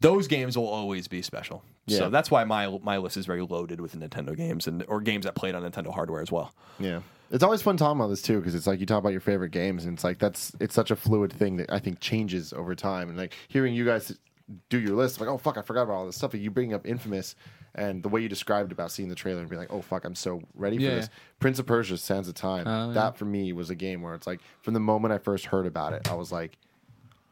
those 0.00 0.26
games 0.28 0.56
will 0.56 0.68
always 0.68 1.08
be 1.08 1.22
special. 1.22 1.62
Yeah. 1.86 1.98
So 1.98 2.10
that's 2.10 2.30
why 2.30 2.44
my 2.44 2.78
my 2.82 2.98
list 2.98 3.16
is 3.16 3.26
very 3.26 3.42
loaded 3.42 3.80
with 3.80 3.98
Nintendo 3.98 4.36
games 4.36 4.66
and 4.66 4.84
or 4.88 5.00
games 5.00 5.24
that 5.24 5.34
played 5.34 5.54
on 5.54 5.62
Nintendo 5.62 5.92
hardware 5.92 6.20
as 6.22 6.30
well. 6.32 6.52
Yeah. 6.78 7.00
It's 7.30 7.42
always 7.42 7.60
fun 7.62 7.76
talking 7.76 7.98
about 7.98 8.08
this 8.08 8.22
too 8.22 8.38
because 8.38 8.54
it's 8.54 8.66
like 8.68 8.78
you 8.78 8.86
talk 8.86 8.98
about 9.00 9.10
your 9.12 9.20
favorite 9.20 9.50
games 9.50 9.84
and 9.84 9.94
it's 9.94 10.04
like 10.04 10.18
that's 10.18 10.52
it's 10.60 10.74
such 10.74 10.90
a 10.90 10.96
fluid 10.96 11.32
thing 11.32 11.56
that 11.56 11.72
I 11.72 11.78
think 11.80 11.98
changes 12.00 12.52
over 12.52 12.74
time 12.74 13.08
and 13.08 13.18
like 13.18 13.32
hearing 13.48 13.74
you 13.74 13.84
guys 13.84 14.16
do 14.68 14.78
your 14.78 14.94
list, 14.96 15.20
like, 15.20 15.28
oh 15.28 15.38
fuck, 15.38 15.58
I 15.58 15.62
forgot 15.62 15.82
about 15.82 15.94
all 15.94 16.06
this 16.06 16.16
stuff. 16.16 16.34
And 16.34 16.42
you 16.42 16.50
bring 16.50 16.72
up 16.72 16.86
Infamous 16.86 17.34
and 17.74 18.02
the 18.02 18.08
way 18.08 18.20
you 18.22 18.28
described 18.28 18.72
about 18.72 18.90
seeing 18.90 19.08
the 19.08 19.14
trailer 19.14 19.40
and 19.40 19.50
being 19.50 19.60
like, 19.60 19.72
oh 19.72 19.82
fuck, 19.82 20.04
I'm 20.04 20.14
so 20.14 20.40
ready 20.54 20.78
for 20.78 20.84
this. 20.84 21.10
Prince 21.40 21.58
of 21.58 21.66
Persia: 21.66 21.98
Sands 21.98 22.28
of 22.28 22.34
Time. 22.34 22.66
Oh, 22.66 22.88
yeah. 22.88 22.94
That 22.94 23.18
for 23.18 23.24
me 23.24 23.52
was 23.52 23.70
a 23.70 23.74
game 23.74 24.02
where 24.02 24.14
it's 24.14 24.26
like, 24.26 24.40
from 24.62 24.74
the 24.74 24.80
moment 24.80 25.12
I 25.12 25.18
first 25.18 25.46
heard 25.46 25.66
about 25.66 25.92
it, 25.92 26.10
I 26.10 26.14
was 26.14 26.32
like, 26.32 26.56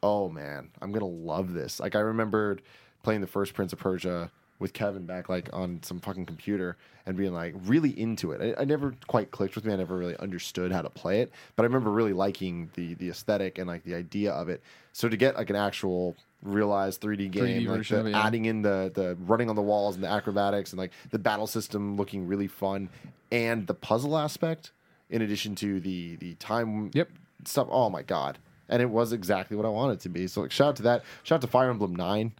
oh 0.02 0.28
man, 0.28 0.70
I'm 0.82 0.92
gonna 0.92 1.06
love 1.06 1.54
this. 1.54 1.80
Like 1.80 1.96
I 1.96 2.00
remembered 2.00 2.62
playing 3.02 3.20
the 3.22 3.26
first 3.26 3.54
Prince 3.54 3.72
of 3.72 3.78
Persia 3.78 4.30
with 4.58 4.72
Kevin 4.72 5.04
back 5.04 5.28
like 5.28 5.48
on 5.52 5.82
some 5.82 6.00
fucking 6.00 6.26
computer 6.26 6.76
and 7.06 7.16
being 7.16 7.32
like 7.32 7.54
really 7.64 7.98
into 7.98 8.32
it. 8.32 8.56
I, 8.56 8.62
I 8.62 8.64
never 8.64 8.94
quite 9.06 9.30
clicked 9.30 9.56
with 9.56 9.64
me. 9.64 9.72
I 9.72 9.76
never 9.76 9.96
really 9.96 10.16
understood 10.18 10.72
how 10.72 10.82
to 10.82 10.90
play 10.90 11.20
it, 11.20 11.32
but 11.56 11.64
I 11.64 11.66
remember 11.66 11.90
really 11.90 12.12
liking 12.12 12.70
the 12.74 12.94
the 12.94 13.08
aesthetic 13.08 13.58
and 13.58 13.66
like 13.66 13.82
the 13.84 13.94
idea 13.94 14.32
of 14.32 14.48
it. 14.48 14.62
So 14.92 15.08
to 15.08 15.16
get 15.16 15.36
like 15.36 15.50
an 15.50 15.56
actual 15.56 16.16
realized 16.44 17.00
3D 17.00 17.30
game, 17.30 17.66
like 17.66 17.78
version 17.78 18.04
the, 18.04 18.08
it, 18.10 18.12
yeah. 18.12 18.26
adding 18.26 18.44
in 18.44 18.62
the 18.62 18.90
the 18.94 19.16
running 19.20 19.48
on 19.50 19.56
the 19.56 19.62
walls 19.62 19.94
and 19.96 20.04
the 20.04 20.08
acrobatics 20.08 20.72
and 20.72 20.78
like 20.78 20.92
the 21.10 21.18
battle 21.18 21.46
system 21.46 21.96
looking 21.96 22.26
really 22.26 22.46
fun 22.46 22.88
and 23.32 23.66
the 23.66 23.74
puzzle 23.74 24.16
aspect 24.16 24.70
in 25.10 25.22
addition 25.22 25.54
to 25.56 25.80
the 25.80 26.16
the 26.16 26.34
time 26.34 26.90
Yep. 26.94 27.08
stuff. 27.44 27.68
Oh 27.70 27.90
my 27.90 28.02
god! 28.02 28.38
And 28.68 28.80
it 28.82 28.90
was 28.90 29.12
exactly 29.12 29.56
what 29.56 29.66
I 29.66 29.70
wanted 29.70 29.94
it 29.94 30.00
to 30.00 30.08
be. 30.08 30.26
So 30.26 30.42
like, 30.42 30.52
shout 30.52 30.68
out 30.68 30.76
to 30.76 30.82
that. 30.84 31.02
Shout 31.22 31.36
out 31.36 31.40
to 31.42 31.46
Fire 31.48 31.70
Emblem 31.70 31.94
Nine. 31.96 32.32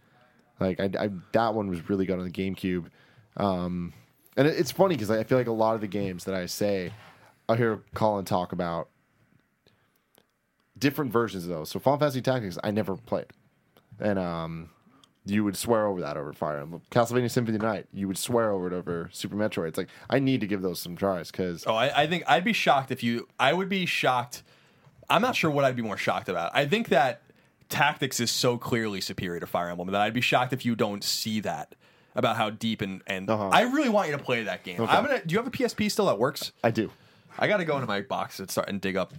Like 0.59 0.79
I, 0.79 0.89
I 0.99 1.09
that 1.33 1.53
one 1.53 1.67
was 1.67 1.89
really 1.89 2.05
good 2.05 2.17
on 2.19 2.25
the 2.25 2.31
GameCube. 2.31 2.85
Um, 3.37 3.91
and 4.37 4.47
it, 4.47 4.57
it's 4.57 4.71
funny 4.71 4.95
because 4.95 5.09
I 5.11 5.23
feel 5.23 5.37
like 5.37 5.47
a 5.47 5.51
lot 5.51 5.75
of 5.75 5.81
the 5.81 5.87
games 5.87 6.23
that 6.25 6.35
I 6.35 6.45
say, 6.45 6.91
I 7.49 7.55
hear 7.55 7.81
Colin 7.93 8.23
talk 8.25 8.51
about 8.53 8.87
different 10.77 11.11
versions 11.11 11.43
of 11.43 11.49
those. 11.49 11.69
So 11.69 11.79
Final 11.79 11.99
Fantasy 11.99 12.21
Tactics, 12.21 12.57
I 12.63 12.71
never 12.71 12.95
played, 12.95 13.27
and 13.99 14.19
um, 14.19 14.69
you 15.25 15.43
would 15.43 15.57
swear 15.57 15.87
over 15.87 16.01
that 16.01 16.17
over 16.17 16.33
Fire 16.33 16.59
Emblem. 16.59 16.81
Castlevania 16.91 17.29
Symphony 17.31 17.55
of 17.55 17.61
the 17.61 17.67
Night, 17.67 17.87
you 17.93 18.07
would 18.07 18.17
swear 18.17 18.51
over 18.51 18.67
it 18.67 18.73
over 18.73 19.09
Super 19.11 19.35
Metroid. 19.35 19.69
It's 19.69 19.77
like 19.77 19.89
I 20.09 20.19
need 20.19 20.41
to 20.41 20.47
give 20.47 20.61
those 20.61 20.79
some 20.79 20.95
tries 20.95 21.31
because 21.31 21.63
Oh, 21.67 21.73
I, 21.75 22.03
I 22.03 22.07
think 22.07 22.23
I'd 22.27 22.43
be 22.43 22.53
shocked 22.53 22.91
if 22.91 23.03
you. 23.03 23.27
I 23.39 23.53
would 23.53 23.69
be 23.69 23.85
shocked. 23.85 24.43
I'm 25.09 25.21
not 25.21 25.35
sure 25.35 25.49
what 25.51 25.65
I'd 25.65 25.75
be 25.75 25.81
more 25.83 25.97
shocked 25.97 26.29
about. 26.29 26.51
I 26.55 26.65
think 26.65 26.89
that 26.89 27.21
tactics 27.69 28.19
is 28.19 28.29
so 28.31 28.57
clearly 28.57 29.01
superior 29.01 29.39
to 29.39 29.47
Fire 29.47 29.69
Emblem 29.69 29.91
that 29.91 30.01
I'd 30.01 30.13
be 30.13 30.21
shocked 30.21 30.53
if 30.53 30.65
you 30.65 30.75
don't 30.75 31.03
see 31.03 31.39
that 31.41 31.75
about 32.15 32.37
how 32.37 32.49
deep 32.49 32.81
and 32.81 33.01
and 33.07 33.29
Uh-huh. 33.29 33.49
I 33.49 33.61
really 33.63 33.89
want 33.89 34.09
you 34.09 34.17
to 34.17 34.23
play 34.23 34.43
that 34.43 34.63
game. 34.63 34.79
I'm 34.81 35.05
gonna. 35.05 35.23
Do 35.25 35.33
you 35.33 35.39
have 35.39 35.47
a 35.47 35.51
PSP 35.51 35.91
still 35.91 36.05
that 36.05 36.19
works? 36.19 36.51
I 36.63 36.71
do. 36.71 36.91
I 37.37 37.47
got 37.47 37.57
to 37.57 37.65
go 37.65 37.75
into 37.75 37.87
my 37.87 37.99
box 38.01 38.39
and 38.39 38.49
start 38.49 38.69
and 38.69 38.79
dig 38.79 38.95
up 38.95 39.13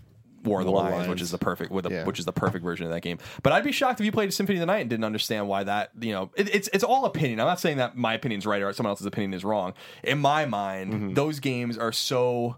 War 0.46 0.60
of 0.60 0.66
the 0.66 0.72
War 0.72 0.82
Lions, 0.82 0.96
Lions. 0.96 1.08
which 1.10 1.20
is 1.20 1.30
the 1.30 1.38
perfect 1.38 1.70
with 1.70 1.84
the, 1.84 1.90
Yeah. 1.90 2.04
which 2.04 2.18
is 2.18 2.24
the 2.24 2.32
perfect 2.32 2.64
version 2.64 2.86
of 2.86 2.92
that 2.92 3.00
game. 3.02 3.18
But 3.42 3.52
I'd 3.52 3.64
be 3.64 3.72
shocked 3.72 4.00
if 4.00 4.06
you 4.06 4.12
played 4.12 4.32
Symphony 4.32 4.58
of 4.58 4.60
the 4.60 4.66
Night 4.66 4.80
and 4.80 4.90
didn't 4.90 5.04
understand 5.04 5.48
why 5.48 5.64
that 5.64 5.90
you 6.00 6.12
know 6.12 6.30
it, 6.36 6.54
it's 6.54 6.68
it's 6.72 6.84
all 6.84 7.04
opinion. 7.04 7.40
I'm 7.40 7.46
not 7.46 7.60
saying 7.60 7.76
that 7.78 7.96
my 7.96 8.14
opinion's 8.14 8.46
right 8.46 8.62
or 8.62 8.72
someone 8.72 8.90
else's 8.90 9.06
opinion 9.06 9.34
is 9.34 9.44
wrong. 9.44 9.74
In 10.02 10.18
my 10.18 10.46
mind, 10.46 10.92
Mm-hmm. 10.92 11.14
those 11.14 11.40
games 11.40 11.76
are 11.76 11.92
so. 11.92 12.56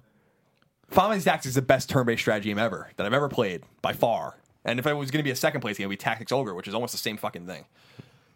Final 0.91 1.11
Fantasy 1.11 1.25
Tactics 1.29 1.47
is 1.47 1.55
the 1.55 1.61
best 1.63 1.91
turn-based 1.91 2.21
strategy 2.23 2.49
game 2.49 2.59
ever 2.59 2.91
that 2.97 3.05
I've 3.05 3.13
ever 3.13 3.29
played 3.29 3.63
by 3.83 3.93
far. 3.93 4.39
And 4.65 4.79
if 4.79 4.87
it 4.87 4.95
was 4.95 5.11
going 5.11 5.19
to 5.21 5.25
be 5.25 5.31
a 5.31 5.37
second 5.37 5.61
place 5.61 5.77
game, 5.77 5.85
it 5.85 5.89
would 5.89 5.93
be 5.93 5.97
Tactics 6.03 6.33
Ogre, 6.33 6.55
which 6.55 6.67
is 6.67 6.73
almost 6.75 6.93
the 6.93 6.99
same 6.99 7.17
fucking 7.19 7.47
thing. 7.47 7.67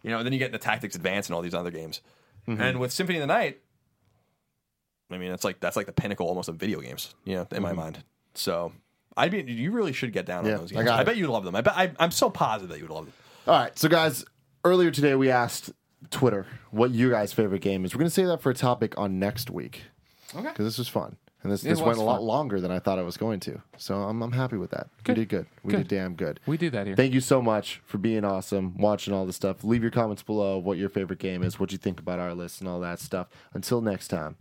You 0.03 0.11
know, 0.11 0.17
and 0.17 0.25
then 0.25 0.33
you 0.33 0.39
get 0.39 0.47
into 0.47 0.59
Tactics 0.59 0.95
Advance 0.95 1.27
and 1.27 1.35
all 1.35 1.41
these 1.41 1.53
other 1.55 1.71
games. 1.71 2.01
Mm-hmm. 2.47 2.61
And 2.61 2.79
with 2.79 2.91
Symphony 2.91 3.17
of 3.17 3.21
the 3.23 3.27
Night, 3.33 3.59
I 5.11 5.17
mean, 5.17 5.31
it's 5.31 5.43
like 5.43 5.59
that's 5.59 5.75
like 5.75 5.85
the 5.85 5.91
pinnacle 5.93 6.27
almost 6.27 6.49
of 6.49 6.55
video 6.57 6.79
games, 6.79 7.13
you 7.23 7.35
know, 7.35 7.47
in 7.51 7.61
my 7.61 7.73
mind. 7.73 8.03
So 8.35 8.71
I'd 9.17 9.31
be 9.31 9.41
you 9.41 9.71
really 9.71 9.93
should 9.93 10.13
get 10.13 10.25
down. 10.25 10.45
Yeah, 10.45 10.53
on 10.53 10.57
those 10.59 10.71
I 10.71 10.75
games. 10.75 10.85
got 10.85 10.99
I, 10.99 11.03
bet 11.03 11.17
you'd 11.17 11.29
love 11.29 11.43
them. 11.45 11.55
I 11.55 11.61
bet 11.61 11.77
I, 11.77 11.91
I'm 11.99 12.11
so 12.11 12.29
positive 12.29 12.69
that 12.69 12.77
you 12.79 12.85
would 12.85 12.93
love 12.93 13.05
them. 13.05 13.13
All 13.47 13.59
right, 13.59 13.77
so 13.77 13.87
guys, 13.89 14.25
earlier 14.63 14.91
today 14.91 15.15
we 15.15 15.29
asked 15.29 15.71
Twitter 16.09 16.45
what 16.71 16.91
you 16.91 17.09
guys' 17.09 17.33
favorite 17.33 17.61
game 17.61 17.85
is. 17.85 17.93
We're 17.93 17.99
going 17.99 18.07
to 18.09 18.13
save 18.13 18.27
that 18.27 18.41
for 18.41 18.49
a 18.49 18.55
topic 18.55 18.97
on 18.97 19.19
next 19.19 19.49
week 19.49 19.83
Okay. 20.35 20.47
because 20.47 20.65
this 20.65 20.77
was 20.77 20.87
fun. 20.87 21.17
And 21.43 21.51
this, 21.51 21.65
It 21.65 21.69
this 21.69 21.79
went 21.79 21.89
was 21.89 21.97
a 21.97 22.03
lot 22.03 22.17
fun. 22.19 22.25
longer 22.25 22.61
than 22.61 22.71
I 22.71 22.79
thought 22.79 22.99
it 22.99 23.03
was 23.03 23.17
going 23.17 23.41
to. 23.41 23.61
So 23.77 23.95
I'm, 23.95 24.21
I'm 24.21 24.31
happy 24.31 24.55
with 24.55 24.71
that. 24.71 24.87
Good. 25.03 25.17
We 25.17 25.21
did 25.25 25.29
good. 25.29 25.45
We 25.63 25.71
Good. 25.71 25.77
did 25.79 25.87
damn 25.89 26.15
good. 26.15 26.39
We 26.45 26.55
do 26.57 26.69
that 26.69 26.87
here. 26.87 26.95
Thank 26.95 27.13
you 27.13 27.19
so 27.19 27.41
much 27.41 27.81
for 27.85 27.97
being 27.97 28.23
awesome, 28.23 28.77
watching 28.77 29.13
all 29.13 29.25
this 29.25 29.35
stuff. 29.35 29.61
Leave 29.65 29.81
your 29.81 29.91
comments 29.91 30.23
below 30.23 30.57
what 30.57 30.77
your 30.77 30.87
favorite 30.87 31.19
game 31.19 31.43
is, 31.43 31.59
what 31.59 31.73
you 31.73 31.77
think 31.77 31.99
about 31.99 32.19
our 32.19 32.33
list, 32.33 32.61
and 32.61 32.69
all 32.69 32.79
that 32.79 33.01
stuff. 33.01 33.27
Until 33.53 33.81
next 33.81 34.07
time, 34.07 34.37